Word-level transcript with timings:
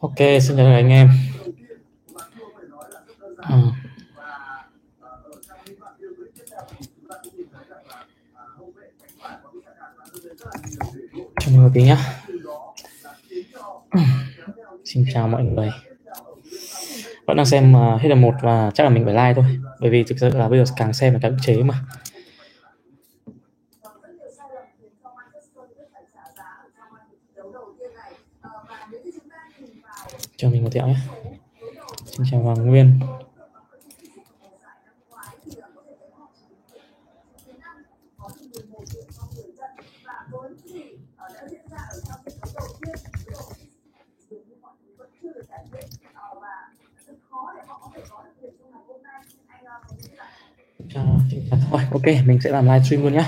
Ok, 0.00 0.16
xin 0.18 0.56
chào 0.56 0.66
anh 0.66 0.88
em. 0.88 1.10
Ừ. 3.36 3.54
Chào 11.40 11.54
mọi 11.56 11.70
người 11.74 11.82
nhé. 11.82 11.96
Ừ. 13.90 14.00
Xin 14.84 15.04
chào 15.14 15.28
mọi 15.28 15.44
người. 15.44 15.70
Vẫn 17.26 17.36
đang 17.36 17.46
xem 17.46 17.76
à, 17.76 17.98
hết 18.00 18.08
là 18.08 18.14
một 18.14 18.34
và 18.42 18.70
chắc 18.74 18.84
là 18.84 18.90
mình 18.90 19.04
phải 19.04 19.14
like 19.14 19.42
thôi. 19.42 19.58
Bởi 19.80 19.90
vì 19.90 20.04
thực 20.04 20.18
sự 20.18 20.28
là 20.28 20.48
bây 20.48 20.58
giờ 20.58 20.72
càng 20.76 20.92
xem 20.92 21.12
là 21.12 21.18
càng 21.22 21.36
chế 21.42 21.62
mà. 21.62 21.84
Cho 30.38 30.50
mình 30.50 30.64
một 30.64 30.70
tẹo 30.72 30.86
nhé. 30.86 30.96
Xin 32.04 32.26
chào 32.30 32.40
Hoàng 32.40 32.66
Nguyên. 32.66 33.00
Thôi, 51.70 51.80
ok, 51.92 52.02
mình 52.26 52.40
sẽ 52.40 52.50
làm 52.50 52.64
livestream 52.64 53.02
luôn 53.02 53.12
nhé. 53.12 53.24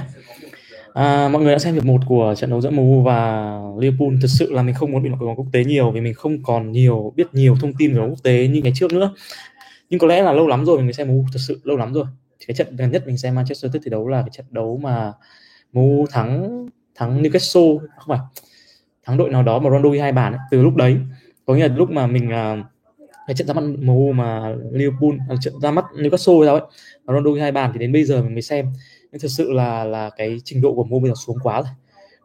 À, 0.94 1.28
mọi 1.28 1.42
người 1.42 1.52
đã 1.52 1.58
xem 1.58 1.74
hiệp 1.74 1.84
một 1.84 2.00
của 2.06 2.34
trận 2.36 2.50
đấu 2.50 2.60
giữa 2.60 2.70
MU 2.70 3.02
và 3.02 3.50
Liverpool. 3.78 4.08
Thực 4.22 4.28
sự 4.28 4.52
là 4.52 4.62
mình 4.62 4.74
không 4.74 4.92
muốn 4.92 5.02
bị 5.02 5.08
nói 5.08 5.18
bóng 5.20 5.36
quốc 5.36 5.46
tế 5.52 5.64
nhiều 5.64 5.90
vì 5.90 6.00
mình 6.00 6.14
không 6.14 6.42
còn 6.42 6.72
nhiều 6.72 7.12
biết 7.16 7.26
nhiều 7.32 7.56
thông 7.60 7.72
tin 7.74 7.94
về 7.94 8.00
bóng 8.00 8.10
quốc 8.10 8.22
tế 8.22 8.48
như 8.48 8.60
ngày 8.62 8.72
trước 8.74 8.92
nữa. 8.92 9.14
Nhưng 9.90 10.00
có 10.00 10.06
lẽ 10.06 10.22
là 10.22 10.32
lâu 10.32 10.46
lắm 10.46 10.64
rồi 10.64 10.76
mình 10.76 10.86
mới 10.86 10.92
xem 10.92 11.08
MU, 11.08 11.24
thực 11.32 11.40
sự 11.48 11.60
lâu 11.64 11.76
lắm 11.76 11.92
rồi. 11.92 12.04
Cái 12.46 12.54
trận 12.54 12.76
gần 12.76 12.90
nhất 12.90 13.06
mình 13.06 13.18
xem 13.18 13.34
Manchester 13.34 13.64
United 13.64 13.84
thi 13.84 13.90
đấu 13.90 14.08
là 14.08 14.20
cái 14.20 14.30
trận 14.32 14.46
đấu 14.50 14.80
mà 14.82 15.12
MU 15.72 16.06
thắng 16.10 16.66
thắng 16.94 17.22
Newcastle 17.22 17.78
không 17.78 18.18
phải 18.18 18.18
thắng 19.06 19.16
đội 19.16 19.30
nào 19.30 19.42
đó 19.42 19.58
mà 19.58 19.70
Ronaldo 19.70 19.88
ghi 19.88 19.98
hai 19.98 20.12
bàn 20.12 20.32
ấy. 20.32 20.40
từ 20.50 20.62
lúc 20.62 20.76
đấy 20.76 20.96
có 21.46 21.54
nghĩa 21.54 21.68
là 21.68 21.76
lúc 21.76 21.90
mà 21.90 22.06
mình 22.06 22.28
uh, 22.28 22.66
cái 23.26 23.34
trận 23.34 23.46
ra 23.46 23.54
mắt 23.54 23.64
MU 23.78 24.12
mà 24.12 24.54
Liverpool 24.72 25.10
à, 25.28 25.36
trận 25.40 25.54
ra 25.62 25.70
mắt 25.70 25.84
Newcastle 25.94 26.46
sao 26.46 26.54
ấy 26.54 26.62
Ronaldo 27.06 27.30
ghi 27.30 27.40
hai 27.40 27.52
bàn 27.52 27.70
thì 27.72 27.78
đến 27.78 27.92
bây 27.92 28.04
giờ 28.04 28.22
mình 28.22 28.34
mới 28.34 28.42
xem 28.42 28.66
nhưng 29.12 29.20
thật 29.20 29.28
sự 29.28 29.52
là 29.52 29.84
là 29.84 30.10
cái 30.16 30.40
trình 30.44 30.60
độ 30.60 30.74
của 30.74 30.84
Mo 30.84 30.98
bây 30.98 31.10
giờ 31.10 31.14
xuống 31.26 31.36
quá 31.42 31.62
rồi. 31.62 31.70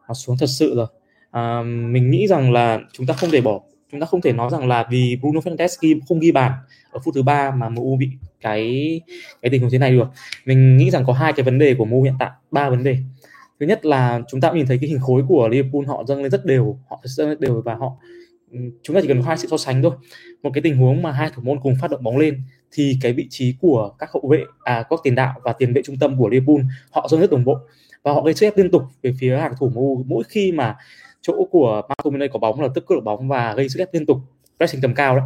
Nó 0.08 0.14
xuống 0.14 0.36
thật 0.38 0.46
sự 0.46 0.74
rồi. 0.76 0.86
À, 1.30 1.62
mình 1.62 2.10
nghĩ 2.10 2.26
rằng 2.26 2.52
là 2.52 2.80
chúng 2.92 3.06
ta 3.06 3.14
không 3.14 3.30
thể 3.30 3.40
bỏ 3.40 3.60
chúng 3.92 4.00
ta 4.00 4.06
không 4.06 4.20
thể 4.20 4.32
nói 4.32 4.50
rằng 4.50 4.68
là 4.68 4.86
vì 4.90 5.16
Bruno 5.20 5.40
Fernandes 5.40 5.76
ghi 5.80 6.00
không 6.08 6.20
ghi 6.20 6.32
bàn 6.32 6.52
ở 6.90 7.00
phút 7.04 7.14
thứ 7.14 7.22
ba 7.22 7.50
mà 7.50 7.68
MU 7.68 7.96
bị 7.96 8.08
cái 8.40 9.00
cái 9.42 9.50
tình 9.50 9.60
huống 9.60 9.70
thế 9.70 9.78
này 9.78 9.92
được. 9.92 10.08
Mình 10.44 10.76
nghĩ 10.76 10.90
rằng 10.90 11.04
có 11.06 11.12
hai 11.12 11.32
cái 11.32 11.44
vấn 11.44 11.58
đề 11.58 11.74
của 11.74 11.84
MU 11.84 12.02
hiện 12.02 12.14
tại 12.18 12.30
ba 12.50 12.70
vấn 12.70 12.84
đề. 12.84 12.98
Thứ 13.60 13.66
nhất 13.66 13.86
là 13.86 14.20
chúng 14.28 14.40
ta 14.40 14.48
cũng 14.48 14.58
nhìn 14.58 14.66
thấy 14.66 14.78
cái 14.78 14.88
hình 14.88 15.00
khối 15.00 15.22
của 15.28 15.48
Liverpool 15.48 15.84
họ 15.86 16.04
dâng 16.04 16.22
lên 16.22 16.30
rất 16.30 16.44
đều 16.44 16.78
họ 16.88 17.00
dâng 17.04 17.28
lên 17.28 17.40
đều 17.40 17.62
và 17.64 17.74
họ 17.74 17.92
ừ, 18.50 18.58
chúng 18.82 18.94
ta 18.94 19.00
chỉ 19.02 19.08
cần 19.08 19.22
hai 19.22 19.38
sự 19.38 19.48
so 19.50 19.56
sánh 19.56 19.82
thôi. 19.82 19.92
Một 20.42 20.50
cái 20.54 20.62
tình 20.62 20.76
huống 20.76 21.02
mà 21.02 21.12
hai 21.12 21.30
thủ 21.34 21.42
môn 21.42 21.60
cùng 21.60 21.74
phát 21.80 21.90
động 21.90 22.02
bóng 22.02 22.18
lên 22.18 22.42
thì 22.72 22.98
cái 23.02 23.12
vị 23.12 23.26
trí 23.30 23.54
của 23.60 23.92
các 23.98 24.10
hậu 24.12 24.28
vệ 24.30 24.44
à 24.64 24.84
các 24.90 25.00
tiền 25.02 25.14
đạo 25.14 25.34
và 25.42 25.52
tiền 25.52 25.72
vệ 25.72 25.82
trung 25.82 25.96
tâm 26.00 26.18
của 26.18 26.28
Liverpool, 26.28 26.60
họ 26.90 27.08
dâng 27.10 27.20
rất 27.20 27.30
đồng 27.30 27.44
bộ. 27.44 27.58
Và 28.02 28.12
họ 28.12 28.22
gây 28.22 28.34
sức 28.34 28.46
ép 28.46 28.56
liên 28.56 28.70
tục 28.70 28.82
về 29.02 29.14
phía 29.20 29.36
hàng 29.36 29.52
thủ 29.58 29.68
MU 29.68 30.04
mỗi 30.06 30.24
khi 30.28 30.52
mà 30.52 30.76
chỗ 31.22 31.48
của 31.50 31.82
McTominay 31.88 32.28
có 32.28 32.38
bóng 32.38 32.60
là 32.60 32.68
tức 32.74 32.86
cướp 32.86 33.04
bóng 33.04 33.28
và 33.28 33.54
gây 33.54 33.68
sức 33.68 33.78
ép 33.78 33.94
liên 33.94 34.06
tục. 34.06 34.18
Pressing 34.58 34.80
tầm 34.80 34.94
cao 34.94 35.16
đó 35.16 35.22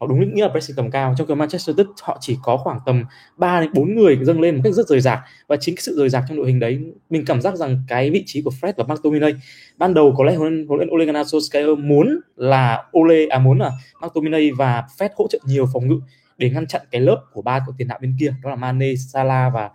họ 0.00 0.06
đúng 0.06 0.34
nghĩa 0.34 0.42
là 0.42 0.48
pressing 0.48 0.76
tầm 0.76 0.90
cao. 0.90 1.14
Trong 1.18 1.26
khi 1.26 1.34
Manchester 1.34 1.76
United, 1.76 1.86
họ 2.02 2.18
chỉ 2.20 2.36
có 2.42 2.56
khoảng 2.56 2.78
tầm 2.86 3.04
3 3.36 3.60
đến 3.60 3.70
4 3.74 3.94
người 3.94 4.18
dâng 4.22 4.40
lên 4.40 4.56
một 4.56 4.60
cách 4.64 4.74
rất 4.74 4.88
rời 4.88 5.00
rạc. 5.00 5.20
Và 5.46 5.56
chính 5.60 5.74
cái 5.74 5.82
sự 5.82 5.96
rời 5.98 6.08
rạc 6.08 6.24
trong 6.28 6.36
đội 6.36 6.46
hình 6.46 6.60
đấy, 6.60 6.78
mình 7.10 7.24
cảm 7.24 7.40
giác 7.40 7.56
rằng 7.56 7.82
cái 7.88 8.10
vị 8.10 8.22
trí 8.26 8.42
của 8.42 8.50
Fred 8.60 8.72
và 8.76 8.94
McTominay 8.94 9.34
ban 9.76 9.94
đầu 9.94 10.14
có 10.18 10.24
lẽ 10.24 10.34
huấn 10.34 10.66
luyện 10.68 10.88
Ole 10.90 11.04
Gunnar 11.04 11.34
Solskjaer 11.34 11.76
muốn 11.76 12.20
là 12.36 12.84
Ole 12.98 13.26
à 13.26 13.38
muốn 13.38 13.58
là 13.58 13.70
McTominay 14.02 14.50
và 14.52 14.84
Fred 14.98 15.08
hỗ 15.16 15.26
trợ 15.30 15.38
nhiều 15.44 15.66
phòng 15.72 15.88
ngự 15.88 16.00
để 16.40 16.50
ngăn 16.50 16.66
chặn 16.66 16.82
cái 16.90 17.00
lớp 17.00 17.24
của 17.32 17.42
ba 17.42 17.58
cầu 17.66 17.74
tiền 17.78 17.88
đạo 17.88 17.98
bên 18.02 18.16
kia 18.20 18.34
đó 18.42 18.50
là 18.50 18.56
Mane, 18.56 18.94
Salah 18.94 19.52
và 19.52 19.70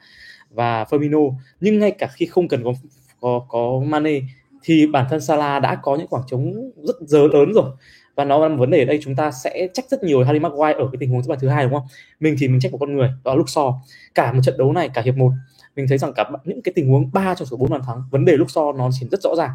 và 0.50 0.84
Firmino. 0.84 1.36
Nhưng 1.60 1.80
ngay 1.80 1.92
cả 1.92 2.08
khi 2.08 2.26
không 2.26 2.48
cần 2.48 2.64
có 2.64 2.74
có, 3.22 3.46
có 3.50 3.82
Mane 3.86 4.20
thì 4.64 4.88
bản 4.88 5.06
thân 5.10 5.22
Salah 5.22 5.62
đã 5.62 5.76
có 5.76 5.96
những 5.96 6.08
khoảng 6.08 6.24
trống 6.28 6.72
rất 6.84 6.96
dớ 7.02 7.20
lớn 7.34 7.54
rồi. 7.54 7.72
Và 8.16 8.26
nó 8.26 8.40
là 8.40 8.48
một 8.48 8.56
vấn 8.60 8.70
đề 8.70 8.80
ở 8.80 8.86
đây 8.86 9.00
chúng 9.04 9.16
ta 9.16 9.32
sẽ 9.32 9.68
trách 9.74 9.86
rất 9.90 10.04
nhiều 10.04 10.24
Harry 10.24 10.40
Maguire 10.40 10.74
ở 10.74 10.90
cái 10.92 10.98
tình 11.00 11.10
huống 11.10 11.24
thứ 11.24 11.30
ba 11.30 11.36
thứ 11.40 11.48
hai 11.48 11.64
đúng 11.64 11.74
không? 11.74 11.88
Mình 12.20 12.36
thì 12.40 12.48
mình 12.48 12.60
trách 12.60 12.72
một 12.72 12.78
con 12.78 12.96
người 12.96 13.10
đó 13.24 13.32
là 13.32 13.36
lúc 13.36 13.50
so 13.50 13.82
cả 14.16 14.34
một 14.34 14.40
trận 14.44 14.58
đấu 14.58 14.74
này 14.74 14.90
cả 14.90 15.02
hiệp 15.02 15.16
một 15.16 15.32
mình 15.76 15.86
thấy 15.90 15.98
rằng 15.98 16.14
cả 16.14 16.30
những 16.44 16.62
cái 16.62 16.74
tình 16.76 16.90
huống 16.90 17.10
3 17.14 17.36
trong 17.36 17.48
số 17.48 17.58
4 17.58 17.70
bàn 17.70 17.82
thắng 17.88 18.04
vấn 18.12 18.26
đề 18.26 18.34
lúc 18.34 18.52
so 18.52 18.72
nó 18.72 18.90
chỉ 19.00 19.08
rất 19.12 19.22
rõ 19.22 19.36
ràng. 19.36 19.52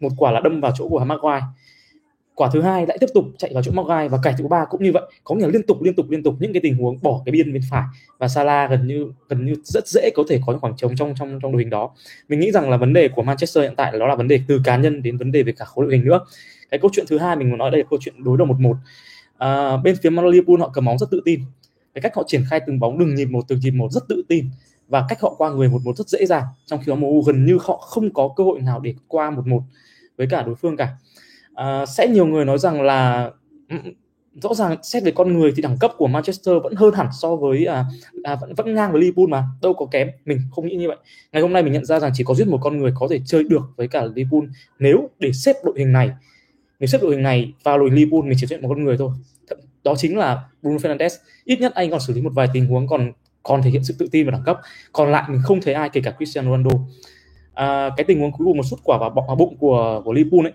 Một 0.00 0.10
quả 0.16 0.30
là 0.30 0.40
đâm 0.40 0.60
vào 0.60 0.72
chỗ 0.78 0.88
của 0.88 1.04
Maguire 1.04 1.46
quả 2.34 2.50
thứ 2.52 2.62
hai 2.62 2.86
lại 2.86 2.98
tiếp 3.00 3.06
tục 3.14 3.24
chạy 3.38 3.50
vào 3.54 3.62
chỗ 3.62 3.72
Maguire 3.72 4.08
và 4.08 4.18
cải 4.22 4.34
thứ 4.38 4.46
ba 4.48 4.64
cũng 4.70 4.82
như 4.82 4.92
vậy. 4.92 5.02
Có 5.24 5.34
nghĩa 5.34 5.42
là 5.42 5.48
liên 5.48 5.62
tục 5.62 5.82
liên 5.82 5.94
tục 5.94 6.10
liên 6.10 6.22
tục 6.22 6.34
những 6.40 6.52
cái 6.52 6.60
tình 6.62 6.76
huống 6.76 6.98
bỏ 7.02 7.22
cái 7.24 7.32
biên 7.32 7.52
bên 7.52 7.62
phải. 7.70 7.82
Và 8.18 8.28
Salah 8.28 8.70
gần 8.70 8.86
như 8.86 9.12
gần 9.28 9.46
như 9.46 9.54
rất 9.64 9.88
dễ 9.88 10.10
có 10.14 10.24
thể 10.28 10.40
có 10.46 10.52
những 10.52 10.60
khoảng 10.60 10.76
trống 10.76 10.96
trong 10.96 11.14
trong 11.18 11.38
trong 11.42 11.52
đội 11.52 11.62
hình 11.62 11.70
đó. 11.70 11.90
Mình 12.28 12.40
nghĩ 12.40 12.50
rằng 12.52 12.70
là 12.70 12.76
vấn 12.76 12.92
đề 12.92 13.08
của 13.08 13.22
Manchester 13.22 13.62
hiện 13.62 13.74
tại 13.76 13.98
đó 13.98 14.06
là 14.06 14.14
vấn 14.14 14.28
đề 14.28 14.40
từ 14.48 14.60
cá 14.64 14.76
nhân 14.76 15.02
đến 15.02 15.16
vấn 15.16 15.32
đề 15.32 15.42
về 15.42 15.52
cả 15.52 15.64
khối 15.64 15.84
đội 15.84 15.94
hình 15.96 16.04
nữa. 16.04 16.20
Cái 16.70 16.80
câu 16.80 16.90
chuyện 16.94 17.06
thứ 17.08 17.18
hai 17.18 17.36
mình 17.36 17.50
muốn 17.50 17.58
nói 17.58 17.70
đây 17.70 17.80
là 17.80 17.86
câu 17.90 17.98
chuyện 18.02 18.24
đối 18.24 18.38
đầu 18.38 18.46
một 18.46 18.60
một. 18.60 18.76
À, 19.38 19.76
bên 19.76 19.96
phía 20.02 20.10
Liverpool 20.10 20.60
họ 20.60 20.70
cầm 20.74 20.84
bóng 20.84 20.98
rất 20.98 21.10
tự 21.10 21.20
tin. 21.24 21.40
Cái 21.94 22.02
cách 22.02 22.12
họ 22.16 22.22
triển 22.26 22.42
khai 22.50 22.60
từng 22.66 22.80
bóng 22.80 22.98
đừng 22.98 23.14
nhịp 23.14 23.24
một 23.24 23.44
từng 23.48 23.60
nhịp 23.60 23.70
một 23.70 23.92
rất 23.92 24.04
tự 24.08 24.22
tin. 24.28 24.46
Và 24.88 25.04
cách 25.08 25.20
họ 25.20 25.34
qua 25.38 25.50
người 25.50 25.68
một 25.68 25.80
một 25.84 25.96
rất 25.96 26.08
dễ 26.08 26.26
dàng. 26.26 26.44
Trong 26.66 26.80
khi 26.80 26.90
đó 26.90 26.94
MU 26.94 27.22
gần 27.22 27.46
như 27.46 27.58
họ 27.62 27.76
không 27.76 28.12
có 28.12 28.28
cơ 28.36 28.44
hội 28.44 28.60
nào 28.60 28.80
để 28.80 28.94
qua 29.08 29.30
một 29.30 29.46
một 29.46 29.62
với 30.18 30.26
cả 30.30 30.42
đối 30.42 30.54
phương 30.54 30.76
cả 30.76 30.88
à, 31.54 31.86
sẽ 31.86 32.08
nhiều 32.08 32.26
người 32.26 32.44
nói 32.44 32.58
rằng 32.58 32.82
là 32.82 33.30
ừ, 33.68 33.76
rõ 34.42 34.54
ràng 34.54 34.76
xét 34.82 35.02
về 35.02 35.10
con 35.10 35.38
người 35.38 35.52
thì 35.56 35.62
đẳng 35.62 35.78
cấp 35.78 35.92
của 35.96 36.06
Manchester 36.06 36.54
vẫn 36.62 36.74
hơn 36.74 36.94
hẳn 36.94 37.06
so 37.20 37.36
với 37.36 37.64
à, 37.64 37.84
à 38.24 38.36
vẫn 38.40 38.54
vẫn 38.54 38.74
ngang 38.74 38.92
với 38.92 39.00
Liverpool 39.00 39.26
mà 39.28 39.44
đâu 39.62 39.74
có 39.74 39.86
kém. 39.86 40.08
Mình 40.24 40.38
không 40.50 40.66
nghĩ 40.66 40.76
như 40.76 40.88
vậy. 40.88 40.96
Ngày 41.32 41.42
hôm 41.42 41.52
nay 41.52 41.62
mình 41.62 41.72
nhận 41.72 41.84
ra 41.84 42.00
rằng 42.00 42.10
chỉ 42.14 42.24
có 42.24 42.34
giết 42.34 42.48
một 42.48 42.58
con 42.62 42.78
người 42.78 42.92
có 42.94 43.08
thể 43.10 43.20
chơi 43.26 43.44
được 43.44 43.62
với 43.76 43.88
cả 43.88 44.04
Liverpool 44.04 44.44
nếu 44.78 45.10
để 45.18 45.32
xếp 45.32 45.56
đội 45.64 45.74
hình 45.78 45.92
này. 45.92 46.10
Nếu 46.80 46.86
xếp 46.86 46.98
đội 47.02 47.10
hình 47.10 47.22
này 47.22 47.52
vào 47.62 47.78
đội 47.78 47.90
Liverpool 47.90 48.22
mình 48.22 48.38
chỉ 48.40 48.46
chuyện 48.46 48.62
một 48.62 48.68
con 48.68 48.84
người 48.84 48.96
thôi. 48.98 49.10
Đó 49.84 49.94
chính 49.96 50.18
là 50.18 50.44
Bruno 50.62 50.76
Fernandes. 50.76 51.18
Ít 51.44 51.60
nhất 51.60 51.74
anh 51.74 51.90
còn 51.90 52.00
xử 52.00 52.14
lý 52.14 52.20
một 52.20 52.32
vài 52.34 52.48
tình 52.52 52.66
huống 52.66 52.86
còn 52.86 53.12
còn 53.42 53.62
thể 53.62 53.70
hiện 53.70 53.84
sự 53.84 53.94
tự 53.98 54.08
tin 54.12 54.26
và 54.26 54.30
đẳng 54.30 54.42
cấp. 54.46 54.60
Còn 54.92 55.12
lại 55.12 55.24
mình 55.28 55.40
không 55.44 55.60
thấy 55.60 55.74
ai 55.74 55.88
kể 55.88 56.00
cả 56.04 56.10
Cristiano 56.10 56.50
Ronaldo. 56.50 56.70
À, 57.54 57.90
cái 57.96 58.04
tình 58.04 58.20
huống 58.20 58.32
cuối 58.32 58.44
cùng 58.44 58.56
một 58.56 58.62
sút 58.62 58.80
quả 58.84 58.98
vào 58.98 59.10
bọng 59.10 59.26
vào 59.26 59.36
bụng 59.36 59.56
của 59.56 60.02
của 60.04 60.12
Liverpool 60.12 60.46
ấy 60.46 60.52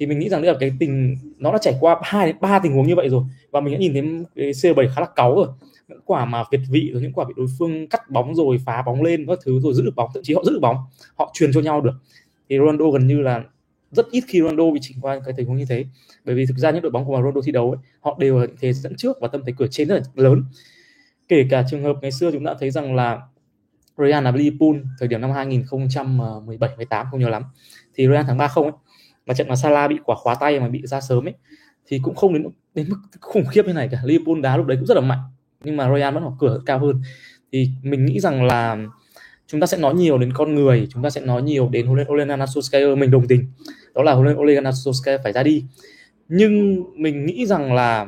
thì 0.00 0.06
mình 0.06 0.18
nghĩ 0.18 0.28
rằng 0.28 0.42
đây 0.42 0.52
là 0.52 0.58
cái 0.60 0.72
tình 0.78 1.16
nó 1.38 1.52
đã 1.52 1.58
trải 1.62 1.74
qua 1.80 2.00
hai 2.02 2.26
đến 2.26 2.36
ba 2.40 2.58
tình 2.58 2.72
huống 2.72 2.86
như 2.86 2.96
vậy 2.96 3.08
rồi. 3.08 3.22
Và 3.50 3.60
mình 3.60 3.74
đã 3.74 3.80
nhìn 3.80 3.92
thấy 3.92 4.24
cái 4.36 4.50
C7 4.52 4.88
khá 4.94 5.00
là 5.00 5.06
cáu 5.16 5.34
rồi. 5.36 5.46
Những 5.88 6.00
quả 6.04 6.24
mà 6.24 6.44
việt 6.50 6.60
vị 6.70 6.90
rồi 6.92 7.02
những 7.02 7.12
quả 7.12 7.24
bị 7.24 7.34
đối 7.36 7.46
phương 7.58 7.88
cắt 7.88 8.10
bóng 8.10 8.34
rồi 8.34 8.58
phá 8.66 8.82
bóng 8.82 9.02
lên 9.02 9.26
các 9.26 9.38
thứ 9.44 9.60
rồi 9.60 9.74
giữ 9.74 9.82
được 9.82 9.96
bóng 9.96 10.10
thậm 10.14 10.22
chí 10.22 10.34
họ 10.34 10.44
giữ 10.44 10.52
được 10.52 10.60
bóng 10.60 10.76
họ 11.16 11.30
truyền 11.34 11.52
cho 11.52 11.60
nhau 11.60 11.80
được. 11.80 11.92
Thì 12.48 12.58
Ronaldo 12.58 12.90
gần 12.90 13.06
như 13.06 13.20
là 13.20 13.44
rất 13.90 14.10
ít 14.10 14.24
khi 14.28 14.40
Ronaldo 14.40 14.70
bị 14.70 14.80
chỉnh 14.82 14.96
qua 15.00 15.20
cái 15.24 15.34
tình 15.36 15.46
huống 15.46 15.56
như 15.56 15.64
thế. 15.68 15.84
Bởi 16.24 16.34
vì 16.34 16.46
thực 16.46 16.56
ra 16.56 16.70
những 16.70 16.82
đội 16.82 16.92
bóng 16.92 17.04
của 17.04 17.16
Ronaldo 17.16 17.40
thi 17.44 17.52
đấu 17.52 17.70
ấy, 17.70 17.78
họ 18.00 18.16
đều 18.20 18.38
là 18.38 18.46
thế 18.60 18.72
dẫn 18.72 18.96
trước 18.96 19.16
và 19.20 19.28
tâm 19.28 19.42
thế 19.46 19.52
cửa 19.58 19.66
trên 19.70 19.88
rất 19.88 19.94
là 19.96 20.02
lớn. 20.14 20.44
Kể 21.28 21.46
cả 21.50 21.64
trường 21.70 21.82
hợp 21.82 21.96
ngày 22.02 22.12
xưa 22.12 22.30
chúng 22.30 22.44
ta 22.44 22.54
thấy 22.60 22.70
rằng 22.70 22.94
là 22.94 23.20
Real 23.98 24.24
là 24.24 24.30
Liverpool 24.30 24.76
thời 24.98 25.08
điểm 25.08 25.20
năm 25.20 25.30
2017 25.30 26.70
18 26.76 27.06
không 27.10 27.20
nhớ 27.20 27.28
lắm. 27.28 27.42
Thì 27.94 28.08
Real 28.08 28.24
thắng 28.24 28.38
3-0 28.38 28.62
ấy 28.62 28.72
mà 29.26 29.34
trận 29.34 29.48
mà 29.48 29.56
Salah 29.56 29.90
bị 29.90 29.96
quả 30.04 30.16
khóa 30.16 30.34
tay 30.34 30.60
mà 30.60 30.68
bị 30.68 30.86
ra 30.86 31.00
sớm 31.00 31.28
ấy 31.28 31.34
thì 31.86 32.00
cũng 32.02 32.14
không 32.14 32.32
đến 32.32 32.46
đến 32.74 32.86
mức 32.88 32.96
khủng 33.20 33.46
khiếp 33.46 33.66
như 33.66 33.72
này 33.72 33.88
cả. 33.92 33.98
Liverpool 34.04 34.40
đá 34.40 34.56
lúc 34.56 34.66
đấy 34.66 34.76
cũng 34.76 34.86
rất 34.86 34.94
là 34.94 35.00
mạnh 35.00 35.20
nhưng 35.64 35.76
mà 35.76 35.94
Real 35.94 36.14
vẫn 36.14 36.24
mở 36.24 36.30
cửa 36.38 36.60
cao 36.66 36.78
hơn. 36.78 37.02
Thì 37.52 37.70
mình 37.82 38.06
nghĩ 38.06 38.20
rằng 38.20 38.44
là 38.44 38.78
chúng 39.46 39.60
ta 39.60 39.66
sẽ 39.66 39.78
nói 39.78 39.94
nhiều 39.94 40.18
đến 40.18 40.32
con 40.32 40.54
người 40.54 40.88
chúng 40.90 41.02
ta 41.02 41.10
sẽ 41.10 41.20
nói 41.20 41.42
nhiều 41.42 41.68
đến 41.68 41.86
huấn 41.86 41.96
luyện 41.96 42.08
Ole 42.12 42.24
Gunnar 42.24 42.58
Solskjaer 42.58 42.96
mình 42.96 43.10
đồng 43.10 43.28
tình. 43.28 43.52
Đó 43.94 44.02
là 44.02 44.12
huấn 44.12 44.24
luyện 44.24 44.38
Ole 44.38 44.54
Gunnar 44.54 44.88
Solskjaer 44.88 45.18
phải 45.24 45.32
ra 45.32 45.42
đi. 45.42 45.64
Nhưng 46.28 46.84
mình 47.02 47.26
nghĩ 47.26 47.46
rằng 47.46 47.72
là 47.72 48.06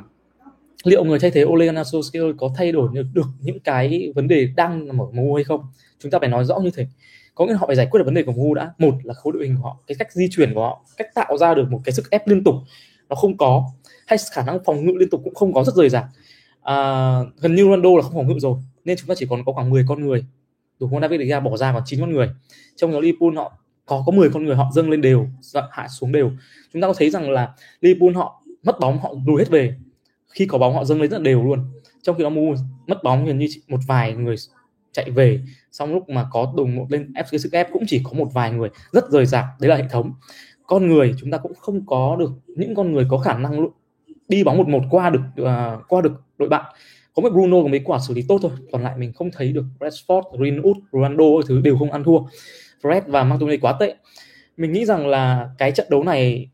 liệu 0.84 1.04
người 1.04 1.18
thay 1.18 1.30
thế 1.30 1.44
Ole 1.44 1.66
Gunnar 1.66 1.94
Solskjaer 1.94 2.34
có 2.36 2.50
thay 2.56 2.72
đổi 2.72 2.88
được, 2.92 3.06
được 3.12 3.26
những 3.40 3.60
cái 3.60 4.12
vấn 4.14 4.28
đề 4.28 4.48
đang 4.56 4.86
nằm 4.86 5.00
ở 5.00 5.06
MU 5.12 5.34
hay 5.34 5.44
không? 5.44 5.60
Chúng 5.98 6.10
ta 6.10 6.18
phải 6.18 6.28
nói 6.28 6.44
rõ 6.44 6.58
như 6.58 6.70
thế 6.74 6.86
có 7.34 7.46
nghĩa 7.46 7.52
là 7.52 7.58
họ 7.58 7.66
phải 7.66 7.76
giải 7.76 7.86
quyết 7.90 7.98
được 7.98 8.04
vấn 8.04 8.14
đề 8.14 8.22
của 8.22 8.32
MU 8.32 8.54
đã. 8.54 8.72
Một 8.78 8.94
là 9.02 9.14
khối 9.14 9.32
đội 9.32 9.46
hình 9.46 9.56
của 9.56 9.62
họ 9.62 9.76
cái 9.86 9.96
cách 9.98 10.12
di 10.12 10.28
chuyển 10.30 10.54
của 10.54 10.60
họ 10.60 10.84
cách 10.96 11.14
tạo 11.14 11.36
ra 11.38 11.54
được 11.54 11.70
một 11.70 11.80
cái 11.84 11.92
sức 11.92 12.10
ép 12.10 12.28
liên 12.28 12.44
tục 12.44 12.54
nó 13.08 13.16
không 13.16 13.36
có. 13.36 13.64
Hay 14.06 14.18
khả 14.32 14.42
năng 14.42 14.58
phòng 14.64 14.86
ngự 14.86 14.92
liên 14.92 15.10
tục 15.10 15.20
cũng 15.24 15.34
không 15.34 15.52
có 15.52 15.64
rất 15.64 15.74
rời 15.74 15.88
rạc. 15.88 16.04
À, 16.62 16.74
gần 17.40 17.54
như 17.54 17.64
Ronaldo 17.64 17.90
là 17.96 18.02
không 18.02 18.12
phòng 18.14 18.28
ngự 18.28 18.38
rồi 18.38 18.56
nên 18.84 18.96
chúng 18.96 19.08
ta 19.08 19.14
chỉ 19.18 19.26
còn 19.30 19.44
có 19.44 19.52
khoảng 19.52 19.70
10 19.70 19.84
con 19.88 20.06
người. 20.06 20.24
Thủ 20.80 20.86
môn 20.86 21.02
David 21.02 21.20
De 21.20 21.26
Gea 21.26 21.40
bỏ 21.40 21.56
ra 21.56 21.72
còn 21.72 21.82
9 21.86 22.00
con 22.00 22.12
người. 22.12 22.30
Trong 22.76 22.92
đó 22.92 23.00
Liverpool 23.00 23.36
họ 23.36 23.52
có 23.86 24.02
có 24.06 24.12
10 24.12 24.30
con 24.30 24.44
người 24.44 24.56
họ 24.56 24.70
dâng 24.74 24.90
lên 24.90 25.00
đều 25.00 25.28
dạ, 25.40 25.62
hạ 25.70 25.88
xuống 25.88 26.12
đều. 26.12 26.30
Chúng 26.72 26.82
ta 26.82 26.88
có 26.88 26.94
thấy 26.98 27.10
rằng 27.10 27.30
là 27.30 27.52
Liverpool 27.80 28.12
họ 28.14 28.42
mất 28.62 28.80
bóng 28.80 28.98
họ 28.98 29.14
lùi 29.26 29.38
hết 29.38 29.48
về. 29.50 29.74
Khi 30.32 30.46
có 30.46 30.58
bóng 30.58 30.74
họ 30.74 30.84
dâng 30.84 31.00
lên 31.00 31.10
rất 31.10 31.18
là 31.18 31.24
đều 31.24 31.44
luôn. 31.44 31.64
Trong 32.02 32.16
khi 32.16 32.22
đó 32.22 32.30
Mu 32.30 32.54
mất 32.86 33.02
bóng 33.02 33.26
gần 33.26 33.38
như 33.38 33.46
một 33.68 33.80
vài 33.86 34.14
người 34.14 34.36
chạy 34.92 35.10
về. 35.10 35.40
Xong 35.72 35.94
lúc 35.94 36.08
mà 36.08 36.26
có 36.30 36.52
đùng 36.56 36.76
một 36.76 36.86
lên 36.88 37.12
ép 37.14 37.26
cái 37.30 37.40
sức 37.40 37.52
ép 37.52 37.68
cũng 37.72 37.84
chỉ 37.86 38.00
có 38.04 38.10
một 38.12 38.28
vài 38.34 38.50
người 38.50 38.68
rất 38.92 39.10
rời 39.10 39.26
rạc 39.26 39.44
đấy 39.60 39.68
là 39.68 39.76
hệ 39.76 39.84
thống. 39.90 40.12
Con 40.66 40.88
người 40.88 41.14
chúng 41.18 41.30
ta 41.30 41.38
cũng 41.38 41.54
không 41.54 41.86
có 41.86 42.16
được 42.18 42.30
những 42.46 42.74
con 42.74 42.92
người 42.92 43.06
có 43.08 43.18
khả 43.18 43.38
năng 43.38 43.66
đi 44.28 44.44
bóng 44.44 44.56
một 44.56 44.68
một 44.68 44.82
qua 44.90 45.10
được 45.10 45.22
uh, 45.42 45.88
qua 45.88 46.00
được 46.00 46.12
đội 46.38 46.48
bạn. 46.48 46.64
Có 47.14 47.22
một 47.22 47.32
Bruno 47.32 47.62
có 47.62 47.68
mấy 47.68 47.80
quả 47.84 47.98
xử 48.08 48.14
lý 48.14 48.24
tốt 48.28 48.38
thôi 48.42 48.50
còn 48.72 48.82
lại 48.82 48.96
mình 48.96 49.12
không 49.12 49.30
thấy 49.30 49.52
được 49.52 49.64
Rashford, 49.80 50.22
Greenwood, 50.22 50.74
Ronaldo 50.92 51.24
thứ 51.48 51.60
đều 51.60 51.76
không 51.78 51.92
ăn 51.92 52.04
thua. 52.04 52.18
Fred 52.82 53.00
và 53.06 53.24
Martinelli 53.24 53.56
quá 53.56 53.76
tệ. 53.80 53.94
Mình 54.56 54.72
nghĩ 54.72 54.84
rằng 54.84 55.06
là 55.06 55.50
cái 55.58 55.72
trận 55.72 55.86
đấu 55.90 56.02
này 56.02 56.50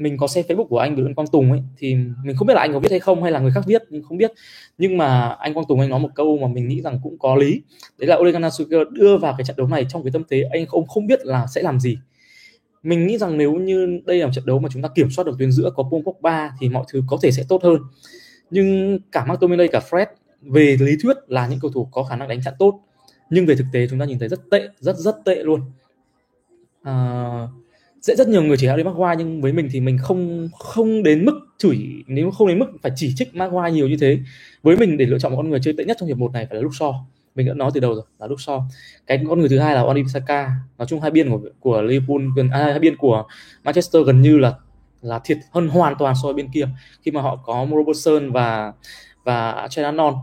mình 0.00 0.16
có 0.16 0.26
xem 0.26 0.44
Facebook 0.48 0.66
của 0.66 0.78
anh 0.78 0.96
Bùi 0.96 1.14
Quang 1.14 1.28
Tùng 1.28 1.50
ấy 1.52 1.62
thì 1.78 1.94
mình 2.24 2.36
không 2.36 2.46
biết 2.46 2.54
là 2.54 2.60
anh 2.60 2.72
có 2.72 2.78
viết 2.78 2.90
hay 2.90 3.00
không 3.00 3.22
hay 3.22 3.32
là 3.32 3.40
người 3.40 3.52
khác 3.54 3.64
viết 3.66 3.82
nhưng 3.90 4.02
không 4.02 4.18
biết. 4.18 4.32
Nhưng 4.78 4.96
mà 4.96 5.28
anh 5.28 5.54
Quang 5.54 5.66
Tùng 5.68 5.80
anh 5.80 5.90
nói 5.90 6.00
một 6.00 6.08
câu 6.14 6.38
mà 6.38 6.48
mình 6.48 6.68
nghĩ 6.68 6.80
rằng 6.80 7.00
cũng 7.02 7.18
có 7.18 7.36
lý. 7.36 7.62
Đấy 7.98 8.08
là 8.08 8.16
Ole 8.16 8.32
Gunnar 8.32 8.60
Solskjaer 8.60 8.90
đưa 8.90 9.16
vào 9.18 9.34
cái 9.38 9.44
trận 9.44 9.56
đấu 9.56 9.68
này 9.68 9.86
trong 9.88 10.02
cái 10.02 10.12
tâm 10.12 10.22
thế 10.30 10.42
anh 10.52 10.66
không 10.66 10.86
không 10.86 11.06
biết 11.06 11.26
là 11.26 11.46
sẽ 11.54 11.62
làm 11.62 11.80
gì. 11.80 11.98
Mình 12.82 13.06
nghĩ 13.06 13.18
rằng 13.18 13.38
nếu 13.38 13.52
như 13.52 14.00
đây 14.06 14.18
là 14.18 14.26
một 14.26 14.32
trận 14.34 14.46
đấu 14.46 14.58
mà 14.58 14.68
chúng 14.72 14.82
ta 14.82 14.88
kiểm 14.94 15.10
soát 15.10 15.24
được 15.24 15.36
tuyến 15.38 15.52
giữa 15.52 15.70
có 15.76 15.82
Paul 15.82 16.02
Pogba 16.02 16.52
thì 16.60 16.68
mọi 16.68 16.84
thứ 16.92 17.02
có 17.06 17.18
thể 17.22 17.30
sẽ 17.30 17.42
tốt 17.48 17.62
hơn. 17.64 17.80
Nhưng 18.50 18.98
cả 19.12 19.24
McTominay 19.24 19.68
cả 19.68 19.80
Fred 19.90 20.06
về 20.42 20.76
lý 20.80 20.92
thuyết 21.02 21.16
là 21.28 21.46
những 21.46 21.60
cầu 21.62 21.70
thủ 21.70 21.88
có 21.92 22.02
khả 22.02 22.16
năng 22.16 22.28
đánh 22.28 22.40
chặn 22.44 22.54
tốt. 22.58 22.80
Nhưng 23.30 23.46
về 23.46 23.56
thực 23.56 23.66
tế 23.72 23.86
chúng 23.90 23.98
ta 23.98 24.04
nhìn 24.04 24.18
thấy 24.18 24.28
rất 24.28 24.40
tệ 24.50 24.68
rất 24.78 24.96
rất 24.96 25.16
tệ 25.24 25.34
luôn. 25.34 25.60
À, 26.82 26.92
sẽ 28.00 28.16
rất 28.16 28.28
nhiều 28.28 28.42
người 28.42 28.56
chỉ 28.56 28.66
Harry 28.66 28.82
Maguire 28.82 29.14
nhưng 29.18 29.40
với 29.40 29.52
mình 29.52 29.68
thì 29.72 29.80
mình 29.80 29.98
không 29.98 30.48
không 30.58 31.02
đến 31.02 31.24
mức 31.24 31.40
chửi 31.58 31.78
nếu 32.06 32.30
không 32.30 32.48
đến 32.48 32.58
mức 32.58 32.66
phải 32.82 32.92
chỉ 32.96 33.12
trích 33.16 33.34
Maguire 33.34 33.70
nhiều 33.70 33.88
như 33.88 33.96
thế. 34.00 34.18
Với 34.62 34.76
mình 34.76 34.96
để 34.96 35.06
lựa 35.06 35.18
chọn 35.18 35.32
một 35.32 35.36
con 35.36 35.50
người 35.50 35.60
chơi 35.62 35.74
tệ 35.78 35.84
nhất 35.84 35.96
trong 36.00 36.06
hiệp 36.06 36.18
một 36.18 36.32
này 36.32 36.46
phải 36.50 36.56
là 36.56 36.62
Luke 36.62 36.98
mình 37.34 37.46
đã 37.46 37.54
nói 37.54 37.70
từ 37.74 37.80
đầu 37.80 37.94
rồi 37.94 38.04
là 38.18 38.26
Luke 38.26 38.64
cái 39.06 39.24
con 39.28 39.40
người 39.40 39.48
thứ 39.48 39.58
hai 39.58 39.74
là 39.74 39.82
Wan 39.82 39.94
Bissaka 39.94 40.50
nói 40.78 40.86
chung 40.86 41.00
hai 41.00 41.10
biên 41.10 41.30
của 41.30 41.40
của 41.60 41.82
Liverpool 41.82 42.22
gần 42.36 42.50
à, 42.50 42.64
hai 42.64 42.78
biên 42.78 42.96
của 42.96 43.24
Manchester 43.64 44.06
gần 44.06 44.22
như 44.22 44.38
là 44.38 44.54
là 45.02 45.20
thiệt 45.24 45.38
hơn 45.50 45.68
hoàn 45.68 45.94
toàn 45.98 46.14
so 46.22 46.28
với 46.28 46.34
bên 46.34 46.48
kia 46.54 46.68
khi 47.02 47.10
mà 47.10 47.22
họ 47.22 47.36
có 47.36 47.66
Robertson 47.70 48.32
và 48.32 48.72
và 49.24 49.68
Chenanon 49.70 50.14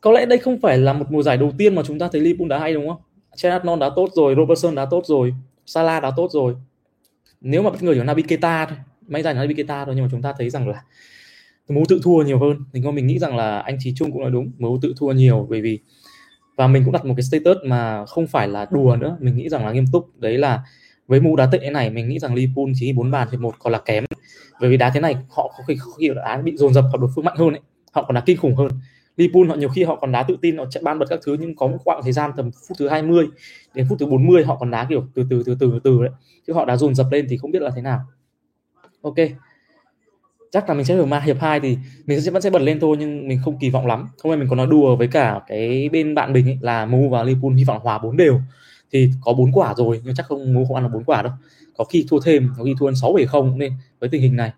có 0.00 0.12
lẽ 0.12 0.26
đây 0.26 0.38
không 0.38 0.60
phải 0.60 0.78
là 0.78 0.92
một 0.92 1.06
mùa 1.10 1.22
giải 1.22 1.36
đầu 1.36 1.52
tiên 1.58 1.74
mà 1.74 1.82
chúng 1.86 1.98
ta 1.98 2.08
thấy 2.12 2.20
Liverpool 2.20 2.48
đã 2.48 2.58
hay 2.58 2.74
đúng 2.74 2.88
không? 2.88 3.00
Chenanon 3.36 3.78
đã 3.78 3.90
tốt 3.96 4.08
rồi 4.14 4.34
Robertson 4.34 4.74
đã 4.74 4.86
tốt 4.90 5.02
rồi. 5.06 5.34
Salah 5.70 6.02
đã 6.02 6.10
tốt 6.16 6.28
rồi. 6.32 6.54
Nếu 7.40 7.62
mà 7.62 7.70
bất 7.70 7.82
ngờ 7.82 7.94
chỉ 7.94 8.00
Naby 8.02 8.22
Keita 8.22 8.66
thôi 8.66 8.78
may 9.08 9.22
ra 9.22 9.32
là 9.32 9.40
Naby 9.40 9.54
Keita 9.54 9.84
thôi 9.84 9.94
nhưng 9.94 10.04
mà 10.04 10.08
chúng 10.10 10.22
ta 10.22 10.32
thấy 10.38 10.50
rằng 10.50 10.68
là 10.68 10.82
MU 11.68 11.84
tự 11.88 12.00
thua 12.02 12.22
nhiều 12.22 12.38
hơn. 12.38 12.64
Thì 12.72 12.80
mình 12.80 13.06
nghĩ 13.06 13.18
rằng 13.18 13.36
là 13.36 13.58
anh 13.58 13.76
chí 13.80 13.94
Trung 13.96 14.12
cũng 14.12 14.22
nói 14.22 14.30
đúng 14.30 14.50
MU 14.58 14.78
tự 14.82 14.94
thua 14.96 15.12
nhiều 15.12 15.46
bởi 15.50 15.60
vì 15.60 15.78
và 16.56 16.66
mình 16.66 16.82
cũng 16.84 16.92
đặt 16.92 17.04
một 17.04 17.14
cái 17.16 17.22
status 17.22 17.56
mà 17.64 18.06
không 18.06 18.26
phải 18.26 18.48
là 18.48 18.66
đùa 18.70 18.96
nữa. 19.00 19.16
Mình 19.20 19.36
nghĩ 19.36 19.48
rằng 19.48 19.66
là 19.66 19.72
nghiêm 19.72 19.84
túc. 19.92 20.18
Đấy 20.18 20.38
là 20.38 20.62
với 21.06 21.20
MU 21.20 21.36
đá 21.36 21.48
tệ 21.52 21.70
này 21.70 21.90
mình 21.90 22.08
nghĩ 22.08 22.18
rằng 22.18 22.34
Liverpool 22.34 22.72
chỉ 22.74 22.92
bốn 22.92 23.10
bàn 23.10 23.28
thì 23.30 23.38
một 23.38 23.54
còn 23.58 23.72
là 23.72 23.78
kém. 23.78 24.04
Bởi 24.60 24.70
vì 24.70 24.76
đá 24.76 24.90
thế 24.90 25.00
này 25.00 25.14
họ 25.14 25.54
có 25.58 25.64
khi, 25.68 25.76
có 25.84 25.92
khi 25.98 26.10
đá 26.16 26.36
bị 26.36 26.56
dồn 26.56 26.74
dập 26.74 26.84
và 26.92 26.98
đối 27.00 27.10
phương 27.14 27.24
mạnh 27.24 27.36
hơn 27.36 27.50
ấy 27.50 27.60
họ 27.92 28.02
còn 28.02 28.14
đá 28.14 28.20
kinh 28.26 28.36
khủng 28.36 28.56
hơn. 28.56 28.70
Liverpool 29.20 29.48
họ 29.48 29.54
nhiều 29.54 29.68
khi 29.68 29.82
họ 29.84 29.96
còn 29.96 30.12
đá 30.12 30.22
tự 30.22 30.36
tin 30.42 30.58
họ 30.58 30.64
chạy 30.70 30.82
ban 30.82 30.98
bật 30.98 31.06
các 31.08 31.20
thứ 31.24 31.36
nhưng 31.40 31.56
có 31.56 31.66
một 31.66 31.78
quãng 31.84 32.00
thời 32.02 32.12
gian 32.12 32.30
tầm 32.36 32.50
phút 32.68 32.78
thứ 32.78 32.88
20 32.88 33.26
đến 33.74 33.86
phút 33.88 33.98
thứ 33.98 34.06
40 34.06 34.44
họ 34.44 34.56
còn 34.56 34.70
đá 34.70 34.86
kiểu 34.88 35.04
từ 35.14 35.26
từ 35.30 35.42
từ 35.46 35.56
từ 35.60 35.80
từ 35.84 36.02
đấy. 36.02 36.10
Chứ 36.46 36.52
họ 36.52 36.64
đá 36.64 36.76
dồn 36.76 36.94
dập 36.94 37.06
lên 37.12 37.26
thì 37.28 37.36
không 37.36 37.50
biết 37.50 37.62
là 37.62 37.70
thế 37.76 37.82
nào. 37.82 38.00
Ok. 39.02 39.14
Chắc 40.52 40.68
là 40.68 40.74
mình 40.74 40.84
sẽ 40.84 40.96
ở 40.96 41.06
ma 41.06 41.20
hiệp 41.20 41.40
2 41.40 41.60
thì 41.60 41.78
mình 42.06 42.20
sẽ 42.20 42.30
vẫn 42.30 42.42
sẽ 42.42 42.50
bật 42.50 42.62
lên 42.62 42.80
thôi 42.80 42.96
nhưng 43.00 43.28
mình 43.28 43.40
không 43.44 43.58
kỳ 43.58 43.70
vọng 43.70 43.86
lắm. 43.86 44.08
Hôm 44.22 44.30
nay 44.30 44.38
mình 44.38 44.48
có 44.48 44.56
nói 44.56 44.66
đùa 44.66 44.96
với 44.96 45.08
cả 45.08 45.40
cái 45.46 45.88
bên 45.88 46.14
bạn 46.14 46.32
mình 46.32 46.48
ấy, 46.48 46.58
là 46.60 46.86
Mu 46.86 47.08
và 47.08 47.22
Liverpool 47.22 47.52
hy 47.56 47.64
vọng 47.64 47.78
hòa 47.82 47.98
bốn 47.98 48.16
đều. 48.16 48.40
Thì 48.92 49.10
có 49.20 49.32
bốn 49.32 49.52
quả 49.52 49.74
rồi 49.76 50.00
nhưng 50.04 50.14
chắc 50.14 50.26
không 50.26 50.54
Mu 50.54 50.64
không 50.64 50.76
ăn 50.76 50.84
được 50.84 50.90
bốn 50.92 51.04
quả 51.04 51.22
đâu. 51.22 51.32
Có 51.76 51.84
khi 51.84 52.06
thua 52.10 52.20
thêm 52.20 52.48
có 52.58 52.64
khi 52.64 52.74
thua 52.78 52.92
sáu 52.92 53.12
bảy 53.12 53.26
không 53.26 53.58
nên 53.58 53.72
với 54.00 54.08
tình 54.08 54.22
hình 54.22 54.36
này. 54.36 54.52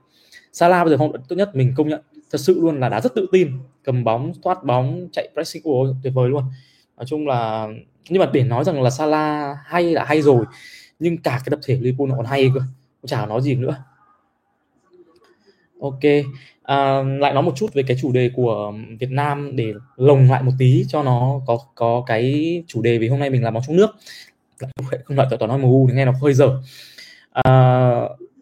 Salah 0.53 0.85
bây 0.85 0.91
giờ 0.91 0.97
phong 0.99 1.12
độ 1.12 1.19
tốt 1.29 1.37
nhất 1.37 1.56
mình 1.56 1.75
công 1.76 1.88
nhận 1.88 2.00
thật 2.32 2.38
sự 2.38 2.61
luôn 2.61 2.81
là 2.81 2.88
đá 2.88 3.00
rất 3.00 3.14
tự 3.14 3.26
tin 3.32 3.52
cầm 3.82 4.05
bóng 4.05 4.32
thoát 4.43 4.64
bóng 4.64 5.08
chạy 5.12 5.29
pressing 5.32 5.62
của 5.62 5.94
tuyệt 6.02 6.12
vời 6.14 6.29
luôn. 6.29 6.44
Nói 6.96 7.06
chung 7.06 7.26
là 7.26 7.69
nhưng 8.08 8.20
mà 8.20 8.31
để 8.32 8.44
nói 8.44 8.64
rằng 8.64 8.82
là 8.82 8.90
Salah 8.90 9.56
hay 9.64 9.82
là 9.82 10.05
hay 10.05 10.23
rồi 10.23 10.44
nhưng 10.99 11.19
cả 11.19 11.31
cái 11.31 11.50
tập 11.50 11.58
thể 11.64 11.79
Liverpool 11.81 12.17
còn 12.17 12.26
hay 12.26 12.50
cơ 12.55 12.61
chả 13.06 13.26
nói 13.26 13.43
gì 13.43 13.55
nữa. 13.55 13.76
Ok 15.81 16.00
à, 16.62 17.02
lại 17.02 17.34
nói 17.34 17.43
một 17.43 17.52
chút 17.56 17.75
về 17.75 17.82
cái 17.82 17.96
chủ 18.00 18.12
đề 18.12 18.31
của 18.34 18.73
Việt 19.00 19.11
Nam 19.11 19.56
để 19.56 19.73
lồng 19.96 20.31
lại 20.31 20.43
một 20.43 20.52
tí 20.58 20.84
cho 20.88 21.02
nó 21.02 21.40
có 21.46 21.58
có 21.75 22.02
cái 22.06 22.62
chủ 22.67 22.82
đề 22.82 22.99
vì 22.99 23.08
hôm 23.08 23.19
nay 23.20 23.31
mình 23.31 23.44
làm 23.44 23.55
bóng 23.55 23.62
trong 23.67 23.76
nước. 23.76 23.90
Không 25.05 25.17
lại 25.17 25.26
tỏ 25.40 25.46
nói 25.46 25.58
MU 25.58 25.87
thì 25.88 25.96
nghe 25.96 26.05
nó 26.05 26.12
hơi 26.23 26.34
dở. 26.34 26.62
À, 27.32 27.52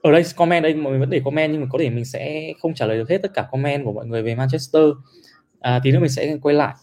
ở 0.03 0.13
đây 0.13 0.23
comment 0.37 0.63
đây 0.63 0.75
mọi 0.75 0.91
người 0.91 1.01
vẫn 1.01 1.11
để 1.11 1.21
comment 1.25 1.53
nhưng 1.53 1.61
mà 1.61 1.67
có 1.71 1.79
thể 1.79 1.91
mình 1.91 2.05
sẽ 2.05 2.53
không 2.63 2.75
trả 2.75 2.87
lời 2.87 2.99
được 2.99 3.11
hết 3.11 3.19
tất 3.23 3.35
cả 3.35 3.49
comment 3.51 3.85
của 3.85 3.93
mọi 3.93 4.07
người 4.07 4.23
về 4.23 4.35
Manchester. 4.35 4.83
À, 5.61 5.81
tí 5.85 5.93
nữa 5.93 5.99
mình 6.01 6.09
sẽ 6.09 6.37
quay 6.43 6.55
lại. 6.55 6.75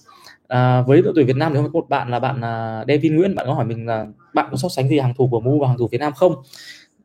À, 0.48 0.81
với 0.81 1.02
đội 1.02 1.14
tuyển 1.16 1.25
Việt 1.28 1.36
Nam 1.36 1.54
thì 1.54 1.60
có 1.64 1.69
một 1.74 1.90
bạn 1.90 2.10
là 2.10 2.19
bạn 2.19 2.38
uh, 2.38 2.88
Devin 2.88 3.16
Nguyễn 3.16 3.36
bạn 3.36 3.46
có 3.46 3.54
hỏi 3.54 3.66
mình 3.66 3.86
là 3.86 4.06
bạn 4.34 4.48
có 4.52 4.58
so 4.58 4.69
sánh 4.69 4.90
gì 4.90 5.00
hàng 5.00 5.14
thủ 5.18 5.28
của 5.31 5.40
MU 5.40 5.60
và 5.60 5.68
hàng 5.68 5.78
thủ 5.78 5.88
Việt 5.92 5.98
Nam 5.98 6.14
không? 6.14 6.36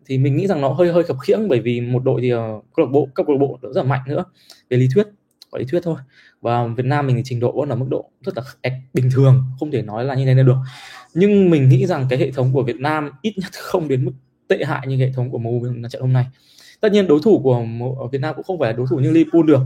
Thì 0.06 0.18
mình 0.18 0.36
nghĩ 0.36 0.46
rằng 0.46 0.60
nó 0.60 0.68
hơi 0.68 0.92
hơi 0.92 1.02
khập 1.02 1.16
khiễng 1.20 1.48
bởi 1.48 1.60
vì 1.60 1.80
một 1.80 2.04
đội 2.04 2.20
thì 2.20 2.34
uh, 2.34 2.38
câu 2.76 2.86
lạc 2.86 2.92
bộ 2.92 3.08
các 3.14 3.26
câu 3.26 3.36
lạc 3.36 3.40
bộ 3.40 3.58
rất 3.62 3.82
là 3.82 3.82
mạnh 3.82 4.00
nữa 4.06 4.24
về 4.70 4.76
lý 4.76 4.88
thuyết 4.94 5.06
có 5.50 5.58
lý 5.58 5.64
thuyết 5.64 5.80
thôi. 5.82 5.96
Và 6.40 6.66
Việt 6.66 6.86
Nam 6.86 7.06
mình 7.06 7.16
thì 7.16 7.22
trình 7.24 7.40
độ 7.40 7.52
vẫn 7.52 7.68
ở 7.68 7.76
mức 7.76 7.86
độ 7.88 8.10
rất 8.20 8.36
là 8.36 8.42
bình 8.94 9.10
thường 9.14 9.44
không 9.60 9.70
thể 9.70 9.82
nói 9.82 10.04
là 10.04 10.14
như 10.14 10.24
thế 10.24 10.34
này 10.34 10.44
được. 10.44 10.56
Nhưng 11.14 11.50
mình 11.50 11.68
nghĩ 11.68 11.86
rằng 11.86 12.06
cái 12.10 12.18
hệ 12.18 12.30
thống 12.30 12.52
của 12.52 12.62
Việt 12.62 12.76
Nam 12.76 13.10
ít 13.22 13.34
nhất 13.36 13.50
không 13.52 13.88
đến 13.88 14.04
mức 14.04 14.12
tệ 14.58 14.64
hại 14.64 14.86
như 14.86 14.96
hệ 14.96 15.12
thống 15.14 15.30
của 15.30 15.38
MU 15.38 15.62
trận 15.90 16.02
hôm 16.02 16.12
nay. 16.12 16.26
Tất 16.80 16.92
nhiên 16.92 17.06
đối 17.06 17.20
thủ 17.22 17.40
của 17.44 17.64
Việt 18.12 18.20
Nam 18.20 18.34
cũng 18.34 18.44
không 18.44 18.58
phải 18.58 18.70
là 18.70 18.76
đối 18.76 18.86
thủ 18.90 18.96
như 18.96 19.10
Liverpool 19.10 19.42
được 19.46 19.60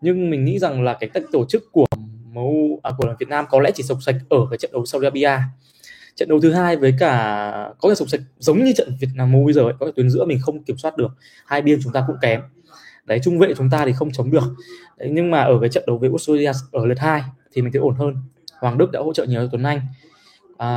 nhưng 0.00 0.30
mình 0.30 0.44
nghĩ 0.44 0.58
rằng 0.58 0.82
là 0.82 0.96
cái 1.00 1.10
cách 1.14 1.22
tổ 1.32 1.44
chức 1.44 1.72
của 1.72 1.86
MU 2.32 2.80
à, 2.82 2.90
của 2.98 3.14
Việt 3.18 3.28
Nam 3.28 3.44
có 3.50 3.60
lẽ 3.60 3.70
chỉ 3.74 3.82
sộc 3.82 3.98
sạch 4.02 4.16
ở 4.28 4.38
cái 4.50 4.58
trận 4.58 4.72
đấu 4.72 4.86
Saudi 4.86 5.04
Arabia. 5.04 5.42
Trận 6.16 6.28
đấu 6.28 6.40
thứ 6.40 6.52
hai 6.52 6.76
với 6.76 6.94
cả 6.98 7.72
có 7.80 7.88
thể 7.88 7.94
sộc 7.94 8.08
sạch 8.08 8.20
giống 8.38 8.64
như 8.64 8.72
trận 8.76 8.96
Việt 9.00 9.08
Nam 9.14 9.32
MU 9.32 9.44
bây 9.44 9.52
giờ 9.52 9.62
ấy, 9.62 9.72
có 9.80 9.86
thể 9.86 9.92
tuyến 9.96 10.10
giữa 10.10 10.24
mình 10.24 10.38
không 10.42 10.62
kiểm 10.62 10.76
soát 10.76 10.96
được 10.96 11.12
hai 11.46 11.62
biên 11.62 11.78
chúng 11.82 11.92
ta 11.92 12.04
cũng 12.06 12.16
kém. 12.22 12.40
Đấy 13.04 13.20
trung 13.22 13.38
vệ 13.38 13.54
chúng 13.56 13.70
ta 13.70 13.86
thì 13.86 13.92
không 13.92 14.12
chống 14.12 14.30
được. 14.30 14.54
Đấy, 14.98 15.08
nhưng 15.12 15.30
mà 15.30 15.40
ở 15.40 15.58
cái 15.60 15.70
trận 15.70 15.84
đấu 15.86 15.98
với 15.98 16.08
Australia 16.08 16.52
ở 16.72 16.86
lượt 16.86 16.98
hai 16.98 17.22
thì 17.52 17.62
mình 17.62 17.72
thấy 17.72 17.80
ổn 17.80 17.94
hơn. 17.94 18.14
Hoàng 18.60 18.78
Đức 18.78 18.90
đã 18.92 19.00
hỗ 19.00 19.12
trợ 19.12 19.24
nhiều 19.24 19.40
cho 19.42 19.48
Tuấn 19.52 19.62
Anh. 19.62 19.80
À, 20.58 20.68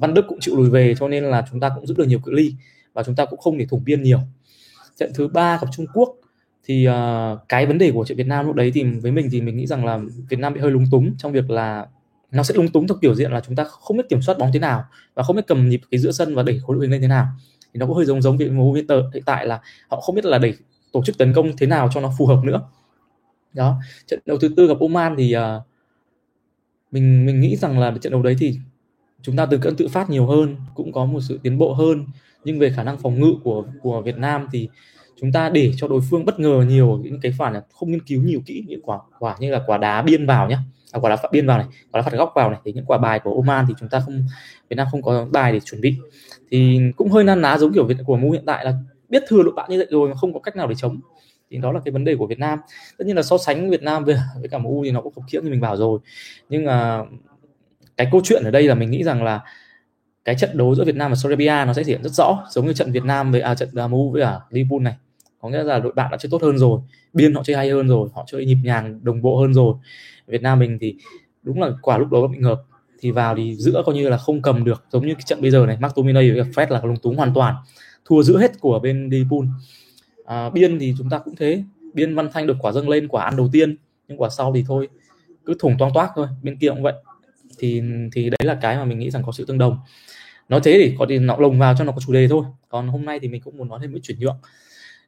Văn 0.00 0.14
Đức 0.14 0.24
cũng 0.28 0.40
chịu 0.40 0.56
lùi 0.56 0.70
về 0.70 0.94
cho 0.98 1.08
nên 1.08 1.24
là 1.24 1.46
chúng 1.50 1.60
ta 1.60 1.70
cũng 1.74 1.86
giữ 1.86 1.94
được 1.98 2.04
nhiều 2.08 2.18
cự 2.24 2.32
ly 2.32 2.54
và 2.98 3.04
chúng 3.04 3.14
ta 3.14 3.24
cũng 3.24 3.38
không 3.38 3.58
để 3.58 3.66
thủng 3.66 3.84
biên 3.84 4.02
nhiều. 4.02 4.18
Trận 4.96 5.12
thứ 5.14 5.28
ba 5.28 5.58
gặp 5.62 5.66
Trung 5.72 5.86
Quốc 5.94 6.14
thì 6.64 6.88
uh, 6.88 6.94
cái 7.48 7.66
vấn 7.66 7.78
đề 7.78 7.90
của 7.92 8.04
trận 8.04 8.18
Việt 8.18 8.26
Nam 8.26 8.46
lúc 8.46 8.54
đấy 8.54 8.70
thì 8.74 8.84
với 8.84 9.12
mình 9.12 9.28
thì 9.32 9.40
mình 9.40 9.56
nghĩ 9.56 9.66
rằng 9.66 9.84
là 9.84 10.00
Việt 10.28 10.38
Nam 10.38 10.54
bị 10.54 10.60
hơi 10.60 10.70
lúng 10.70 10.84
túng 10.90 11.14
trong 11.18 11.32
việc 11.32 11.50
là 11.50 11.86
nó 12.30 12.42
sẽ 12.42 12.54
lúng 12.54 12.68
túng 12.68 12.88
theo 12.88 12.98
kiểu 13.02 13.14
diện 13.14 13.32
là 13.32 13.40
chúng 13.40 13.56
ta 13.56 13.64
không 13.64 13.96
biết 13.96 14.08
kiểm 14.08 14.22
soát 14.22 14.38
bóng 14.38 14.50
thế 14.52 14.58
nào 14.58 14.84
và 15.14 15.22
không 15.22 15.36
biết 15.36 15.46
cầm 15.46 15.68
nhịp 15.68 15.80
cái 15.90 15.98
giữa 15.98 16.12
sân 16.12 16.34
và 16.34 16.42
đẩy 16.42 16.60
khối 16.66 16.76
đội 16.76 16.84
hình 16.84 16.90
lên 16.90 17.00
thế 17.00 17.08
nào. 17.08 17.26
Thì 17.74 17.78
nó 17.78 17.86
cũng 17.86 17.96
hơi 17.96 18.06
giống 18.06 18.22
giống 18.22 18.38
với 18.38 18.50
MU 18.50 18.72
hiện 18.72 18.86
tại 19.26 19.46
là 19.46 19.60
họ 19.88 20.00
không 20.00 20.14
biết 20.14 20.24
là 20.24 20.38
đẩy 20.38 20.54
tổ 20.92 21.04
chức 21.04 21.18
tấn 21.18 21.32
công 21.32 21.56
thế 21.56 21.66
nào 21.66 21.90
cho 21.94 22.00
nó 22.00 22.12
phù 22.18 22.26
hợp 22.26 22.40
nữa. 22.44 22.60
Đó 23.52 23.80
trận 24.06 24.20
đấu 24.26 24.38
thứ 24.38 24.48
tư 24.56 24.66
gặp 24.66 24.76
Oman 24.80 25.14
thì 25.18 25.36
uh, 25.36 25.62
mình 26.90 27.26
mình 27.26 27.40
nghĩ 27.40 27.56
rằng 27.56 27.78
là 27.78 27.94
trận 28.00 28.12
đấu 28.12 28.22
đấy 28.22 28.36
thì 28.38 28.58
chúng 29.22 29.36
ta 29.36 29.46
từ 29.46 29.58
cận 29.58 29.76
tự 29.76 29.88
phát 29.88 30.10
nhiều 30.10 30.26
hơn 30.26 30.56
cũng 30.74 30.92
có 30.92 31.04
một 31.04 31.20
sự 31.20 31.38
tiến 31.42 31.58
bộ 31.58 31.72
hơn 31.72 32.06
nhưng 32.48 32.58
về 32.58 32.72
khả 32.76 32.82
năng 32.82 32.98
phòng 32.98 33.20
ngự 33.20 33.34
của 33.44 33.64
của 33.82 34.02
Việt 34.02 34.18
Nam 34.18 34.48
thì 34.52 34.68
chúng 35.20 35.32
ta 35.32 35.48
để 35.48 35.72
cho 35.76 35.88
đối 35.88 36.00
phương 36.10 36.24
bất 36.24 36.40
ngờ 36.40 36.64
nhiều 36.68 37.00
những 37.02 37.20
cái 37.20 37.32
phản 37.38 37.54
là 37.54 37.62
không 37.72 37.90
nghiên 37.90 38.02
cứu 38.02 38.22
nhiều 38.22 38.40
kỹ 38.46 38.64
những 38.66 38.80
quả 38.82 38.98
quả 39.18 39.36
như 39.40 39.50
là 39.50 39.60
quả 39.66 39.78
đá 39.78 40.02
biên 40.02 40.26
vào 40.26 40.48
nhá. 40.48 40.58
À, 40.92 41.00
quả 41.00 41.10
đá 41.10 41.16
phạt 41.16 41.28
biên 41.32 41.46
vào 41.46 41.58
này 41.58 41.66
quả 41.92 42.00
đá 42.00 42.02
phạt 42.02 42.16
góc 42.16 42.32
vào 42.34 42.50
này 42.50 42.60
thì 42.64 42.72
những 42.72 42.84
quả 42.84 42.98
bài 42.98 43.18
của 43.18 43.34
Oman 43.34 43.64
thì 43.68 43.74
chúng 43.80 43.88
ta 43.88 44.00
không 44.00 44.26
Việt 44.70 44.76
Nam 44.76 44.86
không 44.90 45.02
có 45.02 45.26
bài 45.30 45.52
để 45.52 45.60
chuẩn 45.60 45.80
bị. 45.80 45.96
Thì 46.50 46.80
cũng 46.96 47.10
hơi 47.10 47.24
nan 47.24 47.42
ná 47.42 47.58
giống 47.58 47.72
kiểu 47.72 47.84
Việt 47.84 47.96
của 48.06 48.16
MU 48.16 48.30
hiện 48.30 48.42
tại 48.46 48.64
là 48.64 48.74
biết 49.08 49.22
thừa 49.28 49.42
đội 49.42 49.52
bạn 49.56 49.70
như 49.70 49.78
vậy 49.78 49.86
rồi 49.90 50.08
mà 50.08 50.14
không 50.14 50.32
có 50.32 50.40
cách 50.40 50.56
nào 50.56 50.66
để 50.66 50.74
chống. 50.74 51.00
Thì 51.50 51.58
đó 51.58 51.72
là 51.72 51.80
cái 51.84 51.92
vấn 51.92 52.04
đề 52.04 52.16
của 52.16 52.26
Việt 52.26 52.38
Nam. 52.38 52.58
Tất 52.98 53.04
nhiên 53.06 53.16
là 53.16 53.22
so 53.22 53.38
sánh 53.38 53.70
Việt 53.70 53.82
Nam 53.82 54.04
với 54.04 54.16
với 54.40 54.48
cả 54.48 54.58
MU 54.58 54.84
thì 54.84 54.90
nó 54.90 55.00
cũng 55.00 55.14
khập 55.14 55.24
khiễng 55.28 55.44
như 55.44 55.50
mình 55.50 55.60
bảo 55.60 55.76
rồi. 55.76 55.98
Nhưng 56.48 56.64
mà 56.64 57.04
cái 57.96 58.08
câu 58.12 58.20
chuyện 58.24 58.42
ở 58.44 58.50
đây 58.50 58.62
là 58.62 58.74
mình 58.74 58.90
nghĩ 58.90 59.04
rằng 59.04 59.24
là 59.24 59.40
cái 60.28 60.34
trận 60.34 60.56
đấu 60.56 60.74
giữa 60.74 60.84
Việt 60.84 60.96
Nam 60.96 61.10
và 61.10 61.16
Serbia 61.16 61.64
nó 61.66 61.72
sẽ 61.72 61.84
thể 61.84 61.92
hiện 61.92 62.02
rất 62.02 62.12
rõ 62.12 62.46
giống 62.50 62.66
như 62.66 62.72
trận 62.72 62.92
Việt 62.92 63.04
Nam 63.04 63.32
với 63.32 63.40
à, 63.40 63.54
trận 63.54 63.68
MU 63.90 64.10
với 64.10 64.22
cả 64.22 64.40
Liverpool 64.50 64.80
này. 64.80 64.94
Có 65.40 65.48
nghĩa 65.48 65.62
là 65.62 65.78
đội 65.78 65.92
bạn 65.92 66.10
đã 66.10 66.16
chơi 66.16 66.30
tốt 66.30 66.42
hơn 66.42 66.58
rồi 66.58 66.80
biên 67.12 67.34
họ 67.34 67.42
chơi 67.44 67.56
hay 67.56 67.70
hơn 67.70 67.88
rồi 67.88 68.08
họ 68.14 68.24
chơi 68.26 68.46
nhịp 68.46 68.56
nhàng 68.62 69.00
đồng 69.02 69.22
bộ 69.22 69.40
hơn 69.40 69.54
rồi. 69.54 69.74
Việt 70.26 70.42
Nam 70.42 70.58
mình 70.58 70.78
thì 70.80 70.96
đúng 71.42 71.60
là 71.60 71.70
quả 71.82 71.98
lúc 71.98 72.10
đó 72.10 72.26
bị 72.26 72.38
ngợp. 72.38 72.62
Thì 73.00 73.10
vào 73.10 73.36
thì 73.36 73.54
giữa 73.54 73.82
coi 73.86 73.94
như 73.94 74.08
là 74.08 74.16
không 74.16 74.42
cầm 74.42 74.64
được 74.64 74.84
giống 74.90 75.06
như 75.06 75.14
cái 75.14 75.22
trận 75.26 75.40
bây 75.40 75.50
giờ 75.50 75.66
này 75.66 75.76
McTominay 75.80 76.30
với 76.30 76.42
Fred 76.42 76.70
là 76.70 76.80
lúng 76.84 76.96
túng 76.96 77.16
hoàn 77.16 77.34
toàn. 77.34 77.54
Thua 78.04 78.22
giữa 78.22 78.38
hết 78.38 78.60
của 78.60 78.78
bên 78.78 79.08
Liverpool. 79.10 79.46
À, 80.24 80.50
biên 80.50 80.78
thì 80.78 80.94
chúng 80.98 81.10
ta 81.10 81.18
cũng 81.18 81.36
thế. 81.36 81.62
Biên 81.94 82.14
văn 82.14 82.28
thanh 82.32 82.46
được 82.46 82.56
quả 82.60 82.72
dâng 82.72 82.88
lên 82.88 83.08
quả 83.08 83.24
ăn 83.24 83.36
đầu 83.36 83.48
tiên 83.52 83.76
nhưng 84.08 84.20
quả 84.20 84.28
sau 84.28 84.52
thì 84.54 84.64
thôi 84.68 84.88
cứ 85.44 85.54
thủng 85.58 85.76
toang 85.78 85.92
toác 85.94 86.10
thôi 86.14 86.26
bên 86.42 86.56
kia 86.56 86.68
cũng 86.68 86.82
vậy. 86.82 86.94
Thì 87.58 87.82
thì 88.12 88.30
đấy 88.30 88.44
là 88.44 88.58
cái 88.62 88.76
mà 88.76 88.84
mình 88.84 88.98
nghĩ 88.98 89.10
rằng 89.10 89.22
có 89.26 89.32
sự 89.32 89.44
tương 89.44 89.58
đồng 89.58 89.78
nói 90.48 90.60
thế 90.64 90.80
thì 90.84 90.94
có 90.98 91.06
thì 91.08 91.18
nó 91.18 91.36
lồng 91.36 91.58
vào 91.58 91.74
cho 91.78 91.84
nó 91.84 91.92
có 91.92 92.00
chủ 92.06 92.12
đề 92.12 92.28
thôi. 92.28 92.44
Còn 92.68 92.88
hôm 92.88 93.04
nay 93.04 93.18
thì 93.20 93.28
mình 93.28 93.42
cũng 93.42 93.56
muốn 93.56 93.68
nói 93.68 93.78
thêm 93.82 93.92
một 93.92 93.98
chuyển 94.02 94.18
nhượng. 94.18 94.38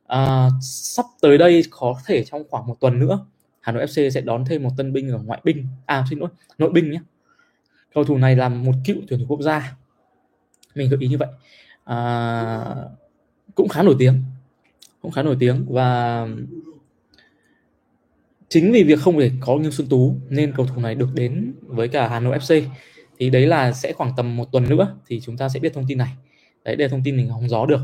À, 0.07 0.49
sắp 0.63 1.07
tới 1.21 1.39
đây 1.39 1.65
có 1.71 1.95
thể 2.07 2.25
trong 2.25 2.43
khoảng 2.51 2.67
một 2.67 2.77
tuần 2.81 3.01
nữa 3.01 3.27
Hà 3.61 3.73
Nội 3.73 3.87
FC 3.87 4.11
sẽ 4.11 4.21
đón 4.21 4.45
thêm 4.45 4.63
một 4.63 4.71
tân 4.77 4.93
binh 4.93 5.11
ở 5.11 5.19
ngoại 5.19 5.41
binh. 5.45 5.67
À 5.87 6.05
xin 6.11 6.19
lỗi 6.19 6.29
nội 6.59 6.71
binh 6.71 6.91
nhé. 6.91 7.01
Cầu 7.95 8.05
thủ 8.05 8.19
này 8.19 8.37
là 8.37 8.49
một 8.49 8.73
cựu 8.85 8.97
tuyển 9.09 9.21
thủ 9.21 9.27
quốc 9.29 9.43
gia. 9.43 9.77
Mình 10.75 10.91
gợi 10.91 10.99
ý 11.01 11.09
như 11.09 11.19
vậy. 11.19 11.29
À, 11.85 12.65
cũng 13.55 13.69
khá 13.69 13.83
nổi 13.83 13.97
tiếng. 13.99 14.23
Cũng 15.03 15.13
khá 15.13 15.23
nổi 15.23 15.37
tiếng 15.41 15.67
và 15.69 16.27
chính 18.49 18.73
vì 18.73 18.85
việc 18.85 18.99
không 19.01 19.19
thể 19.19 19.31
có 19.41 19.57
Nghiêm 19.57 19.71
Xuân 19.71 19.89
Tú 19.89 20.17
nên 20.29 20.53
cầu 20.57 20.67
thủ 20.67 20.81
này 20.81 20.95
được 20.95 21.09
đến 21.15 21.55
với 21.63 21.89
cả 21.89 22.09
Hà 22.09 22.21
Nội 22.21 22.39
FC 22.39 22.63
thì 23.21 23.31
đấy 23.31 23.47
là 23.47 23.73
sẽ 23.73 23.93
khoảng 23.93 24.13
tầm 24.17 24.37
một 24.37 24.53
tuần 24.53 24.69
nữa 24.69 24.97
thì 25.07 25.21
chúng 25.21 25.37
ta 25.37 25.49
sẽ 25.49 25.61
biết 25.61 25.75
thông 25.75 25.85
tin 25.89 25.99
này. 25.99 26.13
Đấy 26.65 26.77
đây 26.77 26.89
thông 26.89 27.03
tin 27.05 27.17
mình 27.17 27.29
hóng 27.29 27.49
gió 27.49 27.67
được. 27.67 27.81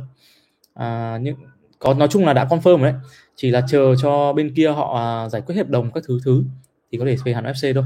À, 0.74 1.18
nhưng 1.22 1.36
có 1.78 1.94
nói 1.94 2.08
chung 2.10 2.24
là 2.24 2.32
đã 2.32 2.44
confirm 2.44 2.78
rồi 2.78 2.92
đấy. 2.92 3.00
Chỉ 3.36 3.50
là 3.50 3.62
chờ 3.68 3.94
cho 4.02 4.32
bên 4.32 4.54
kia 4.54 4.70
họ 4.70 4.98
à, 4.98 5.28
giải 5.28 5.42
quyết 5.46 5.54
hợp 5.54 5.68
đồng 5.68 5.92
các 5.92 6.04
thứ 6.06 6.18
thứ 6.24 6.44
thì 6.92 6.98
có 6.98 7.04
thể 7.04 7.16
về 7.24 7.32
Hà 7.32 7.40
Nội 7.40 7.52
FC 7.52 7.74
thôi. 7.74 7.84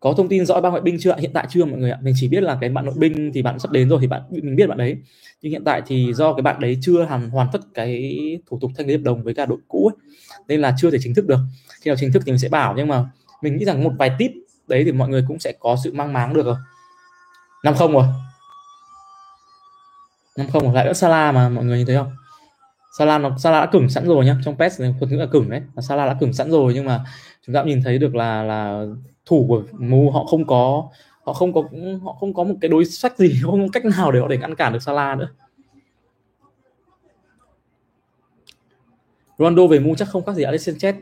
Có 0.00 0.14
thông 0.16 0.28
tin 0.28 0.46
rõ 0.46 0.60
ba 0.60 0.70
ngoại 0.70 0.82
binh 0.82 0.96
chưa 1.00 1.16
hiện 1.18 1.30
tại 1.34 1.46
chưa 1.50 1.64
mọi 1.64 1.78
người 1.78 1.90
ạ. 1.90 1.98
Mình 2.02 2.14
chỉ 2.16 2.28
biết 2.28 2.42
là 2.42 2.58
cái 2.60 2.70
bạn 2.70 2.84
nội 2.84 2.94
binh 2.98 3.30
thì 3.34 3.42
bạn 3.42 3.58
sắp 3.58 3.72
đến 3.72 3.88
rồi 3.88 3.98
thì 4.00 4.06
bạn 4.06 4.22
mình 4.30 4.56
biết 4.56 4.66
bạn 4.66 4.78
đấy. 4.78 4.96
Nhưng 5.42 5.52
hiện 5.52 5.64
tại 5.64 5.82
thì 5.86 6.12
do 6.14 6.34
cái 6.34 6.42
bạn 6.42 6.60
đấy 6.60 6.78
chưa 6.80 7.04
hoàn 7.04 7.30
hoàn 7.30 7.48
tất 7.52 7.60
cái 7.74 8.12
thủ 8.46 8.58
tục 8.60 8.70
thanh 8.76 8.86
lý 8.86 8.96
hợp 8.96 9.02
đồng 9.02 9.22
với 9.22 9.34
cả 9.34 9.46
đội 9.46 9.58
cũ 9.68 9.90
ấy, 9.94 10.16
nên 10.48 10.60
là 10.60 10.74
chưa 10.78 10.90
thể 10.90 10.98
chính 11.00 11.14
thức 11.14 11.26
được. 11.26 11.38
Khi 11.80 11.88
nào 11.88 11.96
chính 12.00 12.12
thức 12.12 12.22
thì 12.26 12.32
mình 12.32 12.38
sẽ 12.38 12.48
bảo. 12.48 12.74
Nhưng 12.76 12.88
mà 12.88 13.04
mình 13.42 13.56
nghĩ 13.56 13.64
rằng 13.64 13.84
một 13.84 13.92
vài 13.98 14.10
tip 14.18 14.30
đấy 14.68 14.82
thì 14.84 14.92
mọi 14.92 15.08
người 15.08 15.24
cũng 15.28 15.38
sẽ 15.38 15.52
có 15.60 15.76
sự 15.84 15.92
mang 15.92 16.12
máng 16.12 16.34
được 16.34 16.46
rồi. 16.46 16.56
Năm 17.64 17.74
không 17.74 17.92
rồi. 17.92 18.04
Năm 20.36 20.46
không 20.52 20.64
rồi. 20.64 20.74
Lại 20.74 20.84
nữa 20.84 20.92
Sala 20.92 21.32
mà 21.32 21.48
mọi 21.48 21.64
người 21.64 21.78
nhìn 21.78 21.86
thấy 21.86 21.96
không? 21.96 22.12
Salah 22.98 23.20
nó 23.20 23.38
Salah 23.38 23.64
đã 23.64 23.70
cứng 23.72 23.88
sẵn 23.88 24.08
rồi 24.08 24.24
nhá. 24.24 24.36
Trong 24.44 24.56
PES 24.56 24.80
này 24.80 24.94
thuật 24.98 25.10
ngữ 25.12 25.16
là 25.16 25.26
cứng 25.26 25.50
đấy. 25.50 25.62
Salah 25.82 26.08
đã 26.08 26.16
cứng 26.20 26.32
sẵn 26.32 26.50
rồi 26.50 26.74
nhưng 26.74 26.84
mà 26.84 27.04
chúng 27.46 27.54
ta 27.54 27.60
cũng 27.60 27.68
nhìn 27.68 27.82
thấy 27.84 27.98
được 27.98 28.14
là 28.14 28.42
là 28.42 28.84
thủ 29.26 29.44
của 29.48 29.62
Mu 29.72 30.10
họ 30.10 30.24
không 30.24 30.46
có 30.46 30.88
họ 31.24 31.32
không 31.32 31.52
có 31.52 31.62
họ 32.04 32.12
không 32.12 32.34
có 32.34 32.44
một 32.44 32.54
cái 32.60 32.68
đối 32.68 32.84
sách 32.84 33.18
gì 33.18 33.40
không 33.42 33.66
có 33.66 33.70
cách 33.72 33.84
nào 33.84 34.12
để 34.12 34.20
họ 34.20 34.28
để 34.28 34.38
ngăn 34.38 34.54
cản 34.54 34.72
được 34.72 34.82
Salah 34.82 35.18
nữa. 35.18 35.28
Ronaldo 39.38 39.66
về 39.66 39.78
Mu 39.78 39.94
chắc 39.94 40.08
không 40.08 40.24
khác 40.24 40.34
gì 40.34 40.42
Alex 40.42 40.68
Sanchez. 40.68 40.94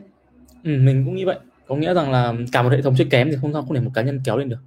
Ừ, 0.63 0.69
mình 0.79 1.05
cũng 1.05 1.15
nghĩ 1.15 1.25
vậy 1.25 1.39
có 1.67 1.75
nghĩa 1.75 1.93
rằng 1.93 2.11
là 2.11 2.33
cả 2.51 2.63
một 2.63 2.69
hệ 2.69 2.81
thống 2.81 2.95
chơi 2.97 3.07
kém 3.09 3.31
thì 3.31 3.37
không 3.41 3.53
sao, 3.53 3.61
không 3.61 3.73
để 3.73 3.81
một 3.81 3.91
cá 3.93 4.01
nhân 4.01 4.21
kéo 4.23 4.37
lên 4.37 4.49
được. 4.49 4.59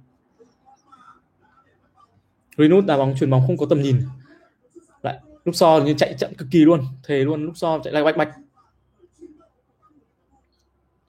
Greenwood 2.55 2.85
đá 2.85 2.97
bóng, 2.97 3.15
chuyền 3.15 3.29
bóng 3.29 3.47
không 3.47 3.57
có 3.57 3.65
tầm 3.69 3.81
nhìn. 3.81 4.01
Lại, 5.03 5.19
lúc 5.45 5.55
so 5.55 5.81
như 5.85 5.93
chạy 5.93 6.15
chậm 6.17 6.33
cực 6.33 6.47
kỳ 6.51 6.59
luôn, 6.59 6.85
thề 7.03 7.23
luôn, 7.23 7.45
lúc 7.45 7.57
so 7.57 7.79
chạy 7.83 7.93
lại 7.93 8.03
bạch 8.03 8.17
bạch. 8.17 8.29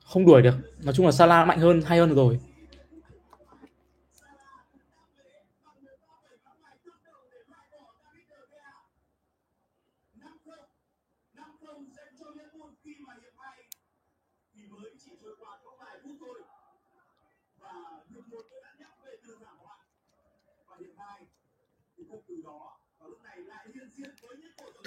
Không 0.05 0.27
đuổi 0.27 0.43
được. 0.43 0.55
Nói 0.85 0.95
chung 0.95 1.07
là 1.07 1.13
Salah 1.13 1.47
mạnh 1.49 1.59
hơn, 1.59 1.83
hay 1.83 1.99
hơn 1.99 2.15
rồi. 2.15 2.41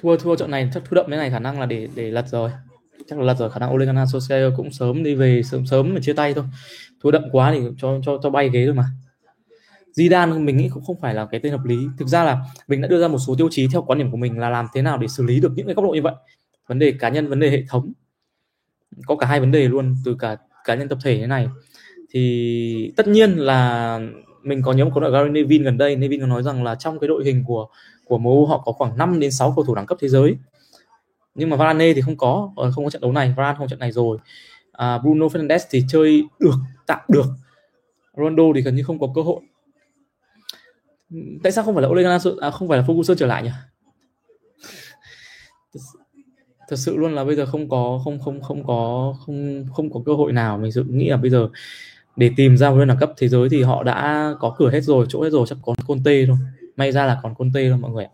Thua 0.02 0.18
thua 0.18 0.36
trận 0.36 0.52
này, 0.52 0.70
chắc 0.74 0.84
thua 0.86 0.96
đậm 0.96 1.06
thế 1.12 1.18
này 1.18 1.30
khả 1.30 1.40
năng 1.40 1.60
là 1.60 1.66
để 1.66 1.88
để 1.96 2.12
lật 2.12 2.28
rồi. 2.28 2.52
Chắc 3.08 3.20
là 3.20 3.26
lật 3.26 3.34
rồi, 3.34 3.52
khả 3.52 3.60
năng 3.60 3.74
Ole 3.74 3.86
Gunnar 3.86 4.16
Solskjaer 4.16 4.56
cũng 4.56 4.72
sớm 4.72 5.04
đi 5.04 5.16
về, 5.16 5.42
sớm 5.44 5.66
sớm 5.66 5.94
mà 5.94 6.00
chia 6.02 6.14
tay 6.14 6.34
thôi. 6.34 6.46
Thua 7.04 7.12
đậm 7.12 7.24
quá 7.32 7.52
thì 7.52 7.60
cho 7.78 8.00
cho 8.06 8.20
cho 8.24 8.30
bay 8.30 8.50
ghế 8.50 8.66
thôi 8.66 8.74
mà. 8.74 8.86
Zidane 9.96 10.44
mình 10.44 10.58
nghĩ 10.58 10.70
cũng 10.74 10.84
không 10.84 11.00
phải 11.02 11.14
là 11.14 11.28
cái 11.32 11.40
tên 11.44 11.52
hợp 11.52 11.66
lý. 11.66 11.78
Thực 11.98 12.08
ra 12.08 12.24
là 12.24 12.40
mình 12.68 12.82
đã 12.82 12.88
đưa 12.88 13.02
ra 13.02 13.08
một 13.08 13.18
số 13.28 13.36
tiêu 13.38 13.48
chí 13.52 13.68
theo 13.72 13.82
quan 13.82 14.00
điểm 14.00 14.12
của 14.12 14.18
mình 14.18 14.40
là 14.40 14.50
làm 14.50 14.66
thế 14.74 14.82
nào 14.82 14.98
để 14.98 15.08
xử 15.08 15.24
lý 15.24 15.40
được 15.40 15.52
những 15.56 15.66
cái 15.66 15.76
góc 15.76 15.86
độ 15.86 15.92
như 15.92 16.02
vậy. 16.02 16.14
Vấn 16.68 16.80
đề 16.80 16.94
cá 17.00 17.10
nhân, 17.10 17.28
vấn 17.28 17.40
đề 17.40 17.50
hệ 17.50 17.64
thống. 17.70 17.94
Có 19.08 19.16
cả 19.16 19.28
hai 19.28 19.40
vấn 19.40 19.52
đề 19.52 19.68
luôn, 19.68 19.96
từ 20.06 20.16
cả 20.20 20.38
cá 20.64 20.76
nhân 20.76 20.90
tập 20.90 20.98
thể 21.04 21.18
thế 21.18 21.28
này. 21.28 21.48
Thì 22.10 22.94
tất 22.98 23.08
nhiên 23.08 23.32
là 23.32 24.00
mình 24.46 24.62
có 24.62 24.74
nhớ 24.74 24.86
một 24.86 24.92
câu 24.94 25.02
nói 25.02 25.12
Gary 25.12 25.30
Nevin 25.30 25.64
gần 25.64 25.78
đây. 25.78 25.96
Nevin 25.96 26.22
có 26.22 26.28
nói 26.28 26.44
rằng 26.44 26.64
là 26.64 26.76
trong 26.76 27.00
cái 27.00 27.08
đội 27.08 27.26
hình 27.26 27.44
của 27.48 27.68
của 28.06 28.18
MU 28.18 28.46
họ 28.46 28.64
có 28.66 28.72
khoảng 28.72 28.98
5 28.98 29.20
đến 29.20 29.32
6 29.32 29.54
cầu 29.56 29.66
thủ 29.66 29.76
đẳng 29.76 29.86
cấp 29.86 29.98
thế 30.02 30.08
giới. 30.08 30.38
Nhưng 31.36 31.50
mà 31.50 31.58
Varane 31.58 31.94
thì 31.94 32.02
không 32.02 32.18
có 32.18 32.52
ờ, 32.56 32.72
không 32.72 32.84
có 32.84 32.90
trận 32.90 33.02
đấu 33.02 33.12
này. 33.12 33.34
Varane 33.38 33.58
không 33.58 33.68
trận 33.68 33.80
này 33.80 33.92
rồi. 33.92 34.18
À, 34.72 34.98
Bruno 34.98 35.26
Fernandes 35.26 35.60
thì 35.70 35.84
chơi 35.88 36.24
được 36.40 36.56
tạm 36.88 37.00
được. 37.08 37.26
Ronaldo 38.18 38.44
thì 38.56 38.62
gần 38.62 38.76
như 38.76 38.84
không 38.84 39.00
có 39.00 39.08
cơ 39.16 39.22
hội. 39.22 39.42
Tại 41.44 41.52
sao 41.52 41.64
không 41.64 41.76
phải 41.76 41.82
là 41.82 41.88
Ole 41.90 42.04
Gunnar 42.04 42.28
à, 42.42 42.52
không 42.52 42.68
phải 42.68 42.78
là 42.78 42.84
Ferguson 42.84 43.16
trở 43.16 43.26
lại 43.26 43.44
nhỉ? 43.44 43.50
Thật 46.70 46.76
sự 46.76 46.98
luôn 46.98 47.16
là 47.16 47.24
bây 47.24 47.36
giờ 47.36 47.46
không 47.46 47.70
có 47.70 48.02
không 48.04 48.20
không 48.20 48.42
không 48.42 48.68
có 48.68 49.14
không 49.26 49.66
không 49.74 49.94
có 49.94 50.00
cơ 50.06 50.14
hội 50.14 50.34
nào. 50.34 50.58
Mình 50.58 50.72
dự 50.72 50.84
nghĩ 50.84 51.10
là 51.10 51.18
bây 51.18 51.30
giờ 51.30 51.50
để 52.16 52.32
tìm 52.36 52.58
ra 52.58 52.70
một 52.70 52.86
đẳng 52.86 52.98
cấp 52.98 53.12
thế 53.18 53.28
giới 53.28 53.50
thì 53.50 53.64
họ 53.64 53.84
đã 53.84 54.30
có 54.40 54.56
cửa 54.58 54.72
hết 54.72 54.82
rồi 54.82 55.06
chỗ 55.10 55.24
hết 55.24 55.30
rồi 55.30 55.46
chắc 55.50 55.58
còn 55.66 55.76
Conte 55.88 56.26
thôi. 56.28 56.38
May 56.76 56.92
ra 56.92 57.06
là 57.06 57.20
còn 57.24 57.36
Conte 57.36 57.70
thôi 57.70 57.78
mọi 57.78 57.92
người 57.92 58.08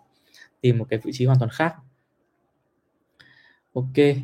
tìm 0.62 0.78
một 0.78 0.86
cái 0.90 1.00
vị 1.04 1.12
trí 1.14 1.26
hoàn 1.26 1.40
toàn 1.40 1.50
khác. 1.50 1.76
Ok. 3.74 4.16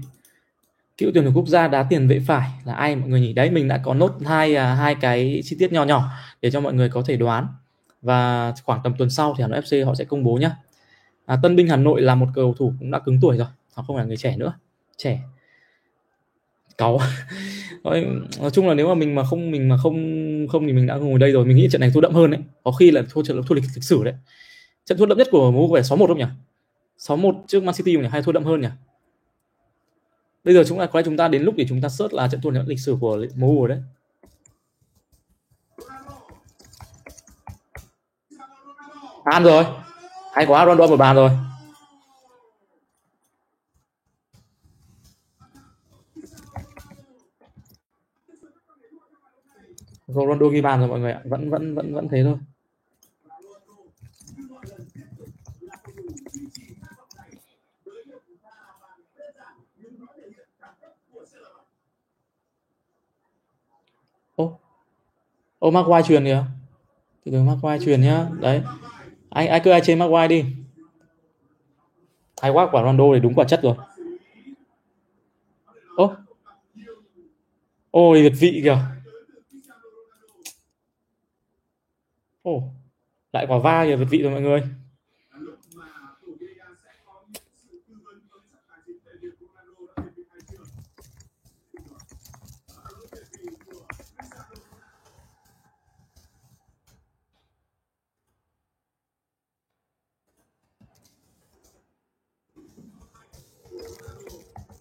Cựu 0.97 1.11
tuyển 1.13 1.25
thủ 1.25 1.31
quốc 1.35 1.47
gia 1.47 1.67
đá 1.67 1.83
tiền 1.83 2.07
vệ 2.07 2.19
phải 2.19 2.51
là 2.65 2.73
ai 2.73 2.95
mọi 2.95 3.09
người 3.09 3.21
nhỉ? 3.21 3.33
Đấy 3.33 3.49
mình 3.49 3.67
đã 3.67 3.77
có 3.77 3.93
nốt 3.93 4.17
hai 4.25 4.55
à, 4.55 4.75
hai 4.75 4.95
cái 4.95 5.41
chi 5.43 5.55
tiết 5.59 5.71
nhỏ 5.71 5.85
nhỏ 5.85 6.11
để 6.41 6.51
cho 6.51 6.61
mọi 6.61 6.73
người 6.73 6.89
có 6.89 7.03
thể 7.05 7.17
đoán. 7.17 7.47
Và 8.01 8.53
khoảng 8.63 8.79
tầm 8.83 8.93
tuần 8.97 9.09
sau 9.09 9.35
thì 9.37 9.41
Hà 9.41 9.47
Nội 9.47 9.61
FC 9.61 9.85
họ 9.85 9.95
sẽ 9.95 10.05
công 10.05 10.23
bố 10.23 10.37
nhá. 10.37 10.51
À, 11.25 11.37
Tân 11.43 11.55
binh 11.55 11.67
Hà 11.67 11.75
Nội 11.75 12.01
là 12.01 12.15
một 12.15 12.27
cầu 12.33 12.53
thủ 12.57 12.73
cũng 12.79 12.91
đã 12.91 12.99
cứng 12.99 13.19
tuổi 13.21 13.37
rồi 13.37 13.47
họ 13.73 13.83
không 13.83 13.95
phải 13.95 14.03
là 14.03 14.07
người 14.07 14.17
trẻ 14.17 14.37
nữa. 14.37 14.53
Trẻ 14.97 15.19
cáu. 16.77 16.99
Nói 17.83 18.51
chung 18.53 18.67
là 18.67 18.73
nếu 18.73 18.87
mà 18.87 18.93
mình 18.93 19.15
mà 19.15 19.23
không, 19.23 19.51
mình 19.51 19.69
mà 19.69 19.77
không 19.77 19.95
không 20.51 20.67
thì 20.67 20.73
mình 20.73 20.87
đã 20.87 20.95
ngồi 20.95 21.19
đây 21.19 21.31
rồi. 21.31 21.45
Mình 21.45 21.57
nghĩ 21.57 21.67
trận 21.71 21.81
này 21.81 21.91
thua 21.93 22.01
đậm 22.01 22.13
hơn 22.13 22.31
đấy. 22.31 22.41
Có 22.63 22.71
khi 22.71 22.91
là 22.91 23.03
thua 23.09 23.23
trận 23.23 23.41
thua 23.43 23.55
lịch 23.55 23.63
lịch 23.75 23.83
sử 23.83 24.03
đấy. 24.03 24.13
Trận 24.85 24.97
thua 24.97 25.05
đậm 25.05 25.17
nhất 25.17 25.27
của 25.31 25.51
MU 25.51 25.67
có 25.67 25.75
vẻ 25.75 25.81
6-1 25.81 26.07
không 26.07 26.17
nhỉ? 26.17 26.25
6-1 26.97 27.43
trước 27.47 27.63
Man 27.63 27.75
City 27.75 27.97
nhỉ? 27.97 28.07
Hay 28.11 28.21
thua 28.21 28.31
đậm 28.31 28.43
hơn 28.43 28.61
nhỉ? 28.61 28.67
Bây 30.43 30.53
giờ 30.53 30.63
chúng 30.67 30.79
ta, 30.79 30.85
có 30.85 30.99
lẽ 30.99 31.03
chúng 31.05 31.17
ta 31.17 31.27
đến 31.27 31.43
lúc 31.43 31.55
để 31.57 31.65
chúng 31.69 31.81
ta 31.81 31.89
search 31.89 32.13
là 32.13 32.27
trận 32.27 32.41
thua 32.41 32.51
lịch 32.51 32.79
sử 32.79 32.97
của 32.99 33.25
MU 33.35 33.65
rồi 33.65 33.69
đấy. 33.69 33.79
Bàn 39.25 39.43
rồi. 39.43 39.65
Hay 40.33 40.45
quá 40.45 40.65
Ronaldo 40.65 40.87
một 40.87 40.97
bàn 40.97 41.15
rồi. 41.15 41.29
Ronaldo 50.07 50.47
ghi 50.47 50.61
bàn 50.61 50.79
rồi 50.79 50.89
mọi 50.89 50.99
người 50.99 51.11
ạ. 51.11 51.21
Vẫn 51.25 51.49
vẫn 51.49 51.75
vẫn 51.75 51.93
vẫn 51.93 52.07
thế 52.07 52.23
thôi. 52.23 52.37
Ô 64.35 64.59
ô 65.59 65.71
Maguire 65.71 66.07
truyền 66.07 66.23
kìa. 66.23 66.43
Từ 67.23 67.31
từ 67.31 67.43
Maguire 67.43 67.85
truyền 67.85 68.01
nhá. 68.01 68.27
Đấy. 68.39 68.61
Ai 69.29 69.47
ai 69.47 69.61
cứ 69.63 69.71
ai 69.71 69.81
trên 69.83 69.99
Maguire 69.99 70.27
đi. 70.27 70.45
Hay 72.41 72.51
quá, 72.51 72.67
quả 72.71 72.81
Ronaldo 72.81 73.03
thì 73.13 73.19
đúng 73.19 73.33
quả 73.35 73.45
chất 73.45 73.59
rồi. 73.63 73.75
Ô 75.95 76.15
ôi 77.91 78.21
việt 78.21 78.33
vị 78.39 78.61
kìa. 78.63 78.96
Ồ, 82.47 82.55
oh, 82.55 82.63
lại 83.33 83.45
quả 83.49 83.57
va 83.57 83.85
kìa 83.85 83.95
việt 83.95 84.07
vị 84.09 84.21
rồi 84.21 84.31
mọi 84.31 84.41
người. 84.41 84.61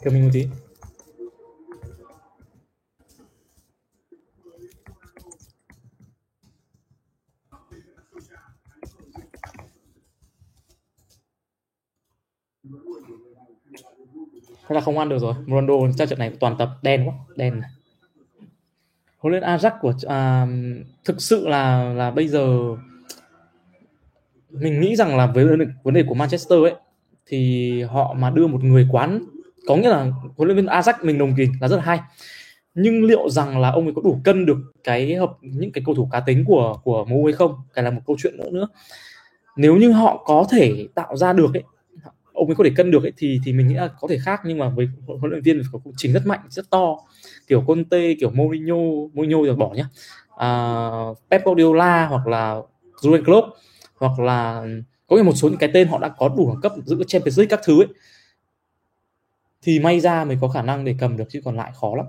Cầm 0.02 0.14
mình 0.14 0.24
một 0.24 0.30
Thế 14.68 14.74
là 14.74 14.80
không 14.80 14.98
ăn 14.98 15.08
được 15.08 15.18
rồi. 15.18 15.34
Ronaldo 15.46 15.74
trong 15.98 16.08
trận 16.08 16.18
này 16.18 16.32
toàn 16.40 16.56
tập 16.58 16.70
đen 16.82 17.08
quá, 17.08 17.14
đen 17.36 17.60
này. 17.60 17.70
Huấn 19.18 19.30
luyện 19.30 19.42
Ajax 19.42 19.70
của 19.80 19.92
à, 20.02 20.46
thực 21.04 21.22
sự 21.22 21.48
là 21.48 21.92
là 21.92 22.10
bây 22.10 22.28
giờ 22.28 22.76
mình 24.50 24.80
nghĩ 24.80 24.96
rằng 24.96 25.16
là 25.16 25.26
với 25.26 25.46
vấn 25.82 25.94
đề 25.94 26.04
của 26.08 26.14
Manchester 26.14 26.62
ấy 26.62 26.74
thì 27.26 27.82
họ 27.82 28.14
mà 28.18 28.30
đưa 28.30 28.46
một 28.46 28.64
người 28.64 28.88
quán 28.90 29.24
có 29.66 29.76
nghĩa 29.76 29.88
là 29.88 30.10
huấn 30.36 30.48
luyện 30.48 30.56
viên 30.56 30.66
Ajax 30.66 30.94
mình 31.02 31.18
đồng 31.18 31.34
tình 31.36 31.52
là 31.60 31.68
rất 31.68 31.76
là 31.76 31.82
hay 31.82 32.00
nhưng 32.74 33.04
liệu 33.04 33.30
rằng 33.30 33.58
là 33.58 33.70
ông 33.70 33.84
ấy 33.84 33.92
có 33.96 34.02
đủ 34.02 34.20
cân 34.24 34.46
được 34.46 34.56
cái 34.84 35.14
hợp 35.14 35.36
những 35.40 35.72
cái 35.72 35.82
cầu 35.86 35.94
thủ 35.94 36.08
cá 36.12 36.20
tính 36.20 36.44
của 36.44 36.78
của 36.84 37.04
MU 37.04 37.24
hay 37.24 37.32
không 37.32 37.54
cái 37.74 37.84
là 37.84 37.90
một 37.90 38.00
câu 38.06 38.16
chuyện 38.22 38.36
nữa 38.36 38.50
nữa 38.50 38.68
nếu 39.56 39.76
như 39.76 39.92
họ 39.92 40.22
có 40.26 40.46
thể 40.50 40.86
tạo 40.94 41.16
ra 41.16 41.32
được 41.32 41.54
ấy 41.54 41.62
ông 42.36 42.46
ấy 42.46 42.54
có 42.56 42.64
thể 42.64 42.70
cân 42.76 42.90
được 42.90 43.02
ấy, 43.02 43.12
thì 43.16 43.40
thì 43.44 43.52
mình 43.52 43.68
nghĩ 43.68 43.74
là 43.74 43.88
có 44.00 44.08
thể 44.08 44.18
khác 44.18 44.40
nhưng 44.44 44.58
mà 44.58 44.68
với 44.68 44.88
huấn 45.06 45.30
luyện 45.30 45.42
viên 45.42 45.62
có 45.72 45.78
trình 45.96 46.12
rất 46.12 46.26
mạnh 46.26 46.40
rất 46.48 46.70
to. 46.70 46.96
Kiểu 47.46 47.64
Conte 47.66 48.14
kiểu 48.20 48.30
Mourinho 48.30 48.76
Mourinho 49.14 49.38
rồi 49.46 49.56
bỏ 49.56 49.72
nhá. 49.74 49.88
À, 50.36 50.90
Pep 51.30 51.44
Guardiola 51.44 52.06
hoặc 52.06 52.26
là 52.26 52.60
Jurgen 53.02 53.24
Klopp 53.24 53.46
hoặc 53.98 54.18
là 54.20 54.66
có 55.06 55.22
một 55.22 55.32
số 55.34 55.48
những 55.48 55.58
cái 55.58 55.70
tên 55.74 55.88
họ 55.88 55.98
đã 55.98 56.08
có 56.08 56.28
đủ 56.28 56.48
đẳng 56.48 56.60
cấp 56.62 56.72
giữ 56.84 57.04
Champions 57.06 57.38
League 57.38 57.50
các 57.50 57.60
thứ 57.64 57.82
ấy 57.82 57.88
thì 59.62 59.78
may 59.78 60.00
ra 60.00 60.24
mới 60.24 60.38
có 60.40 60.48
khả 60.48 60.62
năng 60.62 60.84
để 60.84 60.94
cầm 60.98 61.16
được 61.16 61.24
chứ 61.28 61.40
còn 61.44 61.56
lại 61.56 61.72
khó 61.80 61.96
lắm. 61.96 62.06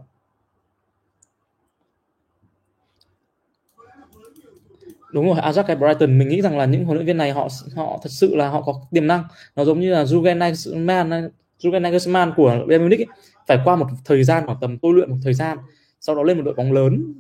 Đúng 5.12 5.28
rồi 5.28 5.36
Ajax 5.36 5.64
hay 5.68 5.76
Brighton 5.76 6.20
mình 6.20 6.28
nghĩ 6.28 6.42
rằng 6.42 6.58
là 6.58 6.66
những 6.66 6.86
huấn 6.86 6.98
luyện 6.98 7.08
viên 7.08 7.18
này 7.18 7.32
họ 7.32 7.48
họ 7.76 8.00
thật 8.04 8.10
sự 8.12 8.36
là 8.36 8.50
họ 8.50 8.62
có 8.62 8.82
tiềm 8.92 9.08
năng. 9.08 9.24
Nó 9.56 9.66
giống 9.66 9.80
như 9.80 9.94
là 9.94 10.04
Jurgen 10.04 10.38
Nagelsmann 10.38 11.30
Jurgen 11.60 11.82
Nagelsmann 11.82 12.34
của 12.36 12.66
Bayern 12.68 12.84
Munich 12.84 13.00
ấy, 13.00 13.08
phải 13.48 13.60
qua 13.66 13.76
một 13.76 13.88
thời 14.06 14.24
gian 14.24 14.46
khoảng 14.46 14.58
tầm 14.62 14.78
tôi 14.78 14.94
luyện 14.94 15.10
một 15.10 15.18
thời 15.24 15.34
gian 15.34 15.58
sau 16.02 16.16
đó 16.16 16.24
lên 16.24 16.38
một 16.38 16.44
đội 16.44 16.54
bóng 16.54 16.72
lớn 16.72 17.14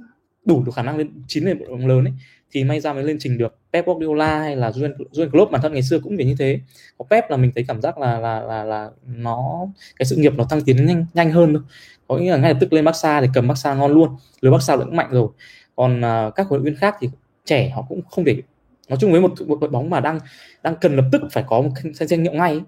đủ 0.46 0.64
được 0.66 0.72
khả 0.76 0.84
năng 0.84 0.98
lên 0.98 1.10
chín 1.28 1.44
lên 1.44 1.58
một 1.58 1.66
đội 1.68 1.78
bóng 1.78 1.88
lớn 1.88 2.06
ấy 2.06 2.14
thì 2.52 2.64
may 2.64 2.80
ra 2.80 2.94
mới 2.94 3.04
lên 3.04 3.18
trình 3.20 3.38
được 3.38 3.58
Pep 3.74 3.86
Guardiola 3.86 4.40
hay 4.40 4.56
là 4.56 4.70
Jurgen, 4.70 4.94
Jurgen 5.12 5.30
Klopp. 5.30 5.52
Bản 5.52 5.62
thân 5.62 5.74
ngày 5.74 5.84
xưa 5.84 6.00
cũng 6.00 6.18
phải 6.18 6.26
như 6.26 6.36
thế. 6.40 6.60
Có 6.98 7.06
Pep 7.10 7.30
là 7.30 7.38
mình 7.38 7.52
thấy 7.56 7.66
cảm 7.68 7.82
giác 7.82 7.98
là 7.98 8.20
là 8.20 8.42
là 8.42 8.64
là 8.64 8.90
nó 9.06 9.68
cái 10.00 10.06
sự 10.06 10.16
nghiệp 10.16 10.34
nó 10.38 10.44
tăng 10.50 10.62
tiến 10.62 10.86
nhanh 10.86 11.06
nhanh 11.14 11.32
hơn 11.32 11.54
thôi. 11.54 11.64
Có 12.08 12.18
nghĩa 12.18 12.32
là 12.32 12.38
ngay 12.38 12.54
lập 12.54 12.58
tức 12.62 12.74
lên 12.74 12.86
Barca 12.86 13.22
thì 13.22 13.28
cầm 13.34 13.48
Barca 13.48 13.74
ngon 13.74 13.92
luôn. 13.92 14.10
Lứa 14.42 14.52
Barca 14.52 14.78
cũng 14.78 14.96
mạnh 14.96 15.10
rồi. 15.12 15.28
Còn 15.76 16.02
uh, 16.02 16.36
các 16.36 16.48
huấn 16.48 16.62
luyện 16.62 16.74
viên 16.74 16.80
khác 16.80 16.96
thì 17.00 17.10
trẻ 17.48 17.70
họ 17.70 17.86
cũng 17.90 18.02
không 18.10 18.26
để 18.26 18.42
nói 18.90 18.98
chung 19.02 19.12
với 19.12 19.22
một, 19.22 19.34
một 19.48 19.58
đội 19.62 19.70
bóng 19.70 19.90
mà 19.90 20.00
đang 20.00 20.20
đang 20.64 20.76
cần 20.82 20.96
lập 20.96 21.06
tức 21.12 21.22
phải 21.32 21.44
có 21.48 21.62
một 21.62 21.70
danh 21.94 22.08
danh 22.08 22.24
hiệu 22.24 22.34
ngay 22.34 22.52
ấy, 22.52 22.62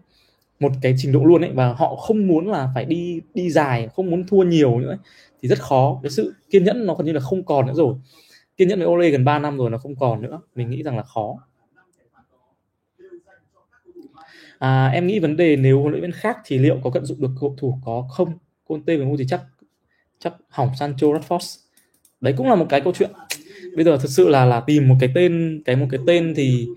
một 0.59 0.71
cái 0.81 0.95
trình 0.97 1.11
độ 1.11 1.23
luôn 1.23 1.41
ấy 1.41 1.51
và 1.53 1.73
họ 1.73 1.95
không 1.95 2.27
muốn 2.27 2.47
là 2.47 2.69
phải 2.75 2.85
đi 2.85 3.21
đi 3.33 3.49
dài 3.49 3.89
không 3.95 4.11
muốn 4.11 4.27
thua 4.27 4.43
nhiều 4.43 4.79
nữa 4.79 4.89
ấy, 4.89 4.97
thì 5.41 5.49
rất 5.49 5.59
khó. 5.59 5.99
Cái 6.03 6.09
sự 6.09 6.33
kiên 6.49 6.63
nhẫn 6.63 6.85
nó 6.85 6.93
gần 6.95 7.05
như 7.05 7.11
là 7.11 7.19
không 7.19 7.43
còn 7.43 7.67
nữa 7.67 7.73
rồi. 7.75 7.95
Kiên 8.57 8.67
nhẫn 8.67 8.79
với 8.79 8.87
Ole 8.87 9.09
gần 9.09 9.25
3 9.25 9.39
năm 9.39 9.57
rồi 9.57 9.69
nó 9.69 9.77
không 9.77 9.95
còn 9.95 10.21
nữa 10.21 10.41
mình 10.55 10.69
nghĩ 10.69 10.83
rằng 10.83 10.97
là 10.97 11.03
khó. 11.03 11.35
À, 14.59 14.87
em 14.87 15.07
nghĩ 15.07 15.19
vấn 15.19 15.37
đề 15.37 15.55
nếu 15.55 15.81
huấn 15.81 15.91
luyện 15.91 16.01
viên 16.01 16.11
khác 16.11 16.37
thì 16.45 16.57
liệu 16.57 16.79
có 16.83 16.91
tận 16.93 17.05
dụng 17.05 17.21
được 17.21 17.31
cầu 17.39 17.55
thủ 17.57 17.79
có 17.85 18.07
không? 18.11 18.37
Conte 18.67 18.97
với 18.97 19.05
Mu 19.05 19.17
thì 19.17 19.25
chắc 19.27 19.41
chắc 20.19 20.33
hỏng 20.49 20.69
Sancho 20.79 21.07
Rashford 21.07 21.59
đấy 22.21 22.33
cũng 22.37 22.49
là 22.49 22.55
một 22.55 22.65
cái 22.69 22.81
câu 22.81 22.93
chuyện 22.95 23.11
bây 23.75 23.85
giờ 23.85 23.97
thực 23.97 24.09
sự 24.09 24.29
là 24.29 24.45
là 24.45 24.59
tìm 24.59 24.87
một 24.87 24.95
cái 24.99 25.09
tên 25.15 25.61
cái 25.65 25.75
một 25.75 25.87
cái 25.91 25.99
tên 26.07 26.33
thì 26.35 26.67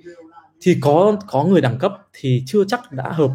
thì 0.60 0.76
có 0.80 1.16
có 1.28 1.44
người 1.44 1.60
đẳng 1.60 1.78
cấp 1.78 1.92
thì 2.12 2.42
chưa 2.46 2.64
chắc 2.64 2.92
đã 2.92 3.12
hợp. 3.12 3.30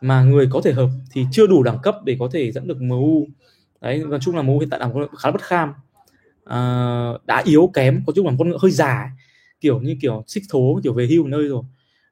Mà 0.00 0.22
người 0.22 0.48
có 0.50 0.60
thể 0.64 0.72
hợp 0.72 0.88
thì 1.12 1.24
chưa 1.32 1.46
đủ 1.46 1.62
đẳng 1.62 1.78
cấp 1.82 1.94
để 2.04 2.16
có 2.18 2.28
thể 2.32 2.52
dẫn 2.52 2.68
được 2.68 2.82
MU 2.82 3.26
đấy 3.80 4.04
nói 4.08 4.18
chung 4.22 4.36
là 4.36 4.42
MU 4.42 4.58
hiện 4.58 4.70
tại 4.70 4.80
đang 4.80 4.92
khá 4.92 5.28
là 5.28 5.32
bất 5.32 5.42
kham. 5.42 5.72
À, 6.44 6.58
đã 7.26 7.42
yếu 7.46 7.70
kém 7.74 8.02
có 8.06 8.12
chung 8.16 8.26
là 8.26 8.32
con 8.38 8.48
ngựa 8.50 8.58
hơi 8.60 8.70
già 8.70 9.10
kiểu 9.60 9.80
như 9.80 9.96
kiểu 10.00 10.24
xích 10.26 10.42
thố 10.50 10.80
kiểu 10.82 10.92
về 10.92 11.06
hưu 11.06 11.26
nơi 11.26 11.48
rồi. 11.48 11.62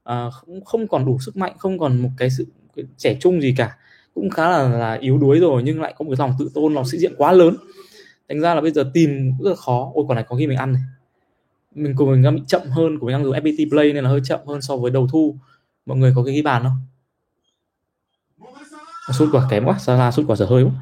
À, 0.05 0.31
không 0.31 0.65
không 0.65 0.89
còn 0.89 1.07
đủ 1.07 1.19
sức 1.19 1.37
mạnh 1.37 1.53
không 1.59 1.79
còn 1.79 2.03
một 2.03 2.11
cái 2.17 2.31
sự 2.31 2.47
cái 2.77 2.85
trẻ 2.97 3.17
trung 3.21 3.43
gì 3.43 3.55
cả. 3.57 3.77
Cũng 4.15 4.31
khá 4.31 4.51
là, 4.51 4.69
là 4.69 4.95
yếu 4.95 5.19
đuối 5.19 5.39
rồi 5.39 5.63
nhưng 5.63 5.81
lại 5.81 5.95
có 5.99 6.05
một 6.05 6.11
cái 6.11 6.27
lòng 6.27 6.37
tự 6.39 6.51
tôn 6.55 6.75
lòng 6.75 6.87
sĩ 6.87 6.99
diện 6.99 7.13
quá 7.17 7.33
lớn 7.33 7.57
thành 8.29 8.41
ra 8.41 8.55
là 8.55 8.61
bây 8.61 8.71
giờ 8.71 8.91
tìm 8.95 9.33
rất 9.41 9.51
là 9.51 9.57
khó. 9.57 9.91
Ôi, 9.95 10.05
quả 10.09 10.15
này 10.15 10.25
có 10.29 10.37
khi 10.37 10.47
mình 10.47 10.59
ăn 10.59 10.73
này. 10.73 10.83
Mình 11.75 11.97
của 11.97 12.07
mình 12.07 12.23
đang 12.23 12.37
bị 12.37 12.43
chậm 12.47 12.63
hơn 12.71 12.99
của 12.99 13.07
mình 13.07 13.13
đang 13.13 13.25
dùng 13.25 13.35
FPT 13.35 13.71
Play 13.71 13.93
nên 13.93 14.05
là 14.05 14.11
hơi 14.11 14.21
chậm 14.25 14.41
hơn 14.47 14.63
so 14.63 14.77
với 14.77 14.91
đầu 14.91 15.09
thu. 15.13 15.37
Mọi 15.87 15.99
người 15.99 16.13
có 16.17 16.25
cái 16.25 16.35
ghi 16.35 16.43
bàn 16.43 16.63
không? 16.63 16.81
Sút 19.13 19.29
quả 19.33 19.47
kém 19.51 19.65
quá 19.65 19.79
Salah 19.79 20.15
sút 20.15 20.27
quả 20.29 20.37
dở 20.37 20.47
hơi 20.47 20.65
quá. 20.65 20.73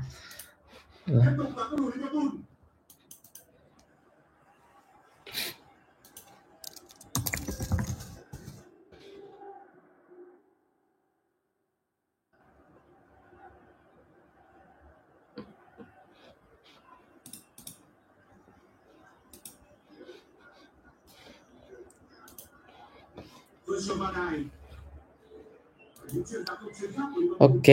Ok 27.39 27.67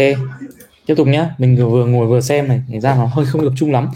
tiếp 0.86 0.96
tục 0.98 1.08
nhá. 1.08 1.36
Mình 1.38 1.56
vừa 1.72 1.86
ngồi 1.86 2.08
vừa 2.08 2.22
xem 2.22 2.48
này 2.48 2.62
thành 2.70 2.82
ra 2.82 2.96
nó 2.96 3.06
hơi 3.06 3.26
không 3.26 3.42
được 3.42 3.54
chung 3.56 3.72
lắm. 3.72 3.90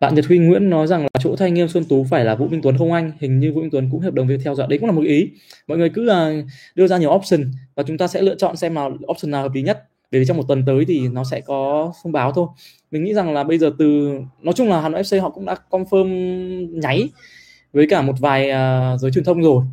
Bạn 0.00 0.14
Nhật 0.14 0.26
Huy 0.26 0.38
Nguyễn 0.38 0.70
nói 0.70 0.86
rằng 0.86 1.02
là 1.02 1.08
chỗ 1.18 1.36
thay 1.36 1.50
nghiêm 1.50 1.68
Xuân 1.68 1.84
Tú 1.84 2.06
phải 2.10 2.24
là 2.24 2.34
Vũ 2.34 2.48
Minh 2.48 2.62
Tuấn 2.62 2.78
không 2.78 2.92
anh? 2.92 3.12
Hình 3.20 3.40
như 3.40 3.52
Vũ 3.52 3.60
Minh 3.60 3.70
Tuấn 3.70 3.88
cũng 3.92 4.00
hợp 4.00 4.14
đồng 4.14 4.26
việc 4.26 4.40
theo 4.44 4.54
dõi. 4.54 4.66
Đấy 4.70 4.78
cũng 4.78 4.88
là 4.88 4.92
một 4.92 5.02
ý. 5.02 5.30
Mọi 5.68 5.78
người 5.78 5.90
cứ 5.90 6.04
là 6.04 6.32
đưa 6.74 6.86
ra 6.86 6.98
nhiều 6.98 7.10
option 7.10 7.44
và 7.74 7.82
chúng 7.82 7.98
ta 7.98 8.06
sẽ 8.06 8.22
lựa 8.22 8.34
chọn 8.34 8.56
xem 8.56 8.74
nào 8.74 8.96
option 9.06 9.30
nào 9.30 9.42
hợp 9.42 9.54
lý 9.54 9.62
nhất. 9.62 9.84
Bởi 10.12 10.20
vì 10.20 10.26
trong 10.26 10.36
một 10.36 10.44
tuần 10.48 10.64
tới 10.66 10.84
thì 10.88 11.08
nó 11.08 11.24
sẽ 11.24 11.40
có 11.40 11.92
thông 12.02 12.12
báo 12.12 12.32
thôi. 12.32 12.46
Mình 12.90 13.04
nghĩ 13.04 13.14
rằng 13.14 13.34
là 13.34 13.44
bây 13.44 13.58
giờ 13.58 13.72
từ 13.78 14.18
nói 14.42 14.54
chung 14.56 14.68
là 14.68 14.80
Hà 14.80 14.88
Nội 14.88 15.02
FC 15.02 15.22
họ 15.22 15.30
cũng 15.30 15.44
đã 15.44 15.56
confirm 15.70 16.80
nháy 16.80 17.08
với 17.72 17.86
cả 17.90 18.02
một 18.02 18.14
vài 18.20 18.50
uh, 18.50 19.00
giới 19.00 19.10
truyền 19.10 19.24
thông 19.24 19.42
rồi 19.42 19.64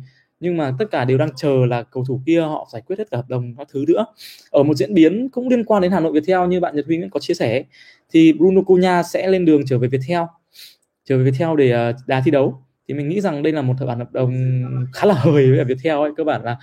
nhưng 0.42 0.56
mà 0.56 0.72
tất 0.78 0.84
cả 0.90 1.04
đều 1.04 1.18
đang 1.18 1.28
chờ 1.36 1.66
là 1.66 1.82
cầu 1.82 2.04
thủ 2.08 2.20
kia 2.26 2.40
họ 2.40 2.68
giải 2.72 2.82
quyết 2.86 2.98
hết 2.98 3.10
cả 3.10 3.16
hợp 3.16 3.28
đồng 3.28 3.54
các 3.58 3.68
thứ 3.72 3.84
nữa. 3.88 4.06
Ở 4.50 4.62
một 4.62 4.74
diễn 4.74 4.94
biến 4.94 5.28
cũng 5.28 5.48
liên 5.48 5.64
quan 5.64 5.82
đến 5.82 5.92
Hà 5.92 6.00
Nội 6.00 6.12
Viettel 6.12 6.48
như 6.48 6.60
bạn 6.60 6.76
Nhật 6.76 6.86
Huy 6.86 6.96
Nguyễn 6.96 7.10
có 7.10 7.20
chia 7.20 7.34
sẻ 7.34 7.64
thì 8.10 8.32
Bruno 8.32 8.62
Cunha 8.62 9.02
sẽ 9.02 9.28
lên 9.28 9.44
đường 9.44 9.62
trở 9.66 9.78
về 9.78 9.88
Viettel 9.88 10.22
trở 11.04 11.18
về 11.18 11.24
Viettel 11.24 11.48
để 11.58 11.72
à, 11.72 11.92
đá 12.06 12.22
thi 12.24 12.30
đấu. 12.30 12.62
Thì 12.88 12.94
mình 12.94 13.08
nghĩ 13.08 13.20
rằng 13.20 13.42
đây 13.42 13.52
là 13.52 13.62
một 13.62 13.74
bản 13.86 13.98
hợp 13.98 14.12
đồng 14.12 14.32
khá 14.92 15.06
là 15.06 15.14
hời 15.14 15.50
với 15.50 15.64
Viettel 15.64 15.96
ấy. 15.96 16.10
Cơ 16.16 16.24
bản 16.24 16.42
là 16.44 16.56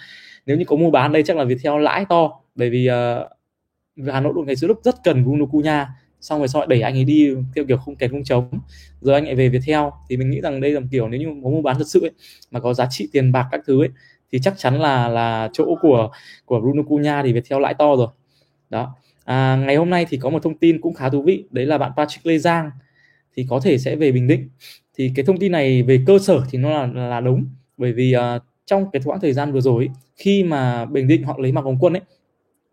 nếu 0.45 0.57
như 0.57 0.65
có 0.65 0.75
mua 0.75 0.91
bán 0.91 1.11
đây 1.11 1.23
chắc 1.23 1.37
là 1.37 1.43
Viettel 1.43 1.81
lãi 1.81 2.05
to 2.09 2.31
bởi 2.55 2.69
vì 2.69 2.89
uh, 2.89 4.07
Hà 4.07 4.19
Nội 4.19 4.33
đội 4.35 4.45
ngày 4.45 4.55
xưa 4.55 4.67
lúc 4.67 4.79
rất 4.83 4.95
cần 5.03 5.23
Bruno 5.23 5.45
Cunha 5.45 5.87
xong 6.21 6.39
rồi 6.39 6.47
sau 6.47 6.65
đẩy 6.67 6.81
anh 6.81 6.93
ấy 6.93 7.03
đi 7.03 7.35
theo 7.55 7.65
kiểu 7.65 7.77
không 7.77 7.95
kèn 7.95 8.11
không 8.11 8.23
chống, 8.23 8.49
rồi 9.01 9.15
anh 9.15 9.25
ấy 9.25 9.35
về 9.35 9.49
Viettel 9.49 9.83
thì 10.09 10.17
mình 10.17 10.29
nghĩ 10.29 10.41
rằng 10.41 10.61
đây 10.61 10.71
là 10.71 10.79
một 10.79 10.87
kiểu 10.91 11.09
nếu 11.09 11.19
như 11.19 11.27
có 11.43 11.49
mua 11.49 11.61
bán 11.61 11.77
thật 11.77 11.87
sự 11.87 12.01
ấy, 12.01 12.11
mà 12.51 12.59
có 12.59 12.73
giá 12.73 12.87
trị 12.89 13.09
tiền 13.11 13.31
bạc 13.31 13.47
các 13.51 13.61
thứ 13.67 13.81
ấy 13.81 13.89
thì 14.31 14.39
chắc 14.39 14.53
chắn 14.57 14.79
là 14.79 15.07
là 15.07 15.49
chỗ 15.53 15.75
của 15.81 16.09
của 16.45 16.59
Bruno 16.59 16.83
Cunha 16.83 17.23
thì 17.23 17.33
Viettel 17.33 17.61
lãi 17.61 17.73
to 17.73 17.95
rồi. 17.95 18.07
Đó. 18.69 18.95
À, 19.25 19.55
ngày 19.55 19.75
hôm 19.75 19.89
nay 19.89 20.05
thì 20.09 20.17
có 20.17 20.29
một 20.29 20.43
thông 20.43 20.57
tin 20.57 20.81
cũng 20.81 20.93
khá 20.93 21.09
thú 21.09 21.21
vị 21.21 21.43
đấy 21.51 21.65
là 21.65 21.77
bạn 21.77 21.91
Patrick 21.97 22.25
Lê 22.25 22.37
Giang 22.37 22.71
thì 23.35 23.45
có 23.49 23.59
thể 23.59 23.77
sẽ 23.77 23.95
về 23.95 24.11
Bình 24.11 24.27
Định. 24.27 24.49
Thì 24.97 25.11
cái 25.15 25.25
thông 25.25 25.37
tin 25.37 25.51
này 25.51 25.83
về 25.83 26.03
cơ 26.07 26.19
sở 26.19 26.43
thì 26.49 26.57
nó 26.57 26.69
là 26.69 27.09
là 27.09 27.19
đúng 27.19 27.45
bởi 27.77 27.93
vì 27.93 28.15
uh, 28.15 28.41
trong 28.65 28.91
cái 28.93 29.01
quãng 29.05 29.19
thời 29.19 29.33
gian 29.33 29.51
vừa 29.51 29.61
rồi 29.61 29.89
khi 30.15 30.43
mà 30.43 30.85
Bình 30.85 31.07
Định 31.07 31.23
họ 31.23 31.37
lấy 31.39 31.51
mặt 31.51 31.63
Hồng 31.63 31.77
Quân 31.79 31.93
ấy 31.93 32.01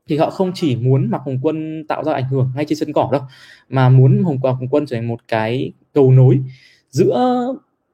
thì 0.09 0.17
họ 0.17 0.31
không 0.31 0.53
chỉ 0.55 0.77
muốn 0.77 1.11
mặc 1.11 1.23
Hồng 1.25 1.39
Quân 1.43 1.85
tạo 1.89 2.05
ra 2.05 2.13
ảnh 2.13 2.29
hưởng 2.29 2.53
ngay 2.57 2.65
trên 2.69 2.79
sân 2.79 2.93
cỏ 2.93 3.09
đâu 3.13 3.23
mà 3.69 3.89
muốn 3.89 4.23
Hồng 4.25 4.39
Mạc 4.43 4.51
Hồng 4.51 4.69
Quân 4.69 4.87
trở 4.87 4.97
thành 4.97 5.09
một 5.09 5.21
cái 5.29 5.73
cầu 5.93 6.13
nối 6.13 6.41
giữa 6.91 7.47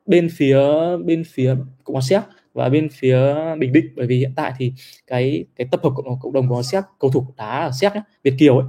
bên 0.06 0.28
phía 0.32 0.58
bên 1.04 1.24
phía 1.24 1.56
Cộng 1.84 1.94
hòa 1.94 2.02
Séc 2.02 2.22
và 2.54 2.68
bên 2.68 2.88
phía 2.92 3.34
Bình 3.58 3.72
Định 3.72 3.86
bởi 3.96 4.06
vì 4.06 4.18
hiện 4.18 4.32
tại 4.36 4.52
thì 4.58 4.72
cái 5.06 5.44
cái 5.56 5.66
tập 5.70 5.80
hợp 5.84 5.90
cộng, 5.96 6.20
cộng 6.20 6.32
đồng 6.32 6.48
của 6.48 6.62
Séc 6.62 6.84
cầu 7.00 7.10
thủ 7.10 7.26
đá 7.36 7.60
ở 7.60 7.70
Séc 7.80 7.92
Việt 8.22 8.34
kiều 8.38 8.58
ấy 8.58 8.68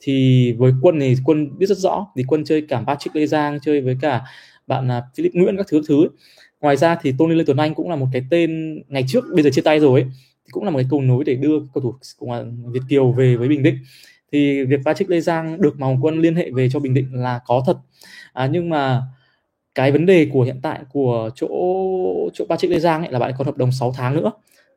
thì 0.00 0.52
với 0.52 0.72
quân 0.82 1.00
thì 1.00 1.16
quân 1.24 1.58
biết 1.58 1.66
rất 1.66 1.78
rõ 1.78 2.06
thì 2.16 2.24
quân 2.28 2.44
chơi 2.44 2.62
cả 2.68 2.82
Patrick 2.86 3.16
Lê 3.16 3.26
Giang 3.26 3.60
chơi 3.60 3.80
với 3.80 3.96
cả 4.00 4.22
bạn 4.66 4.88
là 4.88 5.02
Philip 5.16 5.34
Nguyễn 5.34 5.56
các 5.56 5.66
thứ 5.68 5.82
thứ 5.88 6.02
ấy. 6.02 6.08
ngoài 6.60 6.76
ra 6.76 6.96
thì 7.02 7.14
Tony 7.18 7.34
Lê 7.34 7.44
Tuấn 7.46 7.56
Anh 7.56 7.74
cũng 7.74 7.90
là 7.90 7.96
một 7.96 8.06
cái 8.12 8.22
tên 8.30 8.82
ngày 8.88 9.04
trước 9.08 9.24
bây 9.34 9.42
giờ 9.42 9.50
chia 9.50 9.62
tay 9.62 9.80
rồi 9.80 10.00
ấy 10.00 10.10
thì 10.44 10.50
cũng 10.50 10.64
là 10.64 10.70
một 10.70 10.78
cái 10.78 10.86
cầu 10.90 11.00
nối 11.00 11.24
để 11.24 11.34
đưa 11.34 11.58
cầu 11.74 11.82
thủ 11.82 11.94
của 12.18 12.44
Việt 12.66 12.80
Kiều 12.88 13.12
về 13.12 13.36
với 13.36 13.48
Bình 13.48 13.62
Định. 13.62 13.78
Thì 14.32 14.64
việc 14.64 14.80
Patrick 14.84 15.10
Lê 15.10 15.20
Giang 15.20 15.60
được 15.60 15.74
Hoàng 15.78 15.98
Quân 16.00 16.18
liên 16.18 16.34
hệ 16.34 16.50
về 16.50 16.68
cho 16.70 16.80
Bình 16.80 16.94
Định 16.94 17.08
là 17.12 17.40
có 17.46 17.62
thật. 17.66 17.76
À, 18.32 18.46
nhưng 18.52 18.70
mà 18.70 19.02
cái 19.74 19.92
vấn 19.92 20.06
đề 20.06 20.28
của 20.32 20.42
hiện 20.42 20.60
tại 20.62 20.80
của 20.92 21.30
chỗ 21.34 21.48
chỗ 22.34 22.44
Patrick 22.48 22.72
Lê 22.72 22.78
Giang 22.78 23.02
ấy 23.02 23.12
là 23.12 23.18
bạn 23.18 23.30
ấy 23.30 23.34
còn 23.38 23.46
hợp 23.46 23.56
đồng 23.56 23.72
6 23.72 23.92
tháng 23.96 24.14
nữa. 24.14 24.32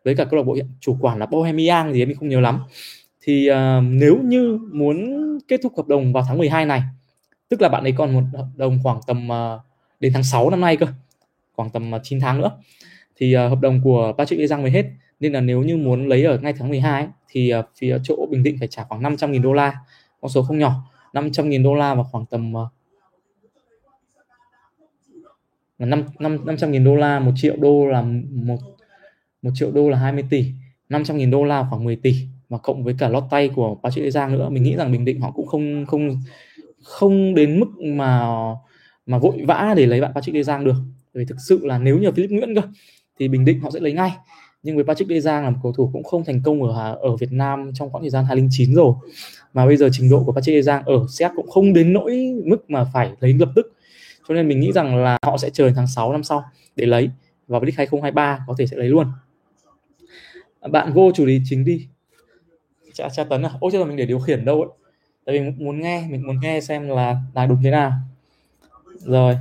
Với 0.06 0.16
cả 0.16 0.26
câu 0.26 0.38
lạc 0.38 0.44
bộ 0.44 0.54
hiện 0.54 0.68
chủ 0.80 0.98
quản 1.02 1.20
là 1.20 1.26
Bohemian 1.26 1.94
gì 1.94 2.02
ấy 2.02 2.06
mình 2.06 2.18
không 2.18 2.30
nhớ 2.30 2.40
lắm. 2.40 2.60
Thì 3.22 3.50
uh, 3.52 3.56
nếu 3.84 4.20
như 4.24 4.60
muốn 4.72 5.18
kết 5.48 5.60
thúc 5.64 5.74
hợp 5.78 5.88
đồng 5.88 6.14
vào 6.14 6.24
tháng 6.28 6.38
12 6.38 6.66
này 6.66 6.82
tức 7.50 7.62
là 7.62 7.70
bạn 7.70 7.84
ấy 7.84 7.94
còn 7.98 8.14
một 8.14 8.24
hợp 8.34 8.48
đồng 8.56 8.80
khoảng 8.84 9.00
tầm 9.08 9.28
uh, 9.30 9.62
đến 10.00 10.14
tháng 10.14 10.24
6 10.24 10.50
năm 10.50 10.62
nay 10.62 10.78
cơ 10.78 10.88
khoảng 11.56 11.70
tầm 11.70 11.96
à, 11.96 11.98
uh, 11.98 12.02
9 12.04 12.20
tháng 12.20 12.42
nữa 12.42 12.52
thì 13.16 13.36
uh, 13.36 13.40
hợp 13.40 13.60
đồng 13.62 13.82
của 13.84 14.14
Patrick 14.18 14.40
Lê 14.40 14.48
Giang 14.48 14.62
mới 14.62 14.72
hết 14.72 14.86
nên 15.20 15.34
là 15.34 15.42
nếu 15.42 15.62
như 15.62 15.78
muốn 15.78 16.08
lấy 16.08 16.24
ở 16.24 16.38
ngay 16.38 16.54
tháng 16.54 16.70
12 16.70 17.02
ấy, 17.02 17.10
thì 17.28 17.54
uh, 17.60 17.66
phía 17.76 17.98
chỗ 18.04 18.28
Bình 18.32 18.44
Định 18.44 18.56
phải 18.60 18.68
trả 18.68 18.84
khoảng 18.84 19.02
500.000 19.02 19.42
đô 19.42 19.54
la 19.54 19.74
con 20.22 20.32
số 20.32 20.44
không 20.44 20.60
nhỏ 20.60 20.74
500.000 21.14 21.64
đô 21.64 21.76
la 21.76 21.96
và 21.96 22.04
khoảng 22.04 22.26
tầm 22.26 22.54
uh, 22.54 22.68
là 25.78 25.86
5, 25.86 26.04
5, 26.20 26.46
500.000 26.46 26.84
đô 26.84 26.96
la 26.96 27.20
1 27.20 27.32
triệu 27.36 27.56
đô 27.60 27.86
là 27.86 28.02
một 28.32 28.58
một 29.42 29.52
triệu 29.56 29.72
đô 29.72 29.90
là 29.90 29.98
20 29.98 30.24
tỷ 30.30 30.54
500.000 30.90 31.32
đô 31.32 31.44
la 31.44 31.66
khoảng 31.70 31.84
10 31.84 31.96
tỷ. 31.96 32.14
Và 32.50 32.58
cộng 32.58 32.84
với 32.84 32.96
cả 33.00 33.10
lót 33.10 33.24
tay 33.30 33.50
của 33.50 33.78
Patrick 33.84 34.14
Giang 34.14 34.34
nữa 34.34 34.50
mình 34.50 34.64
nghĩ 34.64 34.76
rằng 34.76 34.92
Bình 34.92 35.06
Định 35.06 35.22
họ 35.22 35.32
cũng 35.32 35.48
không 35.48 35.86
không 35.86 36.22
không 36.84 37.36
đến 37.36 37.60
mức 37.60 37.68
mà 37.80 38.28
mà 39.06 39.18
vội 39.18 39.44
vã 39.48 39.74
để 39.78 39.86
lấy 39.86 40.02
bạn 40.02 40.12
Patrick 40.16 40.36
Lê 40.36 40.44
Giang 40.44 40.64
được. 40.66 40.76
Vì 41.14 41.26
thực 41.26 41.38
sự 41.40 41.66
là 41.66 41.78
nếu 41.78 42.00
như 42.00 42.12
Philip 42.12 42.32
Nguyễn 42.32 42.56
cơ 42.56 42.62
thì 43.20 43.28
Bình 43.28 43.46
Định 43.46 43.60
họ 43.60 43.72
sẽ 43.72 43.80
lấy 43.80 43.94
ngay 43.94 44.12
nhưng 44.68 44.76
với 44.76 44.86
Patrick 44.86 45.24
Giang 45.24 45.44
là 45.44 45.50
một 45.50 45.58
cầu 45.64 45.74
thủ 45.74 45.90
cũng 45.94 46.04
không 46.04 46.24
thành 46.24 46.42
công 46.44 46.64
ở 46.64 46.98
ở 47.02 47.16
Việt 47.16 47.32
Nam 47.32 47.72
trong 47.74 47.90
khoảng 47.90 48.04
thời 48.04 48.10
gian 48.10 48.26
2009 48.26 48.76
rồi. 48.76 48.94
Mà 49.54 49.66
bây 49.66 49.78
giờ 49.78 49.90
trình 49.92 50.10
độ 50.10 50.24
của 50.26 50.32
Patrick 50.32 50.64
Giang 50.64 50.84
ở 50.86 51.06
Séc 51.10 51.32
cũng 51.36 51.50
không 51.50 51.74
đến 51.74 51.94
nỗi 51.94 52.34
mức 52.46 52.70
mà 52.70 52.86
phải 52.94 53.12
lấy 53.20 53.34
lập 53.34 53.50
tức. 53.56 53.74
Cho 54.28 54.34
nên 54.34 54.48
mình 54.48 54.60
nghĩ 54.60 54.72
rằng 54.72 54.96
là 54.96 55.18
họ 55.22 55.38
sẽ 55.38 55.50
chờ 55.50 55.72
tháng 55.76 55.88
6 55.88 56.12
năm 56.12 56.24
sau 56.24 56.44
để 56.76 56.86
lấy. 56.86 57.10
Và 57.48 57.60
với 57.60 57.72
2023 57.78 58.40
có 58.48 58.56
thể 58.58 58.68
sẽ 58.68 58.78
lấy 58.78 58.88
luôn. 58.88 59.08
Bạn 60.72 60.94
vô 60.94 61.12
chủ 61.16 61.26
đề 61.26 61.42
chính 61.46 61.66
đi. 61.66 61.88
Cha 62.94 63.10
cha 63.10 63.24
tấn 63.24 63.46
à. 63.46 63.52
Ôi 63.60 63.72
chứ 63.72 63.80
là 63.80 63.86
mình 63.86 63.98
để 63.98 64.06
điều 64.06 64.20
khiển 64.20 64.46
đâu 64.46 64.62
ấy 64.62 64.70
tại 65.26 65.40
vì 65.40 65.64
muốn 65.64 65.82
nghe 65.82 66.08
mình 66.10 66.28
muốn 66.28 66.40
nghe 66.42 66.62
xem 66.62 66.90
là 66.90 67.18
là 67.34 67.46
đúng 67.46 67.64
thế 67.64 67.72
nào. 67.72 67.92
Rồi. 68.96 69.38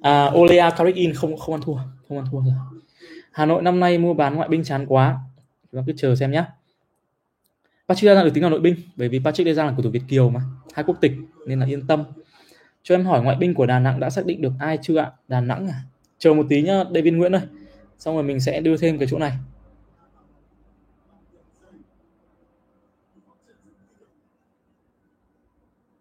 À, 0.00 0.30
Olea 0.34 0.70
Carrick 0.70 1.16
không 1.16 1.36
không 1.36 1.54
ăn 1.54 1.62
thua 1.62 1.97
không 2.08 2.18
ăn 2.18 2.26
thua 2.30 2.40
rồi 2.40 2.54
Hà 3.32 3.46
Nội 3.46 3.62
năm 3.62 3.80
nay 3.80 3.98
mua 3.98 4.14
bán 4.14 4.34
ngoại 4.34 4.48
binh 4.48 4.64
chán 4.64 4.86
quá. 4.86 5.18
Chúng 5.72 5.80
ta 5.80 5.84
cứ 5.86 5.92
chờ 5.96 6.16
xem 6.16 6.30
nhé 6.30 6.44
Patrick 7.88 8.14
Giang 8.14 8.24
được 8.24 8.30
tính 8.34 8.44
là 8.44 8.50
nội 8.50 8.60
binh, 8.60 8.76
bởi 8.96 9.08
vì 9.08 9.20
Patrick 9.24 9.56
Giang 9.56 9.66
là 9.66 9.72
cầu 9.72 9.82
thủ 9.82 9.90
Việt 9.90 10.02
kiều 10.08 10.30
mà, 10.30 10.40
hai 10.74 10.84
quốc 10.84 10.98
tịch, 11.00 11.12
nên 11.46 11.60
là 11.60 11.66
yên 11.66 11.86
tâm. 11.86 12.04
Cho 12.82 12.94
em 12.94 13.06
hỏi 13.06 13.22
ngoại 13.22 13.36
binh 13.36 13.54
của 13.54 13.66
Đà 13.66 13.78
Nẵng 13.78 14.00
đã 14.00 14.10
xác 14.10 14.26
định 14.26 14.42
được 14.42 14.52
ai 14.58 14.78
chưa 14.82 14.96
ạ? 14.98 15.12
Đà 15.28 15.40
Nẵng 15.40 15.68
à? 15.68 15.82
Chờ 16.18 16.34
một 16.34 16.46
tí 16.48 16.62
nhá, 16.62 16.84
David 16.94 17.14
Nguyễn 17.14 17.34
ơi. 17.34 17.42
Xong 17.98 18.14
rồi 18.14 18.22
mình 18.22 18.40
sẽ 18.40 18.60
đưa 18.60 18.76
thêm 18.76 18.98
cái 18.98 19.08
chỗ 19.10 19.18
này. 19.18 19.32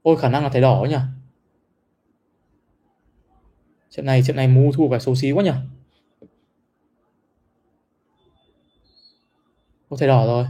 Ôi, 0.02 0.18
khả 0.18 0.30
năng 0.30 0.44
là 0.44 0.50
thẻ 0.50 0.62
đỏ 0.62 0.86
nhỉ? 0.90 0.98
Trận 3.90 4.06
này 4.06 4.24
trận 4.26 4.36
này 4.36 4.48
mu 4.48 4.72
thua 4.72 4.90
phải 4.90 5.00
xấu 5.00 5.16
xí 5.16 5.32
quá 5.32 5.44
nhỉ? 5.44 5.52
Có 9.90 9.98
thấy 9.98 10.08
đỏ 10.08 10.26
rồi. 10.26 10.46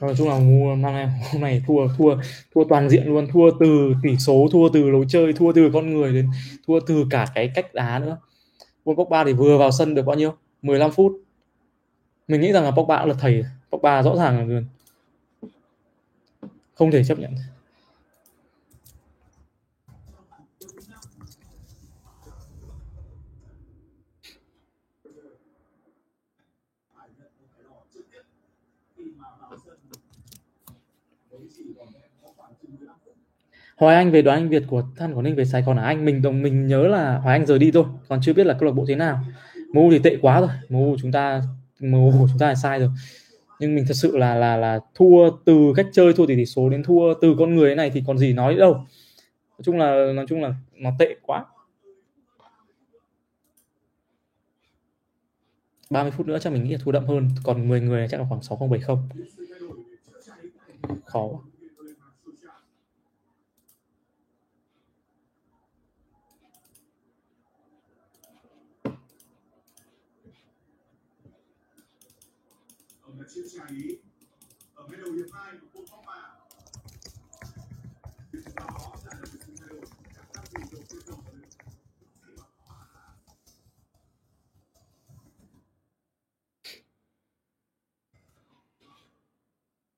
Nói 0.00 0.14
chung 0.18 0.28
là 0.28 0.38
mua 0.38 0.76
năm 0.76 0.92
nay, 0.92 1.08
hôm 1.32 1.42
nay 1.42 1.62
thua 1.66 1.88
thua 1.98 2.16
thua 2.54 2.64
toàn 2.68 2.88
diện 2.88 3.06
luôn, 3.06 3.26
thua 3.32 3.50
từ 3.60 3.94
tỷ 4.02 4.16
số, 4.16 4.48
thua 4.52 4.68
từ 4.68 4.90
lối 4.90 5.04
chơi, 5.08 5.32
thua 5.32 5.52
từ 5.52 5.70
con 5.72 5.94
người 5.94 6.12
đến, 6.12 6.30
thua 6.66 6.80
từ 6.86 7.06
cả 7.10 7.26
cái 7.34 7.50
cách 7.54 7.74
đá 7.74 7.98
nữa. 7.98 8.18
World 8.84 8.94
Cup 8.94 9.08
3 9.08 9.24
thì 9.24 9.32
vừa 9.32 9.58
vào 9.58 9.70
sân 9.70 9.94
được 9.94 10.02
bao 10.02 10.16
nhiêu? 10.16 10.34
15 10.62 10.90
phút. 10.90 11.12
Mình 12.28 12.40
nghĩ 12.40 12.52
rằng 12.52 12.64
là 12.64 12.70
Pogba 12.70 13.04
là 13.04 13.14
thầy 13.20 13.44
Pogba 13.76 14.02
rõ 14.02 14.16
ràng 14.16 14.48
luôn. 14.48 14.64
Không 16.74 16.90
thể 16.90 17.04
chấp 17.04 17.18
nhận. 17.18 17.34
Hoài 33.76 33.96
Anh 33.96 34.10
về 34.12 34.22
đoàn 34.22 34.38
Anh 34.38 34.48
Việt 34.48 34.62
của 34.68 34.82
Than 34.96 35.14
của 35.14 35.22
Ninh 35.22 35.36
về 35.36 35.44
Sài 35.44 35.62
Gòn 35.62 35.76
ở 35.76 35.82
Anh, 35.84 36.04
mình 36.04 36.22
đồng 36.22 36.42
mình 36.42 36.66
nhớ 36.66 36.88
là 36.88 37.18
Hoài 37.18 37.38
Anh 37.38 37.46
rời 37.46 37.58
đi 37.58 37.70
thôi, 37.70 37.84
còn 38.08 38.20
chưa 38.22 38.32
biết 38.32 38.46
là 38.46 38.54
câu 38.60 38.66
lạc 38.66 38.72
bộ 38.72 38.84
thế 38.88 38.94
nào. 38.94 39.24
MU 39.72 39.90
thì 39.90 39.98
tệ 39.98 40.16
quá 40.22 40.40
rồi. 40.40 40.50
MU 40.68 40.96
chúng 41.00 41.12
ta 41.12 41.42
MU 41.80 42.12
của 42.18 42.26
chúng 42.28 42.38
ta 42.38 42.46
là 42.46 42.54
sai 42.54 42.80
rồi 42.80 42.90
nhưng 43.60 43.74
mình 43.74 43.84
thật 43.88 43.94
sự 43.94 44.16
là 44.16 44.34
là 44.34 44.56
là 44.56 44.80
thua 44.94 45.30
từ 45.44 45.72
cách 45.76 45.86
chơi 45.92 46.12
thua 46.12 46.26
tỷ 46.26 46.36
tỷ 46.36 46.46
số 46.46 46.68
đến 46.68 46.82
thua 46.82 47.14
từ 47.20 47.34
con 47.38 47.54
người 47.56 47.74
này 47.74 47.90
thì 47.90 48.02
còn 48.06 48.18
gì 48.18 48.32
nói 48.32 48.54
đâu. 48.54 48.72
Nói 48.74 49.62
chung 49.64 49.78
là, 49.78 50.12
nói 50.12 50.26
chung 50.28 50.42
là 50.42 50.54
nó 50.74 50.90
tệ 50.98 51.16
quá. 51.22 51.44
30 55.90 56.10
phút 56.10 56.26
nữa 56.26 56.38
chắc 56.40 56.52
mình 56.52 56.64
nghĩ 56.64 56.72
là 56.72 56.78
thua 56.84 56.92
đậm 56.92 57.06
hơn, 57.06 57.28
còn 57.44 57.68
10 57.68 57.80
người 57.80 58.08
chắc 58.10 58.20
là 58.20 58.26
khoảng 58.28 58.42
6070 58.42 58.80
khó 61.04 61.28
quá. 61.28 61.38
Chia 73.68 73.74
sẻ 73.74 73.88
ý 73.88 73.96
ở 74.74 74.84
ngay 74.88 75.00
đầu 75.00 75.12
hiệp 75.12 75.26
hai 75.32 75.52
của 75.60 75.66
Paul 75.74 75.84
Pogba 75.84 76.36
đó 78.56 78.92
là 79.04 79.12
được 79.20 79.28
sự 79.32 79.38
thay 79.58 79.68
đổi 79.68 79.80
các 80.14 80.26
tác 80.32 80.50
dụng 80.50 80.62
đầu 80.72 80.82
tiên 80.88 81.00
đầu 81.06 81.16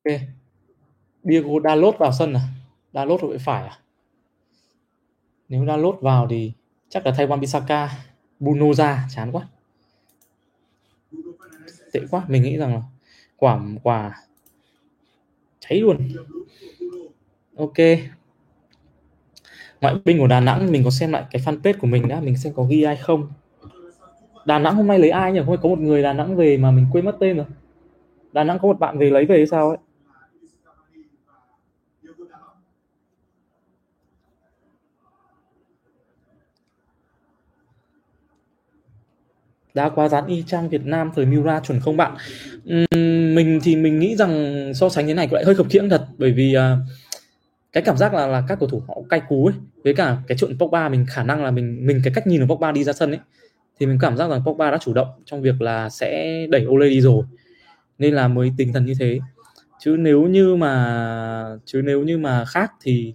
Ok. 0.04 0.20
Diego 1.22 1.50
Dalot 1.64 1.98
vào 1.98 2.12
sân 2.12 2.32
à? 2.32 2.40
Dalot 2.92 3.22
đội 3.22 3.38
phải 3.38 3.66
à? 3.66 3.78
Nếu 5.48 5.66
Dalot 5.66 6.00
vào 6.00 6.26
thì 6.30 6.52
chắc 6.88 7.06
là 7.06 7.12
thay 7.16 7.26
Wan 7.26 7.40
Bissaka, 7.40 7.90
Bruno 8.40 8.74
ra 8.74 9.08
chán 9.10 9.32
quá. 9.32 9.48
Tệ 11.92 12.00
quá, 12.10 12.24
mình 12.28 12.42
nghĩ 12.42 12.56
rằng 12.56 12.74
là 12.74 12.82
quả 13.38 13.60
quả. 13.82 14.14
Cháy 15.60 15.80
luôn. 15.80 16.08
Ok. 17.56 17.76
Ngoại 19.80 19.94
binh 20.04 20.18
của 20.18 20.26
Đà 20.26 20.40
Nẵng 20.40 20.72
mình 20.72 20.84
có 20.84 20.90
xem 20.90 21.12
lại 21.12 21.24
cái 21.30 21.42
fanpage 21.42 21.78
của 21.80 21.86
mình 21.86 22.08
đã 22.08 22.20
mình 22.20 22.36
xem 22.36 22.52
có 22.56 22.64
ghi 22.64 22.82
ai 22.82 22.96
không? 22.96 23.32
Đà 24.44 24.58
Nẵng 24.58 24.74
hôm 24.74 24.86
nay 24.86 24.98
lấy 24.98 25.10
ai 25.10 25.32
nhỉ? 25.32 25.38
Hôm 25.38 25.48
nay 25.48 25.56
có 25.62 25.68
một 25.68 25.78
người 25.78 26.02
Đà 26.02 26.12
Nẵng 26.12 26.36
về 26.36 26.56
mà 26.56 26.70
mình 26.70 26.86
quên 26.92 27.04
mất 27.04 27.16
tên 27.20 27.36
rồi. 27.36 27.46
Đà 28.32 28.44
Nẵng 28.44 28.58
có 28.58 28.68
một 28.68 28.78
bạn 28.78 28.98
về 28.98 29.10
lấy 29.10 29.26
về 29.26 29.36
hay 29.36 29.46
sao 29.46 29.68
ấy? 29.68 29.78
Đá 39.74 39.88
quá 39.88 40.08
dán 40.08 40.26
y 40.26 40.44
chang 40.46 40.68
Việt 40.68 40.80
Nam 40.84 41.10
thời 41.14 41.26
Miura 41.26 41.60
chuẩn 41.60 41.80
không 41.80 41.96
bạn? 41.96 42.16
Uhm, 42.74 43.17
mình 43.34 43.60
thì 43.62 43.76
mình 43.76 43.98
nghĩ 43.98 44.16
rằng 44.16 44.72
so 44.74 44.88
sánh 44.88 45.06
thế 45.06 45.14
này 45.14 45.26
cũng 45.26 45.34
lại 45.34 45.44
hơi 45.44 45.54
khập 45.54 45.66
khiễng 45.70 45.88
thật. 45.88 46.06
Bởi 46.18 46.32
vì 46.32 46.56
uh, 46.56 46.62
cái 47.72 47.82
cảm 47.82 47.96
giác 47.96 48.14
là 48.14 48.26
là 48.26 48.44
các 48.48 48.58
cầu 48.60 48.68
thủ 48.68 48.82
họ 48.88 48.94
cay 49.10 49.20
cú 49.28 49.46
ấy 49.46 49.54
với 49.84 49.94
cả 49.94 50.16
cái 50.28 50.38
chuyện 50.38 50.58
Pogba 50.58 50.88
mình 50.88 51.06
khả 51.08 51.22
năng 51.22 51.44
là 51.44 51.50
mình 51.50 51.86
mình 51.86 52.00
cái 52.04 52.12
cách 52.14 52.26
nhìn 52.26 52.46
của 52.46 52.54
Pogba 52.54 52.72
đi 52.72 52.84
ra 52.84 52.92
sân 52.92 53.10
ấy 53.10 53.20
thì 53.80 53.86
mình 53.86 53.98
cảm 54.00 54.16
giác 54.16 54.30
rằng 54.30 54.42
Pogba 54.46 54.70
đã 54.70 54.78
chủ 54.80 54.92
động 54.92 55.08
trong 55.24 55.42
việc 55.42 55.62
là 55.62 55.90
sẽ 55.90 56.46
đẩy 56.50 56.66
Ole 56.66 56.88
đi 56.88 57.00
rồi. 57.00 57.24
Nên 57.98 58.14
là 58.14 58.28
mới 58.28 58.52
tinh 58.56 58.72
thần 58.72 58.86
như 58.86 58.94
thế. 59.00 59.18
Chứ 59.80 59.96
nếu 59.98 60.22
như 60.22 60.56
mà 60.56 61.56
chứ 61.64 61.82
nếu 61.84 62.02
như 62.02 62.18
mà 62.18 62.44
khác 62.44 62.72
thì 62.80 63.14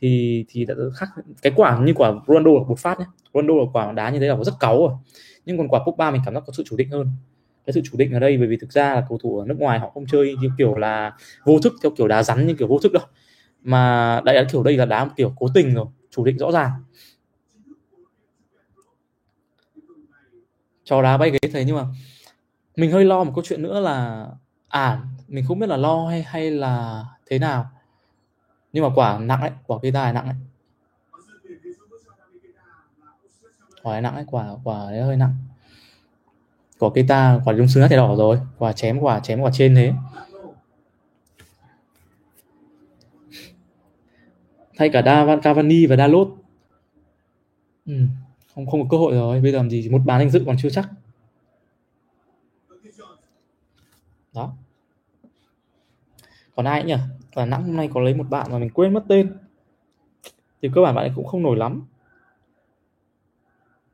thì 0.00 0.44
thì 0.48 0.64
đã 0.64 0.74
khác. 0.94 1.08
Cái 1.42 1.52
quả 1.56 1.78
như 1.78 1.94
quả 1.94 2.12
Ronaldo 2.28 2.50
một 2.50 2.78
phát 2.78 2.98
nhé 2.98 3.04
Ronaldo 3.34 3.54
là 3.54 3.64
quả 3.72 3.92
đá 3.92 4.10
như 4.10 4.18
thế 4.20 4.26
là 4.26 4.36
rất 4.44 4.54
cáu 4.60 4.78
rồi. 4.78 4.92
Nhưng 5.46 5.58
còn 5.58 5.68
quả 5.68 5.80
Pogba 5.86 6.10
mình 6.10 6.22
cảm 6.24 6.34
giác 6.34 6.42
có 6.46 6.52
sự 6.56 6.62
chủ 6.66 6.76
định 6.76 6.90
hơn 6.90 7.06
cái 7.68 7.72
sự 7.72 7.80
chủ 7.84 7.98
định 7.98 8.12
ở 8.12 8.18
đây, 8.18 8.36
bởi 8.36 8.46
vì 8.46 8.56
thực 8.56 8.72
ra 8.72 8.94
là 8.94 9.04
cầu 9.08 9.18
thủ 9.18 9.38
ở 9.38 9.46
nước 9.46 9.54
ngoài 9.58 9.78
họ 9.78 9.90
không 9.90 10.06
chơi 10.06 10.36
như 10.40 10.50
kiểu 10.58 10.74
là 10.74 11.12
vô 11.44 11.58
thức, 11.58 11.72
theo 11.82 11.90
kiểu 11.90 12.08
đá 12.08 12.22
rắn 12.22 12.46
như 12.46 12.54
kiểu 12.54 12.68
vô 12.68 12.78
thức 12.78 12.92
đâu. 12.92 13.02
Mà 13.62 14.20
đại 14.24 14.34
đá 14.34 14.44
kiểu 14.52 14.62
đây 14.62 14.76
là 14.76 14.84
đá 14.84 15.04
một 15.04 15.10
kiểu 15.16 15.32
cố 15.36 15.46
tình 15.54 15.74
rồi, 15.74 15.86
chủ 16.10 16.24
định 16.24 16.38
rõ 16.38 16.52
ràng. 16.52 16.70
Cho 20.84 21.02
đá 21.02 21.16
bay 21.16 21.30
ghế 21.30 21.38
thế 21.52 21.64
nhưng 21.64 21.76
mà 21.76 21.84
mình 22.76 22.90
hơi 22.90 23.04
lo 23.04 23.24
một 23.24 23.32
câu 23.34 23.44
chuyện 23.44 23.62
nữa 23.62 23.80
là 23.80 24.26
à 24.68 25.02
mình 25.28 25.44
không 25.48 25.58
biết 25.58 25.68
là 25.68 25.76
lo 25.76 26.06
hay 26.08 26.22
hay 26.22 26.50
là 26.50 27.04
thế 27.26 27.38
nào. 27.38 27.70
Nhưng 28.72 28.84
mà 28.84 28.90
quả 28.94 29.18
nặng 29.18 29.40
đấy, 29.40 29.50
quả 29.66 29.78
cây 29.82 29.92
tài 29.92 30.12
nặng 30.12 30.26
đấy. 30.26 30.36
Quả 33.82 34.00
nặng 34.00 34.14
đấy, 34.14 34.24
quả 34.26 34.46
quả 34.64 34.90
đấy 34.90 35.02
hơi 35.02 35.16
nặng 35.16 35.34
quả 36.78 36.90
cây 36.94 37.04
ta 37.08 37.40
quả 37.44 37.54
dung 37.54 37.68
xương 37.68 37.88
thẻ 37.88 37.96
đỏ 37.96 38.16
rồi. 38.16 38.40
Quả 38.58 38.72
chém 38.72 38.98
quả 38.98 39.20
chém 39.20 39.40
quả 39.40 39.50
trên 39.54 39.74
thế. 39.74 39.92
Thay 44.76 44.88
cả 44.88 45.02
đa 45.02 45.36
Cavani 45.42 45.86
và 45.86 45.96
Dalot 45.96 46.28
ừ, 47.86 47.92
không 48.54 48.66
không 48.66 48.82
có 48.82 48.88
cơ 48.90 48.96
hội 48.96 49.14
rồi. 49.14 49.40
Bây 49.40 49.52
giờ 49.52 49.58
làm 49.58 49.70
gì 49.70 49.88
một 49.88 50.00
bán 50.04 50.20
danh 50.20 50.30
dự 50.30 50.42
còn 50.46 50.56
chưa 50.58 50.70
chắc. 50.70 50.88
Đó. 54.32 54.52
Còn 56.56 56.66
ai 56.66 56.84
nhỉ? 56.84 56.94
Là 57.34 57.46
nãng 57.46 57.64
hôm 57.64 57.76
nay 57.76 57.88
có 57.94 58.00
lấy 58.00 58.14
một 58.14 58.26
bạn 58.30 58.46
mà 58.50 58.58
mình 58.58 58.70
quên 58.70 58.94
mất 58.94 59.04
tên. 59.08 59.36
Thì 60.62 60.70
cơ 60.74 60.80
bản 60.80 60.94
bạn 60.94 61.04
ấy 61.04 61.12
cũng 61.16 61.26
không 61.26 61.42
nổi 61.42 61.56
lắm. 61.56 61.82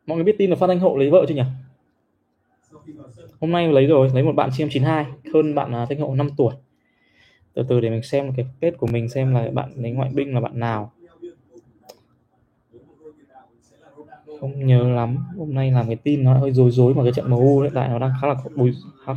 Mọi 0.07 0.17
người 0.17 0.25
biết 0.25 0.35
tin 0.39 0.51
là 0.51 0.57
Phan 0.57 0.71
Anh 0.71 0.81
Hậu 0.81 0.97
lấy 0.97 1.11
vợ 1.11 1.25
chưa 1.29 1.35
nhỉ? 1.35 1.43
Hôm 3.41 3.53
nay 3.53 3.73
lấy 3.73 3.87
rồi 3.87 4.11
lấy 4.15 4.23
một 4.23 4.33
bạn 4.33 4.51
CM92 4.51 5.05
hơn 5.35 5.55
bạn 5.55 5.75
à, 5.75 5.87
Thanh 5.89 6.01
Hậu 6.01 6.15
5 6.15 6.29
tuổi. 6.37 6.55
Từ 7.55 7.63
từ 7.69 7.81
để 7.81 7.91
mình 7.91 8.03
xem 8.03 8.33
cái 8.37 8.47
kết 8.61 8.75
của 8.79 8.87
mình 8.87 9.09
xem 9.09 9.35
là 9.35 9.51
bạn 9.53 9.73
lấy 9.77 9.91
ngoại 9.91 10.11
binh 10.15 10.35
là 10.35 10.41
bạn 10.41 10.61
nào. 10.61 10.93
Không 14.41 14.67
nhớ 14.67 14.89
lắm 14.89 15.17
hôm 15.39 15.55
nay 15.55 15.71
làm 15.71 15.87
cái 15.87 15.97
tin 15.97 16.25
nó 16.25 16.39
hơi 16.39 16.53
rối 16.53 16.71
rối 16.71 16.95
mà 16.95 17.03
cái 17.03 17.13
trận 17.13 17.31
MU 17.31 17.61
hiện 17.61 17.73
tại 17.75 17.89
nó 17.89 17.99
đang 17.99 18.13
khá 18.21 18.29
là 18.29 18.35
bùi 18.57 18.73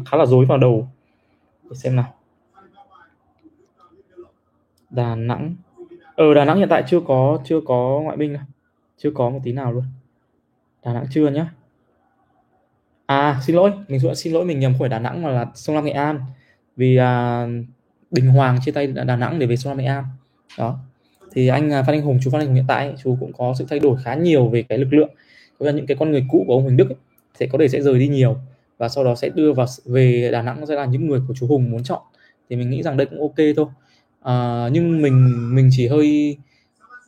khá 0.05 0.17
là 0.17 0.25
rối 0.25 0.45
vào 0.45 0.57
đầu. 0.57 0.87
Để 1.63 1.75
xem 1.75 1.95
nào. 1.95 2.13
Đà 4.89 5.15
Nẵng. 5.15 5.55
Ở 6.15 6.25
ừ, 6.25 6.33
Đà 6.33 6.45
Nẵng 6.45 6.57
hiện 6.57 6.69
tại 6.69 6.83
chưa 6.87 6.99
có 6.99 7.39
chưa 7.45 7.61
có 7.61 7.99
ngoại 8.03 8.17
binh 8.17 8.37
chưa 8.97 9.11
có 9.11 9.29
một 9.29 9.39
tí 9.43 9.51
nào 9.51 9.71
luôn. 9.71 9.83
Đà 10.83 10.93
Nẵng 10.93 11.05
chưa 11.11 11.29
nhá 11.29 11.53
à 13.07 13.41
xin 13.45 13.55
lỗi 13.55 13.71
mình 13.87 14.15
xin 14.15 14.33
lỗi 14.33 14.45
mình 14.45 14.59
nhầm 14.59 14.71
không 14.71 14.79
phải 14.79 14.89
Đà 14.89 14.99
Nẵng 14.99 15.23
mà 15.23 15.29
là 15.29 15.45
sông 15.55 15.75
Lam 15.75 15.85
Nghệ 15.85 15.91
An. 15.91 16.19
Vì 16.75 16.95
à, 16.95 17.45
Đình 18.11 18.27
Hoàng 18.27 18.59
chia 18.65 18.71
tay 18.71 18.87
Đà 18.87 19.15
Nẵng 19.15 19.39
để 19.39 19.45
về 19.47 19.55
sông 19.55 19.71
Lam 19.71 19.77
Nghệ 19.77 19.85
An. 19.85 20.03
Đó. 20.57 20.79
Thì 21.31 21.47
anh 21.47 21.73
à, 21.73 21.83
Phan 21.83 21.95
Anh 21.95 22.01
Hùng 22.01 22.19
chú 22.23 22.31
Phan 22.31 22.41
Anh 22.41 22.47
Hùng 22.47 22.55
hiện 22.55 22.65
tại 22.67 22.93
chú 23.03 23.17
cũng 23.19 23.33
có 23.33 23.53
sự 23.59 23.65
thay 23.69 23.79
đổi 23.79 23.97
khá 24.03 24.15
nhiều 24.15 24.47
về 24.47 24.63
cái 24.63 24.77
lực 24.77 24.93
lượng. 24.93 25.09
Có 25.59 25.65
là 25.65 25.71
những 25.71 25.87
cái 25.87 25.97
con 25.99 26.11
người 26.11 26.25
cũ 26.29 26.43
của 26.47 26.53
ông 26.53 26.63
Huỳnh 26.63 26.77
Đức 26.77 26.89
ấy, 26.89 26.97
sẽ 27.39 27.47
có 27.47 27.57
thể 27.57 27.67
sẽ 27.67 27.81
rời 27.81 27.99
đi 27.99 28.07
nhiều 28.07 28.37
và 28.77 28.89
sau 28.89 29.03
đó 29.03 29.15
sẽ 29.15 29.29
đưa 29.29 29.53
vào 29.53 29.67
về 29.85 30.29
Đà 30.31 30.41
Nẵng 30.41 30.65
sẽ 30.65 30.75
là 30.75 30.85
những 30.85 31.07
người 31.07 31.19
của 31.27 31.33
chú 31.39 31.47
Hùng 31.47 31.71
muốn 31.71 31.83
chọn. 31.83 32.01
Thì 32.49 32.55
mình 32.55 32.69
nghĩ 32.69 32.83
rằng 32.83 32.97
đây 32.97 33.05
cũng 33.05 33.21
ok 33.21 33.35
thôi. 33.55 33.65
À, 34.21 34.67
nhưng 34.71 35.01
mình 35.01 35.33
mình 35.55 35.69
chỉ 35.71 35.87
hơi 35.87 36.37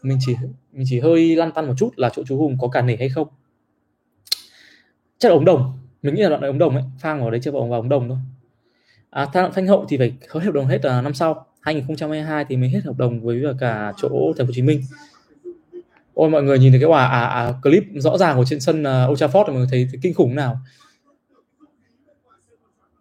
mình 0.03 0.17
chỉ 0.25 0.35
mình 0.73 0.85
chỉ 0.89 0.99
hơi 0.99 1.35
lăn 1.35 1.51
tăn 1.51 1.67
một 1.67 1.73
chút 1.77 1.89
là 1.95 2.09
chỗ 2.09 2.23
chú 2.27 2.38
Hùng 2.38 2.57
có 2.62 2.67
cả 2.67 2.81
nể 2.81 2.95
hay 2.95 3.09
không. 3.09 3.27
Chắc 5.17 5.29
là 5.29 5.35
ống 5.35 5.45
đồng 5.45 5.79
mình 6.01 6.15
nghĩ 6.15 6.21
là 6.21 6.29
đoạn 6.29 6.41
ống 6.41 6.57
đồng 6.57 6.75
ấy 6.75 6.83
phang 6.99 7.21
vào 7.21 7.31
đấy 7.31 7.39
chưa 7.43 7.51
vào 7.51 7.67
vào 7.67 7.79
ống 7.79 7.89
đồng 7.89 8.09
thôi. 8.09 8.17
À, 9.09 9.25
thanh 9.53 9.67
hậu 9.67 9.85
thì 9.89 9.97
phải 9.97 10.13
hết 10.33 10.43
hợp 10.43 10.53
đồng 10.53 10.65
hết 10.65 10.85
là 10.85 11.01
năm 11.01 11.13
sau 11.13 11.45
2022 11.62 12.45
thì 12.49 12.57
mới 12.57 12.69
hết 12.69 12.79
hợp 12.85 12.97
đồng 12.97 13.21
với 13.21 13.43
cả 13.59 13.93
chỗ 13.97 14.09
thành 14.38 14.47
phố 14.47 14.49
Hồ 14.49 14.53
Chí 14.53 14.62
Minh. 14.62 14.81
Ôi 16.13 16.29
mọi 16.29 16.43
người 16.43 16.59
nhìn 16.59 16.71
thấy 16.71 16.81
cái 16.81 16.89
quả 16.89 17.05
à, 17.05 17.25
à, 17.25 17.53
clip 17.63 17.83
rõ 17.95 18.17
ràng 18.17 18.38
của 18.38 18.45
trên 18.45 18.59
sân 18.59 18.81
uh, 18.81 19.12
Old 19.12 19.23
Trafford 19.23 19.45
mọi 19.45 19.55
người 19.55 19.67
thấy, 19.71 19.88
thấy 19.91 19.99
kinh 20.03 20.13
khủng 20.13 20.35
nào. 20.35 20.59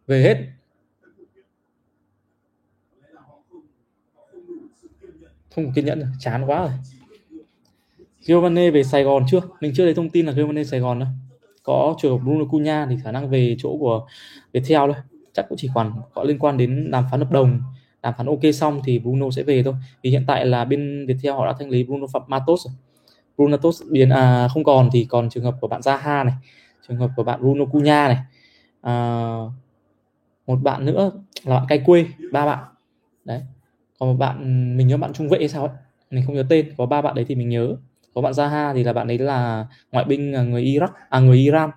Về 0.07 0.23
hết. 0.23 0.37
Không 5.55 5.67
có 5.67 5.73
kiên 5.75 5.85
nhẫn 5.85 6.01
rồi 6.01 6.09
chán 6.21 6.45
quá 6.47 6.61
rồi. 6.61 6.71
Giovanni 8.21 8.71
về 8.71 8.85
Sài 8.85 9.05
Gòn 9.05 9.25
chưa? 9.31 9.41
Mình 9.61 9.73
chưa 9.75 9.85
thấy 9.85 9.95
thông 9.95 10.11
tin 10.11 10.27
là 10.27 10.33
Giovanni 10.33 10.65
Sài 10.65 10.81
Gòn 10.81 10.99
đâu 10.99 11.09
có 11.69 11.95
trường 11.99 12.13
hợp 12.13 12.25
Bruno 12.25 12.45
Cunha 12.45 12.87
thì 12.91 12.97
khả 13.05 13.13
năng 13.13 13.31
về 13.31 13.57
chỗ 13.59 13.77
của 13.81 14.07
Viettel 14.53 14.79
thôi. 14.79 14.95
Chắc 15.33 15.49
cũng 15.49 15.59
chỉ 15.59 15.71
còn 15.75 15.93
có 16.15 16.23
liên 16.23 16.39
quan 16.39 16.57
đến 16.57 16.91
đàm 16.91 17.05
phán 17.11 17.21
hợp 17.21 17.31
đồng. 17.31 17.61
Đàm 18.03 18.15
phán 18.19 18.27
ok 18.27 18.41
xong 18.55 18.81
thì 18.85 18.99
Bruno 18.99 19.31
sẽ 19.31 19.43
về 19.43 19.63
thôi. 19.63 19.75
Vì 20.03 20.11
hiện 20.11 20.25
tại 20.27 20.47
là 20.47 20.65
bên 20.65 21.07
Viettel 21.07 21.33
họ 21.33 21.47
đã 21.47 21.55
thanh 21.59 21.71
lý 21.71 21.85
Bruno 21.85 22.07
Phạm 22.13 22.23
Matos 22.27 22.67
Bruno 23.37 23.51
Matos 23.51 23.83
biến 23.91 24.11
à, 24.11 24.49
không 24.49 24.65
còn 24.65 24.91
thì 24.93 25.05
còn 25.05 25.31
trường 25.31 25.45
hợp 25.45 25.55
của 25.61 25.69
bạn 25.69 25.81
Zaha 25.81 26.25
này 26.25 26.35
trường 26.89 26.97
hợp 26.97 27.11
của 27.17 27.23
bạn 27.23 27.41
Bruno 27.41 27.65
Cunha 27.65 28.09
này. 28.09 28.19
À, 28.81 28.93
một 30.47 30.63
bạn 30.63 30.85
nữa 30.85 31.13
là 31.45 31.57
bạn 31.57 31.65
Cay 31.69 31.79
Quê 31.79 32.07
ba 32.33 32.47
bạn. 32.47 32.65
Đấy. 33.25 33.43
Còn 33.99 34.09
một 34.09 34.17
bạn 34.19 34.37
mình 34.77 34.89
nhớ 34.89 34.97
bạn 34.97 35.13
trung 35.13 35.29
vệ 35.29 35.39
hay 35.39 35.49
sao 35.49 35.67
ấy. 35.67 35.77
Mình 36.11 36.25
không 36.27 36.35
nhớ 36.35 36.43
tên. 36.49 36.75
Có 36.77 36.87
ba 36.87 37.03
bạn 37.03 37.15
đấy 37.15 37.25
thì 37.29 37.35
mình 37.35 37.49
nhớ 37.49 37.77
có 38.15 38.21
bạn 38.21 38.33
Zaha 38.33 38.75
thì 38.75 38.85
là 38.85 38.93
bạn 38.93 39.09
ấy 39.09 39.19
là 39.19 39.67
ngoại 39.93 40.05
binh 40.05 40.33
à, 40.33 40.43
người 40.43 40.63
Iraq 40.65 40.89
à 41.09 41.21
người 41.21 41.37
Iran. 41.37 41.71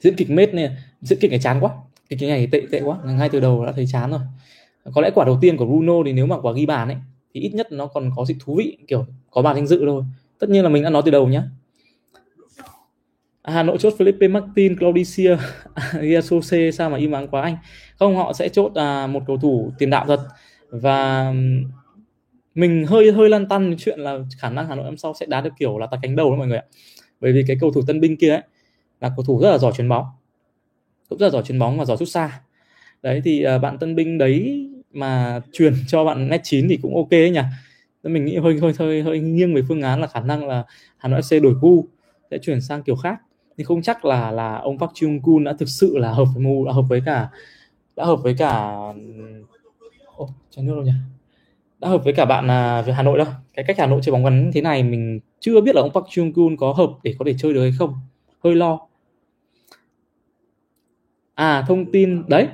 Diễn 0.00 0.16
kịch 0.16 0.30
mết 0.30 0.54
này 0.54 0.76
diễn 1.00 1.18
kịch 1.20 1.30
này 1.30 1.40
chán 1.40 1.60
quá. 1.60 1.70
Kịch 2.08 2.18
cái 2.20 2.28
này 2.28 2.48
tệ 2.52 2.62
tệ 2.70 2.80
quá. 2.80 2.98
Ngay 3.04 3.28
từ 3.28 3.40
đầu 3.40 3.66
đã 3.66 3.72
thấy 3.72 3.86
chán 3.92 4.10
rồi. 4.10 4.20
Có 4.94 5.00
lẽ 5.00 5.10
quả 5.14 5.24
đầu 5.24 5.38
tiên 5.40 5.56
của 5.56 5.66
Bruno 5.66 5.94
thì 6.04 6.12
nếu 6.12 6.26
mà 6.26 6.40
quả 6.40 6.52
ghi 6.52 6.66
bàn 6.66 6.88
ấy 6.88 6.96
thì 7.34 7.40
ít 7.40 7.54
nhất 7.54 7.72
nó 7.72 7.86
còn 7.86 8.10
có 8.16 8.24
sự 8.28 8.34
thú 8.40 8.54
vị 8.56 8.78
kiểu 8.88 9.06
có 9.30 9.42
bàn 9.42 9.56
danh 9.56 9.66
dự 9.66 9.82
thôi. 9.86 10.04
Tất 10.38 10.50
nhiên 10.50 10.62
là 10.62 10.68
mình 10.68 10.82
đã 10.82 10.90
nói 10.90 11.02
từ 11.04 11.10
đầu 11.10 11.28
nhá. 11.28 11.42
À, 13.42 13.52
Hà 13.52 13.62
Nội 13.62 13.78
chốt 13.78 13.94
Felipe 13.98 14.30
Martin, 14.30 14.78
Claudicia, 14.78 15.36
Giasose 15.92 16.70
sao 16.70 16.90
mà 16.90 16.98
im 16.98 17.12
ắng 17.12 17.28
quá 17.28 17.42
anh? 17.42 17.56
Không 17.98 18.16
họ 18.16 18.32
sẽ 18.32 18.48
chốt 18.48 18.72
à, 18.74 19.06
một 19.06 19.22
cầu 19.26 19.36
thủ 19.36 19.72
tiền 19.78 19.90
đạo 19.90 20.04
thật. 20.08 20.20
Và 20.70 21.32
mình 22.54 22.86
hơi 22.86 23.12
hơi 23.12 23.28
lăn 23.28 23.48
tăn 23.48 23.74
chuyện 23.78 24.00
là 24.00 24.18
khả 24.38 24.50
năng 24.50 24.68
Hà 24.68 24.74
Nội 24.74 24.84
năm 24.84 24.96
sau 24.96 25.14
sẽ 25.14 25.26
đá 25.26 25.40
được 25.40 25.50
kiểu 25.58 25.78
là 25.78 25.86
tạt 25.86 26.00
cánh 26.02 26.16
đầu 26.16 26.30
đó 26.30 26.36
mọi 26.36 26.46
người 26.46 26.56
ạ. 26.56 26.64
Bởi 27.20 27.32
vì 27.32 27.44
cái 27.46 27.56
cầu 27.60 27.70
thủ 27.72 27.82
tân 27.86 28.00
binh 28.00 28.16
kia 28.16 28.30
ấy 28.30 28.42
là 29.00 29.10
cầu 29.16 29.24
thủ 29.24 29.40
rất 29.40 29.50
là 29.50 29.58
giỏi 29.58 29.72
chuyền 29.76 29.88
bóng. 29.88 30.04
Cũng 31.08 31.18
rất 31.18 31.26
là 31.26 31.30
giỏi 31.30 31.42
chuyền 31.42 31.58
bóng 31.58 31.78
và 31.78 31.84
giỏi 31.84 31.96
sút 31.96 32.08
xa. 32.08 32.40
Đấy 33.02 33.20
thì 33.24 33.46
uh, 33.56 33.62
bạn 33.62 33.78
tân 33.78 33.96
binh 33.96 34.18
đấy 34.18 34.68
mà 34.92 35.40
truyền 35.52 35.74
cho 35.88 36.04
bạn 36.04 36.28
net 36.28 36.40
9 36.44 36.68
thì 36.68 36.78
cũng 36.82 36.96
ok 36.96 37.10
ấy 37.10 37.30
nhỉ. 37.30 37.40
Mình 38.02 38.24
nghĩ 38.24 38.36
hơi 38.36 38.58
hơi 38.58 38.72
hơi 38.78 39.02
hơi 39.02 39.20
nghiêng 39.20 39.54
về 39.54 39.62
phương 39.68 39.82
án 39.82 40.00
là 40.00 40.06
khả 40.06 40.20
năng 40.20 40.48
là 40.48 40.64
Hà 40.96 41.08
Nội 41.08 41.20
FC 41.20 41.42
đổi 41.42 41.54
gu 41.60 41.86
sẽ 42.30 42.38
chuyển 42.38 42.60
sang 42.60 42.82
kiểu 42.82 42.96
khác 42.96 43.20
nhưng 43.60 43.66
không 43.66 43.82
chắc 43.82 44.04
là 44.04 44.30
là 44.30 44.56
ông 44.56 44.78
Park 44.78 44.90
Chung 44.94 45.22
Kun 45.22 45.44
đã 45.44 45.52
thực 45.58 45.68
sự 45.68 45.98
là 45.98 46.12
hợp 46.12 46.24
với 46.34 46.44
mu 46.44 46.64
đã 46.66 46.72
hợp 46.72 46.84
với 46.88 47.02
cả 47.06 47.28
đã 47.96 48.04
hợp 48.04 48.16
với 48.16 48.34
cả 48.38 48.74
ô 50.16 50.28
chén 50.50 50.66
nước 50.66 50.74
đâu 50.74 50.82
nhỉ 50.82 50.92
đã 51.80 51.88
hợp 51.88 52.04
với 52.04 52.12
cả 52.12 52.24
bạn 52.24 52.50
à, 52.50 52.82
về 52.82 52.92
Hà 52.92 53.02
Nội 53.02 53.18
đâu. 53.18 53.26
Cái 53.54 53.64
cách 53.64 53.78
Hà 53.78 53.86
Nội 53.86 54.00
chơi 54.02 54.12
bóng 54.12 54.22
ngắn 54.22 54.50
thế 54.54 54.60
này 54.60 54.82
mình 54.82 55.20
chưa 55.40 55.60
biết 55.60 55.74
là 55.74 55.82
ông 55.82 55.92
Park 55.92 56.06
Chung 56.10 56.32
Kun 56.32 56.56
có 56.56 56.72
hợp 56.72 56.90
để 57.02 57.14
có 57.18 57.24
thể 57.24 57.34
chơi 57.38 57.54
được 57.54 57.60
hay 57.62 57.72
không. 57.78 57.94
Hơi 58.44 58.54
lo. 58.54 58.80
À 61.34 61.64
thông 61.68 61.92
tin 61.92 62.22
đấy. 62.28 62.48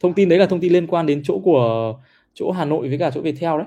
Thông 0.00 0.14
tin 0.14 0.28
đấy 0.28 0.38
là 0.38 0.46
thông 0.46 0.60
tin 0.60 0.72
liên 0.72 0.86
quan 0.86 1.06
đến 1.06 1.22
chỗ 1.24 1.38
của 1.38 1.94
chỗ 2.34 2.50
Hà 2.50 2.64
Nội 2.64 2.88
với 2.88 2.98
cả 2.98 3.10
chỗ 3.14 3.20
Viettel 3.20 3.58
đấy. 3.58 3.66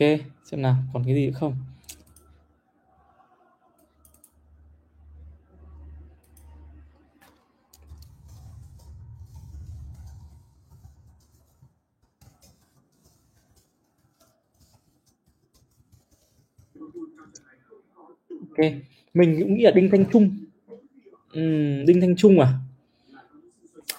Ok, 0.00 0.20
xem 0.44 0.62
nào, 0.62 0.76
còn 0.92 1.04
cái 1.04 1.14
gì 1.14 1.26
nữa 1.26 1.32
không? 1.34 1.56
Ok, 18.30 18.72
mình 19.14 19.36
cũng 19.40 19.54
nghĩ 19.54 19.62
là 19.62 19.70
Đinh 19.70 19.90
Thanh 19.90 20.04
Trung. 20.12 20.36
uhm, 21.38 21.86
Đinh 21.86 22.00
Thanh 22.00 22.16
Trung 22.16 22.40
à? 22.40 22.48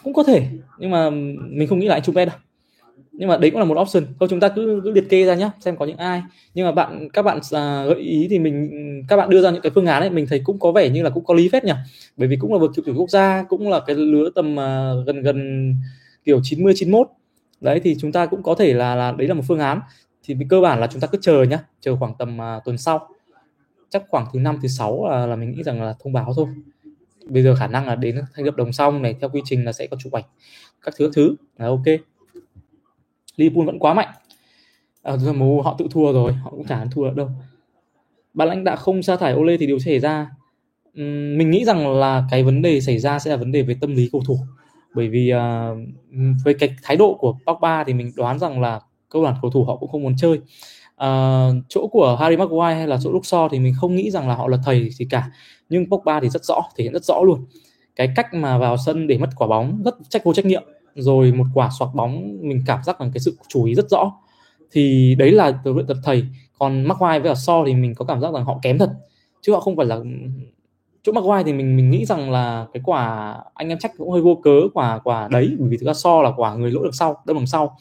Cũng 0.03 0.13
có 0.13 0.23
thể, 0.23 0.47
nhưng 0.79 0.91
mà 0.91 1.09
mình 1.09 1.67
không 1.67 1.79
nghĩ 1.79 1.87
là 1.87 1.95
anh 1.95 2.03
Trung 2.03 2.15
Bet 2.15 2.27
đâu 2.27 2.37
à? 2.37 2.44
Nhưng 3.17 3.29
mà 3.29 3.37
đấy 3.37 3.51
cũng 3.51 3.59
là 3.59 3.65
một 3.65 3.77
option. 3.81 4.03
Thôi 4.19 4.29
chúng 4.29 4.39
ta 4.39 4.49
cứ, 4.49 4.81
cứ 4.83 4.91
liệt 4.91 5.09
kê 5.09 5.25
ra 5.25 5.35
nhé 5.35 5.49
xem 5.59 5.77
có 5.77 5.85
những 5.85 5.97
ai. 5.97 6.23
Nhưng 6.53 6.65
mà 6.65 6.71
bạn 6.71 7.09
các 7.13 7.21
bạn 7.21 7.39
à, 7.51 7.85
gợi 7.85 7.99
ý 7.99 8.27
thì 8.29 8.39
mình 8.39 8.71
các 9.07 9.17
bạn 9.17 9.29
đưa 9.29 9.41
ra 9.41 9.51
những 9.51 9.61
cái 9.61 9.71
phương 9.75 9.85
án 9.85 10.01
ấy 10.01 10.09
mình 10.09 10.27
thấy 10.29 10.41
cũng 10.43 10.59
có 10.59 10.71
vẻ 10.71 10.89
như 10.89 11.03
là 11.03 11.09
cũng 11.09 11.25
có 11.25 11.33
lý 11.33 11.49
phết 11.49 11.63
nhỉ. 11.63 11.73
Bởi 12.17 12.27
vì 12.27 12.35
cũng 12.35 12.53
là 12.53 12.59
vượt 12.59 12.71
cựu 12.75 12.85
tuyển 12.85 12.95
quốc 12.97 13.09
gia 13.09 13.43
cũng 13.49 13.69
là 13.69 13.81
cái 13.87 13.95
lứa 13.95 14.29
tầm 14.35 14.59
à, 14.59 14.91
gần 15.05 15.21
gần 15.21 15.75
kiểu 16.25 16.39
90 16.43 16.73
91 16.75 17.07
đấy 17.61 17.81
thì 17.83 17.95
chúng 17.99 18.11
ta 18.11 18.25
cũng 18.25 18.43
có 18.43 18.55
thể 18.55 18.73
là 18.73 18.95
là 18.95 19.11
đấy 19.11 19.27
là 19.27 19.33
một 19.33 19.43
phương 19.47 19.59
án. 19.59 19.79
Thì 20.23 20.35
cơ 20.49 20.61
bản 20.61 20.79
là 20.79 20.87
chúng 20.87 21.01
ta 21.01 21.07
cứ 21.07 21.17
chờ 21.21 21.43
nhá 21.43 21.59
chờ 21.81 21.95
khoảng 21.95 22.13
tầm 22.19 22.41
à, 22.41 22.59
tuần 22.65 22.77
sau. 22.77 23.09
Chắc 23.89 24.03
khoảng 24.09 24.25
thứ 24.33 24.39
năm 24.39 24.59
thứ 24.61 24.67
sáu 24.67 25.09
là, 25.09 25.25
là 25.25 25.35
mình 25.35 25.51
nghĩ 25.51 25.63
rằng 25.63 25.81
là 25.81 25.95
thông 26.03 26.13
báo 26.13 26.33
thôi. 26.35 26.47
Bây 27.25 27.43
giờ 27.43 27.55
khả 27.55 27.67
năng 27.67 27.87
là 27.87 27.95
đến 27.95 28.21
thành 28.33 28.45
lập 28.45 28.55
đồng 28.55 28.73
xong 28.73 29.01
này 29.01 29.15
theo 29.21 29.29
quy 29.29 29.41
trình 29.45 29.65
là 29.65 29.73
sẽ 29.73 29.87
có 29.87 29.97
chụp 29.99 30.13
ảnh 30.13 30.23
các 30.81 30.93
thứ 30.97 31.05
các 31.05 31.11
thứ. 31.15 31.35
Là 31.57 31.65
ok. 31.67 32.14
Liverpool 33.35 33.65
vẫn 33.65 33.79
quá 33.79 33.93
mạnh. 33.93 34.09
À, 35.03 35.13
MU 35.35 35.61
họ 35.61 35.75
tự 35.77 35.87
thua 35.91 36.13
rồi 36.13 36.33
họ 36.33 36.49
cũng 36.49 36.65
chả 36.65 36.85
thua 36.91 37.11
đâu. 37.11 37.29
Ban 38.33 38.47
lãnh 38.47 38.63
đạo 38.63 38.75
không 38.75 39.03
sa 39.03 39.15
thải 39.15 39.33
Ole 39.33 39.57
thì 39.57 39.67
điều 39.67 39.79
xảy 39.79 39.99
ra 39.99 40.29
uhm, 40.99 41.37
mình 41.37 41.51
nghĩ 41.51 41.65
rằng 41.65 41.99
là 41.99 42.23
cái 42.31 42.43
vấn 42.43 42.61
đề 42.61 42.81
xảy 42.81 42.99
ra 42.99 43.19
sẽ 43.19 43.31
là 43.31 43.37
vấn 43.37 43.51
đề 43.51 43.61
về 43.61 43.75
tâm 43.81 43.95
lý 43.95 44.09
cầu 44.11 44.21
thủ. 44.25 44.39
Bởi 44.95 45.09
vì 45.09 45.33
uh, 45.33 45.77
với 46.43 46.53
cái 46.53 46.75
thái 46.83 46.97
độ 46.97 47.17
của 47.19 47.35
Pogba 47.47 47.83
thì 47.83 47.93
mình 47.93 48.11
đoán 48.15 48.39
rằng 48.39 48.61
là 48.61 48.79
câu 49.09 49.23
lạc 49.23 49.35
cầu 49.41 49.51
thủ 49.51 49.63
họ 49.63 49.75
cũng 49.75 49.89
không 49.89 50.03
muốn 50.03 50.15
chơi. 50.17 50.39
Uh, 51.03 51.63
chỗ 51.69 51.87
của 51.87 52.15
Harry 52.19 52.37
Maguire 52.37 52.75
hay 52.75 52.87
là 52.87 52.97
chỗ 53.03 53.11
Luke 53.11 53.23
Shaw 53.23 53.49
thì 53.49 53.59
mình 53.59 53.73
không 53.77 53.95
nghĩ 53.95 54.11
rằng 54.11 54.27
là 54.27 54.35
họ 54.35 54.47
là 54.47 54.57
thầy 54.65 54.89
gì 54.89 55.07
cả. 55.09 55.31
Nhưng 55.69 55.89
Pogba 55.89 56.19
thì 56.19 56.29
rất 56.29 56.43
rõ 56.43 56.61
thể 56.75 56.83
hiện 56.83 56.93
rất 56.93 57.03
rõ 57.03 57.21
luôn. 57.23 57.45
Cái 57.95 58.09
cách 58.15 58.33
mà 58.33 58.57
vào 58.57 58.77
sân 58.77 59.07
để 59.07 59.17
mất 59.17 59.29
quả 59.35 59.47
bóng 59.47 59.81
rất 59.85 59.95
trách 60.09 60.23
vô 60.23 60.33
trách 60.33 60.45
nhiệm 60.45 60.63
rồi 60.95 61.31
một 61.31 61.45
quả 61.53 61.69
xoạc 61.79 61.95
bóng 61.95 62.37
mình 62.41 62.63
cảm 62.65 62.83
giác 62.83 63.01
là 63.01 63.07
cái 63.13 63.19
sự 63.19 63.37
chú 63.47 63.63
ý 63.63 63.75
rất 63.75 63.89
rõ. 63.89 64.11
Thì 64.71 65.15
đấy 65.15 65.31
là 65.31 65.59
từ 65.63 65.73
luyện 65.73 65.87
tập 65.87 65.97
thầy. 66.03 66.23
Còn 66.59 66.83
Maguire 66.83 67.19
với 67.19 67.31
cả 67.31 67.35
So 67.35 67.63
thì 67.65 67.73
mình 67.73 67.95
có 67.95 68.05
cảm 68.05 68.21
giác 68.21 68.33
rằng 68.33 68.45
họ 68.45 68.59
kém 68.61 68.77
thật. 68.77 68.89
Chứ 69.41 69.53
họ 69.53 69.59
không 69.59 69.75
phải 69.75 69.85
là 69.85 69.99
chỗ 71.03 71.11
Maguire 71.11 71.43
thì 71.43 71.53
mình 71.53 71.77
mình 71.77 71.89
nghĩ 71.89 72.05
rằng 72.05 72.31
là 72.31 72.67
cái 72.73 72.81
quả 72.85 73.35
anh 73.53 73.69
em 73.69 73.79
trách 73.79 73.91
cũng 73.97 74.11
hơi 74.11 74.21
vô 74.21 74.35
cớ 74.43 74.59
quả 74.73 74.99
quả 75.03 75.27
đấy. 75.31 75.55
Bởi 75.59 75.69
vì 75.69 75.77
thực 75.77 75.85
ra 75.85 75.93
So 75.93 76.21
là 76.21 76.31
quả 76.37 76.55
người 76.55 76.71
lỗi 76.71 76.83
được 76.83 76.95
sau 76.95 77.17
đâm 77.25 77.35
bằng 77.35 77.47
sau. 77.47 77.77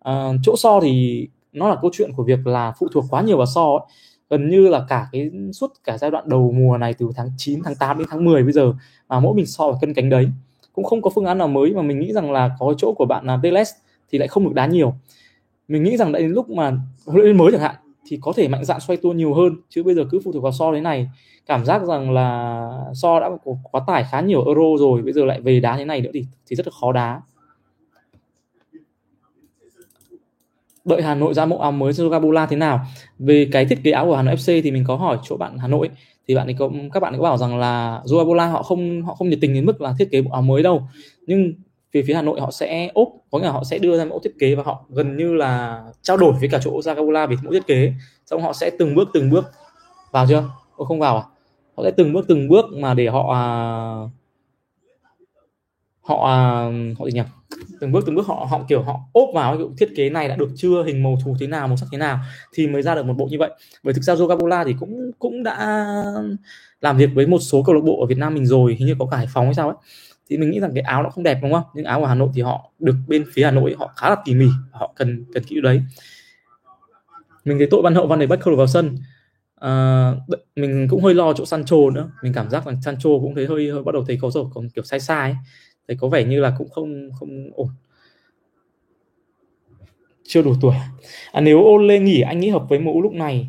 À, 0.00 0.32
chỗ 0.42 0.56
So 0.56 0.80
thì 0.80 1.26
nó 1.52 1.68
là 1.68 1.76
câu 1.82 1.90
chuyện 1.94 2.12
của 2.12 2.22
việc 2.22 2.46
là 2.46 2.72
phụ 2.78 2.88
thuộc 2.92 3.04
quá 3.10 3.22
nhiều 3.22 3.36
vào 3.36 3.46
So 3.46 3.62
ấy. 3.62 3.86
gần 4.30 4.50
như 4.50 4.68
là 4.68 4.86
cả 4.88 5.06
cái 5.12 5.30
suốt 5.52 5.72
cả 5.84 5.98
giai 5.98 6.10
đoạn 6.10 6.28
đầu 6.28 6.52
mùa 6.52 6.78
này 6.78 6.94
từ 6.94 7.10
tháng 7.16 7.30
9 7.36 7.60
tháng 7.64 7.74
8 7.74 7.98
đến 7.98 8.06
tháng 8.10 8.24
10 8.24 8.42
bây 8.42 8.52
giờ 8.52 8.72
mà 9.08 9.20
mỗi 9.20 9.34
mình 9.34 9.46
So 9.46 9.70
và 9.70 9.78
cân 9.80 9.94
cánh 9.94 10.10
đấy 10.10 10.28
cũng 10.74 10.84
không 10.84 11.02
có 11.02 11.10
phương 11.14 11.24
án 11.24 11.38
nào 11.38 11.48
mới 11.48 11.72
mà 11.72 11.82
mình 11.82 11.98
nghĩ 11.98 12.12
rằng 12.12 12.32
là 12.32 12.56
có 12.58 12.74
chỗ 12.78 12.92
của 12.92 13.04
bạn 13.04 13.26
là 13.26 13.38
Teles 13.42 13.70
thì 14.10 14.18
lại 14.18 14.28
không 14.28 14.44
được 14.44 14.54
đá 14.54 14.66
nhiều. 14.66 14.94
Mình 15.68 15.82
nghĩ 15.82 15.96
rằng 15.96 16.12
đến 16.12 16.30
lúc 16.30 16.50
mà 16.50 16.72
huấn 17.06 17.22
luyện 17.22 17.38
mới 17.38 17.52
chẳng 17.52 17.60
hạn 17.60 17.74
thì 18.06 18.18
có 18.22 18.32
thể 18.36 18.48
mạnh 18.48 18.64
dạn 18.64 18.80
xoay 18.80 18.96
tua 18.96 19.12
nhiều 19.12 19.34
hơn, 19.34 19.56
chứ 19.68 19.82
bây 19.82 19.94
giờ 19.94 20.04
cứ 20.10 20.20
phụ 20.24 20.32
thuộc 20.32 20.42
vào 20.42 20.52
so 20.52 20.72
thế 20.72 20.80
này. 20.80 21.08
Cảm 21.46 21.64
giác 21.64 21.82
rằng 21.82 22.10
là 22.10 22.68
so 22.94 23.20
đã 23.20 23.30
có, 23.44 23.52
quá 23.62 23.80
tải 23.86 24.04
khá 24.10 24.20
nhiều 24.20 24.44
euro 24.46 24.62
rồi, 24.78 25.02
bây 25.02 25.12
giờ 25.12 25.24
lại 25.24 25.40
về 25.40 25.60
đá 25.60 25.76
thế 25.76 25.84
này 25.84 26.00
nữa 26.00 26.10
thì 26.14 26.26
thì 26.46 26.56
rất 26.56 26.66
là 26.66 26.72
khó 26.80 26.92
đá. 26.92 27.20
Đợi 30.84 31.02
Hà 31.02 31.14
Nội 31.14 31.34
ra 31.34 31.46
mẫu 31.46 31.60
áo 31.60 31.72
mới 31.72 31.92
cho 31.92 32.08
Gabula 32.08 32.46
thế 32.46 32.56
nào? 32.56 32.80
Về 33.18 33.48
cái 33.52 33.64
thiết 33.64 33.78
kế 33.84 33.90
áo 33.90 34.06
của 34.06 34.16
Hà 34.16 34.22
Nội 34.22 34.34
FC 34.34 34.62
thì 34.62 34.70
mình 34.70 34.84
có 34.86 34.96
hỏi 34.96 35.18
chỗ 35.24 35.36
bạn 35.36 35.58
Hà 35.58 35.68
Nội 35.68 35.90
thì 36.28 36.34
bạn 36.34 36.46
ấy 36.46 36.54
có 36.58 36.70
các 36.92 37.00
bạn 37.00 37.12
ấy 37.12 37.18
có 37.18 37.22
bảo 37.22 37.38
rằng 37.38 37.58
là 37.58 38.02
Zoabola 38.04 38.50
họ 38.50 38.62
không 38.62 39.02
họ 39.02 39.14
không 39.14 39.28
nhiệt 39.28 39.38
tình 39.40 39.54
đến 39.54 39.64
mức 39.64 39.80
là 39.80 39.94
thiết 39.98 40.08
kế 40.10 40.22
bộ 40.22 40.30
áo 40.30 40.42
mới 40.42 40.62
đâu. 40.62 40.82
Nhưng 41.26 41.52
về 41.92 42.02
phía 42.06 42.14
Hà 42.14 42.22
Nội 42.22 42.40
họ 42.40 42.50
sẽ 42.50 42.90
ốp 42.94 43.08
có 43.30 43.38
nghĩa 43.38 43.44
là 43.44 43.52
họ 43.52 43.64
sẽ 43.64 43.78
đưa 43.78 43.98
ra 43.98 44.04
mẫu 44.04 44.18
thiết 44.18 44.34
kế 44.38 44.54
và 44.54 44.62
họ 44.62 44.84
gần 44.88 45.16
như 45.16 45.34
là 45.34 45.82
trao 46.02 46.16
đổi 46.16 46.32
với 46.40 46.48
cả 46.48 46.58
chỗ 46.64 46.80
Zagabola 46.80 47.26
về 47.28 47.36
mẫu 47.42 47.52
thiết 47.52 47.66
kế. 47.66 47.92
Xong 48.26 48.42
họ 48.42 48.52
sẽ 48.52 48.70
từng 48.78 48.94
bước 48.94 49.08
từng 49.14 49.30
bước. 49.30 49.44
Vào 50.10 50.26
chưa? 50.28 50.44
Ô, 50.76 50.84
không 50.84 51.00
vào 51.00 51.16
à? 51.16 51.24
Họ 51.76 51.84
sẽ 51.84 51.90
từng 51.90 52.12
bước 52.12 52.24
từng 52.28 52.48
bước 52.48 52.64
mà 52.72 52.94
để 52.94 53.08
họ 53.08 53.32
à, 53.34 53.42
họ 56.04 56.26
à, 56.26 56.36
họ 56.98 57.06
gì 57.06 57.12
nhỉ? 57.12 57.22
Từng 57.80 57.92
bước 57.92 58.04
từng 58.06 58.14
bước 58.14 58.26
họ 58.26 58.46
họ 58.50 58.64
kiểu 58.68 58.82
họ 58.82 59.00
ốp 59.12 59.28
vào 59.34 59.56
cái 59.56 59.66
thiết 59.78 59.96
kế 59.96 60.10
này 60.10 60.28
đã 60.28 60.36
được 60.36 60.48
chưa 60.56 60.84
hình 60.84 61.02
màu 61.02 61.18
thù 61.24 61.36
thế 61.40 61.46
nào 61.46 61.68
màu 61.68 61.76
sắc 61.76 61.86
thế 61.92 61.98
nào 61.98 62.18
thì 62.52 62.66
mới 62.66 62.82
ra 62.82 62.94
được 62.94 63.06
một 63.06 63.14
bộ 63.16 63.26
như 63.26 63.38
vậy. 63.38 63.50
Bởi 63.82 63.94
thực 63.94 64.02
ra 64.02 64.14
Jogabola 64.14 64.64
thì 64.64 64.74
cũng 64.80 65.10
cũng 65.18 65.42
đã 65.42 65.76
làm 66.80 66.96
việc 66.96 67.10
với 67.14 67.26
một 67.26 67.38
số 67.38 67.62
câu 67.62 67.74
lạc 67.74 67.80
bộ 67.84 68.00
ở 68.00 68.06
Việt 68.06 68.18
Nam 68.18 68.34
mình 68.34 68.46
rồi 68.46 68.76
hình 68.78 68.86
như 68.86 68.94
có 68.98 69.06
cả 69.06 69.16
Hải 69.16 69.26
Phòng 69.32 69.44
hay 69.44 69.54
sao 69.54 69.68
ấy. 69.68 69.76
Thì 70.30 70.36
mình 70.36 70.50
nghĩ 70.50 70.60
rằng 70.60 70.70
cái 70.74 70.82
áo 70.82 71.02
nó 71.02 71.10
không 71.10 71.24
đẹp 71.24 71.38
đúng 71.42 71.52
không? 71.52 71.62
Nhưng 71.74 71.84
áo 71.84 72.00
của 72.00 72.06
Hà 72.06 72.14
Nội 72.14 72.28
thì 72.34 72.42
họ 72.42 72.70
được 72.78 72.94
bên 73.08 73.24
phía 73.32 73.44
Hà 73.44 73.50
Nội 73.50 73.74
họ 73.78 73.92
khá 73.96 74.10
là 74.10 74.16
tỉ 74.24 74.34
mỉ 74.34 74.46
họ 74.70 74.92
cần 74.96 75.24
cần 75.34 75.44
kỹ 75.44 75.60
đấy. 75.62 75.82
Mình 77.44 77.58
thấy 77.58 77.68
tội 77.70 77.82
văn 77.82 77.94
hậu 77.94 78.06
văn 78.06 78.18
để 78.18 78.26
bắt 78.26 78.40
khâu 78.40 78.56
vào 78.56 78.66
sân. 78.66 78.96
À, 79.60 80.12
mình 80.56 80.86
cũng 80.90 81.02
hơi 81.02 81.14
lo 81.14 81.32
chỗ 81.32 81.44
Sancho 81.44 81.76
nữa. 81.94 82.10
Mình 82.22 82.32
cảm 82.32 82.50
giác 82.50 82.66
là 82.66 82.74
Sancho 82.82 83.10
cũng 83.10 83.34
thấy 83.34 83.46
hơi, 83.46 83.70
hơi 83.70 83.82
bắt 83.82 83.92
đầu 83.94 84.04
thấy 84.06 84.18
có 84.22 84.30
rồi 84.30 84.44
còn 84.54 84.68
kiểu 84.68 84.84
sai 84.84 85.00
sai 85.00 85.30
ấy 85.30 85.36
thì 85.88 85.94
có 86.00 86.08
vẻ 86.08 86.24
như 86.24 86.40
là 86.40 86.54
cũng 86.58 86.68
không 86.70 87.10
không 87.18 87.50
ổn. 87.54 87.68
Chưa 90.22 90.42
đủ 90.42 90.54
tuổi. 90.60 90.74
À, 91.32 91.40
nếu 91.40 91.58
Ole 91.58 91.98
nghỉ 91.98 92.20
anh 92.20 92.40
nghĩ 92.40 92.48
hợp 92.48 92.62
với 92.68 92.78
mũ 92.78 93.02
lúc 93.02 93.12
này 93.12 93.48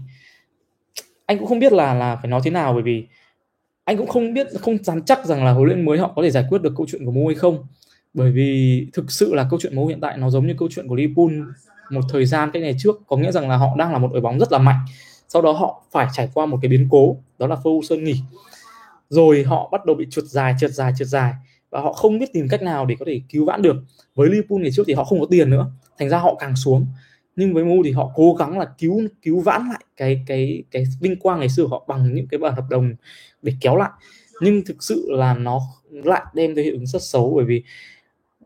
anh 1.26 1.39
cũng 1.39 1.48
không 1.48 1.60
biết 1.60 1.74
là 1.74 1.93
là 1.93 2.15
phải 2.15 2.28
nói 2.28 2.41
thế 2.43 2.52
nào 2.52 2.74
bởi 2.74 2.84
vì 2.84 3.06
anh 3.84 3.98
cũng 3.98 4.08
không 4.08 4.34
biết 4.34 4.48
không 4.62 4.84
dám 4.84 5.02
chắc 5.02 5.26
rằng 5.26 5.45
là 5.45 5.52
huấn 5.52 5.67
luyện 5.67 5.86
mới 5.86 5.98
họ 5.98 6.13
có 6.15 6.21
thể 6.21 6.32
giải 6.32 6.45
quyết 6.50 6.62
được 6.62 6.74
câu 6.78 6.86
chuyện 6.89 7.06
của 7.06 7.12
Mu 7.12 7.28
hay 7.28 7.36
không. 7.36 7.67
Bởi 8.13 8.32
vì 8.32 8.88
thực 8.93 9.12
sự 9.12 9.34
là 9.34 9.48
câu 9.50 9.60
chuyện 9.62 9.76
Mu 9.76 9.88
hiện 9.88 10.02
tại 10.02 10.17
nó 10.17 10.30
giống 10.30 10.48
như 10.48 10.54
câu 10.58 10.67
chuyện 10.71 10.88
của 10.88 10.95
Liverpool. 10.95 11.34
Một 11.89 12.02
thời 12.10 12.26
gian 12.26 12.50
cái 12.54 12.62
này 12.62 12.76
trước 12.80 13.02
có 13.08 13.17
nghĩa 13.17 13.32
rằng 13.32 13.50
là 13.50 13.58
họ 13.58 13.76
đang 13.78 13.91
là 13.91 13.98
một 13.98 14.10
đội 14.12 14.21
bóng 14.21 14.39
rất 14.39 14.52
là 14.52 14.58
mạnh. 14.58 14.80
Sau 15.28 15.41
đó 15.41 15.52
họ 15.52 15.84
phải 15.91 16.08
trải 16.13 16.30
qua 16.34 16.45
một 16.45 16.60
cái 16.62 16.69
biến 16.69 16.88
cố 16.91 17.17
đó 17.39 17.48
là 17.48 17.56
Ferguson 17.56 18.02
nghỉ. 18.02 18.15
Rồi 19.10 19.43
họ 19.43 19.69
bắt 19.71 19.86
đầu 19.86 19.95
bị 19.95 20.08
trượt 20.10 20.26
dài 20.26 20.56
trượt 20.60 20.71
dài 20.71 20.93
trượt 20.98 21.08
dài 21.08 21.34
và 21.75 21.81
họ 21.81 21.93
không 21.93 22.19
biết 22.19 22.33
tìm 22.33 22.47
cách 22.49 22.61
nào 22.61 22.85
để 22.85 22.95
có 22.99 23.05
thể 23.05 23.21
cứu 23.29 23.45
vãn 23.45 23.61
được. 23.61 23.75
Với 24.15 24.29
Liverpool 24.29 24.59
ngày 24.61 24.71
trước 24.71 24.83
thì 24.88 24.93
họ 24.93 25.03
không 25.03 25.19
có 25.19 25.25
tiền 25.29 25.49
nữa. 25.49 25.71
Thành 25.97 26.09
ra 26.09 26.17
họ 26.17 26.35
càng 26.35 26.55
xuống. 26.55 26.85
Nhưng 27.35 27.53
với 27.53 27.63
MU 27.63 27.83
thì 27.83 27.91
họ 27.91 28.11
cố 28.15 28.33
gắng 28.33 28.59
là 28.59 28.65
cứu 28.77 29.01
cứu 29.21 29.41
vãn 29.41 29.61
lại 29.69 29.83
cái 29.97 30.23
cái 30.27 30.63
cái 30.71 30.83
vinh 31.01 31.19
quang 31.19 31.39
ngày 31.39 31.49
xưa 31.49 31.65
họ 31.69 31.85
bằng 31.88 32.13
những 32.13 32.27
cái 32.27 32.38
bản 32.38 32.55
hợp 32.55 32.63
đồng 32.69 32.93
để 33.41 33.53
kéo 33.61 33.75
lại. 33.75 33.89
Nhưng 34.41 34.65
thực 34.65 34.83
sự 34.83 35.07
là 35.09 35.33
nó 35.33 35.61
lại 35.89 36.21
đem 36.33 36.55
tới 36.55 36.63
hiệu 36.63 36.73
ứng 36.73 36.85
rất 36.85 37.01
xấu 37.01 37.33
bởi 37.35 37.45
vì 37.45 37.63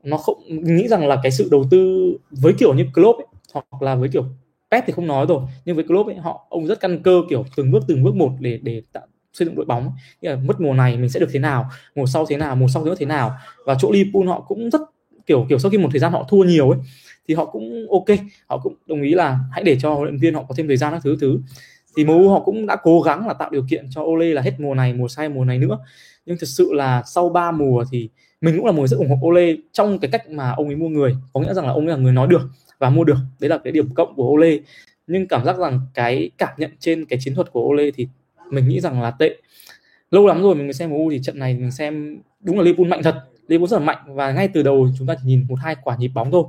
nó 0.03 0.17
không 0.17 0.37
nghĩ 0.47 0.87
rằng 0.87 1.07
là 1.07 1.19
cái 1.23 1.31
sự 1.31 1.47
đầu 1.51 1.65
tư 1.71 2.11
với 2.31 2.53
kiểu 2.53 2.73
như 2.73 2.85
Klopp 2.93 3.19
ấy, 3.19 3.27
hoặc 3.53 3.81
là 3.81 3.95
với 3.95 4.09
kiểu 4.09 4.25
Pep 4.71 4.83
thì 4.87 4.93
không 4.93 5.07
nói 5.07 5.25
rồi. 5.29 5.41
Nhưng 5.65 5.75
với 5.75 5.85
Klopp 5.85 6.09
ấy, 6.09 6.15
họ 6.15 6.47
ông 6.49 6.67
rất 6.67 6.79
căn 6.79 7.03
cơ 7.03 7.21
kiểu 7.29 7.45
từng 7.55 7.71
bước 7.71 7.83
từng 7.87 8.03
bước 8.03 8.15
một 8.15 8.31
để 8.39 8.59
để 8.63 8.81
tạo 8.93 9.07
xây 9.39 9.45
dựng 9.45 9.55
đội 9.55 9.65
bóng 9.65 9.91
như 10.21 10.29
là 10.29 10.35
mất 10.35 10.61
mùa 10.61 10.73
này 10.73 10.97
mình 10.97 11.09
sẽ 11.09 11.19
được 11.19 11.29
thế 11.31 11.39
nào, 11.39 11.69
mùa 11.95 12.05
sau 12.05 12.25
thế 12.25 12.37
nào, 12.37 12.55
mùa 12.55 12.67
sau 12.67 12.85
nữa 12.85 12.95
thế 12.97 13.05
nào. 13.05 13.31
Và 13.65 13.75
chỗ 13.79 13.91
Liverpool 13.91 14.27
họ 14.27 14.45
cũng 14.47 14.69
rất, 14.69 14.81
kiểu 15.25 15.45
kiểu 15.49 15.59
sau 15.59 15.71
khi 15.71 15.77
một 15.77 15.89
thời 15.91 15.99
gian 15.99 16.11
họ 16.11 16.25
thua 16.29 16.43
nhiều 16.43 16.69
ấy, 16.69 16.79
thì 17.27 17.35
họ 17.35 17.45
cũng 17.45 17.87
ok. 17.91 18.17
Họ 18.47 18.57
cũng 18.57 18.73
đồng 18.85 19.01
ý 19.01 19.13
là 19.13 19.39
hãy 19.51 19.63
để 19.63 19.77
cho 19.79 19.93
huấn 19.93 20.03
luyện 20.03 20.17
viên 20.17 20.33
họ 20.33 20.43
có 20.49 20.55
thêm 20.57 20.67
thời 20.67 20.77
gian 20.77 20.93
các 20.93 21.01
thứ 21.03 21.17
thứ. 21.21 21.39
Thì 21.97 22.03
MU 22.03 22.29
họ 22.29 22.39
cũng 22.39 22.65
đã 22.65 22.75
cố 22.75 23.01
gắng 23.01 23.27
là 23.27 23.33
tạo 23.33 23.49
điều 23.49 23.65
kiện 23.69 23.85
cho 23.89 24.01
Ole 24.01 24.25
là 24.25 24.41
hết 24.41 24.59
mùa 24.59 24.73
này, 24.73 24.93
mùa 24.93 25.07
sau 25.07 25.29
mùa 25.29 25.45
này 25.45 25.57
nữa. 25.57 25.79
Nhưng 26.25 26.37
thực 26.37 26.47
sự 26.47 26.73
là 26.73 27.03
sau 27.05 27.29
3 27.29 27.51
mùa 27.51 27.83
thì 27.91 28.09
mình 28.41 28.57
cũng 28.57 28.65
là 28.65 28.71
một 28.71 28.79
người 28.79 28.87
rất 28.87 28.97
ủng 28.97 29.09
hộ 29.09 29.27
Ole 29.27 29.55
trong 29.71 29.99
cái 29.99 30.11
cách 30.11 30.29
mà 30.29 30.51
ông 30.51 30.67
ấy 30.67 30.75
mua 30.75 30.89
người. 30.89 31.15
Có 31.33 31.39
nghĩa 31.41 31.53
rằng 31.53 31.65
là 31.65 31.71
ông 31.71 31.87
ấy 31.87 31.89
là 31.89 31.95
người 31.95 32.13
nói 32.13 32.27
được 32.27 32.41
và 32.79 32.89
mua 32.89 33.03
được. 33.03 33.17
Đấy 33.39 33.49
là 33.49 33.57
cái 33.57 33.71
điểm 33.71 33.93
cộng 33.93 34.15
của 34.15 34.29
Ole. 34.29 34.57
Nhưng 35.07 35.27
cảm 35.27 35.45
giác 35.45 35.57
rằng 35.57 35.81
cái 35.93 36.29
cảm 36.37 36.49
nhận 36.57 36.71
trên 36.79 37.05
cái 37.05 37.19
chiến 37.21 37.35
thuật 37.35 37.51
của 37.51 37.61
Ole 37.61 37.91
thì 37.91 38.07
mình 38.49 38.67
nghĩ 38.67 38.79
rằng 38.79 39.01
là 39.01 39.11
tệ. 39.11 39.35
Lâu 40.11 40.27
lắm 40.27 40.41
rồi 40.41 40.55
mình 40.55 40.65
mới 40.65 40.73
xem 40.73 40.89
MU 40.89 41.09
thì 41.11 41.19
trận 41.23 41.39
này 41.39 41.53
mình 41.53 41.71
xem 41.71 42.21
đúng 42.39 42.57
là 42.57 42.63
Liverpool 42.63 42.87
mạnh 42.87 43.03
thật. 43.03 43.15
Liverpool 43.47 43.67
rất 43.67 43.79
là 43.79 43.85
mạnh 43.85 43.97
và 44.07 44.31
ngay 44.31 44.47
từ 44.47 44.63
đầu 44.63 44.87
chúng 44.97 45.07
ta 45.07 45.15
chỉ 45.15 45.21
nhìn 45.25 45.45
một 45.49 45.55
hai 45.61 45.75
quả 45.83 45.95
nhịp 45.99 46.07
bóng 46.07 46.31
thôi. 46.31 46.43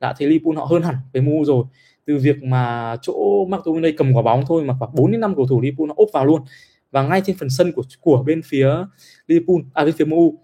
Đã 0.00 0.14
thấy 0.18 0.28
Liverpool 0.28 0.56
họ 0.56 0.64
hơn 0.64 0.82
hẳn 0.82 0.96
với 1.12 1.22
MU 1.22 1.44
rồi. 1.44 1.64
Từ 2.06 2.18
việc 2.18 2.42
mà 2.42 2.96
chỗ 3.02 3.44
McTominay 3.48 3.92
cầm 3.92 4.12
quả 4.14 4.22
bóng 4.22 4.44
thôi 4.46 4.64
mà 4.64 4.74
khoảng 4.78 4.94
4 4.94 5.10
đến 5.10 5.20
5 5.20 5.34
cầu 5.36 5.46
thủ 5.46 5.60
Liverpool 5.60 5.88
nó 5.88 5.94
ốp 5.96 6.08
vào 6.12 6.24
luôn. 6.24 6.42
Và 6.90 7.02
ngay 7.02 7.22
trên 7.24 7.36
phần 7.36 7.50
sân 7.50 7.72
của 7.72 7.82
của 8.00 8.22
bên 8.26 8.40
phía 8.44 8.68
Liverpool 9.26 9.56
à 9.74 9.84
bên 9.84 9.94
phía 9.94 10.04
MU 10.04 10.34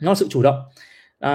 nó 0.00 0.10
là 0.10 0.14
sự 0.14 0.26
chủ 0.30 0.42
động. 0.42 0.56
À, 1.18 1.32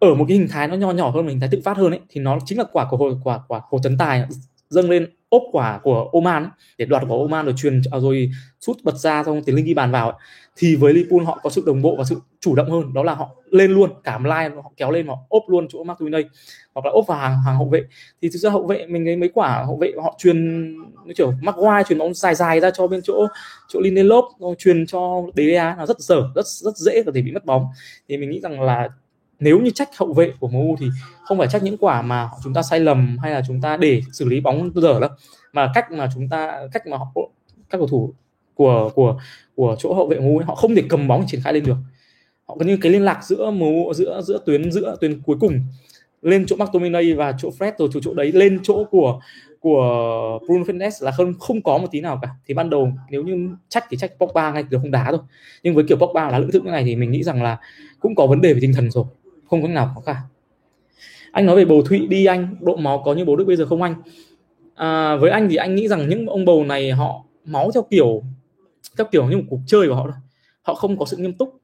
ở 0.00 0.14
một 0.14 0.24
cái 0.28 0.36
hình 0.36 0.48
thái 0.50 0.68
nó 0.68 0.76
nho 0.76 0.90
nhỏ 0.90 1.10
hơn 1.10 1.28
hình 1.28 1.40
thái 1.40 1.48
tự 1.52 1.60
phát 1.64 1.76
hơn 1.76 1.90
ấy 1.90 2.00
thì 2.08 2.20
nó 2.20 2.38
chính 2.46 2.58
là 2.58 2.64
quả 2.72 2.86
của 2.90 2.96
hồ 2.96 3.10
quả 3.24 3.40
quả 3.48 3.60
hồ 3.70 3.78
tấn 3.82 3.98
tài 3.98 4.24
dâng 4.68 4.90
lên 4.90 5.06
ốp 5.36 5.42
quả 5.52 5.80
của 5.82 6.10
Oman 6.12 6.42
ấy, 6.42 6.50
để 6.78 6.84
đoạt 6.84 7.02
quả 7.08 7.16
Oman 7.16 7.44
rồi 7.44 7.54
truyền 7.56 7.82
à, 7.90 7.98
rồi 7.98 8.30
sút 8.60 8.76
bật 8.82 8.94
ra 8.94 9.24
xong 9.24 9.42
tiến 9.42 9.56
linh 9.56 9.64
ghi 9.64 9.74
bàn 9.74 9.92
vào 9.92 10.10
ấy. 10.10 10.18
thì 10.56 10.76
với 10.76 10.92
Liverpool 10.92 11.24
họ 11.24 11.40
có 11.42 11.50
sự 11.50 11.62
đồng 11.66 11.82
bộ 11.82 11.96
và 11.98 12.04
sự 12.04 12.16
chủ 12.40 12.54
động 12.54 12.70
hơn 12.70 12.94
đó 12.94 13.02
là 13.02 13.14
họ 13.14 13.30
lên 13.50 13.70
luôn 13.70 13.90
cảm 14.04 14.24
lai 14.24 14.50
họ 14.50 14.72
kéo 14.76 14.90
lên 14.90 15.06
họ 15.06 15.18
ốp 15.28 15.42
luôn 15.46 15.66
chỗ 15.70 15.84
McTominay 15.84 16.24
hoặc 16.74 16.86
là 16.86 16.90
ốp 16.90 17.06
vào 17.06 17.18
hàng 17.18 17.42
hàng 17.46 17.56
hậu 17.56 17.68
vệ 17.68 17.82
thì 18.22 18.28
thực 18.28 18.38
ra 18.38 18.50
hậu 18.50 18.66
vệ 18.66 18.86
mình 18.86 19.04
thấy 19.04 19.16
mấy 19.16 19.30
quả 19.34 19.64
hậu 19.66 19.76
vệ 19.76 19.92
họ 20.02 20.14
truyền 20.18 20.68
như 21.04 21.14
kiểu 21.16 21.32
Maguire 21.42 21.82
truyền 21.88 21.98
bóng 21.98 22.14
dài 22.14 22.34
dài 22.34 22.60
ra 22.60 22.70
cho 22.70 22.86
bên 22.86 23.00
chỗ 23.04 23.26
chỗ 23.68 23.80
Lindelof 23.80 24.54
truyền 24.58 24.86
cho 24.86 25.22
Delia 25.36 25.74
là 25.78 25.86
rất 25.88 25.98
dở 25.98 26.22
rất 26.34 26.46
rất 26.46 26.76
dễ 26.76 27.02
có 27.06 27.12
thể 27.14 27.22
bị 27.22 27.32
mất 27.32 27.44
bóng 27.44 27.66
thì 28.08 28.16
mình 28.16 28.30
nghĩ 28.30 28.40
rằng 28.40 28.60
là 28.60 28.88
nếu 29.40 29.60
như 29.60 29.70
trách 29.70 29.88
hậu 29.96 30.12
vệ 30.12 30.32
của 30.40 30.48
MU 30.48 30.76
thì 30.78 30.86
không 31.24 31.38
phải 31.38 31.48
trách 31.48 31.62
những 31.62 31.76
quả 31.76 32.02
mà 32.02 32.28
chúng 32.44 32.54
ta 32.54 32.62
sai 32.62 32.80
lầm 32.80 33.18
hay 33.22 33.32
là 33.32 33.42
chúng 33.46 33.60
ta 33.60 33.76
để 33.76 34.02
xử 34.12 34.24
lý 34.24 34.40
bóng 34.40 34.70
dở 34.74 35.00
đâu. 35.00 35.10
Mà 35.52 35.70
cách 35.74 35.92
mà 35.92 36.08
chúng 36.14 36.28
ta 36.28 36.60
cách 36.72 36.86
mà 36.86 36.96
họ, 36.96 37.12
các 37.70 37.78
cầu 37.78 37.86
thủ 37.86 38.12
của 38.54 38.90
của 38.94 39.20
của 39.54 39.76
chỗ 39.78 39.94
hậu 39.94 40.06
vệ 40.06 40.20
MU 40.20 40.40
họ 40.46 40.54
không 40.54 40.74
thể 40.74 40.82
cầm 40.88 41.08
bóng 41.08 41.24
triển 41.26 41.40
khai 41.44 41.52
lên 41.52 41.64
được. 41.64 41.76
Họ 42.48 42.56
gần 42.58 42.68
như 42.68 42.78
cái 42.80 42.92
liên 42.92 43.04
lạc 43.04 43.24
giữa 43.24 43.50
MU 43.50 43.92
giữa 43.94 44.22
giữa 44.24 44.38
tuyến 44.46 44.72
giữa 44.72 44.96
tuyến 45.00 45.22
cuối 45.22 45.36
cùng 45.40 45.60
lên 46.22 46.46
chỗ 46.46 46.56
McTominay 46.56 47.14
và 47.14 47.34
chỗ 47.38 47.50
Fred 47.58 47.72
rồi 47.78 47.88
chỗ 47.92 48.00
chỗ 48.02 48.14
đấy 48.14 48.32
lên 48.32 48.60
chỗ 48.62 48.84
của 48.84 49.20
của 49.60 50.38
Bruno 50.46 50.64
Fernandes 50.64 51.04
là 51.04 51.10
không 51.10 51.34
không 51.38 51.62
có 51.62 51.78
một 51.78 51.86
tí 51.90 52.00
nào 52.00 52.18
cả. 52.22 52.28
Thì 52.46 52.54
ban 52.54 52.70
đầu 52.70 52.92
nếu 53.10 53.22
như 53.22 53.48
trách 53.68 53.84
thì 53.90 53.96
trách 53.96 54.12
Pogba 54.18 54.52
ngay 54.52 54.64
từ 54.70 54.78
không 54.78 54.90
đá 54.90 55.06
thôi. 55.10 55.20
Nhưng 55.62 55.74
với 55.74 55.84
kiểu 55.88 55.98
Pogba 55.98 56.30
là 56.30 56.38
lưỡng 56.38 56.50
thức 56.50 56.64
như 56.64 56.70
này 56.70 56.84
thì 56.84 56.96
mình 56.96 57.10
nghĩ 57.10 57.22
rằng 57.22 57.42
là 57.42 57.58
cũng 58.00 58.14
có 58.14 58.26
vấn 58.26 58.40
đề 58.40 58.54
về 58.54 58.60
tinh 58.60 58.72
thần 58.74 58.90
rồi 58.90 59.04
không 59.50 59.62
có 59.62 59.68
nào 59.68 59.92
có 59.94 60.00
cả. 60.00 60.22
Anh 61.32 61.46
nói 61.46 61.56
về 61.56 61.64
bầu 61.64 61.82
thụy 61.82 62.06
đi 62.06 62.26
anh 62.26 62.56
độ 62.60 62.76
máu 62.76 63.02
có 63.04 63.14
như 63.14 63.24
bầu 63.24 63.36
đức 63.36 63.44
bây 63.44 63.56
giờ 63.56 63.66
không 63.66 63.82
anh? 63.82 63.94
À, 64.74 65.16
với 65.16 65.30
anh 65.30 65.48
thì 65.48 65.56
anh 65.56 65.74
nghĩ 65.74 65.88
rằng 65.88 66.08
những 66.08 66.26
ông 66.26 66.44
bầu 66.44 66.64
này 66.64 66.90
họ 66.90 67.24
máu 67.44 67.70
theo 67.74 67.86
kiểu 67.90 68.22
theo 68.98 69.06
kiểu 69.12 69.28
như 69.28 69.36
một 69.36 69.42
cuộc 69.50 69.60
chơi 69.66 69.88
của 69.88 69.94
họ 69.94 70.02
thôi. 70.04 70.16
Họ 70.62 70.74
không 70.74 70.98
có 70.98 71.06
sự 71.06 71.16
nghiêm 71.16 71.32
túc. 71.32 71.60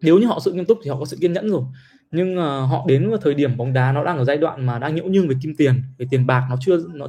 Nếu 0.00 0.18
như 0.18 0.26
họ 0.26 0.40
sự 0.44 0.52
nghiêm 0.52 0.64
túc 0.64 0.78
thì 0.84 0.90
họ 0.90 0.96
có 0.98 1.04
sự 1.04 1.16
kiên 1.20 1.32
nhẫn 1.32 1.50
rồi. 1.50 1.62
Nhưng 2.10 2.38
uh, 2.38 2.70
họ 2.70 2.84
đến 2.88 3.10
vào 3.10 3.18
thời 3.18 3.34
điểm 3.34 3.56
bóng 3.56 3.72
đá 3.72 3.92
nó 3.92 4.04
đang 4.04 4.18
ở 4.18 4.24
giai 4.24 4.36
đoạn 4.36 4.66
mà 4.66 4.78
đang 4.78 4.94
nhiễu 4.94 5.04
nhương 5.04 5.28
về 5.28 5.34
kim 5.42 5.54
tiền 5.56 5.82
về 5.98 6.06
tiền 6.10 6.26
bạc 6.26 6.46
nó 6.50 6.56
chưa 6.60 6.78
nó 6.94 7.06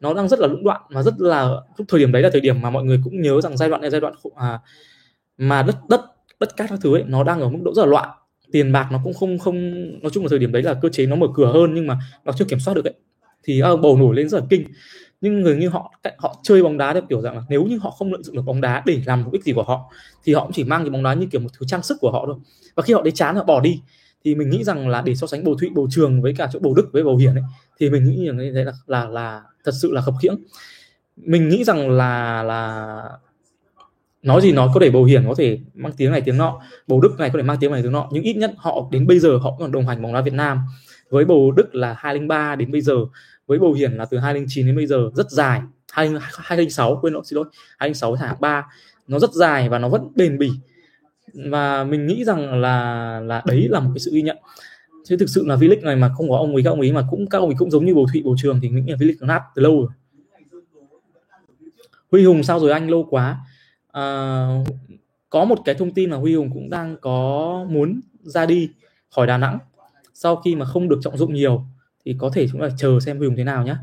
nó 0.00 0.14
đang 0.14 0.28
rất 0.28 0.38
là 0.40 0.46
lũng 0.46 0.64
đoạn. 0.64 0.80
Và 0.90 1.02
rất 1.02 1.14
là 1.18 1.60
lúc 1.76 1.88
thời 1.88 2.00
điểm 2.00 2.12
đấy 2.12 2.22
là 2.22 2.30
thời 2.32 2.40
điểm 2.40 2.62
mà 2.62 2.70
mọi 2.70 2.84
người 2.84 3.00
cũng 3.04 3.20
nhớ 3.20 3.40
rằng 3.40 3.56
giai 3.56 3.68
đoạn 3.68 3.80
này 3.80 3.90
giai 3.90 4.00
đoạn 4.00 4.14
à, 4.36 4.58
mà 5.38 5.62
đất 5.62 5.76
đất 5.88 6.00
đất 6.40 6.56
cát 6.56 6.70
các 6.70 6.78
thứ 6.82 6.96
ấy 6.96 7.04
nó 7.06 7.24
đang 7.24 7.40
ở 7.40 7.48
mức 7.48 7.58
độ 7.62 7.74
rất 7.74 7.82
là 7.82 7.88
loạn 7.88 8.08
tiền 8.52 8.72
bạc 8.72 8.88
nó 8.92 9.00
cũng 9.04 9.14
không 9.14 9.38
không 9.38 9.72
nói 10.02 10.10
chung 10.12 10.24
là 10.24 10.28
thời 10.28 10.38
điểm 10.38 10.52
đấy 10.52 10.62
là 10.62 10.74
cơ 10.74 10.88
chế 10.88 11.06
nó 11.06 11.16
mở 11.16 11.26
cửa 11.34 11.52
hơn 11.52 11.74
nhưng 11.74 11.86
mà 11.86 11.98
nó 12.24 12.32
chưa 12.32 12.44
kiểm 12.44 12.60
soát 12.60 12.74
được 12.74 12.84
ấy. 12.84 12.94
Thì 13.44 13.62
uh, 13.72 13.80
bầu 13.80 13.96
nổi 13.96 14.16
lên 14.16 14.28
rất 14.28 14.38
là 14.38 14.46
kinh. 14.50 14.64
Nhưng 15.20 15.40
người 15.40 15.56
như 15.56 15.68
họ 15.68 15.92
họ 16.18 16.36
chơi 16.42 16.62
bóng 16.62 16.78
đá 16.78 16.92
theo 16.92 17.02
kiểu 17.08 17.20
rằng 17.20 17.36
là 17.36 17.42
nếu 17.48 17.64
như 17.64 17.78
họ 17.78 17.90
không 17.90 18.12
lợi 18.12 18.22
dụng 18.22 18.36
được 18.36 18.42
bóng 18.42 18.60
đá 18.60 18.82
để 18.86 19.00
làm 19.06 19.22
mục 19.24 19.32
đích 19.32 19.44
gì 19.44 19.52
của 19.52 19.62
họ 19.62 19.92
thì 20.24 20.34
họ 20.34 20.44
cũng 20.44 20.52
chỉ 20.52 20.64
mang 20.64 20.82
cái 20.82 20.90
bóng 20.90 21.02
đá 21.02 21.14
như 21.14 21.26
kiểu 21.26 21.40
một 21.40 21.48
thứ 21.58 21.66
trang 21.66 21.82
sức 21.82 21.98
của 22.00 22.10
họ 22.10 22.24
thôi. 22.26 22.36
Và 22.74 22.82
khi 22.82 22.94
họ 22.94 23.02
đấy 23.02 23.12
chán 23.12 23.36
họ 23.36 23.44
bỏ 23.44 23.60
đi 23.60 23.80
thì 24.24 24.34
mình 24.34 24.50
nghĩ 24.50 24.64
rằng 24.64 24.88
là 24.88 25.02
để 25.02 25.14
so 25.14 25.26
sánh 25.26 25.44
bầu 25.44 25.54
thụy 25.60 25.68
bầu 25.74 25.88
trường 25.90 26.22
với 26.22 26.34
cả 26.38 26.48
chỗ 26.52 26.58
bầu 26.58 26.74
đức 26.74 26.88
với 26.92 27.04
bầu 27.04 27.16
hiển 27.16 27.34
ấy 27.34 27.44
thì 27.80 27.90
mình 27.90 28.04
nghĩ 28.04 28.26
rằng 28.26 28.36
như 28.36 28.52
thế 28.54 28.64
là 28.64 28.72
là 28.86 29.04
là 29.08 29.42
thật 29.64 29.72
sự 29.80 29.92
là 29.92 30.00
khập 30.00 30.14
khiễng. 30.22 30.36
Mình 31.16 31.48
nghĩ 31.48 31.64
rằng 31.64 31.90
là 31.90 32.42
là 32.42 33.02
nói 34.22 34.40
gì 34.40 34.52
nói 34.52 34.68
có 34.74 34.80
thể 34.80 34.90
bầu 34.90 35.04
hiển 35.04 35.24
có 35.28 35.34
thể 35.38 35.58
mang 35.74 35.92
tiếng 35.96 36.12
này 36.12 36.20
tiếng 36.20 36.38
nọ 36.38 36.60
bầu 36.86 37.00
đức 37.00 37.18
này 37.18 37.30
có 37.30 37.38
thể 37.38 37.42
mang 37.42 37.56
tiếng 37.60 37.72
này 37.72 37.82
tiếng 37.82 37.92
nọ 37.92 38.08
nhưng 38.10 38.22
ít 38.22 38.36
nhất 38.36 38.54
họ 38.56 38.88
đến 38.90 39.06
bây 39.06 39.18
giờ 39.18 39.36
họ 39.36 39.56
còn 39.58 39.72
đồng 39.72 39.86
hành 39.86 40.02
bóng 40.02 40.14
đá 40.14 40.20
việt 40.20 40.34
nam. 40.34 40.58
Với 41.10 41.24
bầu 41.24 41.52
đức 41.52 41.74
là 41.74 41.94
203 41.98 42.56
đến 42.56 42.72
bây 42.72 42.80
giờ 42.80 42.96
với 43.46 43.58
bầu 43.58 43.72
hiển 43.72 43.92
là 43.92 44.04
từ 44.04 44.18
209 44.18 44.66
đến 44.66 44.76
bây 44.76 44.86
giờ 44.86 45.10
rất 45.14 45.30
dài. 45.30 45.60
206 45.92 46.98
quên 47.02 47.14
lỗi 47.14 47.22
xin 47.26 47.36
lỗi. 47.36 47.44
206 47.78 48.16
thả 48.16 48.36
3 48.40 48.66
nó 49.08 49.18
rất 49.18 49.32
dài 49.32 49.68
và 49.68 49.78
nó 49.78 49.88
vẫn 49.88 50.08
bền 50.14 50.38
bỉ. 50.38 50.50
Và 51.34 51.84
mình 51.84 52.06
nghĩ 52.06 52.24
rằng 52.24 52.60
là 52.60 53.20
là 53.20 53.42
đấy 53.46 53.68
là 53.70 53.80
một 53.80 53.90
cái 53.94 53.98
sự 53.98 54.10
ghi 54.14 54.22
nhận. 54.22 54.36
Chứ 55.04 55.16
thực 55.16 55.28
sự 55.28 55.46
là 55.46 55.56
V-League 55.56 55.82
này 55.82 55.96
mà 55.96 56.10
không 56.16 56.30
có 56.30 56.36
ông 56.36 56.54
ấy 56.54 56.62
các 56.62 56.70
ông 56.70 56.80
ấy 56.80 56.92
mà 56.92 57.06
cũng 57.10 57.26
các 57.26 57.38
ông 57.38 57.48
ấy 57.48 57.56
cũng 57.58 57.70
giống 57.70 57.86
như 57.86 57.94
bầu 57.94 58.06
thụy 58.12 58.22
bầu 58.24 58.36
trường 58.38 58.60
thì 58.62 58.68
mình 58.68 58.84
nghĩ 58.84 58.92
là 58.92 58.98
V-League 58.98 59.26
nát 59.26 59.42
từ 59.54 59.62
lâu 59.62 59.80
rồi. 59.80 59.88
Huy 62.12 62.24
Hùng 62.24 62.42
sao 62.42 62.60
rồi 62.60 62.72
anh? 62.72 62.90
Lâu 62.90 63.06
quá 63.10 63.38
Ờ, 63.92 64.64
có 65.30 65.44
một 65.44 65.58
cái 65.64 65.74
thông 65.74 65.94
tin 65.94 66.10
là 66.10 66.16
Huy 66.16 66.34
Hùng 66.34 66.50
cũng 66.54 66.70
đang 66.70 66.96
có 67.00 67.66
muốn 67.70 68.00
ra 68.22 68.46
đi 68.46 68.70
khỏi 69.10 69.26
Đà 69.26 69.38
Nẵng. 69.38 69.58
Sau 70.14 70.36
khi 70.36 70.56
mà 70.56 70.64
không 70.64 70.88
được 70.88 70.98
trọng 71.02 71.18
dụng 71.18 71.34
nhiều 71.34 71.64
thì 72.04 72.16
có 72.18 72.30
thể 72.34 72.48
chúng 72.52 72.60
ta 72.60 72.68
chờ 72.78 73.00
xem 73.00 73.18
Huy 73.18 73.26
Hùng 73.26 73.36
thế 73.36 73.44
nào 73.44 73.64
nhé 73.64 73.76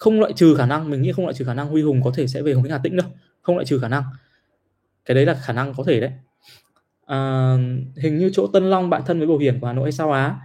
không 0.00 0.20
loại 0.20 0.32
trừ 0.32 0.54
khả 0.54 0.66
năng 0.66 0.90
mình 0.90 1.02
nghĩ 1.02 1.12
không 1.12 1.24
loại 1.24 1.34
trừ 1.34 1.44
khả 1.44 1.54
năng 1.54 1.68
Huy 1.68 1.82
Hùng 1.82 2.00
có 2.04 2.10
thể 2.14 2.26
sẽ 2.26 2.42
về 2.42 2.52
Hồng 2.52 2.64
Hà 2.70 2.78
Tĩnh 2.78 2.96
đâu. 2.96 3.06
Không 3.42 3.56
loại 3.56 3.66
trừ 3.66 3.78
khả 3.78 3.88
năng. 3.88 4.02
Cái 5.04 5.14
đấy 5.14 5.26
là 5.26 5.34
khả 5.34 5.52
năng 5.52 5.74
có 5.74 5.84
thể 5.86 6.00
đấy. 6.00 6.10
À, 7.06 7.56
hình 7.96 8.18
như 8.18 8.30
chỗ 8.32 8.46
Tân 8.46 8.70
Long 8.70 8.90
bạn 8.90 9.02
thân 9.06 9.18
với 9.18 9.28
Bảo 9.28 9.38
Hiểm 9.38 9.60
của 9.60 9.66
Hà 9.66 9.72
Nội 9.72 9.84
hay 9.84 9.92
sao 9.92 10.12
á? 10.12 10.36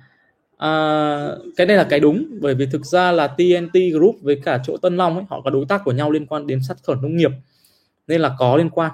À, 0.57 1.27
cái 1.55 1.67
này 1.67 1.77
là 1.77 1.83
cái 1.83 1.99
đúng 1.99 2.25
bởi 2.41 2.55
vì 2.55 2.65
thực 2.65 2.85
ra 2.85 3.11
là 3.11 3.27
TNT 3.27 3.73
Group 3.93 4.15
với 4.21 4.41
cả 4.43 4.61
chỗ 4.63 4.77
Tân 4.77 4.97
Long 4.97 5.15
ấy 5.15 5.25
họ 5.29 5.41
có 5.41 5.49
đối 5.49 5.65
tác 5.65 5.81
của 5.85 5.91
nhau 5.91 6.11
liên 6.11 6.25
quan 6.25 6.47
đến 6.47 6.59
sát 6.67 6.77
khuẩn 6.85 7.01
nông 7.01 7.17
nghiệp 7.17 7.31
nên 8.07 8.21
là 8.21 8.35
có 8.39 8.57
liên 8.57 8.69
quan. 8.69 8.91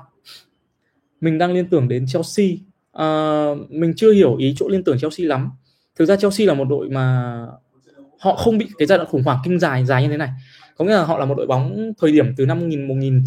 Mình 1.21 1.37
đang 1.37 1.53
liên 1.53 1.69
tưởng 1.69 1.87
đến 1.87 2.05
Chelsea. 2.07 2.47
À, 2.93 3.05
mình 3.69 3.93
chưa 3.97 4.11
hiểu 4.11 4.35
ý 4.35 4.55
chỗ 4.57 4.67
liên 4.67 4.83
tưởng 4.83 4.99
Chelsea 4.99 5.27
lắm. 5.27 5.51
Thực 5.95 6.05
ra 6.05 6.15
Chelsea 6.15 6.47
là 6.47 6.53
một 6.53 6.65
đội 6.69 6.89
mà 6.89 7.35
họ 8.19 8.35
không 8.35 8.57
bị 8.57 8.67
cái 8.77 8.85
giai 8.85 8.97
đoạn 8.97 9.09
khủng 9.09 9.23
hoảng 9.23 9.39
kinh 9.43 9.59
dài 9.59 9.85
dài 9.85 10.03
như 10.03 10.09
thế 10.09 10.17
này. 10.17 10.29
Có 10.77 10.85
nghĩa 10.85 10.93
là 10.93 11.03
họ 11.03 11.17
là 11.17 11.25
một 11.25 11.35
đội 11.37 11.47
bóng 11.47 11.93
thời 11.99 12.11
điểm 12.11 12.33
từ 12.37 12.45
năm 12.45 12.59
1000 12.59 12.87
1000 12.87 13.23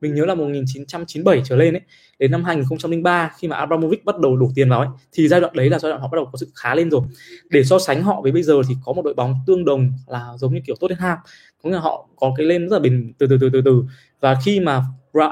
mình 0.00 0.14
nhớ 0.14 0.24
là 0.26 0.34
1997 0.34 1.42
trở 1.44 1.56
lên 1.56 1.74
ấy 1.74 1.80
đến 2.18 2.30
năm 2.30 2.44
2003 2.44 3.30
khi 3.38 3.48
mà 3.48 3.56
Abramovich 3.56 4.04
bắt 4.04 4.18
đầu 4.20 4.36
đổ 4.36 4.50
tiền 4.54 4.70
vào 4.70 4.80
ấy 4.80 4.88
thì 5.12 5.28
giai 5.28 5.40
đoạn 5.40 5.52
đấy 5.56 5.70
là 5.70 5.78
giai 5.78 5.90
đoạn 5.90 6.02
họ 6.02 6.08
bắt 6.08 6.16
đầu 6.16 6.24
có 6.32 6.38
sự 6.38 6.48
khá 6.54 6.74
lên 6.74 6.90
rồi 6.90 7.02
để 7.50 7.64
so 7.64 7.78
sánh 7.78 8.02
họ 8.02 8.20
với 8.22 8.32
bây 8.32 8.42
giờ 8.42 8.54
thì 8.68 8.74
có 8.84 8.92
một 8.92 9.04
đội 9.04 9.14
bóng 9.14 9.34
tương 9.46 9.64
đồng 9.64 9.92
là 10.06 10.26
giống 10.36 10.54
như 10.54 10.60
kiểu 10.66 10.76
Tottenham 10.80 11.18
có 11.62 11.70
nghĩa 11.70 11.76
là 11.76 11.82
họ 11.82 12.08
có 12.16 12.34
cái 12.36 12.46
lên 12.46 12.68
rất 12.68 12.76
là 12.76 12.80
bình 12.80 13.12
từ 13.18 13.26
từ 13.26 13.38
từ 13.40 13.50
từ 13.52 13.62
từ 13.64 13.84
và 14.20 14.36
khi 14.44 14.60
mà 14.60 14.82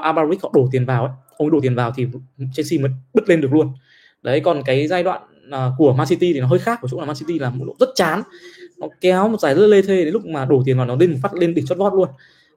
Abramovich 0.01 0.43
họ 0.43 0.51
đổ 0.53 0.69
tiền 0.71 0.85
vào 0.85 1.05
ấy 1.05 1.13
ông 1.37 1.51
đổ 1.51 1.59
tiền 1.61 1.75
vào 1.75 1.93
thì 1.95 2.07
Chelsea 2.53 2.79
mới 2.81 2.91
bứt 3.13 3.29
lên 3.29 3.41
được 3.41 3.53
luôn 3.53 3.71
đấy 4.21 4.39
còn 4.39 4.61
cái 4.65 4.87
giai 4.87 5.03
đoạn 5.03 5.21
uh, 5.47 5.73
của 5.77 5.93
Man 5.93 6.07
City 6.07 6.33
thì 6.33 6.39
nó 6.39 6.47
hơi 6.47 6.59
khác 6.59 6.79
của 6.81 6.87
chỗ 6.91 6.99
là 6.99 7.05
Man 7.05 7.15
City 7.15 7.39
là 7.39 7.49
một 7.49 7.65
độ 7.65 7.75
rất 7.79 7.89
chán 7.95 8.23
nó 8.77 8.87
kéo 9.01 9.29
một 9.29 9.39
giải 9.39 9.55
rất 9.55 9.67
lê 9.67 9.81
thê 9.81 10.05
đến 10.05 10.13
lúc 10.13 10.25
mà 10.25 10.45
đổ 10.45 10.61
tiền 10.65 10.77
vào 10.77 10.85
nó 10.85 10.95
lên 10.95 11.11
một 11.11 11.17
phát 11.21 11.33
lên 11.33 11.53
đỉnh 11.53 11.65
chót 11.65 11.77
vót 11.77 11.93
luôn 11.93 12.09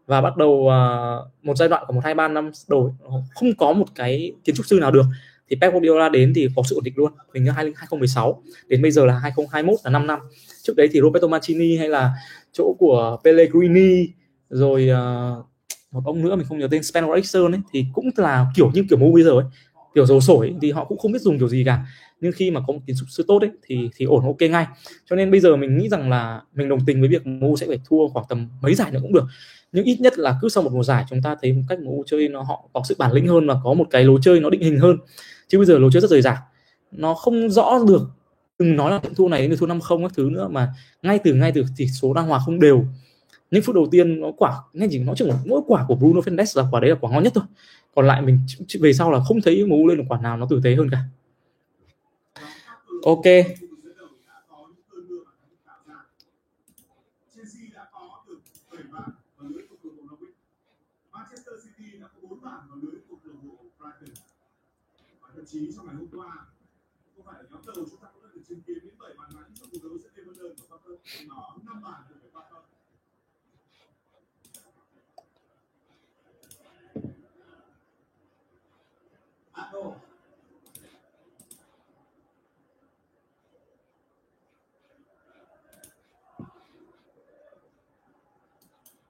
và 0.07 0.21
bắt 0.21 0.37
đầu 0.37 0.49
uh, 0.49 1.45
một 1.45 1.57
giai 1.57 1.69
đoạn 1.69 1.85
của 1.87 1.93
một 1.93 2.01
hai 2.05 2.15
ba 2.15 2.29
năm 2.29 2.51
đổi 2.69 2.91
không 3.35 3.57
có 3.59 3.73
một 3.73 3.87
cái 3.95 4.33
kiến 4.45 4.57
trúc 4.57 4.67
sư 4.67 4.79
nào 4.81 4.91
được. 4.91 5.05
Thì 5.51 5.57
Pep 5.61 5.73
Guardiola 5.73 6.09
đến 6.09 6.33
thì 6.35 6.49
có 6.57 6.63
sự 6.71 6.75
ổn 6.75 6.85
định 6.85 6.95
luôn 6.97 7.13
mình 7.33 7.45
nhớ 7.45 7.53
2016 7.53 8.43
đến 8.69 8.83
bây 8.83 8.91
giờ 8.91 9.07
là 9.07 9.19
2021 9.19 9.81
là 9.85 9.91
5 9.91 10.07
năm. 10.07 10.21
Trước 10.63 10.77
đấy 10.77 10.89
thì 10.93 11.01
Roberto 11.01 11.29
Mancini 11.29 11.77
hay 11.77 11.89
là 11.89 12.13
chỗ 12.53 12.77
của 12.79 13.19
Pellegrini 13.25 14.09
rồi 14.51 14.89
uh, 14.91 15.47
một 15.93 16.03
ông 16.05 16.23
nữa 16.23 16.37
mình 16.37 16.47
không 16.49 16.59
nhớ 16.59 16.69
tên 16.71 16.83
Spencer 16.83 17.11
Eriksson 17.11 17.55
ấy 17.55 17.61
thì 17.73 17.87
cũng 17.93 18.11
là 18.17 18.47
kiểu 18.55 18.71
như 18.75 18.85
kiểu 18.91 18.99
mô 18.99 19.13
bây 19.13 19.23
giờ 19.23 19.31
ấy 19.31 19.45
kiểu 19.95 20.07
dầu 20.07 20.21
sổi 20.21 20.55
thì 20.63 20.71
họ 20.71 20.85
cũng 20.85 20.99
không 20.99 21.13
biết 21.13 21.23
dùng 21.23 21.39
kiểu 21.39 21.49
gì 21.49 21.65
cả. 21.65 21.87
Nhưng 22.21 22.33
khi 22.33 22.51
mà 22.51 22.61
có 22.67 22.73
một 22.73 22.81
kiến 22.87 22.97
trúc 22.99 23.09
sư 23.11 23.25
tốt 23.29 23.43
ấy 23.43 23.51
thì 23.63 23.91
thì 23.97 24.05
ổn 24.07 24.25
ok 24.25 24.41
ngay. 24.51 24.67
Cho 25.11 25.17
nên 25.17 25.31
bây 25.31 25.41
giờ 25.41 25.57
mình 25.57 25.79
nghĩ 25.79 25.89
rằng 25.89 26.11
là 26.11 26.43
mình 26.55 26.69
đồng 26.69 26.81
tình 26.87 27.01
với 27.01 27.09
việc 27.09 27.27
MU 27.27 27.57
sẽ 27.57 27.67
phải 27.67 27.81
thua 27.89 28.09
khoảng 28.09 28.27
tầm 28.29 28.49
mấy 28.61 28.75
giải 28.75 28.91
nữa 28.91 28.99
cũng 29.03 29.13
được 29.13 29.25
nhưng 29.73 29.85
ít 29.85 30.01
nhất 30.01 30.19
là 30.19 30.39
cứ 30.43 30.49
sau 30.49 30.63
một 30.63 30.73
mùa 30.73 30.83
giải 30.83 31.05
chúng 31.11 31.23
ta 31.23 31.37
thấy 31.43 31.53
một 31.53 31.63
cách 31.69 31.79
MU 31.81 32.05
chơi 32.07 32.29
nó 32.29 32.43
họ 32.43 32.69
có 32.73 32.83
sự 32.85 32.95
bản 32.99 33.13
lĩnh 33.13 33.29
hơn 33.29 33.47
và 33.47 33.57
có 33.65 33.75
một 33.75 33.87
cái 33.91 34.05
lối 34.05 34.21
chơi 34.23 34.41
nó 34.41 34.51
định 34.51 34.63
hình 34.63 34.79
hơn. 34.79 34.97
Chứ 35.49 35.59
bây 35.59 35.67
giờ 35.67 35.79
lối 35.79 35.91
chơi 35.93 36.01
rất 36.01 36.11
rời 36.11 36.23
rạc. 36.23 36.39
Nó 36.93 37.15
không 37.15 37.51
rõ 37.51 37.79
được, 37.89 38.03
đừng 38.59 38.77
nói 38.77 38.91
là 38.91 39.01
thua 39.17 39.29
này 39.29 39.49
đến 39.49 39.59
thua 39.59 39.67
năm 39.67 39.81
không 39.81 40.03
các 40.03 40.13
thứ 40.15 40.31
nữa 40.31 40.49
mà 40.49 40.73
ngay 41.03 41.19
từ 41.25 41.35
ngay 41.35 41.53
từ 41.53 41.65
tỷ 41.77 41.87
số 41.87 42.15
đang 42.15 42.27
hòa 42.27 42.41
không 42.45 42.61
đều. 42.61 42.85
Những 43.51 43.63
phút 43.63 43.75
đầu 43.75 43.89
tiên 43.91 44.21
nó 44.21 44.33
quả, 44.37 44.63
ngay 44.73 44.89
chỉ 44.91 44.99
nó 44.99 45.15
chỉ 45.17 45.25
mỗi 45.45 45.61
quả 45.67 45.85
của 45.89 45.95
Bruno 45.95 46.21
Fernandes 46.21 46.63
là 46.63 46.69
quả 46.71 46.81
đấy 46.81 46.91
là 46.91 46.97
quả 47.01 47.11
ngon 47.11 47.23
nhất 47.23 47.33
thôi. 47.35 47.45
Còn 47.95 48.07
lại 48.07 48.23
mình 48.23 48.39
về 48.81 48.93
sau 48.93 49.11
là 49.11 49.21
không 49.21 49.41
thấy 49.41 49.67
MU 49.67 49.87
lên 49.87 49.99
được 49.99 50.05
quả 50.09 50.19
nào 50.23 50.37
nó 50.37 50.47
tử 50.51 50.61
tế 50.65 50.75
hơn 50.75 50.91
cả. 50.91 50.99
Ok. 53.05 53.25
trí 65.53 65.73
trong 65.77 65.87
ngày 65.87 65.95
hôm 65.95 66.09
qua. 66.13 66.47
có 67.17 67.23
phải 67.27 67.35
ở 67.39 67.47
nhóm 67.51 67.63
đầu 67.67 67.87
chúng 67.91 68.01
ta 68.01 68.09
có 68.15 68.21
đã 68.23 68.29
được 68.35 68.41
chứng 68.49 68.61
kiến 68.61 68.79
đến 68.83 68.95
bảy 68.99 69.15
bàn 69.19 69.31
thắng 69.33 69.55
trong 69.55 69.69
cuộc 69.73 69.79
đấu 69.83 69.99
giữa 69.99 70.09
Everton 70.17 70.53
và 70.59 70.67
Tottenham 70.71 71.29
nó 71.29 71.57
năm 71.65 71.83
bàn 71.83 72.03
của 72.09 72.29
Tottenham. 72.33 72.63
Ano. 79.53 79.95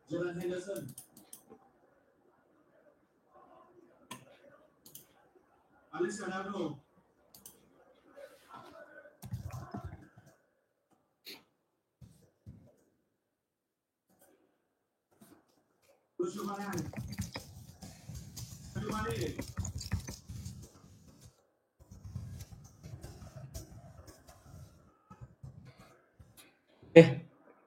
Jordan 0.09 0.41
Henderson 0.41 0.85
được 6.05 6.71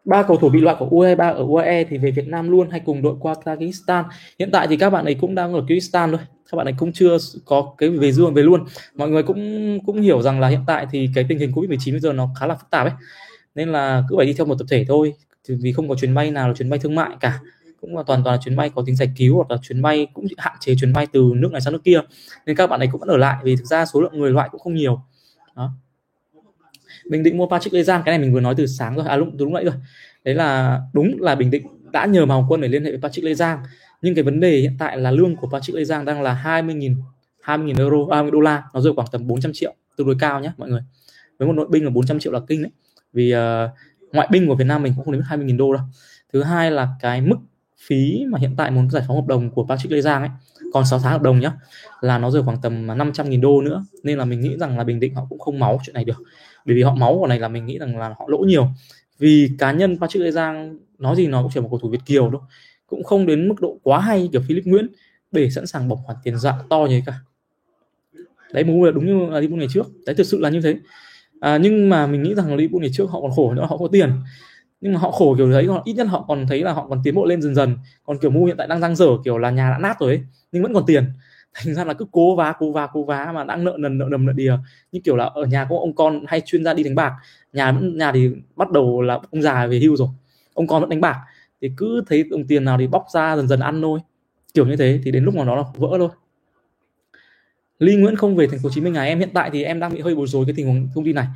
ba 0.06 0.24
cầu 0.24 0.38
thủ 0.38 0.50
bị 0.50 0.62
loại 0.62 0.76
của 0.80 0.86
U23 0.86 1.34
ở 1.34 1.44
UAE 1.44 1.84
thì 1.84 1.98
về 1.98 2.12
Việt 2.12 2.28
Nam 2.28 2.52
luôn 2.52 2.70
hay 2.70 2.82
cùng 2.86 3.02
đội 3.02 3.16
qua 3.20 3.34
Kyrgyzstan. 3.34 4.04
Hiện 4.40 4.50
tại 4.52 4.68
thì 4.68 4.78
các 4.78 4.90
bạn 4.90 5.06
ấy 5.06 5.18
cũng 5.22 5.36
đang 5.36 5.54
ở 5.54 5.62
Kyrgyzstan 5.68 6.18
thôi. 6.18 6.35
Các 6.52 6.56
bạn 6.56 6.68
ấy 6.68 6.74
cũng 6.78 6.94
chưa 6.94 7.18
có 7.46 7.74
cái 7.78 7.90
về 7.90 8.12
dương, 8.12 8.34
về 8.34 8.44
luôn. 8.44 8.66
Mọi 8.96 9.10
người 9.10 9.24
cũng 9.24 9.80
cũng 9.86 10.02
hiểu 10.02 10.22
rằng 10.22 10.40
là 10.40 10.48
hiện 10.48 10.62
tại 10.68 10.88
thì 10.92 11.10
cái 11.16 11.26
tình 11.30 11.40
hình 11.40 11.52
Covid-19 11.52 11.92
bây 11.92 12.00
giờ 12.00 12.14
nó 12.14 12.30
khá 12.40 12.48
là 12.48 12.56
phức 12.56 12.70
tạp 12.70 12.88
ấy. 12.88 12.94
Nên 13.56 13.70
là 13.70 14.04
cứ 14.10 14.16
phải 14.18 14.26
đi 14.26 14.34
theo 14.34 14.46
một 14.46 14.56
tập 14.60 14.66
thể 14.70 14.86
thôi. 14.88 15.14
Vì 15.48 15.74
không 15.74 15.90
có 15.90 15.96
chuyến 15.96 16.14
bay 16.14 16.32
nào 16.32 16.48
là 16.48 16.54
chuyến 16.54 16.70
bay 16.70 16.80
thương 16.80 16.96
mại 16.96 17.10
cả. 17.20 17.40
Cũng 17.82 17.98
là 17.98 18.04
toàn 18.04 18.22
toàn 18.24 18.36
là 18.36 18.42
chuyến 18.42 18.56
bay 18.56 18.70
có 18.76 18.84
tính 18.86 18.96
giải 18.96 19.10
cứu 19.18 19.36
hoặc 19.36 19.52
là 19.52 19.58
chuyến 19.62 19.82
bay 19.82 20.08
cũng 20.14 20.28
hạn 20.38 20.56
chế 20.60 20.76
chuyến 20.76 20.94
bay 20.94 21.08
từ 21.12 21.32
nước 21.36 21.52
này 21.52 21.62
sang 21.62 21.74
nước 21.74 21.84
kia. 21.84 22.00
Nên 22.46 22.56
các 22.56 22.68
bạn 22.68 22.80
ấy 22.80 22.90
cũng 22.92 23.00
vẫn 23.00 23.10
ở 23.10 23.18
lại 23.18 23.38
vì 23.44 23.56
thực 23.56 23.66
ra 23.66 23.86
số 23.86 24.02
lượng 24.02 24.20
người 24.20 24.32
loại 24.32 24.50
cũng 24.52 24.62
không 24.62 24.76
nhiều. 24.76 25.00
Đó. 25.56 25.72
Bình 27.10 27.24
Định 27.24 27.38
mua 27.38 27.48
Patrick 27.48 27.74
Lê 27.74 27.84
Giang 27.84 28.02
cái 28.06 28.18
này 28.18 28.26
mình 28.26 28.34
vừa 28.34 28.40
nói 28.40 28.56
từ 28.58 28.68
sáng 28.68 28.96
rồi. 28.96 29.08
À 29.08 29.16
lúc 29.16 29.28
đúng 29.38 29.54
nãy 29.54 29.64
rồi. 29.64 29.74
Đấy 30.24 30.36
là, 30.36 30.82
đúng 30.94 31.22
là 31.22 31.36
Bình 31.36 31.52
Định 31.52 31.68
đã 31.92 32.06
nhờ 32.06 32.26
Hoàng 32.26 32.46
Quân 32.50 32.62
để 32.62 32.68
liên 32.68 32.86
hệ 32.86 32.92
với 32.92 33.00
Patrick 33.02 33.26
Lê 33.26 33.34
Giang 33.34 33.60
nhưng 34.06 34.16
cái 34.16 34.24
vấn 34.24 34.40
đề 34.40 34.58
hiện 34.58 34.76
tại 34.80 34.98
là 34.98 35.12
lương 35.12 35.36
của 35.36 35.48
Patrick 35.48 35.78
Lê 35.78 35.84
Giang 35.84 36.06
đang 36.06 36.22
là 36.22 36.42
20.000 36.44 36.96
20.000 37.44 37.78
euro 37.78 38.16
20 38.16 38.32
đô 38.32 38.40
la. 38.40 38.64
Nó 38.74 38.82
rơi 38.82 38.94
khoảng 38.96 39.08
tầm 39.12 39.28
400 39.28 39.52
triệu 39.54 39.74
tương 39.98 40.08
đối 40.08 40.16
cao 40.20 40.40
nhé 40.40 40.52
mọi 40.58 40.70
người. 40.70 40.82
Với 41.40 41.48
một 41.48 41.54
nội 41.54 41.68
binh 41.70 41.84
là 41.84 41.90
400 41.90 42.20
triệu 42.20 42.34
là 42.34 42.40
kinh 42.48 42.64
đấy. 42.64 42.72
Vì 43.14 43.34
uh, 43.36 43.40
ngoại 44.12 44.28
binh 44.32 44.48
của 44.48 44.56
Việt 44.56 44.64
Nam 44.64 44.84
mình 44.84 44.94
cũng 44.96 45.06
không 45.06 45.14
đến 45.14 45.22
20.000 45.30 45.58
đô 45.58 45.74
đâu. 45.74 45.84
Thứ 46.34 46.44
hai 46.44 46.72
là 46.72 46.88
cái 47.02 47.22
mức 47.22 47.36
phí 47.88 48.26
mà 48.30 48.40
hiện 48.40 48.56
tại 48.58 48.72
muốn 48.72 48.90
giải 48.90 49.04
phóng 49.08 49.16
hợp 49.16 49.28
đồng 49.28 49.52
của 49.52 49.66
Patrick 49.70 49.92
Lê 49.92 50.02
Giang 50.02 50.22
ấy 50.22 50.30
còn 50.74 50.86
6 50.86 51.00
tháng 51.00 51.12
hợp 51.12 51.22
đồng 51.22 51.40
nhá 51.40 51.52
là 52.02 52.18
nó 52.18 52.32
rơi 52.32 52.44
khoảng 52.44 52.62
tầm 52.62 52.88
500.000 52.88 53.42
đô 53.42 53.62
nữa. 53.62 53.86
Nên 54.04 54.18
là 54.18 54.26
mình 54.26 54.42
nghĩ 54.42 54.58
rằng 54.58 54.78
là 54.78 54.84
Bình 54.84 55.00
Định 55.00 55.16
họ 55.16 55.26
cũng 55.30 55.40
không 55.40 55.60
máu 55.60 55.80
chuyện 55.86 55.94
này 55.94 56.06
được. 56.06 56.24
Bởi 56.66 56.76
vì 56.76 56.84
họ 56.84 56.96
máu 56.96 57.18
của 57.20 57.28
này 57.28 57.40
là 57.40 57.48
mình 57.48 57.66
nghĩ 57.66 57.80
rằng 57.80 57.98
là 57.98 58.10
họ 58.10 58.26
lỗ 58.28 58.38
nhiều. 58.38 58.68
Vì 59.20 59.50
cá 59.60 59.72
nhân 59.72 60.00
Patrick 60.00 60.24
Lê 60.24 60.32
Giang 60.32 60.78
nói 60.98 61.16
gì 61.16 61.28
nó 61.28 61.42
cũng 61.42 61.52
chỉ 61.54 61.60
một 61.60 61.68
cầu 61.72 61.80
thủ 61.80 61.90
Việt 61.90 62.06
kiều 62.06 62.30
thôi 62.32 62.42
cũng 62.88 63.04
không 63.04 63.26
đến 63.26 63.48
mức 63.48 63.56
độ 63.62 63.78
quá 63.84 64.00
hay 64.00 64.30
kiểu 64.32 64.42
Philip 64.48 64.66
Nguyễn 64.66 64.88
để 65.32 65.50
sẵn 65.50 65.68
sàng 65.68 65.90
bỏ 65.90 65.96
khoản 65.96 66.18
tiền 66.24 66.38
dạ 66.38 66.54
to 66.70 66.86
như 66.90 67.00
thế 67.00 67.04
cả. 67.06 67.14
Đấy 68.54 68.64
mua 68.64 68.86
là 68.86 68.92
đúng 68.92 69.06
như 69.06 69.30
là 69.30 69.40
Liverpool 69.40 69.60
ngày 69.60 69.68
trước. 69.72 69.86
Đấy 70.06 70.16
thực 70.16 70.24
sự 70.24 70.40
là 70.40 70.50
như 70.50 70.62
thế. 70.62 70.76
À, 71.40 71.58
nhưng 71.58 71.90
mà 71.90 72.08
mình 72.08 72.24
nghĩ 72.24 72.36
rằng 72.36 72.56
Liverpool 72.56 72.82
ngày 72.82 72.92
trước 72.94 73.10
họ 73.10 73.22
còn 73.22 73.32
khổ 73.36 73.54
nữa 73.54 73.66
họ 73.70 73.78
có 73.78 73.88
tiền. 73.92 74.12
Nhưng 74.82 74.94
mà 74.94 75.00
họ 75.00 75.12
khổ 75.12 75.36
kiểu 75.38 75.52
đấy 75.52 75.68
ít 75.84 75.94
nhất 75.94 76.08
họ 76.08 76.26
còn 76.28 76.48
thấy 76.48 76.64
là 76.64 76.74
họ 76.74 76.88
còn 76.90 77.02
tiến 77.04 77.16
bộ 77.16 77.26
lên 77.26 77.42
dần 77.42 77.56
dần. 77.56 77.78
Còn 78.06 78.18
kiểu 78.20 78.32
mu 78.32 78.46
hiện 78.46 78.58
tại 78.58 78.68
đang 78.68 78.80
răng 78.82 78.96
dở 78.96 79.08
kiểu 79.26 79.38
là 79.38 79.50
nhà 79.50 79.70
đã 79.70 79.78
nát 79.78 80.00
rồi 80.00 80.12
ấy 80.12 80.22
nhưng 80.52 80.64
vẫn 80.64 80.74
còn 80.74 80.84
tiền. 80.86 81.06
Thành 81.54 81.74
ra 81.74 81.84
là 81.84 81.94
cứ 81.94 82.06
cố 82.12 82.36
vá 82.36 82.54
cố 82.60 82.72
vá 82.72 82.88
cố 82.94 83.04
vá 83.04 83.32
mà 83.34 83.44
đang 83.44 83.64
nợ 83.64 83.76
nần 83.80 83.98
nợ 83.98 84.06
nầm 84.12 84.26
nợ 84.26 84.34
đìa. 84.34 84.54
Như 84.92 85.00
kiểu 85.04 85.16
là 85.16 85.26
ở 85.26 85.46
nhà 85.46 85.68
có 85.70 85.78
ông 85.78 85.96
con 85.96 86.26
hay 86.28 86.42
chuyên 86.42 86.64
gia 86.64 86.74
đi 86.74 86.84
đánh 86.84 86.96
bạc. 86.96 87.14
Nhà 87.54 87.72
vẫn 87.72 87.98
nhà 87.98 88.12
thì 88.12 88.30
bắt 88.56 88.72
đầu 88.72 89.02
là 89.02 89.20
ông 89.32 89.42
già 89.42 89.68
về 89.68 89.80
hưu 89.80 89.96
rồi. 89.96 90.08
Ông 90.54 90.68
con 90.68 90.82
vẫn 90.82 90.90
đánh 90.90 91.02
bạc 91.02 91.18
thì 91.66 91.72
cứ 91.78 92.04
thấy 92.08 92.24
đồng 92.24 92.48
tiền 92.48 92.66
nào 92.66 92.78
thì 92.78 92.88
bóc 92.88 93.06
ra 93.14 93.36
dần 93.36 93.48
dần 93.48 93.60
ăn 93.60 93.82
thôi. 93.82 94.00
Kiểu 94.54 94.66
như 94.66 94.76
thế, 94.76 95.00
thì 95.04 95.12
đến 95.12 95.24
lúc 95.24 95.36
nào 95.36 95.46
nó 95.46 95.56
là 95.56 95.64
vỡ 95.76 95.88
thôi. 95.98 96.10
Ly 97.80 97.96
Nguyễn 97.96 98.16
không 98.16 98.36
về 98.36 98.48
thành 98.48 98.60
phố 98.60 98.70
Hồ 98.70 98.74
Chí 98.74 98.82
Minh 98.82 98.94
à? 98.94 99.04
Em 99.04 99.20
hiện 99.20 99.30
tại 99.34 99.50
thì 99.54 99.64
em 99.64 99.80
đang 99.80 99.94
bị 99.94 100.02
hơi 100.02 100.16
bối 100.16 100.28
rối 100.28 100.46
cái 100.46 100.54
tình 100.58 100.68
huống 100.68 100.90
thông 100.96 101.06
tin 101.06 101.16
này. 101.16 101.28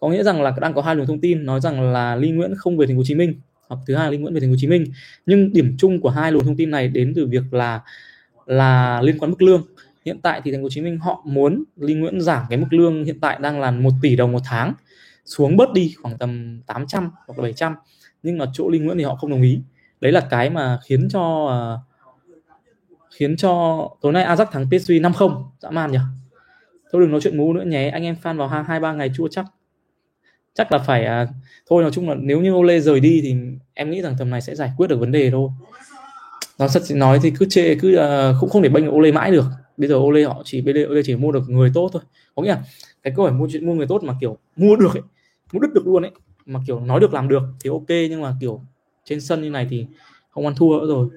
Có 0.00 0.08
nghĩa 0.08 0.22
rằng 0.22 0.42
là 0.42 0.52
đang 0.60 0.74
có 0.74 0.82
hai 0.82 0.96
luồng 0.96 1.06
thông 1.06 1.20
tin, 1.20 1.46
nói 1.46 1.60
rằng 1.60 1.92
là 1.92 2.16
Ly 2.16 2.30
Nguyễn 2.30 2.54
không 2.56 2.76
về 2.76 2.86
thành 2.86 2.96
phố 2.96 2.98
Hồ 2.98 3.04
Chí 3.04 3.14
Minh, 3.14 3.34
hoặc 3.68 3.80
thứ 3.86 3.94
hai 3.94 4.04
là 4.06 4.10
Ly 4.10 4.18
Nguyễn 4.18 4.34
về 4.34 4.40
thành 4.40 4.48
phố 4.48 4.52
Hồ 4.52 4.56
Chí 4.58 4.66
Minh. 4.66 4.84
Nhưng 5.26 5.52
điểm 5.52 5.74
chung 5.78 6.00
của 6.00 6.10
hai 6.10 6.32
luồng 6.32 6.44
thông 6.44 6.56
tin 6.56 6.70
này 6.70 6.88
đến 6.88 7.12
từ 7.16 7.26
việc 7.26 7.54
là 7.54 7.80
là 8.46 9.00
liên 9.02 9.18
quan 9.18 9.30
mức 9.30 9.42
lương. 9.42 9.66
Hiện 10.04 10.18
tại 10.22 10.40
thì 10.44 10.50
thành 10.50 10.60
phố 10.60 10.64
Hồ 10.64 10.70
Chí 10.70 10.80
Minh 10.80 10.98
họ 10.98 11.22
muốn 11.24 11.64
Ly 11.76 11.94
Nguyễn 11.94 12.20
giảm 12.20 12.44
cái 12.48 12.58
mức 12.58 12.68
lương 12.70 13.04
hiện 13.04 13.20
tại 13.20 13.38
đang 13.40 13.60
là 13.60 13.70
1 13.70 13.90
tỷ 14.02 14.16
đồng 14.16 14.32
một 14.32 14.42
tháng, 14.44 14.72
xuống 15.24 15.56
bớt 15.56 15.72
đi 15.72 15.94
khoảng 16.02 16.18
tầm 16.18 16.60
800 16.66 17.10
hoặc 17.26 17.38
là 17.38 17.42
700 17.42 17.74
nhưng 18.22 18.38
mà 18.38 18.46
chỗ 18.52 18.68
Ly 18.68 18.78
Nguyễn 18.78 18.98
thì 18.98 19.04
họ 19.04 19.14
không 19.14 19.30
đồng 19.30 19.42
ý 19.42 19.60
đấy 20.00 20.12
là 20.12 20.26
cái 20.30 20.50
mà 20.50 20.78
khiến 20.84 21.08
cho 21.08 21.20
uh, 21.20 21.88
khiến 23.16 23.36
cho 23.36 23.82
tối 24.00 24.12
nay 24.12 24.24
Ajax 24.24 24.44
thắng 24.44 24.66
PSV 24.66 24.92
5-0 24.92 25.44
dã 25.60 25.70
man 25.70 25.92
nhỉ? 25.92 25.98
Thôi 26.92 27.02
đừng 27.02 27.10
nói 27.10 27.20
chuyện 27.20 27.36
ngu 27.36 27.52
nữa 27.52 27.64
nhé. 27.66 27.88
Anh 27.88 28.02
em 28.02 28.16
fan 28.22 28.36
vào 28.36 28.48
hang 28.48 28.64
hai 28.64 28.80
ba 28.80 28.92
ngày 28.92 29.10
chua 29.14 29.28
chắc. 29.28 29.44
Chắc 30.54 30.72
là 30.72 30.78
phải 30.78 31.04
à, 31.04 31.26
thôi 31.68 31.82
nói 31.82 31.92
chung 31.92 32.08
là 32.08 32.14
nếu 32.14 32.40
như 32.40 32.52
Ole 32.52 32.80
rời 32.80 33.00
đi 33.00 33.20
thì 33.22 33.36
em 33.74 33.90
nghĩ 33.90 34.02
rằng 34.02 34.14
tầm 34.18 34.30
này 34.30 34.40
sẽ 34.40 34.54
giải 34.54 34.72
quyết 34.76 34.86
được 34.86 35.00
vấn 35.00 35.12
đề 35.12 35.30
thôi. 35.30 35.50
Nó 36.58 36.68
thật 36.68 36.82
nói 36.90 37.18
thì 37.22 37.32
cứ 37.38 37.46
chê 37.50 37.74
cứ 37.74 38.00
uh, 38.00 38.36
cũng 38.40 38.50
không 38.50 38.62
để 38.62 38.68
bênh 38.68 38.90
Ole 38.90 39.12
mãi 39.12 39.30
được. 39.30 39.44
Bây 39.76 39.88
giờ 39.88 39.96
Ole 39.96 40.24
họ 40.24 40.42
chỉ 40.44 40.60
bây 40.60 40.74
giờ 40.74 40.86
Ole 40.90 41.00
chỉ 41.04 41.16
mua 41.16 41.32
được 41.32 41.48
người 41.48 41.70
tốt 41.74 41.90
thôi. 41.92 42.02
Có 42.34 42.42
nghĩa 42.42 42.50
là 42.50 42.62
cái 43.02 43.12
câu 43.16 43.24
hỏi 43.24 43.34
mua 43.34 43.48
chuyện 43.52 43.66
mua 43.66 43.74
người 43.74 43.86
tốt 43.86 44.02
mà 44.02 44.14
kiểu 44.20 44.36
mua 44.56 44.76
được 44.76 44.94
ấy, 44.94 45.02
mua 45.52 45.60
đứt 45.60 45.68
được 45.74 45.86
luôn 45.86 46.02
ấy 46.02 46.10
mà 46.46 46.60
kiểu 46.66 46.80
nói 46.80 47.00
được 47.00 47.14
làm 47.14 47.28
được 47.28 47.42
thì 47.60 47.70
ok 47.70 47.88
nhưng 47.88 48.22
mà 48.22 48.36
kiểu 48.40 48.62
trên 49.08 49.20
sân 49.20 49.42
như 49.42 49.50
này 49.50 49.66
thì 49.70 49.86
không 50.30 50.46
ăn 50.46 50.54
thua 50.56 50.78
nữa 50.80 50.86
rồi. 50.86 51.08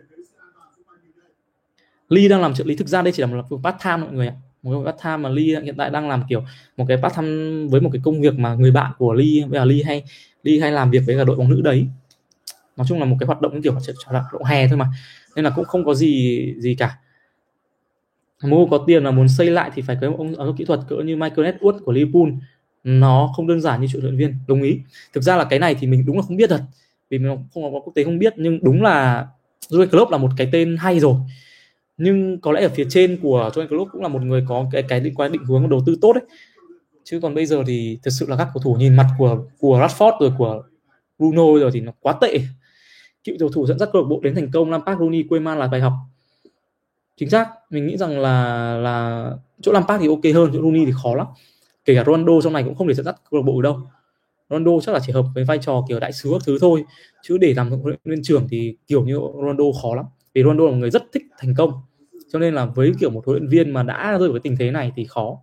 Lee 2.09 2.27
đang 2.27 2.41
làm 2.41 2.53
trợ 2.53 2.63
lý 2.63 2.75
thực 2.75 2.87
ra 2.87 3.01
đây 3.01 3.13
chỉ 3.13 3.21
là 3.21 3.27
một 3.27 3.59
part 3.63 3.75
time 3.83 3.97
mọi 3.97 4.13
người 4.13 4.27
ạ. 4.27 4.33
Một 4.63 4.83
cái 4.83 4.93
part 4.93 5.03
time 5.03 5.17
mà 5.17 5.29
Lee 5.29 5.61
hiện 5.61 5.75
tại 5.77 5.89
đang 5.89 6.09
làm 6.09 6.23
kiểu 6.29 6.43
một 6.77 6.85
cái 6.87 6.97
part 6.97 7.15
time 7.15 7.67
với 7.67 7.81
một 7.81 7.89
cái 7.93 8.01
công 8.03 8.21
việc 8.21 8.39
mà 8.39 8.55
người 8.55 8.71
bạn 8.71 8.91
của 8.97 9.13
Lee 9.13 9.45
bây 9.47 9.59
giờ 9.59 9.65
Lee 9.65 9.83
hay 9.83 10.03
Lee 10.43 10.59
hay 10.59 10.71
làm 10.71 10.91
việc 10.91 11.03
với 11.05 11.17
cả 11.17 11.23
đội 11.23 11.35
bóng 11.35 11.49
nữ 11.49 11.61
đấy. 11.61 11.87
Nói 12.77 12.87
chung 12.89 12.99
là 12.99 13.05
một 13.05 13.17
cái 13.19 13.27
hoạt 13.27 13.41
động 13.41 13.61
kiểu 13.61 13.73
hoạt 14.05 14.31
động 14.33 14.43
hè 14.43 14.67
thôi 14.67 14.77
mà. 14.77 14.91
Nên 15.35 15.45
là 15.45 15.51
cũng 15.55 15.65
không 15.65 15.85
có 15.85 15.93
gì 15.93 16.55
gì 16.57 16.75
cả. 16.75 16.97
Mua 18.43 18.65
có 18.65 18.83
tiền 18.87 19.03
mà 19.03 19.11
muốn 19.11 19.27
xây 19.29 19.49
lại 19.49 19.71
thì 19.73 19.81
phải 19.81 19.97
có 20.01 20.07
ông, 20.17 20.35
ông 20.35 20.55
kỹ 20.57 20.65
thuật 20.65 20.79
cỡ 20.87 20.95
như 20.95 21.15
Michael 21.15 21.49
Edwards 21.49 21.79
của 21.79 21.91
Liverpool. 21.91 22.29
Nó 22.83 23.33
không 23.35 23.47
đơn 23.47 23.61
giản 23.61 23.81
như 23.81 23.87
chuyện 23.91 24.03
luyện 24.03 24.17
viên. 24.17 24.35
Đồng 24.47 24.61
ý. 24.61 24.79
Thực 25.13 25.21
ra 25.21 25.35
là 25.35 25.43
cái 25.43 25.59
này 25.59 25.75
thì 25.75 25.87
mình 25.87 26.05
đúng 26.05 26.15
là 26.15 26.21
không 26.21 26.37
biết 26.37 26.49
thật 26.49 26.61
vì 27.11 27.17
mình 27.17 27.37
không 27.53 27.73
có 27.73 27.79
quốc 27.79 27.93
tế 27.95 28.03
không 28.03 28.19
biết, 28.19 28.33
nhưng 28.37 28.59
đúng 28.63 28.81
là 28.81 29.27
Jurgen 29.69 29.87
Klopp 29.87 30.11
là 30.11 30.17
một 30.17 30.29
cái 30.37 30.49
tên 30.51 30.77
hay 30.79 30.99
rồi. 30.99 31.15
Nhưng 31.97 32.41
có 32.41 32.51
lẽ 32.51 32.61
ở 32.61 32.69
phía 32.69 32.85
trên 32.89 33.19
của 33.21 33.49
Jurgen 33.53 33.67
Klopp 33.67 33.91
cũng 33.91 34.01
là 34.01 34.07
một 34.07 34.21
người 34.21 34.45
có 34.47 34.65
cái 34.71 34.83
cái 34.83 35.01
liên 35.01 35.15
quan 35.15 35.31
định 35.31 35.45
hướng 35.45 35.69
đầu 35.69 35.83
tư 35.85 35.97
tốt 36.01 36.13
đấy 36.13 36.23
chứ 37.03 37.19
còn 37.19 37.35
bây 37.35 37.45
giờ 37.45 37.63
thì 37.67 37.99
thực 38.03 38.11
sự 38.11 38.25
là 38.29 38.35
các 38.35 38.47
cầu 38.53 38.63
thủ 38.63 38.75
nhìn 38.75 38.95
mặt 38.95 39.07
của 39.17 39.37
của 39.59 39.79
Rashford 39.79 40.19
rồi 40.19 40.31
của 40.37 40.63
Bruno 41.19 41.59
rồi 41.59 41.71
thì 41.73 41.79
nó 41.79 41.91
quá 41.99 42.13
tệ. 42.21 42.39
Cựu 43.23 43.35
cầu 43.39 43.49
thủ 43.49 43.67
dẫn 43.67 43.79
dắt 43.79 43.89
câu 43.93 44.01
lạc 44.01 44.07
bộ 44.09 44.19
đến 44.23 44.35
thành 44.35 44.51
công, 44.51 44.71
Lampard, 44.71 44.99
Rooney, 44.99 45.23
Koeman 45.29 45.59
là 45.59 45.67
bài 45.67 45.81
học. 45.81 45.93
Chính 47.17 47.29
xác, 47.29 47.47
mình 47.69 47.87
nghĩ 47.87 47.97
rằng 47.97 48.19
là 48.19 48.75
là 48.77 49.29
chỗ 49.61 49.71
Lampard 49.71 50.01
thì 50.01 50.07
ok 50.07 50.35
hơn, 50.35 50.49
chỗ 50.53 50.61
Rooney 50.61 50.85
thì 50.85 50.91
khó 51.03 51.15
lắm. 51.15 51.27
Kể 51.85 51.95
cả 51.95 52.03
Ronaldo 52.05 52.41
trong 52.43 52.53
này 52.53 52.63
cũng 52.63 52.75
không 52.75 52.87
thể 52.87 52.93
dẫn 52.93 53.05
dắt 53.05 53.15
câu 53.31 53.41
lạc 53.41 53.45
bộ 53.45 53.61
đâu. 53.61 53.81
Ronaldo 54.51 54.71
chắc 54.81 54.91
là 54.91 54.99
chỉ 55.05 55.13
hợp 55.13 55.25
với 55.35 55.43
vai 55.43 55.57
trò 55.57 55.85
kiểu 55.89 55.99
đại 55.99 56.13
sứ 56.13 56.29
các 56.31 56.41
thứ 56.45 56.57
thôi. 56.61 56.83
Chứ 57.23 57.37
để 57.37 57.53
làm 57.53 57.69
huấn 57.69 57.81
luyện 57.83 57.99
viên 58.05 58.23
trưởng 58.23 58.47
thì 58.49 58.75
kiểu 58.87 59.05
như 59.05 59.19
Ronaldo 59.35 59.63
khó 59.81 59.95
lắm. 59.95 60.05
Vì 60.33 60.43
Ronaldo 60.43 60.65
là 60.65 60.71
một 60.71 60.77
người 60.77 60.91
rất 60.91 61.03
thích 61.13 61.23
thành 61.39 61.53
công. 61.57 61.71
Cho 62.33 62.39
nên 62.39 62.53
là 62.53 62.65
với 62.65 62.91
kiểu 62.99 63.09
một 63.09 63.25
huấn 63.25 63.37
luyện 63.37 63.49
viên 63.49 63.73
mà 63.73 63.83
đã 63.83 64.17
rơi 64.19 64.29
vào 64.29 64.33
cái 64.33 64.39
tình 64.43 64.55
thế 64.59 64.71
này 64.71 64.91
thì 64.95 65.05
khó. 65.05 65.37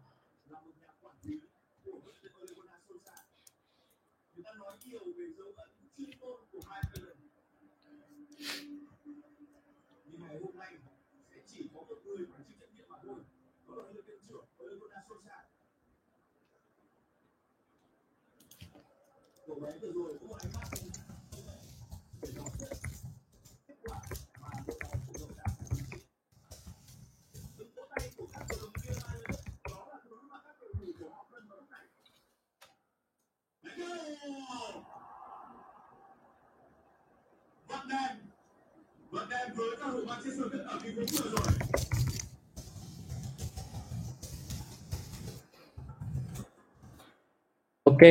Ok 47.85 48.03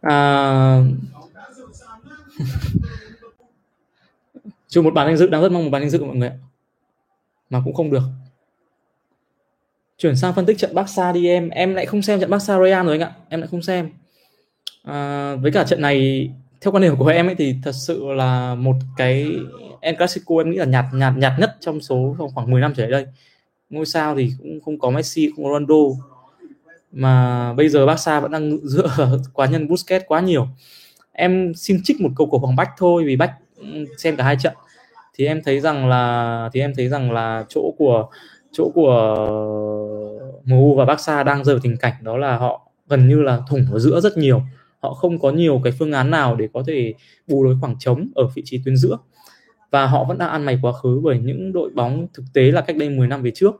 à... 0.00 0.82
chứ 4.68 4.82
một 4.82 4.94
bản 4.94 5.06
anh 5.06 5.16
dự 5.16 5.26
đang 5.26 5.42
rất 5.42 5.52
mong 5.52 5.64
một 5.64 5.70
bản 5.70 5.82
anh 5.82 5.90
dự 5.90 6.04
mọi 6.04 6.16
người 6.16 6.28
ạ. 6.28 6.34
Mà 7.50 7.60
cũng 7.64 7.74
không 7.74 7.90
được. 7.90 8.02
Chuyển 9.98 10.16
sang 10.16 10.34
phân 10.34 10.46
tích 10.46 10.58
trận 10.58 10.74
Barca 10.74 11.12
đi 11.12 11.26
em. 11.28 11.48
Em 11.48 11.74
lại 11.74 11.86
không 11.86 12.02
xem 12.02 12.20
trận 12.20 12.30
Barca 12.30 12.58
Real 12.58 12.86
rồi 12.86 12.98
anh 12.98 13.00
ạ. 13.00 13.12
Em 13.28 13.40
lại 13.40 13.48
không 13.50 13.62
xem. 13.62 13.90
À, 14.82 15.34
với 15.34 15.52
cả 15.52 15.64
trận 15.64 15.80
này 15.80 16.30
theo 16.60 16.72
quan 16.72 16.82
điểm 16.82 16.96
của 16.96 17.06
em 17.06 17.26
ấy 17.26 17.34
thì 17.34 17.54
thật 17.62 17.72
sự 17.72 18.04
là 18.04 18.54
một 18.54 18.74
cái 18.96 19.28
El 19.80 19.96
Clasico 19.96 20.34
em 20.38 20.50
nghĩ 20.50 20.56
là 20.56 20.64
nhạt 20.64 20.84
nhạt 20.92 21.12
nhạt 21.16 21.32
nhất 21.38 21.56
trong 21.60 21.80
số 21.80 22.16
khoảng 22.34 22.50
10 22.50 22.60
năm 22.60 22.72
trở 22.76 22.82
lại 22.82 22.90
đây. 22.90 23.06
Ngôi 23.70 23.86
sao 23.86 24.16
thì 24.16 24.32
cũng 24.38 24.60
không 24.64 24.78
có 24.78 24.90
Messi, 24.90 25.30
không 25.36 25.44
có 25.44 25.50
Ronaldo 25.50 25.76
mà 26.92 27.52
bây 27.52 27.68
giờ 27.68 27.86
Barca 27.86 28.20
vẫn 28.20 28.30
đang 28.30 28.58
dựa 28.62 29.18
quá 29.32 29.46
nhân 29.46 29.68
Busquets 29.68 30.04
quá 30.08 30.20
nhiều. 30.20 30.48
Em 31.12 31.54
xin 31.54 31.80
trích 31.84 32.00
một 32.00 32.10
câu 32.16 32.26
của 32.26 32.38
Hoàng 32.38 32.56
Bách 32.56 32.70
thôi 32.78 33.04
vì 33.06 33.16
Bách 33.16 33.32
xem 33.98 34.16
cả 34.16 34.24
hai 34.24 34.36
trận 34.42 34.54
thì 35.14 35.26
em 35.26 35.42
thấy 35.44 35.60
rằng 35.60 35.88
là 35.88 36.50
thì 36.52 36.60
em 36.60 36.72
thấy 36.76 36.88
rằng 36.88 37.12
là 37.12 37.44
chỗ 37.48 37.74
của 37.78 38.08
chỗ 38.52 38.70
của 38.74 39.16
MU 40.44 40.74
và 40.74 40.84
Barca 40.84 41.22
đang 41.22 41.44
rơi 41.44 41.54
vào 41.54 41.60
tình 41.62 41.76
cảnh 41.76 41.92
đó 42.00 42.16
là 42.16 42.36
họ 42.36 42.68
gần 42.88 43.08
như 43.08 43.22
là 43.22 43.40
thủng 43.48 43.66
ở 43.72 43.78
giữa 43.78 44.00
rất 44.00 44.16
nhiều 44.16 44.42
họ 44.82 44.94
không 44.94 45.18
có 45.18 45.30
nhiều 45.30 45.60
cái 45.64 45.72
phương 45.78 45.92
án 45.92 46.10
nào 46.10 46.36
để 46.36 46.48
có 46.52 46.62
thể 46.66 46.94
bù 47.26 47.44
đối 47.44 47.56
khoảng 47.60 47.78
trống 47.78 48.08
ở 48.14 48.26
vị 48.34 48.42
trí 48.44 48.60
tuyến 48.64 48.76
giữa. 48.76 48.98
Và 49.70 49.86
họ 49.86 50.04
vẫn 50.04 50.18
đang 50.18 50.30
ăn 50.30 50.44
mày 50.44 50.58
quá 50.62 50.72
khứ 50.72 51.00
bởi 51.02 51.18
những 51.18 51.52
đội 51.52 51.70
bóng 51.70 52.06
thực 52.14 52.24
tế 52.34 52.42
là 52.42 52.60
cách 52.60 52.76
đây 52.76 52.90
10 52.90 53.08
năm 53.08 53.22
về 53.22 53.30
trước 53.30 53.54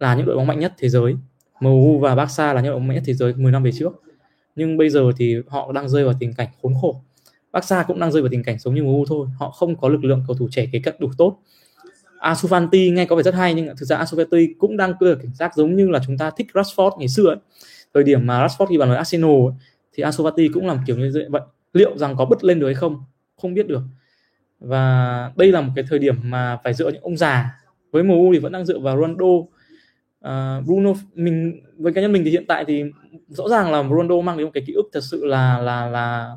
là 0.00 0.14
những 0.14 0.26
đội 0.26 0.36
bóng 0.36 0.46
mạnh 0.46 0.60
nhất 0.60 0.74
thế 0.78 0.88
giới. 0.88 1.16
MU 1.60 1.98
và 1.98 2.14
Barca 2.14 2.52
là 2.52 2.60
những 2.60 2.70
đội 2.70 2.78
bóng 2.78 2.88
mạnh 2.88 2.94
nhất 2.94 3.04
thế 3.06 3.14
giới 3.14 3.34
10 3.34 3.52
năm 3.52 3.62
về 3.62 3.72
trước. 3.72 4.02
Nhưng 4.56 4.76
bây 4.76 4.90
giờ 4.90 5.12
thì 5.16 5.36
họ 5.48 5.72
đang 5.72 5.88
rơi 5.88 6.04
vào 6.04 6.14
tình 6.20 6.34
cảnh 6.34 6.48
khốn 6.62 6.74
khổ. 6.80 7.02
Barca 7.52 7.82
cũng 7.82 8.00
đang 8.00 8.12
rơi 8.12 8.22
vào 8.22 8.28
tình 8.32 8.42
cảnh 8.42 8.58
giống 8.58 8.74
như 8.74 8.82
MU 8.82 9.04
thôi. 9.08 9.28
Họ 9.38 9.50
không 9.50 9.76
có 9.76 9.88
lực 9.88 10.04
lượng 10.04 10.24
cầu 10.26 10.36
thủ 10.36 10.48
trẻ 10.50 10.66
kế 10.72 10.78
cận 10.78 10.94
đủ 10.98 11.10
tốt. 11.18 11.38
Ansu 12.18 12.48
Fati 12.48 12.92
nghe 12.92 13.04
có 13.06 13.16
vẻ 13.16 13.22
rất 13.22 13.34
hay 13.34 13.54
nhưng 13.54 13.66
thực 13.66 13.86
ra 13.86 13.96
Ansu 13.96 14.16
Fati 14.16 14.46
cũng 14.58 14.76
đang 14.76 14.94
cơ 15.00 15.16
cảnh 15.22 15.34
giác 15.34 15.56
giống 15.56 15.76
như 15.76 15.88
là 15.88 16.00
chúng 16.06 16.18
ta 16.18 16.30
thích 16.30 16.46
Rashford 16.52 16.98
ngày 16.98 17.08
xưa 17.08 17.26
ấy. 17.26 17.36
thời 17.94 18.04
điểm 18.04 18.26
mà 18.26 18.46
Rashford 18.46 18.66
ghi 18.66 18.78
bàn 18.78 18.88
với 18.88 18.98
Arsenal 18.98 19.30
ấy, 19.30 19.52
thì 19.92 20.02
Asovati 20.02 20.48
cũng 20.48 20.66
làm 20.66 20.78
kiểu 20.86 20.96
như 20.96 21.12
vậy. 21.30 21.42
Liệu 21.72 21.98
rằng 21.98 22.16
có 22.16 22.24
bứt 22.24 22.44
lên 22.44 22.60
được 22.60 22.66
hay 22.66 22.74
không? 22.74 23.04
Không 23.36 23.54
biết 23.54 23.68
được. 23.68 23.82
Và 24.60 25.32
đây 25.36 25.52
là 25.52 25.60
một 25.60 25.72
cái 25.76 25.84
thời 25.88 25.98
điểm 25.98 26.14
mà 26.22 26.58
phải 26.64 26.74
dựa 26.74 26.90
những 26.90 27.02
ông 27.02 27.16
già 27.16 27.58
với 27.90 28.02
MU 28.02 28.32
thì 28.32 28.38
vẫn 28.38 28.52
đang 28.52 28.66
dựa 28.66 28.78
vào 28.78 29.00
Ronaldo. 29.00 29.26
Uh, 30.24 30.66
Bruno 30.66 30.92
mình 31.14 31.60
với 31.76 31.92
cá 31.92 32.00
nhân 32.00 32.12
mình 32.12 32.24
thì 32.24 32.30
hiện 32.30 32.44
tại 32.48 32.64
thì 32.64 32.84
rõ 33.28 33.48
ràng 33.48 33.72
là 33.72 33.82
Ronaldo 33.82 34.20
mang 34.20 34.36
đến 34.36 34.44
một 34.44 34.50
cái 34.54 34.64
ký 34.66 34.72
ức 34.72 34.88
thật 34.92 35.00
sự 35.02 35.24
là 35.24 35.58
là 35.58 35.90
là 35.90 36.36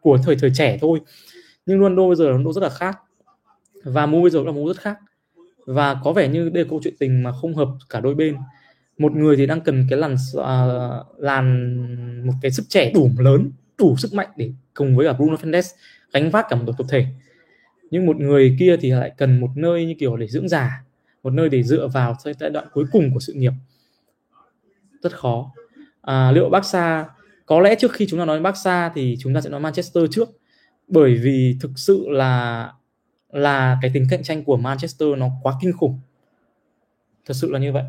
của 0.00 0.18
thời 0.24 0.36
thời 0.36 0.50
trẻ 0.54 0.78
thôi. 0.80 1.00
Nhưng 1.66 1.80
Ronaldo 1.80 2.06
bây 2.06 2.16
giờ 2.16 2.24
Ronaldo 2.24 2.52
rất 2.52 2.62
là 2.62 2.68
khác. 2.68 2.98
Và 3.84 4.06
MU 4.06 4.22
bây 4.22 4.30
giờ 4.30 4.42
là 4.46 4.52
MU 4.52 4.68
rất 4.68 4.76
khác. 4.76 4.98
Và 5.66 6.00
có 6.04 6.12
vẻ 6.12 6.28
như 6.28 6.48
đây 6.48 6.64
là 6.64 6.70
câu 6.70 6.80
chuyện 6.84 6.94
tình 6.98 7.22
mà 7.22 7.32
không 7.32 7.54
hợp 7.54 7.68
cả 7.90 8.00
đôi 8.00 8.14
bên 8.14 8.36
một 8.98 9.12
người 9.12 9.36
thì 9.36 9.46
đang 9.46 9.60
cần 9.60 9.86
cái 9.90 9.98
làn 9.98 10.16
uh, 10.36 11.20
làn 11.20 12.26
một 12.26 12.32
cái 12.42 12.50
sức 12.50 12.66
trẻ 12.68 12.90
đủ 12.94 13.10
lớn 13.18 13.50
đủ 13.78 13.96
sức 13.96 14.14
mạnh 14.14 14.28
để 14.36 14.52
cùng 14.74 14.96
với 14.96 15.06
cả 15.06 15.12
Bruno 15.12 15.36
Fernandes 15.36 15.74
gánh 16.12 16.30
vác 16.30 16.46
cả 16.48 16.56
một 16.56 16.62
đội 16.66 16.74
tập 16.78 16.86
thể. 16.90 17.06
Nhưng 17.90 18.06
một 18.06 18.16
người 18.16 18.56
kia 18.58 18.76
thì 18.80 18.90
lại 18.90 19.12
cần 19.16 19.40
một 19.40 19.50
nơi 19.56 19.86
như 19.86 19.94
kiểu 19.98 20.16
để 20.16 20.26
dưỡng 20.26 20.48
già 20.48 20.84
một 21.22 21.32
nơi 21.32 21.48
để 21.48 21.62
dựa 21.62 21.88
vào 21.88 22.16
giai 22.40 22.50
đoạn 22.50 22.66
cuối 22.72 22.84
cùng 22.92 23.14
của 23.14 23.20
sự 23.20 23.32
nghiệp. 23.32 23.52
Rất 25.02 25.16
khó. 25.16 25.52
À, 26.02 26.32
liệu 26.32 26.48
Barca 26.48 27.06
có 27.46 27.60
lẽ 27.60 27.74
trước 27.74 27.92
khi 27.92 28.06
chúng 28.06 28.18
ta 28.18 28.24
nói 28.24 28.40
Barca 28.40 28.88
thì 28.88 29.16
chúng 29.20 29.34
ta 29.34 29.40
sẽ 29.40 29.50
nói 29.50 29.60
Manchester 29.60 30.04
trước. 30.10 30.28
Bởi 30.88 31.14
vì 31.14 31.56
thực 31.60 31.70
sự 31.76 32.06
là 32.08 32.72
là 33.32 33.78
cái 33.82 33.90
tính 33.94 34.06
cạnh 34.10 34.22
tranh 34.22 34.44
của 34.44 34.56
Manchester 34.56 35.08
nó 35.18 35.28
quá 35.42 35.54
kinh 35.60 35.72
khủng. 35.72 36.00
Thật 37.26 37.34
sự 37.34 37.50
là 37.50 37.58
như 37.58 37.72
vậy. 37.72 37.84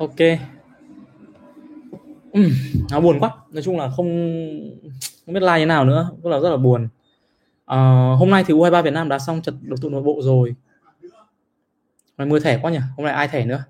Ok. 0.00 0.20
Uhm, 2.38 2.50
nó 2.90 3.00
buồn 3.00 3.20
quá. 3.20 3.30
Nói 3.50 3.62
chung 3.62 3.78
là 3.78 3.90
không 3.90 4.06
không 5.26 5.34
biết 5.34 5.40
like 5.40 5.58
như 5.58 5.66
nào 5.66 5.84
nữa. 5.84 6.10
Rất 6.22 6.30
là 6.30 6.40
rất 6.40 6.50
là 6.50 6.56
buồn. 6.56 6.88
À, 7.66 7.76
hôm 8.18 8.30
nay 8.30 8.44
thì 8.46 8.54
U23 8.54 8.82
Việt 8.82 8.90
Nam 8.90 9.08
đã 9.08 9.18
xong 9.18 9.42
trận 9.42 9.58
đấu 9.62 9.76
tụ 9.82 9.88
nội 9.88 10.02
bộ 10.02 10.20
rồi. 10.22 10.54
Hôm 12.18 12.28
mưa 12.28 12.38
thẻ 12.38 12.58
quá 12.62 12.70
nhỉ? 12.70 12.78
Hôm 12.96 13.04
nay 13.06 13.14
ai 13.14 13.28
thẻ 13.28 13.44
nữa? 13.44 13.64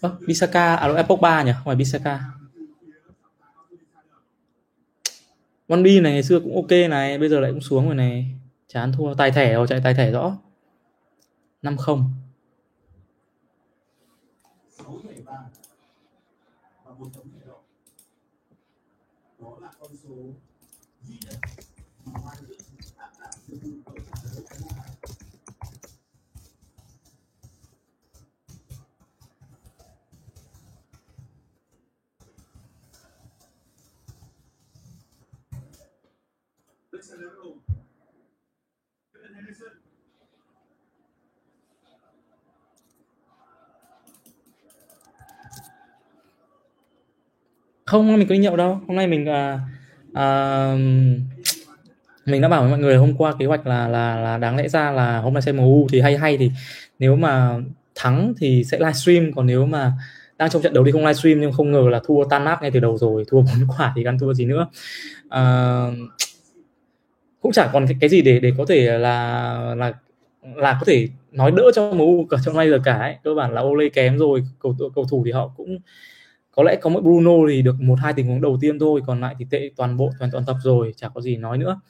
À, 0.00 0.10
Bisaka 0.26 0.76
à 0.76 0.88
đâu 0.88 1.02
Pogba 1.02 1.42
nhỉ? 1.42 1.52
Không 1.52 1.64
phải 1.64 1.76
Bisaka 1.76 2.20
One 5.68 5.82
B 5.82 5.86
này 6.02 6.12
ngày 6.12 6.22
xưa 6.22 6.40
cũng 6.40 6.54
ok 6.54 6.70
này 6.90 7.18
bây 7.18 7.28
giờ 7.28 7.40
lại 7.40 7.50
cũng 7.50 7.60
xuống 7.60 7.86
rồi 7.86 7.94
này 7.94 8.37
chán 8.68 8.92
thua 8.92 9.14
tài 9.14 9.30
thẻ 9.30 9.54
rồi 9.54 9.66
chạy 9.66 9.80
tài 9.84 9.94
thẻ 9.94 10.10
rõ. 10.10 10.36
50 11.62 11.84
không 11.84 12.14
mình 48.18 48.28
có 48.28 48.32
đi 48.32 48.38
nhậu 48.38 48.56
đâu. 48.56 48.80
Hôm 48.86 48.96
nay 48.96 49.06
mình 49.06 49.26
à, 49.26 49.60
à, 50.14 50.72
mình 52.26 52.40
đã 52.40 52.48
bảo 52.48 52.60
với 52.60 52.70
mọi 52.70 52.78
người 52.78 52.96
hôm 52.96 53.14
qua 53.16 53.34
kế 53.38 53.46
hoạch 53.46 53.66
là 53.66 53.88
là 53.88 54.16
là 54.16 54.38
đáng 54.38 54.56
lẽ 54.56 54.68
ra 54.68 54.90
là 54.90 55.18
hôm 55.18 55.34
nay 55.34 55.42
xem 55.42 55.56
MU 55.56 55.86
thì 55.92 56.00
hay 56.00 56.16
hay 56.18 56.36
thì 56.36 56.50
nếu 56.98 57.16
mà 57.16 57.58
thắng 57.94 58.32
thì 58.38 58.64
sẽ 58.64 58.78
livestream. 58.78 59.32
Còn 59.32 59.46
nếu 59.46 59.66
mà 59.66 59.92
đang 60.38 60.50
trong 60.50 60.62
trận 60.62 60.74
đấu 60.74 60.84
thì 60.84 60.92
không 60.92 61.06
livestream 61.06 61.40
nhưng 61.40 61.52
không 61.52 61.72
ngờ 61.72 61.84
là 61.90 62.00
thua 62.06 62.24
tan 62.30 62.44
nát 62.44 62.58
ngay 62.62 62.70
từ 62.70 62.80
đầu 62.80 62.98
rồi 62.98 63.24
thua 63.28 63.40
bốn 63.40 63.68
quả 63.78 63.92
thì 63.96 64.04
ăn 64.04 64.18
thua 64.18 64.34
gì 64.34 64.44
nữa. 64.44 64.66
À, 65.28 65.42
cũng 67.48 67.52
chả 67.52 67.70
còn 67.72 67.86
cái, 68.00 68.08
gì 68.08 68.22
để 68.22 68.38
để 68.38 68.52
có 68.58 68.64
thể 68.68 68.98
là 68.98 69.74
là 69.74 69.92
là 70.42 70.72
có 70.80 70.84
thể 70.86 71.08
nói 71.32 71.50
đỡ 71.50 71.70
cho 71.74 71.92
MU 71.92 72.26
cả 72.30 72.36
trong 72.44 72.56
nay 72.56 72.70
giờ 72.70 72.78
cả 72.84 72.92
ấy. 72.92 73.16
cơ 73.24 73.34
bản 73.34 73.54
là 73.54 73.60
Ole 73.60 73.88
kém 73.88 74.18
rồi 74.18 74.42
cầu 74.60 74.76
cầu 74.94 75.04
thủ 75.10 75.22
thì 75.24 75.32
họ 75.32 75.52
cũng 75.56 75.78
có 76.52 76.62
lẽ 76.62 76.76
có 76.76 76.90
mỗi 76.90 77.02
Bruno 77.02 77.32
thì 77.48 77.62
được 77.62 77.80
một 77.80 77.98
hai 78.02 78.12
tình 78.12 78.26
huống 78.26 78.40
đầu 78.40 78.58
tiên 78.60 78.78
thôi 78.78 79.00
còn 79.06 79.20
lại 79.20 79.34
thì 79.38 79.46
tệ 79.50 79.70
toàn 79.76 79.96
bộ 79.96 80.10
toàn 80.18 80.30
toàn 80.30 80.44
tập 80.46 80.56
rồi 80.62 80.92
chả 80.96 81.08
có 81.08 81.20
gì 81.20 81.36
nói 81.36 81.58
nữa. 81.58 81.80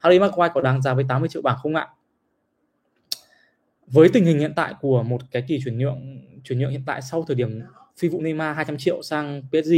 Harry 0.00 0.18
Maguire 0.18 0.52
có 0.54 0.60
đáng 0.60 0.82
giá 0.82 0.94
với 0.94 1.04
80 1.08 1.28
triệu 1.28 1.42
bảng 1.42 1.56
không 1.62 1.74
ạ? 1.74 1.88
Với 3.86 4.08
tình 4.08 4.24
hình 4.24 4.38
hiện 4.38 4.52
tại 4.56 4.74
của 4.80 5.02
một 5.02 5.20
cái 5.30 5.42
kỳ 5.48 5.60
chuyển 5.64 5.78
nhượng 5.78 6.18
chuyển 6.44 6.58
nhượng 6.58 6.70
hiện 6.70 6.82
tại 6.86 7.02
sau 7.02 7.24
thời 7.28 7.34
điểm 7.34 7.60
phi 7.98 8.08
vụ 8.08 8.20
Neymar 8.20 8.56
200 8.56 8.78
triệu 8.78 9.02
sang 9.02 9.42
PSG 9.42 9.72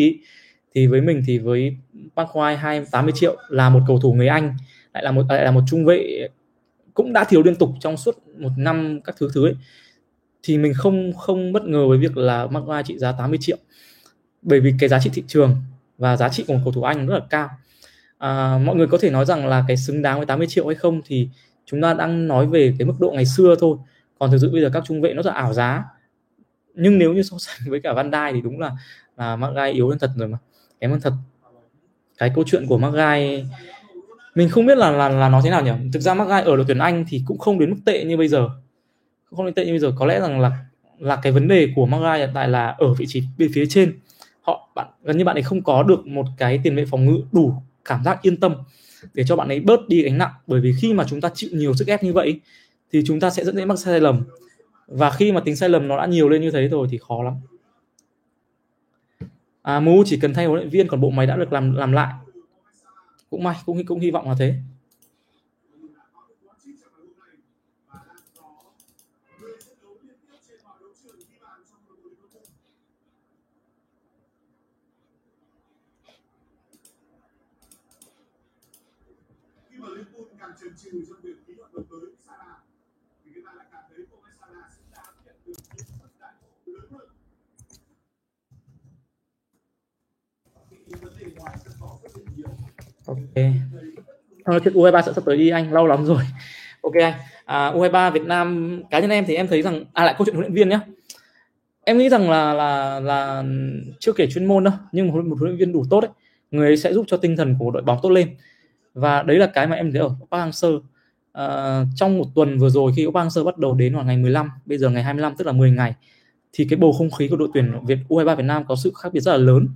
thì 0.74 0.86
với 0.86 1.00
mình 1.00 1.22
thì 1.26 1.38
với 1.38 1.76
Maguire 2.16 2.56
280 2.56 3.12
triệu 3.16 3.36
là 3.48 3.70
một 3.70 3.80
cầu 3.86 4.00
thủ 4.00 4.12
người 4.12 4.28
Anh 4.28 4.54
lại 4.96 5.04
là 5.04 5.12
một 5.12 5.26
lại 5.28 5.44
là 5.44 5.50
một 5.50 5.60
trung 5.66 5.84
vệ 5.84 6.28
cũng 6.94 7.12
đã 7.12 7.24
thiếu 7.24 7.42
liên 7.42 7.54
tục 7.56 7.70
trong 7.80 7.96
suốt 7.96 8.18
một 8.38 8.50
năm 8.56 9.00
các 9.04 9.16
thứ 9.18 9.30
thứ 9.34 9.46
ấy. 9.46 9.54
Thì 10.42 10.58
mình 10.58 10.72
không 10.74 11.12
không 11.12 11.52
bất 11.52 11.64
ngờ 11.64 11.88
với 11.88 11.98
việc 11.98 12.16
là 12.16 12.46
Maguire 12.46 12.82
trị 12.82 12.98
giá 12.98 13.12
80 13.12 13.38
triệu. 13.42 13.56
Bởi 14.42 14.60
vì 14.60 14.74
cái 14.78 14.88
giá 14.88 15.00
trị 15.00 15.10
thị 15.14 15.24
trường 15.26 15.56
và 15.98 16.16
giá 16.16 16.28
trị 16.28 16.44
của 16.48 16.54
một 16.54 16.60
cầu 16.64 16.72
thủ 16.72 16.82
Anh 16.82 17.06
rất 17.06 17.14
là 17.14 17.26
cao. 17.30 17.50
À, 18.18 18.58
mọi 18.64 18.76
người 18.76 18.86
có 18.86 18.98
thể 18.98 19.10
nói 19.10 19.24
rằng 19.24 19.46
là 19.46 19.64
cái 19.68 19.76
xứng 19.76 20.02
đáng 20.02 20.16
với 20.18 20.26
80 20.26 20.46
triệu 20.46 20.66
hay 20.66 20.74
không 20.74 21.00
thì 21.04 21.28
chúng 21.64 21.82
ta 21.82 21.94
đang 21.94 22.28
nói 22.28 22.46
về 22.46 22.74
cái 22.78 22.86
mức 22.86 22.94
độ 22.98 23.10
ngày 23.10 23.26
xưa 23.26 23.54
thôi. 23.60 23.76
Còn 24.18 24.30
thực 24.30 24.38
sự 24.38 24.50
bây 24.50 24.60
giờ 24.60 24.70
các 24.72 24.82
trung 24.86 25.00
vệ 25.00 25.14
nó 25.14 25.22
rất 25.22 25.34
ảo 25.34 25.52
giá. 25.52 25.84
Nhưng 26.74 26.98
nếu 26.98 27.12
như 27.12 27.22
so 27.22 27.36
sánh 27.38 27.70
với 27.70 27.80
cả 27.80 27.92
Van 27.92 28.10
Dijk 28.10 28.32
thì 28.32 28.40
đúng 28.40 28.60
là 28.60 28.72
là 29.16 29.36
Maguire 29.36 29.72
yếu 29.72 29.88
hơn 29.88 29.98
thật 29.98 30.10
rồi 30.16 30.28
mà. 30.28 30.38
Kém 30.80 30.90
hơn 30.90 31.00
thật. 31.00 31.12
Cái 32.18 32.32
câu 32.34 32.44
chuyện 32.46 32.66
của 32.66 32.78
Maguire 32.78 33.44
mình 34.36 34.48
không 34.48 34.66
biết 34.66 34.78
là 34.78 34.90
là 34.90 35.08
là 35.08 35.28
nó 35.28 35.40
thế 35.44 35.50
nào 35.50 35.62
nhỉ? 35.62 35.70
Thực 35.92 36.00
ra 36.00 36.14
Magai 36.14 36.42
ở 36.42 36.56
đội 36.56 36.64
tuyển 36.68 36.78
Anh 36.78 37.04
thì 37.08 37.22
cũng 37.26 37.38
không 37.38 37.58
đến 37.58 37.70
mức 37.70 37.76
tệ 37.84 38.04
như 38.04 38.16
bây 38.16 38.28
giờ. 38.28 38.48
Không 39.36 39.46
đến 39.46 39.54
tệ 39.54 39.66
như 39.66 39.72
bây 39.72 39.78
giờ 39.78 39.92
có 39.96 40.06
lẽ 40.06 40.20
rằng 40.20 40.40
là 40.40 40.64
là 40.98 41.16
cái 41.22 41.32
vấn 41.32 41.48
đề 41.48 41.68
của 41.76 41.86
Magai 41.86 42.18
hiện 42.18 42.30
tại 42.34 42.48
là 42.48 42.74
ở 42.78 42.94
vị 42.94 43.06
trí 43.08 43.22
bên 43.38 43.50
phía 43.54 43.66
trên. 43.66 43.98
Họ 44.40 44.68
bạn 44.74 44.86
gần 45.02 45.18
như 45.18 45.24
bạn 45.24 45.36
ấy 45.36 45.42
không 45.42 45.62
có 45.62 45.82
được 45.82 46.06
một 46.06 46.24
cái 46.38 46.60
tiền 46.62 46.76
vệ 46.76 46.84
phòng 46.90 47.04
ngự 47.04 47.20
đủ 47.32 47.54
cảm 47.84 48.04
giác 48.04 48.22
yên 48.22 48.36
tâm 48.36 48.54
để 49.14 49.24
cho 49.26 49.36
bạn 49.36 49.48
ấy 49.48 49.60
bớt 49.60 49.88
đi 49.88 50.02
gánh 50.02 50.18
nặng. 50.18 50.32
Bởi 50.46 50.60
vì 50.60 50.74
khi 50.80 50.94
mà 50.94 51.04
chúng 51.08 51.20
ta 51.20 51.30
chịu 51.34 51.50
nhiều 51.52 51.74
sức 51.74 51.88
ép 51.88 52.02
như 52.02 52.12
vậy 52.12 52.40
thì 52.92 53.02
chúng 53.06 53.20
ta 53.20 53.30
sẽ 53.30 53.44
dẫn 53.44 53.56
đến 53.56 53.68
mắc 53.68 53.78
sai 53.78 54.00
lầm. 54.00 54.22
Và 54.86 55.10
khi 55.10 55.32
mà 55.32 55.40
tính 55.40 55.56
sai 55.56 55.68
lầm 55.68 55.88
nó 55.88 55.96
đã 55.96 56.06
nhiều 56.06 56.28
lên 56.28 56.42
như 56.42 56.50
thế 56.50 56.68
rồi 56.68 56.88
thì 56.90 56.98
khó 56.98 57.22
lắm. 57.22 57.34
À, 59.62 59.80
Mu 59.80 60.02
chỉ 60.06 60.18
cần 60.20 60.34
thay 60.34 60.46
huấn 60.46 60.58
luyện 60.58 60.70
viên 60.70 60.88
còn 60.88 61.00
bộ 61.00 61.10
máy 61.10 61.26
đã 61.26 61.36
được 61.36 61.52
làm 61.52 61.74
làm 61.74 61.92
lại 61.92 62.14
cũng 63.36 63.44
may 63.44 63.56
cũng 63.66 63.86
cũng 63.86 64.00
hy 64.00 64.10
vọng 64.10 64.28
là 64.28 64.34
thế 64.38 64.54
chần 80.60 80.76
chừ 80.76 81.04
trong 81.08 81.20
việc 81.22 81.36
ký 81.46 81.54
hợp 81.58 81.68
đồng 81.72 81.84
tới 81.90 82.00
Salah 82.26 82.58
thì 83.24 83.30
người 83.30 83.42
ta 83.46 83.52
lại 83.54 83.66
cảm 83.72 83.84
thấy 83.88 83.98
cô 84.10 84.16
Salah 84.40 84.72
xứng 84.76 84.86
đáng 84.90 85.14
nhận 85.24 85.36
được 85.46 85.54
những 85.76 85.86
phần 86.00 86.10
đại 86.20 86.34
lớn 86.66 86.86
hơn 86.90 87.08
Ok. 93.06 93.44
Thôi 94.46 94.60
chuyện 94.64 94.74
U23 94.74 95.02
sẽ 95.02 95.12
sắp 95.12 95.24
tới 95.26 95.36
đi 95.36 95.48
anh, 95.48 95.72
lâu 95.72 95.86
lắm 95.86 96.04
rồi. 96.04 96.22
Ok 96.80 96.94
anh. 96.94 97.14
À, 97.44 97.72
U23 97.72 98.10
Việt 98.10 98.22
Nam 98.22 98.80
cá 98.90 98.98
nhân 98.98 99.10
em 99.10 99.24
thì 99.26 99.34
em 99.34 99.48
thấy 99.48 99.62
rằng 99.62 99.84
à 99.92 100.04
lại 100.04 100.14
câu 100.18 100.24
chuyện 100.24 100.34
huấn 100.34 100.44
luyện 100.44 100.54
viên 100.54 100.68
nhé. 100.68 100.78
Em 101.84 101.98
nghĩ 101.98 102.08
rằng 102.08 102.30
là 102.30 102.54
là 102.54 103.00
là 103.00 103.44
chưa 104.00 104.12
kể 104.12 104.26
chuyên 104.26 104.44
môn 104.44 104.64
đâu, 104.64 104.74
nhưng 104.92 105.08
một, 105.08 105.24
một 105.24 105.36
huấn 105.38 105.50
luyện 105.50 105.58
viên 105.58 105.72
đủ 105.72 105.84
tốt 105.90 106.04
ấy, 106.04 106.10
người 106.50 106.66
ấy 106.66 106.76
sẽ 106.76 106.94
giúp 106.94 107.04
cho 107.08 107.16
tinh 107.16 107.36
thần 107.36 107.56
của 107.58 107.70
đội 107.70 107.82
bóng 107.82 107.98
tốt 108.02 108.10
lên 108.10 108.36
và 108.94 109.22
đấy 109.22 109.38
là 109.38 109.46
cái 109.46 109.66
mà 109.66 109.76
em 109.76 109.92
thấy 109.92 110.00
ở 110.00 110.08
Park 110.08 110.42
Hang-seo 110.42 110.80
à, 111.32 111.84
trong 111.94 112.18
một 112.18 112.24
tuần 112.34 112.58
vừa 112.58 112.68
rồi 112.68 112.92
khi 112.96 113.06
Park 113.06 113.14
Hang-seo 113.14 113.44
bắt 113.44 113.58
đầu 113.58 113.74
đến 113.74 113.94
vào 113.94 114.04
ngày 114.04 114.16
15 114.16 114.50
bây 114.66 114.78
giờ 114.78 114.90
ngày 114.90 115.02
25 115.02 115.36
tức 115.36 115.46
là 115.46 115.52
10 115.52 115.70
ngày 115.70 115.94
thì 116.52 116.66
cái 116.70 116.76
bầu 116.76 116.92
không 116.92 117.10
khí 117.10 117.28
của 117.28 117.36
đội 117.36 117.48
tuyển 117.54 117.72
Việt 117.86 117.98
U23 118.08 118.36
Việt 118.36 118.44
Nam 118.44 118.64
có 118.68 118.76
sự 118.76 118.92
khác 119.02 119.12
biệt 119.12 119.20
rất 119.20 119.32
là 119.32 119.38
lớn 119.38 119.68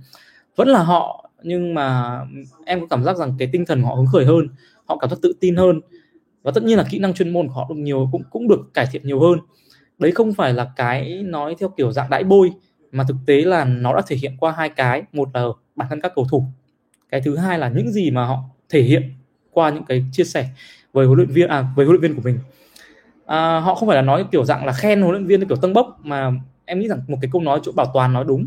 vẫn 0.55 0.67
là 0.67 0.83
họ 0.83 1.30
nhưng 1.43 1.73
mà 1.73 2.19
em 2.65 2.79
có 2.79 2.87
cảm 2.89 3.03
giác 3.03 3.17
rằng 3.17 3.33
cái 3.39 3.49
tinh 3.51 3.65
thần 3.65 3.81
của 3.81 3.87
họ 3.87 3.95
hứng 3.95 4.05
khởi 4.05 4.25
hơn 4.25 4.47
họ 4.85 4.97
cảm 4.97 5.09
giác 5.09 5.19
tự 5.21 5.33
tin 5.39 5.55
hơn. 5.55 5.81
Và 6.43 6.51
tất 6.55 6.63
nhiên 6.63 6.77
là 6.77 6.85
kỹ 6.89 6.99
năng 6.99 7.13
chuyên 7.13 7.29
môn 7.29 7.47
của 7.47 7.53
họ 7.53 7.65
được 7.69 7.75
nhiều 7.77 8.09
cũng 8.11 8.23
cũng 8.29 8.47
được 8.47 8.73
cải 8.73 8.87
thiện 8.91 9.07
nhiều 9.07 9.19
hơn. 9.19 9.39
Đấy 9.97 10.11
không 10.11 10.33
phải 10.33 10.53
là 10.53 10.71
cái 10.75 11.23
nói 11.23 11.55
theo 11.59 11.69
kiểu 11.77 11.91
dạng 11.91 12.09
đãi 12.09 12.23
bôi 12.23 12.51
mà 12.91 13.03
thực 13.07 13.17
tế 13.25 13.41
là 13.41 13.65
nó 13.65 13.95
đã 13.95 14.01
thể 14.07 14.15
hiện 14.15 14.37
qua 14.39 14.51
hai 14.51 14.69
cái. 14.69 15.03
Một 15.13 15.29
là 15.33 15.45
bản 15.75 15.87
thân 15.89 16.01
các 16.01 16.11
cầu 16.15 16.25
thủ. 16.31 16.45
Cái 17.09 17.21
thứ 17.21 17.37
hai 17.37 17.59
là 17.59 17.69
những 17.69 17.91
gì 17.91 18.11
mà 18.11 18.25
họ 18.25 18.43
thể 18.69 18.81
hiện 18.81 19.13
qua 19.51 19.69
những 19.69 19.83
cái 19.83 20.05
chia 20.11 20.23
sẻ 20.23 20.49
với 20.93 21.05
huấn 21.05 21.17
luyện 21.17 21.29
viên 21.29 21.47
à 21.47 21.65
với 21.75 21.85
huấn 21.85 21.99
luyện 21.99 22.11
viên 22.11 22.15
của 22.15 22.29
mình. 22.29 22.39
À, 23.25 23.59
họ 23.59 23.75
không 23.75 23.87
phải 23.87 23.95
là 23.95 24.01
nói 24.01 24.25
kiểu 24.31 24.45
dạng 24.45 24.65
là 24.65 24.73
khen 24.73 25.01
huấn 25.01 25.11
luyện 25.11 25.25
viên 25.25 25.47
kiểu 25.47 25.57
tăng 25.57 25.73
bốc 25.73 25.99
mà 26.03 26.31
em 26.65 26.79
nghĩ 26.79 26.87
rằng 26.87 26.99
một 27.07 27.17
cái 27.21 27.29
câu 27.33 27.41
nói 27.41 27.59
chỗ 27.63 27.71
bảo 27.71 27.91
toàn 27.93 28.13
nói 28.13 28.25
đúng 28.27 28.45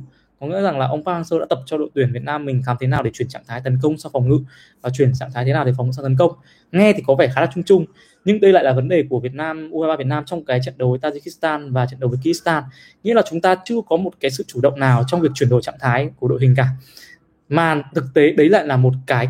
có 0.48 0.56
nghĩa 0.56 0.62
rằng 0.62 0.78
là 0.78 0.86
ông 0.86 1.04
Park 1.04 1.16
Hang-seo 1.16 1.38
đã 1.38 1.46
tập 1.50 1.58
cho 1.66 1.78
đội 1.78 1.88
tuyển 1.94 2.12
Việt 2.12 2.22
Nam 2.22 2.44
mình 2.44 2.62
làm 2.66 2.76
thế 2.80 2.86
nào 2.86 3.02
để 3.02 3.10
chuyển 3.14 3.28
trạng 3.28 3.42
thái 3.46 3.60
tấn 3.64 3.78
công 3.82 3.98
sang 3.98 4.12
phòng 4.12 4.28
ngự 4.28 4.38
và 4.80 4.90
chuyển 4.90 5.12
trạng 5.14 5.32
thái 5.34 5.44
thế 5.44 5.52
nào 5.52 5.64
để 5.64 5.72
phòng 5.76 5.86
ngự 5.86 5.92
sang 5.92 6.04
tấn 6.04 6.16
công? 6.16 6.32
Nghe 6.72 6.92
thì 6.92 7.02
có 7.06 7.14
vẻ 7.14 7.28
khá 7.34 7.40
là 7.40 7.50
chung 7.54 7.64
chung, 7.64 7.84
nhưng 8.24 8.40
đây 8.40 8.52
lại 8.52 8.64
là 8.64 8.72
vấn 8.72 8.88
đề 8.88 9.04
của 9.10 9.20
Việt 9.20 9.34
Nam 9.34 9.70
U23 9.70 9.96
Việt 9.96 10.06
Nam 10.06 10.24
trong 10.26 10.44
cái 10.44 10.60
trận 10.64 10.74
đấu 10.78 10.90
với 10.90 10.98
Tajikistan 10.98 11.72
và 11.72 11.86
trận 11.86 12.00
đấu 12.00 12.10
với 12.10 12.18
Kyrgyzstan. 12.22 12.62
Nghĩa 13.04 13.14
là 13.14 13.22
chúng 13.30 13.40
ta 13.40 13.56
chưa 13.64 13.80
có 13.88 13.96
một 13.96 14.10
cái 14.20 14.30
sự 14.30 14.44
chủ 14.46 14.60
động 14.60 14.80
nào 14.80 15.04
trong 15.06 15.20
việc 15.20 15.30
chuyển 15.34 15.48
đổi 15.48 15.62
trạng 15.62 15.78
thái 15.80 16.10
của 16.16 16.28
đội 16.28 16.38
hình 16.42 16.54
cả. 16.56 16.68
Mà 17.48 17.82
thực 17.94 18.04
tế 18.14 18.30
đấy 18.30 18.48
lại 18.48 18.66
là 18.66 18.76
một 18.76 18.92
cái, 19.06 19.28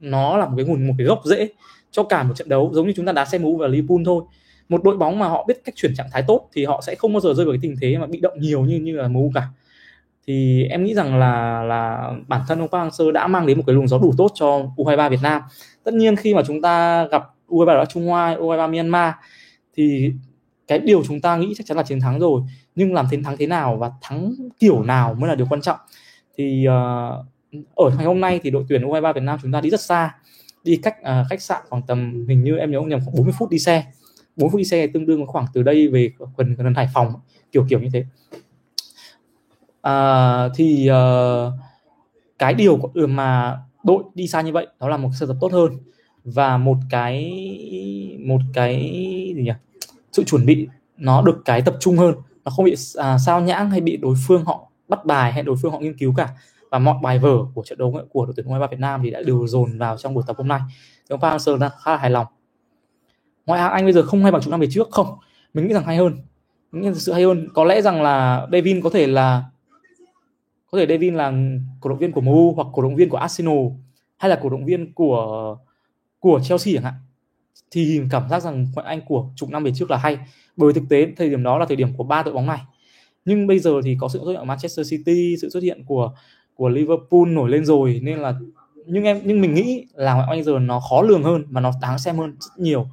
nó 0.00 0.36
là 0.36 0.46
một 0.46 0.54
cái 0.56 0.66
nguồn, 0.66 0.86
một 0.86 0.94
cái 0.98 1.06
gốc 1.06 1.20
rễ 1.24 1.48
cho 1.90 2.02
cả 2.02 2.22
một 2.22 2.34
trận 2.36 2.48
đấu 2.48 2.70
giống 2.74 2.86
như 2.86 2.92
chúng 2.96 3.06
ta 3.06 3.12
đá 3.12 3.24
xem 3.24 3.42
MU 3.42 3.56
và 3.56 3.66
Liverpool 3.66 3.98
thôi. 4.04 4.22
Một 4.68 4.84
đội 4.84 4.96
bóng 4.96 5.18
mà 5.18 5.28
họ 5.28 5.44
biết 5.48 5.64
cách 5.64 5.74
chuyển 5.76 5.94
trạng 5.94 6.08
thái 6.12 6.24
tốt 6.26 6.48
thì 6.52 6.64
họ 6.64 6.82
sẽ 6.86 6.94
không 6.94 7.12
bao 7.12 7.20
giờ 7.20 7.34
rơi 7.34 7.46
vào 7.46 7.52
cái 7.52 7.58
tình 7.62 7.76
thế 7.80 7.98
mà 7.98 8.06
bị 8.06 8.20
động 8.20 8.40
nhiều 8.40 8.64
như 8.64 8.78
như 8.78 8.96
là 8.96 9.08
MU 9.08 9.32
cả 9.34 9.48
thì 10.28 10.64
em 10.64 10.84
nghĩ 10.84 10.94
rằng 10.94 11.18
là 11.18 11.62
là 11.62 12.12
bản 12.28 12.40
thân 12.48 12.58
ông 12.58 12.68
Park 12.68 12.82
Hang-seo 12.82 13.10
đã 13.10 13.26
mang 13.26 13.46
đến 13.46 13.56
một 13.58 13.64
cái 13.66 13.74
luồng 13.74 13.88
gió 13.88 13.98
đủ 13.98 14.14
tốt 14.16 14.32
cho 14.34 14.62
U23 14.76 15.10
Việt 15.10 15.18
Nam. 15.22 15.42
Tất 15.84 15.94
nhiên 15.94 16.16
khi 16.16 16.34
mà 16.34 16.42
chúng 16.46 16.62
ta 16.62 17.04
gặp 17.04 17.24
U23 17.48 17.84
Trung 17.84 18.06
Hoa 18.06 18.36
U23 18.36 18.70
Myanmar 18.70 19.12
thì 19.76 20.12
cái 20.66 20.78
điều 20.78 21.04
chúng 21.04 21.20
ta 21.20 21.36
nghĩ 21.36 21.54
chắc 21.56 21.66
chắn 21.66 21.76
là 21.76 21.82
chiến 21.82 22.00
thắng 22.00 22.18
rồi. 22.18 22.42
Nhưng 22.74 22.94
làm 22.94 23.06
chiến 23.10 23.22
thắng 23.22 23.36
thế 23.36 23.46
nào 23.46 23.76
và 23.76 23.90
thắng 24.02 24.34
kiểu 24.58 24.82
nào 24.82 25.14
mới 25.14 25.28
là 25.28 25.34
điều 25.34 25.46
quan 25.50 25.60
trọng. 25.60 25.78
Thì 26.36 26.66
uh, 26.68 27.62
ở 27.74 27.90
ngày 27.96 28.06
hôm 28.06 28.20
nay 28.20 28.40
thì 28.42 28.50
đội 28.50 28.64
tuyển 28.68 28.82
U23 28.82 29.12
Việt 29.12 29.22
Nam 29.22 29.38
chúng 29.42 29.52
ta 29.52 29.60
đi 29.60 29.70
rất 29.70 29.80
xa. 29.80 30.14
Đi 30.64 30.76
cách 30.76 30.96
uh, 31.00 31.26
khách 31.30 31.42
sạn 31.42 31.62
khoảng 31.68 31.82
tầm 31.82 32.26
hình 32.28 32.44
như 32.44 32.56
em 32.56 32.70
nhớ 32.70 32.78
không 32.78 32.88
nhầm 32.88 33.00
khoảng 33.04 33.16
40 33.16 33.32
phút 33.38 33.50
đi 33.50 33.58
xe. 33.58 33.84
4 34.36 34.50
phút 34.50 34.58
đi 34.58 34.64
xe 34.64 34.86
tương 34.86 35.06
đương 35.06 35.26
khoảng 35.26 35.46
từ 35.54 35.62
đây 35.62 35.88
về 35.88 36.10
gần 36.36 36.54
gần 36.54 36.74
Hải 36.74 36.88
Phòng 36.94 37.12
kiểu 37.52 37.66
kiểu 37.68 37.80
như 37.80 37.88
thế 37.92 38.04
à, 39.82 40.48
thì 40.54 40.90
uh, 40.90 41.52
cái 42.38 42.54
điều 42.54 42.78
ừ, 42.94 43.06
mà 43.06 43.58
đội 43.84 44.02
đi 44.14 44.28
xa 44.28 44.40
như 44.40 44.52
vậy 44.52 44.66
đó 44.80 44.88
là 44.88 44.96
một 44.96 45.10
sơ 45.20 45.26
tập 45.26 45.36
tốt 45.40 45.52
hơn 45.52 45.72
và 46.24 46.56
một 46.56 46.76
cái 46.90 47.32
một 48.26 48.40
cái 48.54 48.80
gì 49.36 49.42
nhỉ 49.42 49.52
sự 50.12 50.24
chuẩn 50.24 50.46
bị 50.46 50.68
nó 50.96 51.22
được 51.22 51.42
cái 51.44 51.62
tập 51.62 51.76
trung 51.80 51.96
hơn 51.96 52.14
nó 52.44 52.50
không 52.50 52.64
bị 52.64 52.74
à, 52.96 53.18
sao 53.18 53.40
nhãng 53.40 53.70
hay 53.70 53.80
bị 53.80 53.96
đối 53.96 54.14
phương 54.26 54.44
họ 54.44 54.70
bắt 54.88 55.04
bài 55.04 55.32
hay 55.32 55.42
đối 55.42 55.56
phương 55.62 55.72
họ 55.72 55.78
nghiên 55.78 55.98
cứu 55.98 56.14
cả 56.16 56.28
và 56.70 56.78
mọi 56.78 56.96
bài 57.02 57.18
vở 57.18 57.36
của 57.54 57.62
trận 57.62 57.78
đấu 57.78 58.00
của 58.10 58.26
đội 58.26 58.34
tuyển 58.36 58.46
U23 58.46 58.68
Việt 58.68 58.80
Nam 58.80 59.00
thì 59.04 59.10
đã 59.10 59.22
đều 59.22 59.46
dồn 59.46 59.78
vào 59.78 59.96
trong 59.96 60.14
buổi 60.14 60.24
tập 60.26 60.36
hôm 60.38 60.48
nay. 60.48 60.60
Thì 60.68 61.06
ông 61.08 61.20
Park 61.20 61.32
Hang-seo 61.32 61.70
khá 61.82 61.90
là 61.90 61.96
hài 61.96 62.10
lòng. 62.10 62.26
Ngoại 63.46 63.60
hạng 63.60 63.72
Anh 63.72 63.84
bây 63.84 63.92
giờ 63.92 64.02
không 64.02 64.22
hay 64.22 64.32
bằng 64.32 64.42
chúng 64.42 64.50
năm 64.50 64.60
về 64.60 64.66
trước 64.70 64.90
không? 64.90 65.18
Mình 65.54 65.66
nghĩ 65.66 65.74
rằng 65.74 65.84
hay 65.84 65.96
hơn. 65.96 66.16
Mình 66.72 66.82
nghĩ 66.82 66.94
sự 66.94 67.12
hay 67.12 67.22
hơn. 67.22 67.48
Có 67.54 67.64
lẽ 67.64 67.82
rằng 67.82 68.02
là 68.02 68.46
Devin 68.52 68.82
có 68.82 68.90
thể 68.90 69.06
là 69.06 69.44
có 70.70 70.78
thể 70.78 70.86
Devin 70.86 71.14
là 71.14 71.32
cổ 71.80 71.90
động 71.90 71.98
viên 71.98 72.12
của 72.12 72.20
MU 72.20 72.52
hoặc 72.52 72.66
cổ 72.72 72.82
động 72.82 72.96
viên 72.96 73.08
của 73.08 73.16
Arsenal 73.16 73.58
hay 74.16 74.30
là 74.30 74.40
cổ 74.42 74.48
động 74.48 74.64
viên 74.64 74.92
của 74.92 75.56
của 76.20 76.40
Chelsea 76.40 76.74
chẳng 76.74 76.84
hạn, 76.84 76.94
thì 77.70 78.00
cảm 78.10 78.28
giác 78.28 78.42
rằng 78.42 78.66
ngoại 78.74 78.86
Anh 78.86 79.00
của 79.06 79.26
chục 79.36 79.50
năm 79.50 79.64
về 79.64 79.72
trước 79.74 79.90
là 79.90 79.96
hay. 79.96 80.18
Bởi 80.56 80.72
thực 80.72 80.84
tế 80.88 81.12
thời 81.16 81.30
điểm 81.30 81.42
đó 81.42 81.58
là 81.58 81.66
thời 81.66 81.76
điểm 81.76 81.96
của 81.96 82.04
ba 82.04 82.22
đội 82.22 82.34
bóng 82.34 82.46
này. 82.46 82.60
Nhưng 83.24 83.46
bây 83.46 83.58
giờ 83.58 83.80
thì 83.84 83.96
có 84.00 84.08
sự 84.08 84.18
xuất 84.18 84.30
hiện 84.30 84.40
của 84.40 84.44
Manchester 84.44 84.90
City, 84.90 85.36
sự 85.40 85.50
xuất 85.50 85.62
hiện 85.62 85.84
của 85.86 86.12
của 86.54 86.68
Liverpool 86.68 87.28
nổi 87.28 87.50
lên 87.50 87.64
rồi, 87.64 88.00
nên 88.02 88.18
là 88.18 88.34
nhưng 88.86 89.04
em, 89.04 89.20
nhưng 89.24 89.40
mình 89.40 89.54
nghĩ 89.54 89.86
là 89.94 90.14
ngoại 90.14 90.26
Anh 90.30 90.44
giờ 90.44 90.58
nó 90.58 90.80
khó 90.80 91.02
lường 91.02 91.22
hơn 91.22 91.44
và 91.50 91.60
nó 91.60 91.72
đáng 91.82 91.98
xem 91.98 92.16
hơn 92.16 92.36
rất 92.40 92.50
nhiều. 92.58 92.86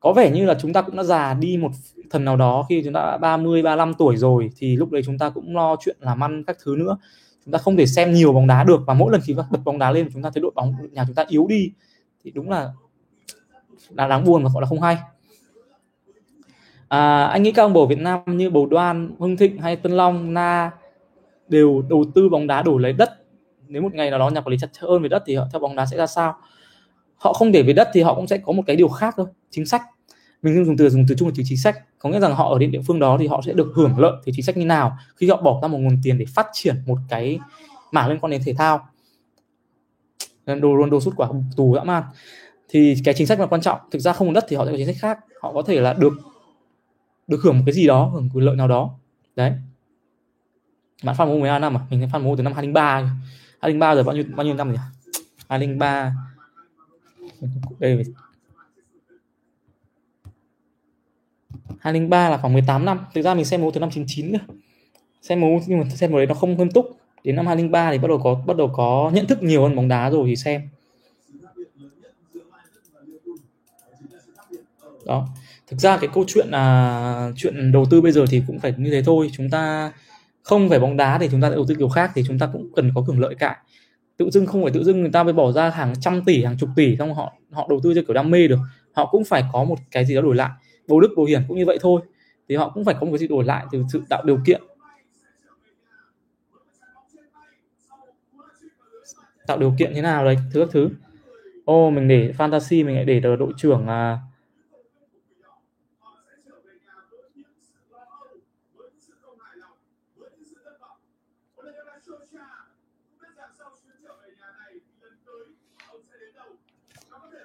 Có 0.00 0.12
vẻ 0.12 0.30
như 0.30 0.46
là 0.46 0.58
chúng 0.60 0.72
ta 0.72 0.82
cũng 0.82 0.96
đã 0.96 1.02
già 1.02 1.34
đi 1.34 1.56
một 1.56 1.70
thần 2.12 2.24
nào 2.24 2.36
đó 2.36 2.66
khi 2.68 2.82
chúng 2.84 2.92
ta 2.92 3.00
đã 3.00 3.18
30 3.18 3.62
35 3.62 3.94
tuổi 3.94 4.16
rồi 4.16 4.50
thì 4.56 4.76
lúc 4.76 4.90
đấy 4.90 5.02
chúng 5.06 5.18
ta 5.18 5.30
cũng 5.30 5.56
lo 5.56 5.76
chuyện 5.84 5.96
làm 6.00 6.24
ăn 6.24 6.44
các 6.44 6.56
thứ 6.64 6.76
nữa. 6.76 6.96
Chúng 7.44 7.52
ta 7.52 7.58
không 7.58 7.76
thể 7.76 7.86
xem 7.86 8.12
nhiều 8.12 8.32
bóng 8.32 8.46
đá 8.46 8.64
được 8.64 8.80
và 8.86 8.94
mỗi 8.94 9.12
lần 9.12 9.20
khi 9.24 9.34
bật 9.34 9.60
bóng 9.64 9.78
đá 9.78 9.90
lên 9.90 10.08
chúng 10.12 10.22
ta 10.22 10.30
thấy 10.34 10.40
đội 10.40 10.52
bóng 10.54 10.74
nhà 10.92 11.04
chúng 11.06 11.14
ta 11.14 11.24
yếu 11.28 11.46
đi. 11.48 11.70
Thì 12.24 12.30
đúng 12.30 12.50
là 12.50 12.70
là 13.90 14.08
đáng 14.08 14.24
buồn 14.24 14.44
và 14.44 14.50
gọi 14.54 14.60
là 14.60 14.66
không 14.66 14.80
hay. 14.80 14.96
À, 16.88 17.24
anh 17.24 17.42
nghĩ 17.42 17.52
các 17.52 17.62
ông 17.62 17.72
bầu 17.72 17.86
Việt 17.86 17.98
Nam 17.98 18.20
như 18.26 18.50
bầu 18.50 18.66
Đoan 18.66 19.14
Hưng 19.18 19.36
Thịnh 19.36 19.58
hay 19.58 19.76
Tân 19.76 19.92
Long 19.92 20.34
Na 20.34 20.70
đều 21.48 21.82
đầu 21.88 22.04
tư 22.14 22.28
bóng 22.28 22.46
đá 22.46 22.62
đổi 22.62 22.82
lấy 22.82 22.92
đất. 22.92 23.10
Nếu 23.68 23.82
một 23.82 23.94
ngày 23.94 24.10
nào 24.10 24.18
đó 24.18 24.30
nhà 24.30 24.40
quản 24.40 24.50
lý 24.50 24.58
chặt 24.60 24.72
chẽ 24.72 24.80
hơn 24.82 25.02
về 25.02 25.08
đất 25.08 25.22
thì 25.26 25.34
họ 25.34 25.46
theo 25.52 25.60
bóng 25.60 25.76
đá 25.76 25.86
sẽ 25.86 25.96
ra 25.96 26.06
sao? 26.06 26.36
Họ 27.16 27.32
không 27.32 27.52
để 27.52 27.62
về 27.62 27.72
đất 27.72 27.88
thì 27.92 28.02
họ 28.02 28.14
cũng 28.14 28.26
sẽ 28.26 28.38
có 28.38 28.52
một 28.52 28.62
cái 28.66 28.76
điều 28.76 28.88
khác 28.88 29.14
thôi 29.16 29.26
chính 29.50 29.66
sách 29.66 29.82
mình 30.42 30.64
dùng 30.64 30.76
từ 30.76 30.90
dùng 30.90 31.04
từ 31.08 31.14
chung 31.18 31.28
là 31.28 31.34
từ 31.36 31.42
chính 31.46 31.58
sách. 31.58 31.78
Có 31.98 32.10
nghĩa 32.10 32.20
rằng 32.20 32.34
họ 32.34 32.52
ở 32.52 32.58
địa 32.58 32.80
phương 32.86 32.98
đó 32.98 33.16
thì 33.20 33.26
họ 33.26 33.42
sẽ 33.46 33.52
được 33.52 33.72
hưởng 33.74 33.98
lợi 33.98 34.12
từ 34.24 34.32
chính 34.34 34.44
sách 34.44 34.56
như 34.56 34.64
nào? 34.64 34.96
Khi 35.16 35.28
họ 35.28 35.42
bỏ 35.42 35.58
ra 35.62 35.68
một 35.68 35.78
nguồn 35.78 35.98
tiền 36.02 36.18
để 36.18 36.24
phát 36.34 36.46
triển 36.52 36.82
một 36.86 36.98
cái 37.08 37.38
mảng 37.92 38.08
liên 38.08 38.18
quan 38.20 38.30
đến 38.30 38.42
thể 38.44 38.54
thao. 38.54 38.88
Đồ 40.46 40.76
Ronaldo 40.76 41.00
sút 41.00 41.16
quả 41.16 41.28
tù 41.56 41.74
dã 41.74 41.84
man. 41.84 42.02
Thì 42.68 42.96
cái 43.04 43.14
chính 43.14 43.26
sách 43.26 43.40
là 43.40 43.46
quan 43.46 43.60
trọng. 43.60 43.78
Thực 43.90 43.98
ra 43.98 44.12
không 44.12 44.28
có 44.28 44.34
đất 44.34 44.44
thì 44.48 44.56
họ 44.56 44.64
sẽ 44.64 44.70
có 44.70 44.76
chính 44.76 44.86
sách 44.86 44.96
khác. 44.98 45.18
Họ 45.42 45.52
có 45.52 45.62
thể 45.62 45.80
là 45.80 45.92
được 45.92 46.12
được 47.26 47.40
hưởng 47.42 47.56
một 47.56 47.62
cái 47.66 47.72
gì 47.72 47.86
đó, 47.86 48.04
hưởng 48.04 48.30
quyền 48.34 48.44
lợi 48.44 48.56
nào 48.56 48.68
đó. 48.68 48.90
Đấy. 49.36 49.52
Bạn 51.02 51.16
fan 51.16 51.26
mua 51.26 51.38
12 51.38 51.60
năm 51.60 51.76
à? 51.76 51.80
Mình 51.90 52.08
fan 52.12 52.22
mua 52.22 52.36
từ 52.36 52.42
năm 52.42 52.52
2003 52.52 53.10
2003 53.60 53.94
rồi 53.94 54.04
bao 54.04 54.14
nhiêu 54.14 54.24
bao 54.36 54.46
nhiêu 54.46 54.54
năm 54.54 54.72
nhỉ? 54.72 54.78
2003 55.48 56.14
đây 57.78 58.04
203 61.82 62.28
là 62.28 62.36
khoảng 62.36 62.52
18 62.52 62.84
năm. 62.84 63.00
Thực 63.14 63.22
ra 63.22 63.34
mình 63.34 63.44
xem 63.44 63.60
MU 63.60 63.70
từ 63.70 63.80
năm 63.80 63.90
99 63.90 64.32
cơ. 64.32 64.38
Xem 65.22 65.40
MU 65.40 65.60
nhưng 65.66 65.78
mà 65.80 65.84
xem 65.88 66.10
MU 66.10 66.16
đấy 66.16 66.26
nó 66.26 66.34
không 66.34 66.56
nghiêm 66.56 66.70
túc. 66.70 66.96
Đến 67.24 67.36
năm 67.36 67.46
2003 67.46 67.92
thì 67.92 67.98
bắt 67.98 68.08
đầu 68.08 68.18
có, 68.18 68.34
bắt 68.46 68.56
đầu 68.56 68.70
có 68.74 69.10
nhận 69.14 69.26
thức 69.26 69.42
nhiều 69.42 69.62
hơn 69.62 69.76
bóng 69.76 69.88
đá 69.88 70.10
rồi 70.10 70.28
thì 70.28 70.36
xem. 70.36 70.68
Đó. 75.06 75.28
Thực 75.66 75.80
ra 75.80 75.96
cái 75.96 76.10
câu 76.14 76.24
chuyện 76.26 76.48
là 76.50 77.32
chuyện 77.36 77.72
đầu 77.72 77.84
tư 77.90 78.00
bây 78.00 78.12
giờ 78.12 78.24
thì 78.30 78.42
cũng 78.46 78.60
phải 78.60 78.74
như 78.76 78.90
thế 78.90 79.02
thôi. 79.02 79.30
Chúng 79.32 79.50
ta 79.50 79.92
không 80.42 80.68
phải 80.68 80.78
bóng 80.78 80.96
đá 80.96 81.18
thì 81.18 81.28
chúng 81.30 81.40
ta 81.40 81.50
đầu 81.50 81.64
tư 81.68 81.74
kiểu 81.74 81.88
khác 81.88 82.10
thì 82.14 82.24
chúng 82.26 82.38
ta 82.38 82.48
cũng 82.52 82.68
cần 82.76 82.92
có 82.94 83.00
hưởng 83.00 83.20
lợi 83.20 83.34
cại. 83.34 83.56
Tự 84.16 84.30
dưng 84.30 84.46
không 84.46 84.62
phải 84.62 84.72
tự 84.72 84.84
dưng 84.84 85.00
người 85.00 85.10
ta 85.10 85.22
mới 85.22 85.32
bỏ 85.32 85.52
ra 85.52 85.70
hàng 85.70 85.92
trăm 86.00 86.24
tỷ, 86.24 86.44
hàng 86.44 86.56
chục 86.58 86.68
tỷ 86.76 86.96
xong 86.96 87.14
họ 87.14 87.32
họ 87.50 87.66
đầu 87.70 87.80
tư 87.82 87.94
cho 87.94 88.02
kiểu 88.06 88.14
đam 88.14 88.30
mê 88.30 88.48
được. 88.48 88.58
Họ 88.92 89.06
cũng 89.06 89.24
phải 89.24 89.44
có 89.52 89.64
một 89.64 89.78
cái 89.90 90.04
gì 90.04 90.14
đó 90.14 90.20
đổi 90.20 90.34
lại 90.34 90.50
bầu 90.88 91.00
đức 91.00 91.14
bầu 91.16 91.26
hiển 91.26 91.44
cũng 91.48 91.56
như 91.56 91.66
vậy 91.66 91.78
thôi. 91.80 92.00
Thì 92.48 92.56
họ 92.56 92.70
cũng 92.74 92.84
phải 92.84 92.94
có 93.00 93.00
một 93.00 93.12
cái 93.12 93.18
gì 93.18 93.28
đổi 93.28 93.44
lại 93.44 93.66
từ 93.72 93.82
sự 93.92 94.02
tạo 94.08 94.22
điều 94.24 94.38
kiện. 94.46 94.62
Tạo 99.46 99.58
điều 99.58 99.74
kiện 99.78 99.94
thế 99.94 100.02
nào 100.02 100.24
đấy 100.24 100.36
thứ 100.52 100.60
các 100.60 100.68
thứ. 100.72 100.88
Ô 101.64 101.90
mình 101.90 102.08
để 102.08 102.32
fantasy 102.38 102.86
mình 102.86 102.94
lại 102.94 103.04
để 103.04 103.20
đội 103.20 103.52
trưởng 103.56 103.86
à, 103.86 104.18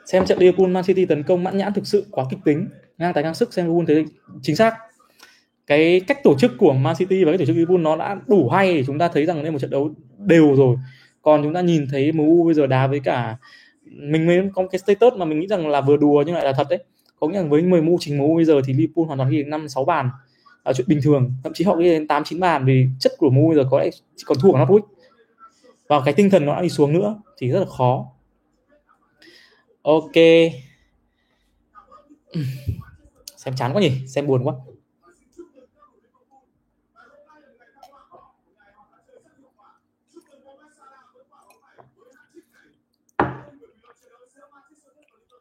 xem 0.08 0.26
trận 0.26 0.40
Liverpool 0.40 0.68
Man 0.68 0.84
City 0.84 1.06
tấn 1.06 1.24
công 1.24 1.44
mãn 1.44 1.58
nhãn 1.58 1.74
thực 1.74 1.88
sự 1.88 2.06
quá 2.12 2.26
kịch 2.30 2.40
tính 2.46 2.70
ngang 2.98 3.14
tài 3.14 3.24
ngang 3.24 3.36
sức 3.36 3.54
xem 3.54 3.66
Liverpool 3.66 3.86
thấy 3.88 4.06
chính 4.42 4.56
xác. 4.56 4.76
Cái 5.68 6.02
cách 6.08 6.24
tổ 6.24 6.36
chức 6.40 6.52
của 6.58 6.74
Man 6.74 6.96
City 6.96 7.24
và 7.24 7.32
cái 7.32 7.38
tổ 7.38 7.46
chức 7.46 7.56
Liverpool 7.56 7.82
nó 7.82 7.96
đã 7.96 8.18
đủ 8.28 8.50
hay 8.50 8.76
để 8.76 8.84
chúng 8.88 9.00
ta 9.00 9.08
thấy 9.08 9.26
rằng 9.26 9.44
đây 9.44 9.52
một 9.52 9.60
trận 9.60 9.70
đấu 9.70 9.92
đều 10.18 10.56
rồi. 10.56 10.78
Còn 11.22 11.44
chúng 11.44 11.54
ta 11.54 11.62
nhìn 11.62 11.88
thấy 11.92 12.12
MU 12.12 12.44
bây 12.46 12.54
giờ 12.54 12.68
đá 12.68 12.88
với 12.88 13.00
cả 13.00 13.38
mình 13.86 14.26
mới 14.26 14.50
có 14.54 14.68
cái 14.72 14.80
status 14.80 15.14
mà 15.14 15.26
mình 15.26 15.40
nghĩ 15.40 15.48
rằng 15.48 15.68
là 15.68 15.82
vừa 15.82 15.98
đùa 15.98 16.24
nhưng 16.26 16.36
lại 16.36 16.46
là 16.46 16.54
thật 16.54 16.68
đấy. 16.70 16.84
Có 17.20 17.28
nghĩa 17.28 17.42
là 17.42 17.48
với 17.48 17.62
10 17.62 17.82
MU 17.82 17.98
trình 18.00 18.18
MU 18.18 18.36
bây 18.36 18.46
giờ 18.46 18.62
thì 18.66 18.74
Liverpool 18.74 19.06
hoàn 19.06 19.18
toàn 19.18 19.30
ghi 19.30 19.38
được 19.38 19.48
năm 19.48 19.70
sáu 19.70 19.86
bàn. 19.86 20.10
Là 20.66 20.74
chuyện 20.74 20.88
bình 20.88 21.00
thường, 21.04 21.34
thậm 21.44 21.54
chí 21.54 21.64
họ 21.64 21.76
ghi 21.76 21.90
đến 21.90 22.08
tám 22.08 22.24
chín 22.24 22.40
bàn 22.40 22.66
vì 22.66 22.88
chất 23.00 23.12
của 23.18 23.30
MU 23.30 23.48
bây 23.48 23.56
giờ 23.56 23.68
có 23.72 23.80
lẽ 23.80 23.90
chỉ 24.16 24.24
còn 24.28 24.38
thua 24.42 24.52
ở 24.52 24.66
Norwich 24.66 24.82
và 25.88 26.02
cái 26.06 26.14
tinh 26.14 26.30
thần 26.30 26.46
nó 26.46 26.56
đã 26.56 26.62
đi 26.62 26.70
xuống 26.70 26.94
nữa 26.94 27.22
thì 27.38 27.50
rất 27.50 27.60
là 27.60 27.66
khó. 27.66 28.06
Ok 29.82 30.14
xem 33.48 33.56
chán 33.56 33.74
quá 33.74 33.82
nhỉ, 33.82 34.08
xem 34.08 34.28
buồn 34.28 34.44
quá. 34.44 34.56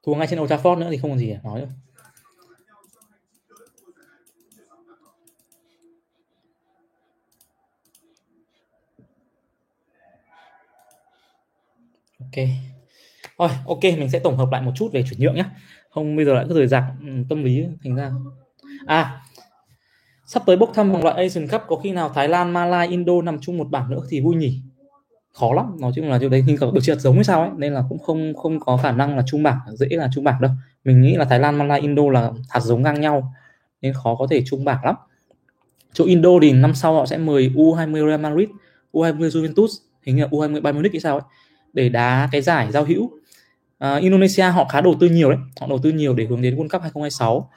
Thua 0.03 0.15
ngay 0.15 0.27
trên 0.27 0.41
Old 0.41 0.53
Trafford 0.53 0.79
nữa 0.79 0.89
thì 0.91 0.99
không 0.99 1.11
còn 1.11 1.19
gì 1.19 1.27
để 1.27 1.39
nói 1.45 1.61
nữa. 1.61 1.69
Ok 12.21 12.76
thôi 13.39 13.49
ok 13.67 13.83
mình 13.83 14.11
sẽ 14.11 14.19
tổng 14.19 14.37
hợp 14.37 14.49
lại 14.53 14.63
một 14.63 14.73
chút 14.75 14.89
về 14.93 15.05
chuyển 15.11 15.21
nhượng 15.21 15.35
nhé 15.35 15.45
không 15.91 16.17
bây 16.17 16.25
giờ 16.25 16.35
lại 16.35 16.45
cứ 16.49 16.55
rời 16.55 16.67
rạc 16.67 16.85
tâm 17.29 17.45
lý 17.45 17.67
thành 17.85 17.95
ra. 17.95 18.13
À 18.87 19.21
sắp 20.27 20.43
tới 20.47 20.57
bốc 20.57 20.71
thăm 20.75 20.93
vòng 20.93 21.05
loại 21.05 21.17
Asian 21.17 21.49
Cup 21.49 21.63
có 21.69 21.77
khi 21.77 21.93
nào 21.93 22.09
Thái 22.09 22.29
Lan, 22.29 22.53
Malai, 22.53 22.89
Indo 22.89 23.23
nằm 23.23 23.39
chung 23.41 23.59
một 23.59 23.71
bảng 23.71 23.91
nữa 23.91 24.01
thì 24.09 24.21
vui 24.21 24.37
nhỉ? 24.37 24.61
Khó 25.33 25.53
lắm 25.53 25.77
nói 25.81 25.93
chung 25.95 26.11
là 26.11 26.19
chỗ 26.21 26.29
đấy 26.29 26.45
nhưng 26.47 26.57
được 26.75 26.81
trượt 26.83 27.01
giống 27.01 27.15
hay 27.15 27.25
sao 27.25 27.41
ấy 27.41 27.51
nên 27.57 27.75
là 27.75 27.83
cũng 27.89 27.99
không 27.99 28.35
không 28.35 28.61
có 28.61 28.77
khả 28.77 28.93
năng 28.93 29.17
là 29.17 29.23
chung 29.27 29.43
bảng 29.43 29.59
dễ 29.75 29.87
là 29.91 30.09
chung 30.15 30.25
bảng 30.25 30.41
đâu. 30.41 30.51
Mình 30.85 31.03
nghĩ 31.03 31.17
là 31.17 31.25
Thái 31.25 31.39
Lan, 31.39 31.59
Malai, 31.59 31.81
Indo 31.81 32.03
là 32.13 32.31
hạt 32.49 32.61
giống 32.61 32.83
ngang 32.83 33.01
nhau 33.01 33.33
nên 33.83 33.93
khó 33.93 34.15
có 34.15 34.27
thể 34.31 34.43
chung 34.47 34.65
bảng 34.65 34.85
lắm. 34.85 34.95
Chỗ 35.93 36.05
Indo 36.05 36.31
thì 36.43 36.53
năm 36.53 36.75
sau 36.75 36.95
họ 36.95 37.07
sẽ 37.07 37.19
mời 37.19 37.51
U20 37.55 38.09
Real 38.09 38.21
Madrid, 38.21 38.49
U20 38.93 39.29
Juventus 39.29 39.69
hình 40.03 40.17
như 40.17 40.23
là 40.23 40.29
U20 40.29 40.63
Bayern 40.63 40.77
Munich 40.77 40.93
hay 40.93 41.01
sao 41.01 41.19
ấy 41.19 41.23
để 41.73 41.89
đá 41.89 42.29
cái 42.33 42.43
giải 42.43 42.73
giao 42.73 42.85
hữu 42.85 43.11
uh, 43.85 44.03
Indonesia 44.03 44.43
họ 44.43 44.65
khá 44.65 44.81
đầu 44.81 44.95
tư 45.01 45.09
nhiều 45.09 45.31
đấy. 45.31 45.39
Họ 45.61 45.67
đầu 45.67 45.79
tư 45.83 45.93
nhiều 45.93 46.15
để 46.15 46.25
hướng 46.25 46.43
đến 46.43 46.57
World 46.57 46.69
Cup 46.69 46.83
2026 46.83 47.51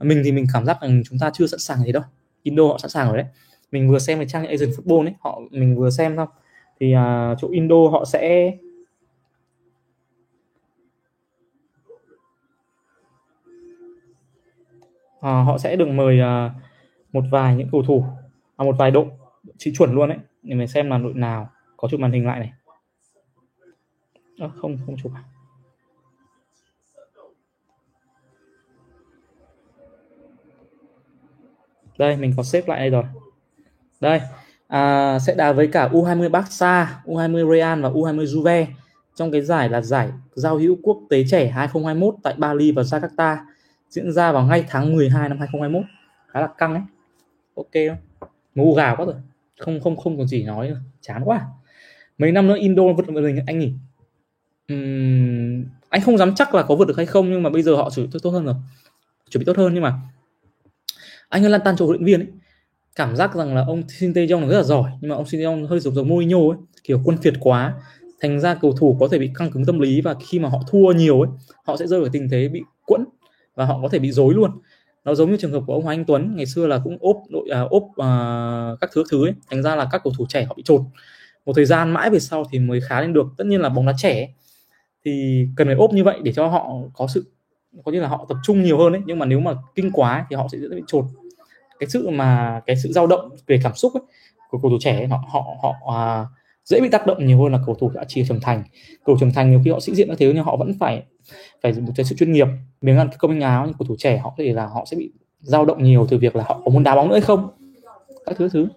mình 0.00 0.22
thì 0.24 0.32
mình 0.32 0.46
cảm 0.52 0.64
giác 0.64 0.76
rằng 0.82 1.02
chúng 1.08 1.18
ta 1.18 1.30
chưa 1.34 1.46
sẵn 1.46 1.58
sàng 1.60 1.78
thế 1.86 1.92
đâu. 1.92 2.02
Indo 2.42 2.62
họ 2.66 2.78
sẵn 2.78 2.90
sàng 2.90 3.08
rồi 3.08 3.16
đấy. 3.16 3.26
Mình 3.72 3.90
vừa 3.90 3.98
xem 3.98 4.18
cái 4.18 4.28
trang 4.28 4.46
Asian 4.46 4.70
Football 4.70 5.04
ấy 5.04 5.14
họ 5.20 5.40
mình 5.50 5.76
vừa 5.76 5.90
xem 5.90 6.16
xong. 6.16 6.28
Thì 6.80 6.94
uh, 6.96 7.38
chỗ 7.40 7.48
Indo 7.50 7.76
họ 7.92 8.04
sẽ 8.04 8.52
à, 15.20 15.42
họ 15.42 15.58
sẽ 15.58 15.76
được 15.76 15.88
mời 15.88 16.20
à, 16.20 16.50
một 17.12 17.24
vài 17.30 17.56
những 17.56 17.68
cầu 17.72 17.82
thủ 17.82 18.04
à, 18.56 18.64
một 18.64 18.76
vài 18.78 18.90
đội 18.90 19.06
chỉ 19.58 19.72
chuẩn 19.78 19.92
luôn 19.92 20.08
đấy 20.08 20.18
để 20.42 20.54
mình 20.54 20.68
xem 20.68 20.90
là 20.90 20.98
đội 20.98 21.14
nào 21.14 21.50
có 21.76 21.88
chụp 21.88 22.00
màn 22.00 22.12
hình 22.12 22.26
lại 22.26 22.40
này. 22.40 22.52
À, 24.38 24.48
không 24.56 24.78
không 24.86 24.96
chụp 25.02 25.12
à? 25.14 25.22
Đây 32.00 32.16
mình 32.16 32.32
có 32.36 32.42
xếp 32.42 32.68
lại 32.68 32.80
đây 32.80 32.90
rồi. 32.90 33.04
Đây 34.00 34.20
à, 34.68 35.18
sẽ 35.18 35.34
đá 35.34 35.52
với 35.52 35.66
cả 35.66 35.88
U20 35.88 36.30
Barca, 36.30 37.02
U20 37.06 37.52
Real 37.52 37.80
và 37.80 37.90
U20 37.90 38.24
Juve. 38.24 38.66
Trong 39.14 39.30
cái 39.30 39.42
giải 39.42 39.68
là 39.68 39.80
giải 39.80 40.08
giao 40.34 40.58
hữu 40.58 40.76
quốc 40.82 40.98
tế 41.10 41.24
trẻ 41.30 41.46
2021 41.46 42.14
tại 42.22 42.34
Bali 42.38 42.72
và 42.72 42.82
Jakarta 42.82 43.36
diễn 43.90 44.12
ra 44.12 44.32
vào 44.32 44.46
ngay 44.46 44.64
tháng 44.68 44.92
12 44.92 45.28
năm 45.28 45.38
2021 45.38 45.86
khá 46.28 46.40
là 46.40 46.48
căng 46.58 46.74
đấy 46.74 46.82
ok 47.56 47.72
không? 47.88 48.28
Ngu 48.54 48.74
gào 48.74 48.96
quá 48.96 49.04
rồi. 49.06 49.14
Không 49.58 49.80
không 49.80 49.96
không 49.96 50.18
còn 50.18 50.26
gì 50.26 50.44
nói 50.44 50.68
nữa. 50.68 50.80
Chán 51.00 51.22
quá. 51.24 51.46
Mấy 52.18 52.32
năm 52.32 52.46
nữa 52.46 52.56
Indo 52.58 52.82
vượt 52.96 53.08
mình 53.08 53.38
anh 53.46 53.58
nhỉ? 53.58 53.72
Uhm, 54.72 55.64
anh 55.88 56.00
không 56.04 56.18
dám 56.18 56.34
chắc 56.34 56.54
là 56.54 56.62
có 56.62 56.74
vượt 56.74 56.88
được 56.88 56.96
hay 56.96 57.06
không 57.06 57.30
nhưng 57.30 57.42
mà 57.42 57.50
bây 57.50 57.62
giờ 57.62 57.76
họ 57.76 57.90
xử 57.90 58.08
tốt 58.22 58.30
hơn 58.30 58.44
rồi. 58.44 58.54
Chuẩn 59.30 59.40
bị 59.40 59.44
tốt 59.44 59.56
hơn 59.56 59.74
nhưng 59.74 59.82
mà 59.82 60.00
anh 61.30 61.44
lan 61.44 61.60
tan 61.64 61.74
chỗ 61.78 61.86
huấn 61.86 61.96
luyện 61.96 62.06
viên 62.06 62.20
ấy. 62.20 62.28
Cảm 62.96 63.16
giác 63.16 63.34
rằng 63.34 63.54
là 63.54 63.64
ông 63.66 63.88
Shin 63.88 64.14
Tae 64.14 64.26
Jong 64.26 64.48
rất 64.48 64.56
là 64.56 64.62
giỏi 64.62 64.90
nhưng 65.00 65.08
mà 65.08 65.16
ông 65.16 65.26
Shin 65.26 65.40
Tae 65.40 65.46
Jong 65.46 65.66
hơi 65.66 65.80
giống 65.80 65.94
giống 65.94 66.08
Mourinho 66.08 66.38
ấy 66.38 66.58
kiểu 66.84 67.00
quân 67.04 67.16
phiệt 67.16 67.34
quá. 67.40 67.74
Thành 68.20 68.40
ra 68.40 68.54
cầu 68.54 68.72
thủ 68.72 68.96
có 69.00 69.08
thể 69.08 69.18
bị 69.18 69.30
căng 69.34 69.50
cứng 69.50 69.64
tâm 69.64 69.78
lý 69.78 70.00
và 70.00 70.14
khi 70.28 70.38
mà 70.38 70.48
họ 70.48 70.62
thua 70.70 70.92
nhiều 70.92 71.20
ấy 71.20 71.30
họ 71.64 71.76
sẽ 71.76 71.86
rơi 71.86 72.00
vào 72.00 72.08
tình 72.12 72.28
thế 72.30 72.48
bị 72.48 72.62
quẫn 72.86 73.04
và 73.54 73.64
họ 73.64 73.78
có 73.82 73.88
thể 73.88 73.98
bị 73.98 74.12
dối 74.12 74.34
luôn. 74.34 74.50
Nó 75.04 75.14
giống 75.14 75.30
như 75.30 75.36
trường 75.36 75.52
hợp 75.52 75.62
của 75.66 75.72
ông 75.72 75.82
Hoàng 75.82 75.98
Anh 75.98 76.04
Tuấn 76.04 76.36
ngày 76.36 76.46
xưa 76.46 76.66
là 76.66 76.80
cũng 76.84 76.96
ốp 77.00 77.16
đội 77.28 77.48
à, 77.50 77.60
ốp 77.60 77.82
à, 77.96 78.08
các 78.80 78.90
thứ 78.94 79.04
thứ 79.10 79.26
ấy. 79.26 79.34
Thành 79.50 79.62
ra 79.62 79.76
là 79.76 79.88
các 79.92 80.00
cầu 80.04 80.12
thủ 80.18 80.26
trẻ 80.28 80.44
họ 80.44 80.54
bị 80.56 80.62
trột. 80.62 80.80
Một 81.46 81.52
thời 81.56 81.64
gian 81.64 81.90
mãi 81.90 82.10
về 82.10 82.18
sau 82.18 82.44
thì 82.52 82.58
mới 82.58 82.80
khá 82.80 83.00
lên 83.00 83.12
được. 83.12 83.26
Tất 83.36 83.46
nhiên 83.46 83.60
là 83.60 83.68
bóng 83.68 83.86
đá 83.86 83.92
trẻ 83.98 84.34
thì 85.04 85.44
cần 85.56 85.66
phải 85.66 85.76
ốp 85.76 85.92
như 85.92 86.04
vậy 86.04 86.18
để 86.22 86.32
cho 86.32 86.46
họ 86.48 86.72
có 86.94 87.06
sự 87.06 87.24
có 87.84 87.92
như 87.92 88.00
là 88.00 88.08
họ 88.08 88.26
tập 88.28 88.38
trung 88.42 88.62
nhiều 88.62 88.78
hơn 88.78 88.92
ấy 88.92 89.02
nhưng 89.06 89.18
mà 89.18 89.26
nếu 89.26 89.40
mà 89.40 89.54
kinh 89.74 89.90
quá 89.92 90.14
ấy, 90.14 90.22
thì 90.30 90.36
họ 90.36 90.48
sẽ 90.52 90.58
dễ 90.58 90.68
bị 90.68 90.82
trột. 90.86 91.04
Cái 91.78 91.88
sự 91.88 92.10
mà 92.10 92.60
cái 92.66 92.76
sự 92.76 92.92
dao 92.92 93.06
động 93.06 93.30
về 93.46 93.60
cảm 93.62 93.74
xúc 93.74 93.92
ấy, 93.94 94.02
của 94.50 94.58
cầu 94.58 94.70
thủ 94.70 94.76
trẻ 94.80 94.96
ấy, 94.96 95.06
họ 95.06 95.18
họ 95.28 95.44
họ 95.62 95.74
à, 95.96 96.26
dễ 96.64 96.80
bị 96.80 96.88
tác 96.88 97.06
động 97.06 97.26
nhiều 97.26 97.42
hơn 97.42 97.52
là 97.52 97.58
cầu 97.66 97.74
thủ 97.74 97.90
đã 97.90 98.04
chia 98.04 98.24
trưởng 98.28 98.40
thành. 98.40 98.62
Cầu 99.04 99.16
trưởng 99.20 99.32
thành 99.32 99.50
nhiều 99.50 99.60
khi 99.64 99.70
họ 99.70 99.80
sĩ 99.80 99.94
diện 99.94 100.08
các 100.08 100.18
thứ 100.18 100.32
nhưng 100.34 100.44
họ 100.44 100.56
vẫn 100.56 100.72
phải 100.80 101.02
phải 101.62 101.72
một 101.72 101.92
cái 101.96 102.04
sự 102.04 102.16
chuyên 102.16 102.32
nghiệp. 102.32 102.46
Miếng 102.80 102.98
ăn 102.98 103.08
công 103.18 103.30
anh 103.30 103.40
áo 103.40 103.64
nhưng 103.66 103.74
cầu 103.78 103.86
thủ 103.88 103.96
trẻ 103.98 104.18
họ 104.18 104.30
có 104.30 104.34
thể 104.38 104.52
là 104.52 104.66
họ 104.66 104.84
sẽ 104.84 104.96
bị 104.96 105.12
dao 105.40 105.64
động 105.64 105.82
nhiều 105.82 106.06
từ 106.10 106.18
việc 106.18 106.36
là 106.36 106.44
họ 106.44 106.60
có 106.64 106.70
muốn 106.70 106.82
đá 106.82 106.94
bóng 106.94 107.08
nữa 107.08 107.14
hay 107.14 107.20
không? 107.20 107.48
Các 108.26 108.36
thứ 108.38 108.48
thứ 108.48 108.68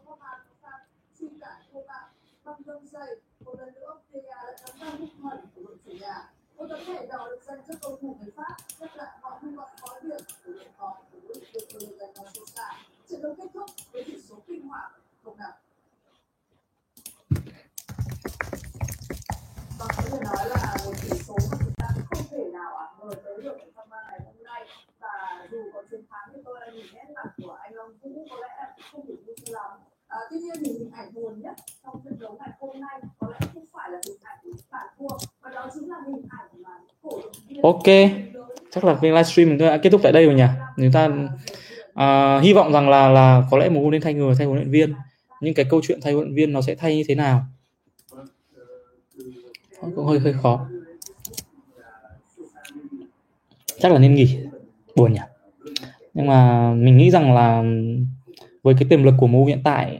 trận 13.09 13.21
đấu 13.21 13.35
kết 13.37 13.47
thúc 13.53 13.69
với 13.91 14.03
tỷ 14.03 14.21
số 14.29 14.35
kinh 14.47 14.67
hoàng 14.67 14.91
không 15.23 15.37
nào 15.37 15.51
và 19.79 19.85
có 19.97 20.03
thể 20.11 20.17
nói 20.23 20.49
là 20.49 20.77
một 20.85 20.91
tỷ 21.01 21.17
số 21.17 21.35
mà 21.51 21.57
chúng 21.59 21.73
ta 21.77 21.87
không 22.09 22.23
thể 22.31 22.49
nào 22.53 22.75
ạ 22.77 22.87
ngờ 22.99 23.13
tới 23.25 23.41
được 23.41 23.57
ở 23.59 23.65
trong 23.75 23.89
ngày 23.89 24.19
hôm 24.25 24.43
nay 24.43 24.65
và 24.99 25.47
dù 25.51 25.57
có 25.73 25.83
chiến 25.91 26.01
thắng 26.09 26.29
thì 26.33 26.41
tôi 26.45 26.59
đã 26.59 26.71
nhìn 26.73 26.85
nét 26.93 27.05
mặt 27.15 27.33
của 27.43 27.51
anh 27.51 27.73
Long 27.73 27.97
Vũ 28.01 28.27
có 28.29 28.35
lẽ 28.41 28.47
là 28.57 28.75
không 28.91 29.07
được 29.07 29.17
vui 29.27 29.35
lắm 29.47 29.71
à, 30.07 30.17
tuy 30.29 30.37
nhiên 30.39 30.55
thì 30.59 30.71
hình 30.79 30.91
ảnh 30.91 31.13
buồn 31.13 31.41
nhất 31.41 31.55
trong 31.83 32.01
trận 32.05 32.19
đấu 32.19 32.37
ngày 32.39 32.49
hôm 32.59 32.81
nay 32.81 32.99
có 33.19 33.27
lẽ 33.31 33.47
không 33.53 33.65
phải 33.73 33.89
là 33.91 33.99
hình 34.07 34.17
ảnh 34.23 34.37
của 34.43 34.51
phản 34.69 34.87
thua 34.97 35.17
mà 35.41 35.49
đó 35.49 35.69
chính 35.73 35.89
là 35.89 35.97
hình 36.05 36.27
ảnh 36.29 36.61
mà 36.63 36.79
cổ 37.01 37.19
động 37.21 37.31
viên 37.47 37.61
ok 37.61 38.42
chắc 38.75 38.83
là 38.83 38.97
cái 39.01 39.11
livestream 39.11 39.49
mình 39.49 39.57
đã 39.57 39.77
kết 39.77 39.89
thúc 39.89 40.01
tại 40.03 40.11
đây 40.11 40.25
rồi 40.25 40.35
nhỉ? 40.35 40.43
Chúng 40.77 40.91
ta 40.91 41.09
à, 41.93 42.39
hy 42.39 42.53
vọng 42.53 42.71
rằng 42.71 42.89
là 42.89 43.09
là 43.09 43.43
có 43.51 43.57
lẽ 43.57 43.69
MU 43.69 43.91
nên 43.91 44.01
thay 44.01 44.13
người 44.13 44.35
thay 44.35 44.47
huấn 44.47 44.57
luyện 44.59 44.71
viên. 44.71 44.93
Nhưng 45.41 45.53
cái 45.53 45.65
câu 45.69 45.81
chuyện 45.83 45.99
thay 46.01 46.13
huấn 46.13 46.25
luyện 46.25 46.35
viên 46.35 46.53
nó 46.53 46.61
sẽ 46.61 46.75
thay 46.75 46.95
như 46.97 47.03
thế 47.07 47.15
nào? 47.15 47.45
Cũng 49.95 50.05
hơi 50.05 50.19
hơi 50.19 50.33
khó. 50.33 50.67
Chắc 53.79 53.91
là 53.91 53.99
nên 53.99 54.15
nghỉ. 54.15 54.37
Buồn 54.95 55.13
nhỉ? 55.13 55.19
Nhưng 56.13 56.27
mà 56.27 56.69
mình 56.73 56.97
nghĩ 56.97 57.11
rằng 57.11 57.33
là 57.33 57.63
với 58.63 58.75
cái 58.79 58.89
tiềm 58.89 59.03
lực 59.03 59.13
của 59.19 59.27
MU 59.27 59.45
hiện 59.45 59.61
tại 59.63 59.99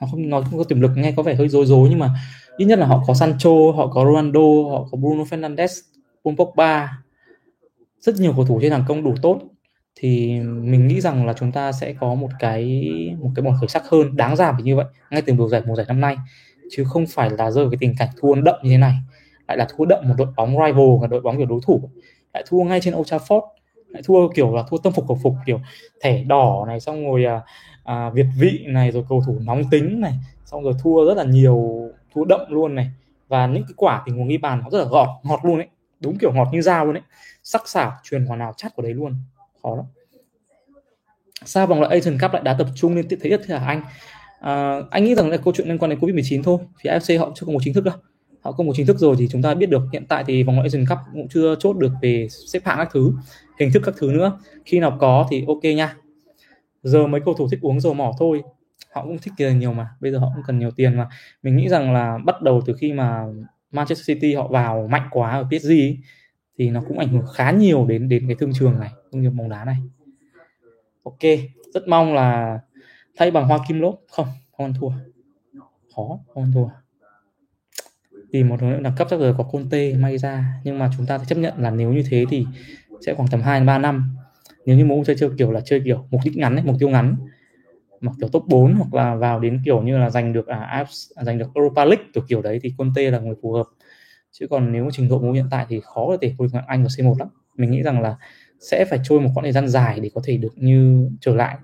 nó 0.00 0.06
không 0.10 0.30
nói 0.30 0.42
không 0.50 0.58
có 0.58 0.64
tiềm 0.64 0.80
lực 0.80 0.90
nghe 0.96 1.12
có 1.16 1.22
vẻ 1.22 1.34
hơi 1.34 1.48
dối 1.48 1.66
dối 1.66 1.88
nhưng 1.90 1.98
mà 1.98 2.10
ít 2.56 2.64
nhất 2.64 2.78
là 2.78 2.86
họ 2.86 3.04
có 3.06 3.14
Sancho 3.14 3.50
họ 3.76 3.86
có 3.86 4.04
Ronaldo 4.04 4.70
họ 4.70 4.88
có 4.90 4.98
Bruno 4.98 5.22
Fernandes 5.22 5.80
Paul 6.24 6.36
Pogba 6.36 6.98
rất 8.00 8.14
nhiều 8.18 8.32
cầu 8.36 8.44
thủ 8.44 8.58
trên 8.62 8.72
hàng 8.72 8.84
công 8.88 9.02
đủ 9.02 9.14
tốt 9.22 9.40
thì 9.94 10.40
mình 10.40 10.88
nghĩ 10.88 11.00
rằng 11.00 11.26
là 11.26 11.32
chúng 11.32 11.52
ta 11.52 11.72
sẽ 11.72 11.92
có 11.92 12.14
một 12.14 12.28
cái 12.38 12.90
một 13.20 13.30
cái 13.34 13.42
bọn 13.42 13.54
khởi 13.60 13.68
sắc 13.68 13.82
hơn 13.88 14.16
đáng 14.16 14.36
ra 14.36 14.52
phải 14.52 14.62
như 14.62 14.76
vậy 14.76 14.86
ngay 15.10 15.22
từ 15.22 15.34
mùa 15.34 15.48
giải 15.48 15.62
mùa 15.66 15.76
giải 15.76 15.86
năm 15.88 16.00
nay. 16.00 16.16
Chứ 16.70 16.84
không 16.84 17.06
phải 17.06 17.30
là 17.30 17.50
rơi 17.50 17.64
vào 17.64 17.70
cái 17.70 17.78
tình 17.80 17.94
cảnh 17.98 18.08
thua 18.20 18.34
đậm 18.34 18.54
như 18.62 18.70
thế 18.70 18.78
này 18.78 18.94
lại 19.48 19.56
là 19.56 19.66
thua 19.76 19.84
đậm 19.84 20.08
một 20.08 20.14
đội 20.18 20.26
bóng 20.36 20.50
rival 20.50 20.98
và 21.00 21.06
đội 21.06 21.20
bóng 21.20 21.36
kiểu 21.36 21.46
đối 21.46 21.60
thủ 21.66 21.90
lại 22.34 22.44
thua 22.48 22.62
ngay 22.62 22.80
trên 22.80 22.94
Old 22.94 23.14
Trafford 23.14 23.42
lại 23.88 24.02
thua 24.06 24.28
kiểu 24.28 24.54
là 24.56 24.62
thua 24.70 24.78
tâm 24.78 24.92
phục 24.92 25.08
khẩu 25.08 25.18
phục 25.22 25.34
kiểu 25.46 25.60
thẻ 26.00 26.24
đỏ 26.24 26.64
này 26.66 26.80
xong 26.80 27.04
rồi 27.06 27.24
à, 27.24 27.40
à, 27.84 28.10
việt 28.10 28.26
vị 28.38 28.64
này 28.66 28.90
rồi 28.90 29.04
cầu 29.08 29.22
thủ 29.26 29.36
nóng 29.46 29.62
tính 29.70 30.00
này 30.00 30.12
xong 30.44 30.62
rồi 30.64 30.74
thua 30.82 31.04
rất 31.06 31.16
là 31.16 31.24
nhiều 31.24 31.90
thua 32.14 32.24
đậm 32.24 32.40
luôn 32.48 32.74
này. 32.74 32.90
Và 33.28 33.46
những 33.46 33.62
cái 33.62 33.72
quả 33.76 34.02
tình 34.06 34.16
huống 34.16 34.28
ghi 34.28 34.38
bàn 34.38 34.60
nó 34.64 34.70
rất 34.70 34.78
là 34.78 34.84
gọt 34.84 35.08
ngọt 35.22 35.40
luôn 35.42 35.56
ấy 35.56 35.68
đúng 36.00 36.18
kiểu 36.18 36.32
ngọt 36.32 36.48
như 36.52 36.62
dao 36.62 36.84
luôn 36.84 36.96
ấy. 36.96 37.02
Sắc 37.42 37.68
sảo 37.68 37.92
truyền 38.02 38.26
hoàn 38.26 38.38
nào 38.38 38.54
chát 38.56 38.76
của 38.76 38.82
đấy 38.82 38.94
luôn. 38.94 39.14
Khó 39.62 39.76
lắm. 39.76 39.84
Sao 41.44 41.66
vòng 41.66 41.80
loại 41.80 41.94
Asian 41.94 42.18
Cup 42.18 42.32
lại 42.32 42.42
đá 42.42 42.54
tập 42.58 42.66
trung 42.74 42.94
lên 42.94 43.06
thế 43.20 43.30
nhất 43.30 43.40
thế 43.46 43.58
hả 43.58 43.66
anh? 43.66 43.82
À, 44.40 44.80
anh 44.90 45.04
nghĩ 45.04 45.14
rằng 45.14 45.30
là 45.30 45.36
câu 45.36 45.54
chuyện 45.56 45.68
liên 45.68 45.78
quan 45.78 45.90
đến 45.90 46.00
Covid 46.00 46.14
19 46.14 46.42
thôi. 46.42 46.58
Phía 46.82 46.90
AFC 46.90 47.20
họ 47.20 47.32
chưa 47.34 47.46
có 47.46 47.52
một 47.52 47.58
chính 47.62 47.74
thức 47.74 47.84
đâu. 47.84 47.94
Họ 48.40 48.52
công 48.52 48.66
bố 48.66 48.72
chính 48.76 48.86
thức 48.86 48.98
rồi 48.98 49.16
thì 49.18 49.28
chúng 49.30 49.42
ta 49.42 49.54
biết 49.54 49.70
được. 49.70 49.82
Hiện 49.92 50.06
tại 50.06 50.24
thì 50.26 50.42
vòng 50.42 50.56
loại 50.56 50.66
Asian 50.66 50.86
Cup 50.86 50.98
cũng 51.12 51.28
chưa 51.28 51.54
chốt 51.58 51.76
được 51.76 51.92
về 52.02 52.28
xếp 52.30 52.62
hạng 52.64 52.78
các 52.78 52.88
thứ 52.92 53.12
hình 53.60 53.70
thức 53.74 53.82
các 53.86 53.94
thứ 53.98 54.12
nữa. 54.12 54.38
Khi 54.64 54.80
nào 54.80 54.96
có 55.00 55.26
thì 55.30 55.44
ok 55.46 55.62
nha. 55.62 55.96
Giờ 56.82 57.06
mấy 57.06 57.20
cầu 57.24 57.34
thủ 57.34 57.48
thích 57.50 57.60
uống 57.62 57.80
dầu 57.80 57.94
mỏ 57.94 58.12
thôi. 58.18 58.42
Họ 58.94 59.02
cũng 59.04 59.18
thích 59.18 59.34
tiền 59.36 59.58
nhiều 59.58 59.72
mà. 59.72 59.88
Bây 60.00 60.12
giờ 60.12 60.18
họ 60.18 60.30
cũng 60.34 60.44
cần 60.46 60.58
nhiều 60.58 60.70
tiền 60.70 60.96
mà. 60.96 61.08
Mình 61.42 61.56
nghĩ 61.56 61.68
rằng 61.68 61.92
là 61.92 62.18
bắt 62.24 62.42
đầu 62.42 62.62
từ 62.66 62.74
khi 62.80 62.92
mà 62.92 63.24
Manchester 63.72 64.06
City 64.06 64.34
họ 64.34 64.48
vào 64.48 64.88
mạnh 64.90 65.08
quá 65.10 65.30
ở 65.30 65.44
PSG 65.50 65.68
ấy, 65.70 65.98
thì 66.58 66.70
nó 66.70 66.82
cũng 66.88 66.98
ảnh 66.98 67.08
hưởng 67.08 67.26
khá 67.34 67.50
nhiều 67.50 67.86
đến 67.86 68.08
đến 68.08 68.26
cái 68.26 68.36
thương 68.38 68.52
trường 68.54 68.80
này 68.80 68.90
thương 69.12 69.22
trường 69.22 69.36
bóng 69.36 69.48
đá 69.48 69.64
này. 69.64 69.76
Ok 71.02 71.18
rất 71.74 71.88
mong 71.88 72.14
là 72.14 72.60
thay 73.16 73.30
bằng 73.30 73.48
hoa 73.48 73.58
kim 73.68 73.80
lốp 73.80 74.00
không 74.08 74.26
không 74.56 74.66
ăn 74.66 74.74
thua. 74.80 74.90
Khó 75.96 76.18
không 76.34 76.42
ăn 76.44 76.52
thua. 76.54 76.68
Tìm 78.30 78.48
một 78.48 78.60
huấn 78.60 78.72
luyện 78.72 78.82
đẳng 78.82 78.94
cấp 78.96 79.06
chắc 79.10 79.20
giờ 79.20 79.34
có 79.38 79.44
Conte 79.44 79.94
may 79.94 80.18
ra 80.18 80.60
nhưng 80.64 80.78
mà 80.78 80.90
chúng 80.96 81.06
ta 81.06 81.18
sẽ 81.18 81.24
chấp 81.28 81.38
nhận 81.38 81.58
là 81.58 81.70
nếu 81.70 81.92
như 81.92 82.02
thế 82.10 82.24
thì 82.30 82.46
sẽ 83.06 83.14
khoảng 83.14 83.28
tầm 83.28 83.40
2 83.40 83.60
3 83.60 83.78
năm. 83.78 84.16
Nếu 84.66 84.76
như 84.76 84.84
muốn 84.84 85.04
chơi 85.04 85.16
chơi 85.18 85.30
kiểu 85.38 85.52
là 85.52 85.60
chơi 85.60 85.80
kiểu 85.84 86.06
mục 86.10 86.20
đích 86.24 86.36
ngắn 86.36 86.56
ấy, 86.56 86.64
mục 86.64 86.76
tiêu 86.78 86.88
ngắn 86.88 87.16
mặc 88.00 88.12
kiểu 88.20 88.28
top 88.32 88.44
4 88.48 88.74
hoặc 88.74 88.94
là 88.94 89.14
vào 89.14 89.40
đến 89.40 89.60
kiểu 89.64 89.82
như 89.82 89.98
là 89.98 90.10
giành 90.10 90.32
được 90.32 90.46
à, 90.46 90.56
à 91.16 91.24
giành 91.24 91.38
được 91.38 91.46
Europa 91.54 91.84
League 91.84 92.04
kiểu 92.14 92.24
kiểu 92.28 92.42
đấy 92.42 92.58
thì 92.62 92.74
Conte 92.78 93.10
là 93.10 93.18
người 93.18 93.34
phù 93.42 93.52
hợp. 93.52 93.66
Chứ 94.32 94.46
còn 94.50 94.72
nếu 94.72 94.88
trình 94.92 95.08
độ 95.08 95.18
MU 95.20 95.32
hiện 95.32 95.46
tại 95.50 95.66
thì 95.68 95.80
khó 95.84 96.06
có 96.06 96.16
thể 96.22 96.34
vô 96.38 96.46
địch 96.52 96.62
Anh 96.66 96.84
ở 96.84 96.88
C1 96.88 97.18
lắm. 97.18 97.28
Mình 97.56 97.70
nghĩ 97.70 97.82
rằng 97.82 98.00
là 98.02 98.16
sẽ 98.60 98.84
phải 98.90 99.00
trôi 99.04 99.20
một 99.20 99.30
quãng 99.34 99.44
thời 99.44 99.52
gian 99.52 99.68
dài 99.68 100.00
để 100.00 100.10
có 100.14 100.20
thể 100.24 100.36
được 100.36 100.52
như 100.56 101.08
trở 101.20 101.34
lại. 101.34 101.58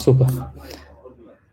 Super. 0.00 0.26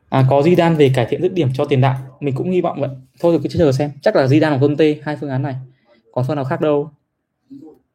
À, 0.10 0.26
có 0.30 0.42
Di 0.42 0.56
về 0.78 0.92
cải 0.96 1.06
thiện 1.06 1.22
dứt 1.22 1.34
điểm 1.34 1.50
cho 1.54 1.66
tiền 1.66 1.82
đạo. 1.82 2.18
Mình 2.20 2.36
cũng 2.36 2.52
hy 2.52 2.62
vọng 2.62 2.82
vậy. 2.82 2.90
Thôi 3.20 3.40
cứ 3.44 3.50
chờ 3.50 3.72
xem. 3.72 3.92
Chắc 4.02 4.16
là 4.16 4.28
Di 4.28 4.40
Đan 4.40 4.52
hoặc 4.52 4.60
Conte 4.62 4.96
hai 5.04 5.18
phương 5.22 5.30
án 5.30 5.42
này. 5.42 5.56
Còn 6.12 6.26
phương 6.28 6.36
nào 6.36 6.46
khác 6.46 6.62
đâu? 6.62 6.92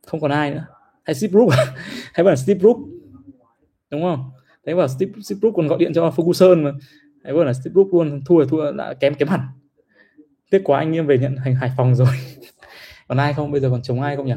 Không 0.06 0.20
còn 0.20 0.30
ai 0.30 0.50
nữa. 0.50 0.66
Hay 1.04 1.14
Steve 1.14 1.32
Brook 1.32 1.50
à? 1.50 1.66
hay 2.14 2.24
bảo 2.24 2.36
Steve 2.36 2.60
Brook 2.60 2.76
đúng 3.90 4.02
không? 4.02 4.30
Thế 4.66 4.74
bảo 4.74 4.88
Steve, 4.88 5.12
Steve 5.22 5.38
Brook 5.40 5.54
còn 5.56 5.66
gọi 5.66 5.78
điện 5.78 5.92
cho 5.94 6.12
Ferguson 6.16 6.62
mà. 6.62 6.70
Hay 7.24 7.34
bảo 7.34 7.44
là 7.44 7.52
Steve 7.52 7.72
Brook 7.72 7.94
luôn 7.94 8.20
thua 8.26 8.44
thua 8.44 8.72
đã 8.72 8.94
kém 8.94 9.14
kém 9.14 9.28
hẳn. 9.28 9.40
Tiếc 10.50 10.60
quá 10.64 10.78
anh 10.78 10.92
em 10.92 11.06
về 11.06 11.18
nhận 11.18 11.36
hành 11.36 11.54
Hải 11.54 11.70
Phòng 11.76 11.94
rồi. 11.94 12.08
Còn 13.08 13.18
ai 13.18 13.34
không? 13.34 13.50
Bây 13.50 13.60
giờ 13.60 13.70
còn 13.70 13.82
chống 13.82 14.00
ai 14.00 14.16
không 14.16 14.26
nhỉ? 14.26 14.34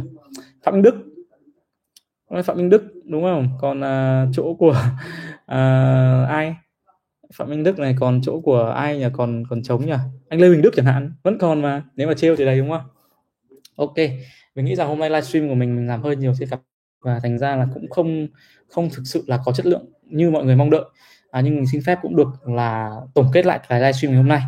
Phạm 0.63 0.73
Minh 0.73 0.83
Đức. 0.83 0.95
Phạm 2.43 2.57
Minh 2.57 2.69
Đức 2.69 2.83
đúng 3.05 3.23
không? 3.23 3.49
Còn 3.61 3.79
uh, 3.79 4.35
chỗ 4.35 4.53
của 4.53 4.69
uh, 4.69 5.47
ai? 6.29 6.55
Phạm 7.37 7.49
Minh 7.49 7.63
Đức 7.63 7.79
này 7.79 7.95
còn 7.99 8.21
chỗ 8.23 8.39
của 8.39 8.63
ai 8.63 8.97
nhỉ? 8.97 9.05
Còn 9.13 9.43
còn 9.49 9.63
trống 9.63 9.85
nhỉ? 9.85 9.93
Anh 10.29 10.41
Lê 10.41 10.49
Bình 10.49 10.61
Đức 10.61 10.71
chẳng 10.75 10.85
hạn. 10.85 11.13
Vẫn 11.23 11.37
còn 11.37 11.61
mà 11.61 11.83
nếu 11.95 12.07
mà 12.07 12.13
trêu 12.13 12.35
thì 12.35 12.45
đây 12.45 12.57
đúng 12.57 12.69
không? 12.69 12.83
Ok 13.75 13.95
mình 14.57 14.65
nghĩ 14.65 14.75
rằng 14.75 14.87
hôm 14.87 14.99
nay 14.99 15.09
livestream 15.09 15.49
của 15.49 15.55
mình 15.55 15.75
mình 15.75 15.87
làm 15.87 16.01
hơi 16.01 16.15
nhiều 16.15 16.33
thiết 16.39 16.45
cặp 16.49 16.61
và 17.01 17.19
thành 17.23 17.37
ra 17.37 17.55
là 17.55 17.67
cũng 17.73 17.89
không 17.89 18.27
không 18.67 18.89
thực 18.89 19.03
sự 19.05 19.23
là 19.27 19.39
có 19.45 19.51
chất 19.51 19.65
lượng 19.65 19.85
như 20.03 20.29
mọi 20.29 20.45
người 20.45 20.55
mong 20.55 20.69
đợi. 20.69 20.81
À, 21.31 21.41
nhưng 21.41 21.55
mình 21.55 21.67
xin 21.67 21.81
phép 21.85 21.99
cũng 22.01 22.15
được 22.15 22.27
là 22.45 22.91
tổng 23.13 23.29
kết 23.33 23.45
lại 23.45 23.59
cái 23.67 23.79
livestream 23.79 24.11
ngày 24.11 24.17
hôm 24.17 24.27
nay. 24.27 24.41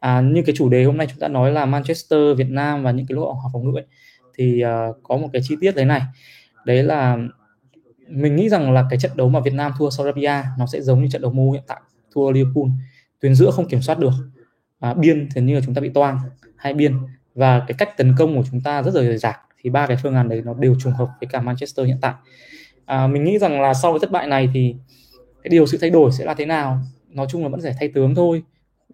À, 0.00 0.20
như 0.20 0.42
cái 0.46 0.54
chủ 0.58 0.68
đề 0.68 0.84
hôm 0.84 0.96
nay 0.96 1.06
chúng 1.10 1.18
ta 1.18 1.28
nói 1.28 1.52
là 1.52 1.66
Manchester 1.66 2.20
Việt 2.36 2.50
Nam 2.50 2.82
và 2.82 2.90
những 2.90 3.06
cái 3.06 3.16
lỗ 3.16 3.32
học 3.32 3.50
phòng 3.52 3.64
ngữ 3.64 3.78
ấy, 3.78 3.84
thì 4.34 4.64
uh, 4.64 4.96
có 5.02 5.16
một 5.16 5.28
cái 5.32 5.42
chi 5.44 5.56
tiết 5.60 5.72
thế 5.76 5.84
này. 5.84 6.02
Đấy 6.64 6.82
là 6.82 7.18
mình 8.08 8.36
nghĩ 8.36 8.48
rằng 8.48 8.72
là 8.72 8.86
cái 8.90 8.98
trận 8.98 9.12
đấu 9.14 9.28
mà 9.28 9.40
Việt 9.40 9.54
Nam 9.54 9.72
thua 9.78 9.90
Saudi 9.90 10.08
Arabia 10.08 10.48
nó 10.58 10.66
sẽ 10.66 10.80
giống 10.80 11.02
như 11.02 11.08
trận 11.08 11.22
đấu 11.22 11.32
MU 11.32 11.52
hiện 11.52 11.62
tại 11.66 11.80
thua 12.16 12.30
Liverpool 12.30 12.64
tuyến 13.20 13.34
giữa 13.34 13.50
không 13.50 13.68
kiểm 13.68 13.82
soát 13.82 13.98
được. 13.98 14.12
À, 14.80 14.94
biên 14.94 15.28
thì 15.34 15.40
như 15.40 15.54
là 15.54 15.60
chúng 15.64 15.74
ta 15.74 15.80
bị 15.80 15.88
toang 15.88 16.18
hai 16.56 16.74
biên. 16.74 16.98
Và 17.34 17.64
cái 17.68 17.74
cách 17.78 17.96
tấn 17.96 18.14
công 18.18 18.36
của 18.36 18.44
chúng 18.50 18.60
ta 18.60 18.82
rất 18.82 18.94
rời 18.94 19.18
rạc 19.18 19.40
thì 19.60 19.70
ba 19.70 19.86
cái 19.86 19.96
phương 20.02 20.14
án 20.14 20.28
đấy 20.28 20.42
nó 20.44 20.54
đều 20.54 20.74
trùng 20.80 20.92
hợp 20.92 21.08
với 21.20 21.28
cả 21.32 21.40
Manchester 21.40 21.86
hiện 21.86 21.98
tại. 22.00 22.14
À, 22.86 23.06
mình 23.06 23.24
nghĩ 23.24 23.38
rằng 23.38 23.60
là 23.60 23.74
sau 23.74 23.92
cái 23.92 23.98
thất 24.00 24.10
bại 24.10 24.26
này 24.26 24.48
thì 24.54 24.76
cái 25.42 25.48
điều 25.48 25.66
sự 25.66 25.78
thay 25.80 25.90
đổi 25.90 26.12
sẽ 26.12 26.24
là 26.24 26.34
thế 26.34 26.46
nào? 26.46 26.80
Nói 27.08 27.26
chung 27.30 27.42
là 27.42 27.48
vẫn 27.48 27.60
phải 27.62 27.74
thay 27.78 27.88
tướng 27.88 28.14
thôi 28.14 28.42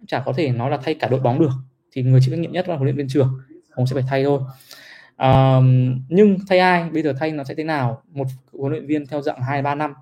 chả 0.07 0.19
có 0.25 0.33
thể 0.33 0.51
nói 0.51 0.71
là 0.71 0.77
thay 0.83 0.93
cả 0.93 1.07
đội 1.07 1.19
bóng 1.19 1.39
được. 1.39 1.51
Thì 1.91 2.03
người 2.03 2.19
chịu 2.23 2.31
trách 2.31 2.39
nhiệm 2.39 2.51
nhất 2.51 2.69
là 2.69 2.75
huấn 2.75 2.85
luyện 2.85 2.95
viên 2.95 3.07
trưởng 3.07 3.39
ông 3.71 3.87
sẽ 3.87 3.93
phải 3.93 4.03
thay 4.09 4.23
thôi. 4.23 4.39
À, 5.15 5.59
nhưng 6.09 6.37
thay 6.49 6.59
ai? 6.59 6.89
Bây 6.89 7.03
giờ 7.03 7.13
thay 7.19 7.31
nó 7.31 7.43
sẽ 7.43 7.55
thế 7.55 7.63
nào? 7.63 8.01
Một 8.11 8.27
huấn 8.53 8.71
luyện 8.71 8.87
viên 8.87 9.07
theo 9.07 9.21
dạng 9.21 9.41
hai 9.41 9.61
ba 9.61 9.75
năm 9.75 9.93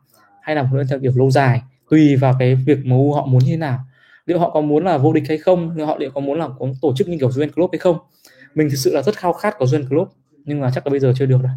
hay 0.42 0.56
là 0.56 0.62
huấn 0.62 0.76
luyện 0.76 0.88
theo 0.88 1.00
kiểu 1.00 1.12
lâu 1.16 1.32
dài? 1.32 1.62
Tùy 1.92 2.16
vào 2.16 2.36
cái 2.40 2.56
việc 2.56 2.78
MU 2.86 3.14
họ 3.14 3.26
muốn 3.26 3.44
như 3.44 3.52
thế 3.52 3.58
nào. 3.58 3.80
Liệu 4.26 4.40
họ 4.40 4.50
có 4.50 4.62
muốn 4.62 4.86
là 4.86 4.98
vô 4.98 5.14
địch 5.14 5.24
hay 5.28 5.38
không? 5.38 5.78
Liệu 5.78 5.86
họ 5.86 5.98
liệu 5.98 6.12
có 6.12 6.22
muốn 6.22 6.40
là 6.40 6.48
có 6.60 6.68
tổ 6.82 6.94
chức 6.96 7.10
như 7.10 7.18
kiểu 7.20 7.30
Jurgen 7.30 7.50
Klopp 7.50 7.74
hay 7.74 7.80
không? 7.80 7.98
Mình 8.56 8.70
thực 8.70 8.76
sự 8.76 8.94
là 8.94 9.02
rất 9.02 9.18
khao 9.18 9.34
khát 9.34 9.56
có 9.60 9.66
Jurgen 9.66 9.88
Klopp 9.88 10.12
nhưng 10.46 10.60
mà 10.60 10.72
chắc 10.76 10.88
là 10.88 10.92
bây 10.92 11.00
giờ 11.00 11.14
chưa 11.16 11.26
được 11.26 11.40
rồi. 11.42 11.52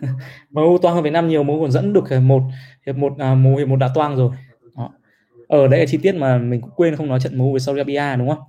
MU 0.50 0.78
toang 0.78 0.94
hơn 0.94 1.04
Việt 1.04 1.10
Nam 1.10 1.28
nhiều 1.28 1.42
MU 1.42 1.60
còn 1.60 1.70
dẫn 1.70 1.92
được 1.92 2.10
hiệp 2.10 2.22
một 2.22 2.42
hiệp 2.86 2.96
một 2.96 3.12
à, 3.18 3.34
MU 3.34 3.56
hiệp 3.56 3.68
một 3.68 3.76
đã 3.76 3.90
toang 3.94 4.16
rồi. 4.16 4.30
Đó. 4.76 4.92
Ờ, 5.48 5.58
ở 5.58 5.68
đây 5.68 5.80
là 5.80 5.86
chi 5.86 5.98
tiết 6.02 6.14
mà 6.14 6.38
mình 6.38 6.60
cũng 6.60 6.70
quên 6.76 6.96
không 6.96 7.08
nói 7.08 7.20
trận 7.20 7.38
MU 7.38 7.50
với 7.50 7.60
Saudi 7.60 7.78
Arabia 7.78 8.16
đúng 8.18 8.28
không? 8.28 8.44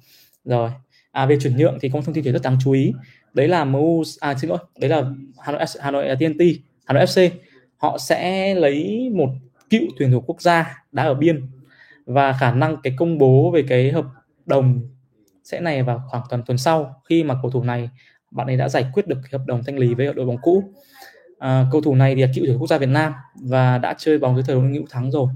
Rồi. 0.46 0.70
À 1.12 1.26
về 1.26 1.38
chuyển 1.42 1.58
nhượng 1.58 1.78
thì 1.82 1.90
có 1.90 2.02
thông 2.02 2.16
tin 2.16 2.24
rất 2.24 2.42
đáng 2.44 2.58
chú 2.64 2.72
ý. 2.72 2.94
Đấy 3.34 3.48
là 3.48 3.66
MU 3.66 4.04
à 4.20 4.36
xin 4.36 4.50
lỗi 4.50 4.60
đấy 4.80 4.90
là 4.90 5.04
Hà 5.40 5.52
Nội 5.52 5.62
Hà 5.80 5.92
Nội 5.92 6.06
TNT 6.20 6.42
Hà 6.86 6.94
Nội 6.94 7.06
FC 7.06 7.30
họ 7.84 7.98
sẽ 7.98 8.56
lấy 8.56 9.10
một 9.14 9.30
cựu 9.70 9.82
tuyển 9.98 10.12
thủ 10.12 10.22
quốc 10.22 10.42
gia 10.42 10.84
đã 10.92 11.04
ở 11.04 11.14
biên 11.14 11.48
và 12.06 12.34
khả 12.34 12.52
năng 12.52 12.78
cái 12.84 12.94
công 12.98 13.18
bố 13.18 13.52
về 13.52 13.64
cái 13.68 13.92
hợp 13.92 14.06
đồng 14.46 14.82
sẽ 15.44 15.60
này 15.60 15.84
vào 15.84 16.04
khoảng 16.08 16.24
tuần 16.30 16.44
tuần 16.46 16.58
sau 16.58 17.02
khi 17.10 17.24
mà 17.24 17.36
cầu 17.42 17.52
thủ 17.52 17.64
này 17.64 17.90
bạn 18.32 18.48
ấy 18.48 18.58
đã 18.58 18.70
giải 18.70 18.86
quyết 18.94 19.08
được 19.08 19.18
hợp 19.32 19.42
đồng 19.48 19.64
thanh 19.64 19.78
lý 19.78 19.94
với 19.94 20.14
đội 20.14 20.26
bóng 20.26 20.38
cũ. 20.42 20.64
À, 21.40 21.66
cầu 21.72 21.82
thủ 21.82 21.96
này 21.96 22.16
thì 22.16 22.22
là 22.22 22.28
cựu 22.36 22.46
tuyển 22.48 22.58
quốc 22.58 22.68
gia 22.68 22.78
Việt 22.78 22.90
Nam 22.90 23.14
và 23.36 23.78
đã 23.78 23.96
chơi 23.98 24.18
bóng 24.18 24.36
dưới 24.36 24.44
thời 24.48 24.56
đội 24.56 24.72
Hữu 24.72 24.86
thắng 24.90 25.12
rồi. 25.12 25.28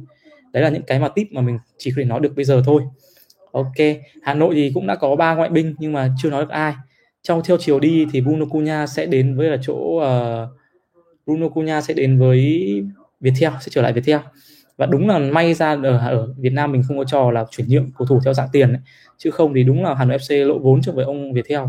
Đấy 0.54 0.64
là 0.64 0.70
những 0.70 0.84
cái 0.84 1.00
mà 1.00 1.08
tip 1.08 1.28
mà 1.32 1.41
mình 1.41 1.60
chỉ 1.78 1.91
có 1.91 1.95
thể 1.98 2.06
nói 2.06 2.20
được 2.20 2.34
bây 2.36 2.45
giờ 2.45 2.62
thôi. 2.66 2.82
Ok 3.52 3.98
Hà 4.24 4.34
Nội 4.34 4.56
thì 4.56 4.72
cũng 4.74 4.88
đã 4.88 4.95
có 4.95 5.16
ba 5.16 5.36
ngoại 5.36 5.50
binh 5.50 5.76
nhưng 5.80 5.93
mà 5.93 6.10
chưa 6.18 6.30
nói 6.30 6.45
được 6.45 6.52
ai. 6.52 6.74
Trong 7.22 7.41
theo 7.45 7.58
chiều 7.60 7.80
đi 7.80 8.06
thì 8.12 8.22
Bruno 8.22 8.45
Cunha 8.45 8.88
sẽ 8.88 9.06
đến 9.06 9.38
với 9.38 9.50
là 9.50 9.58
chỗ 9.62 9.74
uh, 9.74 10.58
Bruno 11.28 11.50
Cunha 11.50 11.82
sẽ 11.82 11.94
đến 11.94 12.20
với 12.20 12.64
Viettel 13.20 13.52
sẽ 13.62 13.68
trở 13.70 13.82
lại 13.82 13.94
Viettel. 13.94 14.20
Và 14.78 14.86
đúng 14.86 15.08
là 15.08 15.20
may 15.20 15.54
ra 15.54 15.78
ở, 15.84 15.98
ở 15.98 16.34
Việt 16.38 16.54
Nam 16.54 16.72
mình 16.72 16.84
không 16.88 16.98
có 16.98 17.04
trò 17.04 17.32
là 17.32 17.46
chuyển 17.52 17.68
nhượng 17.68 17.90
cầu 17.98 18.08
thủ 18.08 18.20
theo 18.26 18.34
dạng 18.34 18.50
tiền 18.52 18.70
ấy. 18.70 18.82
chứ 19.18 19.32
không 19.32 19.54
thì 19.54 19.64
đúng 19.64 19.84
là 19.84 19.96
Hà 19.96 20.06
Nội 20.06 20.18
FC 20.18 20.48
lỗ 20.48 20.60
vốn 20.60 20.82
cho 20.82 20.92
với 20.92 21.06
ông 21.06 21.34
Viettel. 21.34 21.62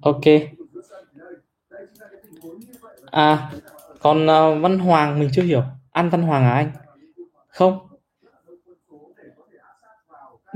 Ok. 0.00 0.22
À 3.06 3.50
còn 4.00 4.22
uh, 4.22 4.62
Văn 4.62 4.78
Hoàng 4.78 5.18
mình 5.18 5.28
chưa 5.32 5.42
hiểu. 5.42 5.62
Ăn 5.92 6.10
Văn 6.10 6.22
Hoàng 6.22 6.44
à 6.44 6.52
anh? 6.52 6.70
Không. 7.48 7.85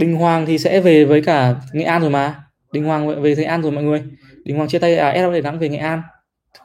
Đình 0.01 0.17
Hoàng 0.17 0.47
thì 0.47 0.59
sẽ 0.59 0.81
về 0.81 1.05
với 1.05 1.23
cả 1.23 1.61
Nghệ 1.73 1.85
An 1.85 2.03
rồi 2.03 2.11
mà. 2.11 2.45
Đình 2.73 2.85
Hoàng 2.85 3.23
về 3.23 3.37
Nghệ 3.37 3.45
An 3.45 3.63
rồi 3.63 3.73
mọi 3.73 3.85
người. 3.85 4.03
Đình 4.45 4.57
Hoàng 4.57 4.69
chia 4.69 4.79
tay 4.79 4.97
à 4.97 5.13
SW 5.13 5.33
Đà 5.33 5.41
Nẵng 5.41 5.59
về 5.59 5.69
Nghệ 5.69 5.79
An. 5.79 6.03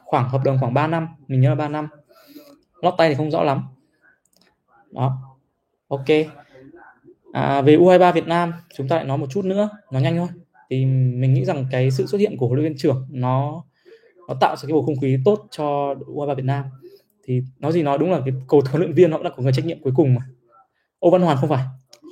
Khoảng 0.04 0.28
hợp 0.28 0.40
đồng 0.44 0.58
khoảng 0.60 0.74
3 0.74 0.86
năm. 0.86 1.08
Mình 1.28 1.40
nhớ 1.40 1.48
là 1.48 1.54
3 1.54 1.68
năm. 1.68 1.88
Lót 2.82 2.94
tay 2.98 3.08
thì 3.08 3.14
không 3.14 3.30
rõ 3.30 3.42
lắm. 3.42 3.62
Đó. 4.90 5.18
Ok. 5.88 6.06
À, 7.32 7.62
về 7.62 7.76
U23 7.76 8.12
Việt 8.12 8.26
Nam 8.26 8.52
chúng 8.76 8.88
ta 8.88 8.96
lại 8.96 9.04
nói 9.04 9.18
một 9.18 9.26
chút 9.30 9.44
nữa. 9.44 9.68
Nó 9.90 10.00
nhanh 10.00 10.16
thôi. 10.16 10.28
Thì 10.70 10.84
mình 10.86 11.34
nghĩ 11.34 11.44
rằng 11.44 11.66
cái 11.70 11.90
sự 11.90 12.06
xuất 12.06 12.18
hiện 12.18 12.36
của 12.36 12.46
huấn 12.46 12.58
luyện 12.58 12.72
viên 12.72 12.78
trưởng 12.78 13.08
nó 13.10 13.64
nó 14.28 14.34
tạo 14.40 14.56
ra 14.56 14.62
cái 14.66 14.72
bầu 14.72 14.82
không 14.82 15.00
khí 15.00 15.18
tốt 15.24 15.46
cho 15.50 15.94
U23 15.94 16.34
Việt 16.34 16.44
Nam. 16.44 16.64
Thì 17.24 17.42
nói 17.58 17.72
gì 17.72 17.82
nói 17.82 17.98
đúng 17.98 18.10
là 18.10 18.20
cái 18.24 18.34
cầu 18.48 18.62
huấn 18.70 18.82
luyện 18.82 18.94
viên 18.94 19.10
nó 19.10 19.16
cũng 19.16 19.24
là 19.24 19.30
của 19.36 19.42
người 19.42 19.52
trách 19.52 19.64
nhiệm 19.64 19.82
cuối 19.82 19.92
cùng 19.96 20.14
mà. 20.14 20.20
Ô 20.98 21.10
Văn 21.10 21.22
Hoàn 21.22 21.36
không 21.36 21.48
phải. 21.48 21.64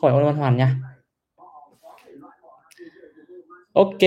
Khỏi 0.03 0.13
Ô 0.13 0.25
Văn 0.25 0.37
Hoàn 0.37 0.57
nha 0.57 0.77
ok 3.75 4.01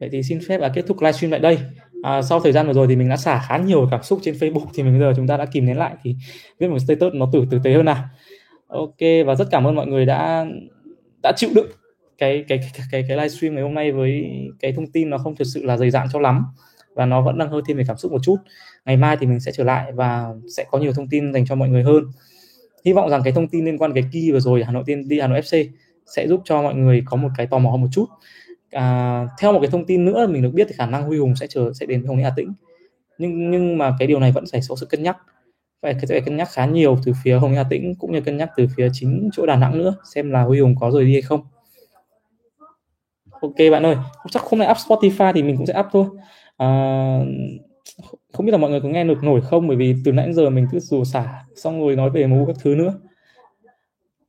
vậy 0.00 0.08
thì 0.12 0.22
xin 0.22 0.40
phép 0.48 0.58
là 0.58 0.68
kết 0.74 0.84
thúc 0.86 1.00
livestream 1.00 1.30
tại 1.30 1.40
đây. 1.40 1.58
À, 2.02 2.22
sau 2.22 2.40
thời 2.40 2.52
gian 2.52 2.66
vừa 2.66 2.72
rồi 2.72 2.86
thì 2.88 2.96
mình 2.96 3.08
đã 3.08 3.16
xả 3.16 3.42
khá 3.48 3.58
nhiều 3.58 3.88
cảm 3.90 4.02
xúc 4.02 4.18
trên 4.22 4.34
Facebook 4.34 4.66
thì 4.74 4.82
mình 4.82 4.92
bây 4.92 5.00
giờ 5.00 5.12
chúng 5.16 5.26
ta 5.26 5.36
đã 5.36 5.44
kìm 5.44 5.66
nén 5.66 5.78
lại 5.78 5.94
thì 6.02 6.16
viết 6.58 6.68
một 6.68 6.78
status 6.78 7.14
nó 7.14 7.28
tử 7.32 7.44
tử 7.50 7.58
tế 7.64 7.72
hơn 7.72 7.84
nào. 7.84 8.04
Ok 8.66 9.00
và 9.26 9.34
rất 9.34 9.48
cảm 9.50 9.64
ơn 9.64 9.74
mọi 9.74 9.86
người 9.86 10.06
đã 10.06 10.46
đã 11.22 11.32
chịu 11.36 11.50
đựng 11.54 11.70
cái 12.18 12.44
cái 12.48 12.58
cái 12.58 12.86
cái, 12.90 13.04
cái 13.08 13.16
livestream 13.16 13.54
ngày 13.54 13.62
hôm 13.62 13.74
nay 13.74 13.92
với 13.92 14.30
cái 14.60 14.72
thông 14.72 14.86
tin 14.86 15.10
nó 15.10 15.18
không 15.18 15.36
thực 15.36 15.44
sự 15.44 15.64
là 15.64 15.76
dày 15.76 15.90
dặn 15.90 16.06
cho 16.12 16.18
lắm 16.18 16.44
và 16.94 17.06
nó 17.06 17.22
vẫn 17.22 17.38
đang 17.38 17.50
hơi 17.50 17.62
thêm 17.68 17.76
về 17.76 17.84
cảm 17.88 17.96
xúc 17.96 18.12
một 18.12 18.20
chút. 18.22 18.36
Ngày 18.84 18.96
mai 18.96 19.16
thì 19.20 19.26
mình 19.26 19.40
sẽ 19.40 19.52
trở 19.52 19.64
lại 19.64 19.92
và 19.92 20.26
sẽ 20.56 20.64
có 20.70 20.78
nhiều 20.78 20.92
thông 20.92 21.08
tin 21.08 21.32
dành 21.32 21.46
cho 21.46 21.54
mọi 21.54 21.68
người 21.68 21.82
hơn. 21.82 22.04
Hy 22.84 22.92
vọng 22.92 23.10
rằng 23.10 23.20
cái 23.24 23.32
thông 23.32 23.48
tin 23.48 23.64
liên 23.64 23.78
quan 23.78 23.92
cái 23.94 24.04
kỳ 24.12 24.32
vừa 24.32 24.40
rồi 24.40 24.64
Hà 24.64 24.72
Nội 24.72 24.82
tiên 24.86 25.08
đi 25.08 25.20
Hà 25.20 25.26
Nội 25.26 25.40
FC 25.40 25.68
sẽ 26.16 26.28
giúp 26.28 26.40
cho 26.44 26.62
mọi 26.62 26.74
người 26.74 27.02
có 27.06 27.16
một 27.16 27.28
cái 27.36 27.46
tò 27.46 27.58
mò 27.58 27.70
hơn 27.70 27.80
một 27.80 27.88
chút 27.92 28.06
à, 28.70 29.26
theo 29.38 29.52
một 29.52 29.60
cái 29.62 29.70
thông 29.70 29.86
tin 29.86 30.04
nữa 30.04 30.26
mình 30.26 30.42
được 30.42 30.50
biết 30.54 30.66
thì 30.68 30.74
khả 30.78 30.86
năng 30.86 31.02
Huy 31.02 31.18
Hùng 31.18 31.36
sẽ 31.36 31.46
chờ 31.46 31.72
sẽ 31.72 31.86
đến 31.86 32.04
Hồng 32.06 32.16
Lĩnh 32.16 32.24
Hà 32.24 32.32
Tĩnh. 32.36 32.52
Nhưng 33.18 33.50
nhưng 33.50 33.78
mà 33.78 33.96
cái 33.98 34.08
điều 34.08 34.20
này 34.20 34.32
vẫn 34.32 34.44
phải 34.52 34.60
có 34.68 34.76
sự 34.76 34.86
cân 34.86 35.02
nhắc. 35.02 35.16
Phải 35.82 35.94
phải 36.08 36.20
cân 36.20 36.36
nhắc 36.36 36.48
khá 36.52 36.66
nhiều 36.66 36.98
từ 37.04 37.12
phía 37.24 37.38
Hồng 37.38 37.54
Hà 37.54 37.64
Tĩnh 37.70 37.94
cũng 37.98 38.12
như 38.12 38.20
cân 38.20 38.36
nhắc 38.36 38.50
từ 38.56 38.66
phía 38.76 38.88
chính 38.92 39.30
chỗ 39.32 39.46
Đà 39.46 39.56
Nẵng 39.56 39.78
nữa 39.78 39.94
xem 40.14 40.30
là 40.30 40.42
Huy 40.42 40.60
Hùng 40.60 40.74
có 40.80 40.90
rời 40.90 41.04
đi 41.04 41.12
hay 41.12 41.22
không. 41.22 41.40
Ok 43.40 43.56
bạn 43.70 43.86
ơi 43.86 43.96
chắc 44.30 44.42
không 44.42 44.60
lại 44.60 44.70
up 44.70 44.76
Spotify 44.76 45.32
thì 45.32 45.42
mình 45.42 45.56
cũng 45.56 45.66
sẽ 45.66 45.80
up 45.80 45.86
thôi. 45.92 46.06
À, 46.56 46.68
không 48.32 48.46
biết 48.46 48.52
là 48.52 48.58
mọi 48.58 48.70
người 48.70 48.80
có 48.80 48.88
nghe 48.88 49.04
được 49.04 49.24
nổi 49.24 49.40
không? 49.40 49.68
Bởi 49.68 49.76
vì 49.76 49.94
từ 50.04 50.12
nãy 50.12 50.32
giờ 50.32 50.50
mình 50.50 50.66
cứ 50.72 50.80
rủ 50.80 51.04
xả 51.04 51.44
xong 51.56 51.80
rồi 51.80 51.96
nói 51.96 52.10
về 52.10 52.26
mũ 52.26 52.44
các 52.46 52.56
thứ 52.62 52.74
nữa. 52.74 52.94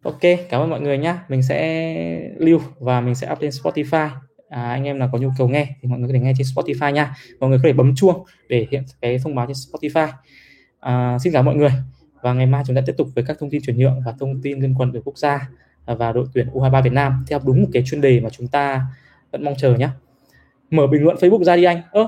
Ok 0.03 0.21
cảm 0.49 0.61
ơn 0.61 0.69
mọi 0.69 0.81
người 0.81 0.97
nhé 0.97 1.15
mình 1.29 1.43
sẽ 1.43 2.29
lưu 2.37 2.59
và 2.79 3.01
mình 3.01 3.15
sẽ 3.15 3.31
up 3.31 3.41
lên 3.41 3.51
Spotify 3.51 4.09
à, 4.51 4.69
anh 4.69 4.83
em 4.83 4.99
nào 4.99 5.09
có 5.11 5.17
nhu 5.17 5.29
cầu 5.37 5.47
nghe 5.47 5.67
thì 5.81 5.89
mọi 5.89 5.99
người 5.99 6.07
có 6.07 6.13
thể 6.13 6.19
nghe 6.19 6.33
trên 6.37 6.47
Spotify 6.55 6.91
nha. 6.91 7.15
Mọi 7.39 7.49
người 7.49 7.59
có 7.59 7.63
thể 7.63 7.73
bấm 7.73 7.95
chuông 7.95 8.25
để 8.49 8.67
hiện 8.71 8.83
cái 9.01 9.19
thông 9.23 9.35
báo 9.35 9.45
trên 9.45 9.55
Spotify. 9.55 10.07
À, 10.79 11.17
xin 11.23 11.33
chào 11.33 11.43
mọi 11.43 11.55
người. 11.55 11.71
Và 12.21 12.33
ngày 12.33 12.45
mai 12.45 12.63
chúng 12.67 12.75
ta 12.75 12.81
tiếp 12.85 12.93
tục 12.97 13.07
với 13.15 13.23
các 13.27 13.37
thông 13.39 13.49
tin 13.49 13.61
chuyển 13.61 13.77
nhượng 13.77 14.01
và 14.05 14.13
thông 14.19 14.41
tin 14.41 14.59
liên 14.59 14.75
quan 14.77 14.91
về 14.91 14.99
quốc 15.05 15.17
gia 15.17 15.49
và 15.85 16.11
đội 16.11 16.25
tuyển 16.33 16.47
U23 16.53 16.83
Việt 16.83 16.93
Nam 16.93 17.25
theo 17.27 17.39
đúng 17.45 17.61
một 17.61 17.67
cái 17.73 17.83
chuyên 17.85 18.01
đề 18.01 18.19
mà 18.19 18.29
chúng 18.29 18.47
ta 18.47 18.85
vẫn 19.31 19.43
mong 19.43 19.55
chờ 19.57 19.75
nhé 19.75 19.89
mở 20.71 20.87
bình 20.87 21.03
luận 21.03 21.17
Facebook 21.17 21.43
ra 21.43 21.55
đi 21.55 21.63
anh. 21.63 21.81
Ơ 21.91 22.07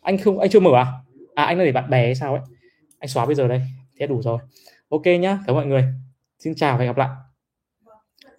anh 0.00 0.18
không 0.18 0.38
anh 0.38 0.50
chưa 0.50 0.60
mở 0.60 0.70
à? 0.74 0.86
À 1.34 1.44
anh 1.44 1.58
là 1.58 1.64
để 1.64 1.72
bạn 1.72 1.90
bè 1.90 2.04
hay 2.04 2.14
sao 2.14 2.34
ấy? 2.34 2.42
Anh 2.98 3.08
xóa 3.08 3.26
bây 3.26 3.34
giờ 3.34 3.48
đây. 3.48 3.62
Thế 3.98 4.06
đủ 4.06 4.22
rồi. 4.22 4.38
Ok 4.88 5.06
nhá 5.20 5.38
cảm 5.46 5.56
ơn 5.56 5.56
mọi 5.56 5.66
người. 5.66 5.84
Xin 6.38 6.54
chào 6.54 6.78
và 6.78 6.84
hẹn 6.84 6.88
gặp 6.88 6.96
lại 6.96 7.27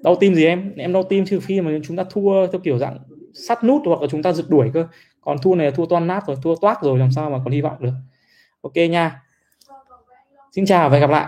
đau 0.03 0.15
tim 0.15 0.35
gì 0.35 0.45
em? 0.45 0.73
Em 0.77 0.93
đau 0.93 1.03
tim 1.03 1.25
trừ 1.25 1.39
khi 1.39 1.61
mà 1.61 1.71
chúng 1.83 1.97
ta 1.97 2.03
thua 2.09 2.47
theo 2.47 2.61
kiểu 2.63 2.77
dạng 2.77 2.97
sắt 3.33 3.63
nút 3.63 3.81
hoặc 3.85 4.01
là 4.01 4.07
chúng 4.07 4.23
ta 4.23 4.31
giật 4.31 4.45
đuổi 4.47 4.71
cơ. 4.73 4.87
Còn 5.21 5.37
thua 5.37 5.55
này 5.55 5.65
là 5.65 5.71
thua 5.71 5.85
toan 5.85 6.07
nát 6.07 6.23
rồi, 6.27 6.37
thua 6.43 6.55
toát 6.55 6.77
rồi, 6.81 6.99
làm 6.99 7.11
sao 7.11 7.29
mà 7.29 7.37
còn 7.43 7.53
hy 7.53 7.61
vọng 7.61 7.77
được. 7.79 7.93
Ok 8.61 8.75
nha. 8.75 9.21
Xin 10.51 10.65
chào 10.65 10.89
và 10.89 10.93
hẹn 10.93 11.01
gặp 11.01 11.09
lại. 11.09 11.27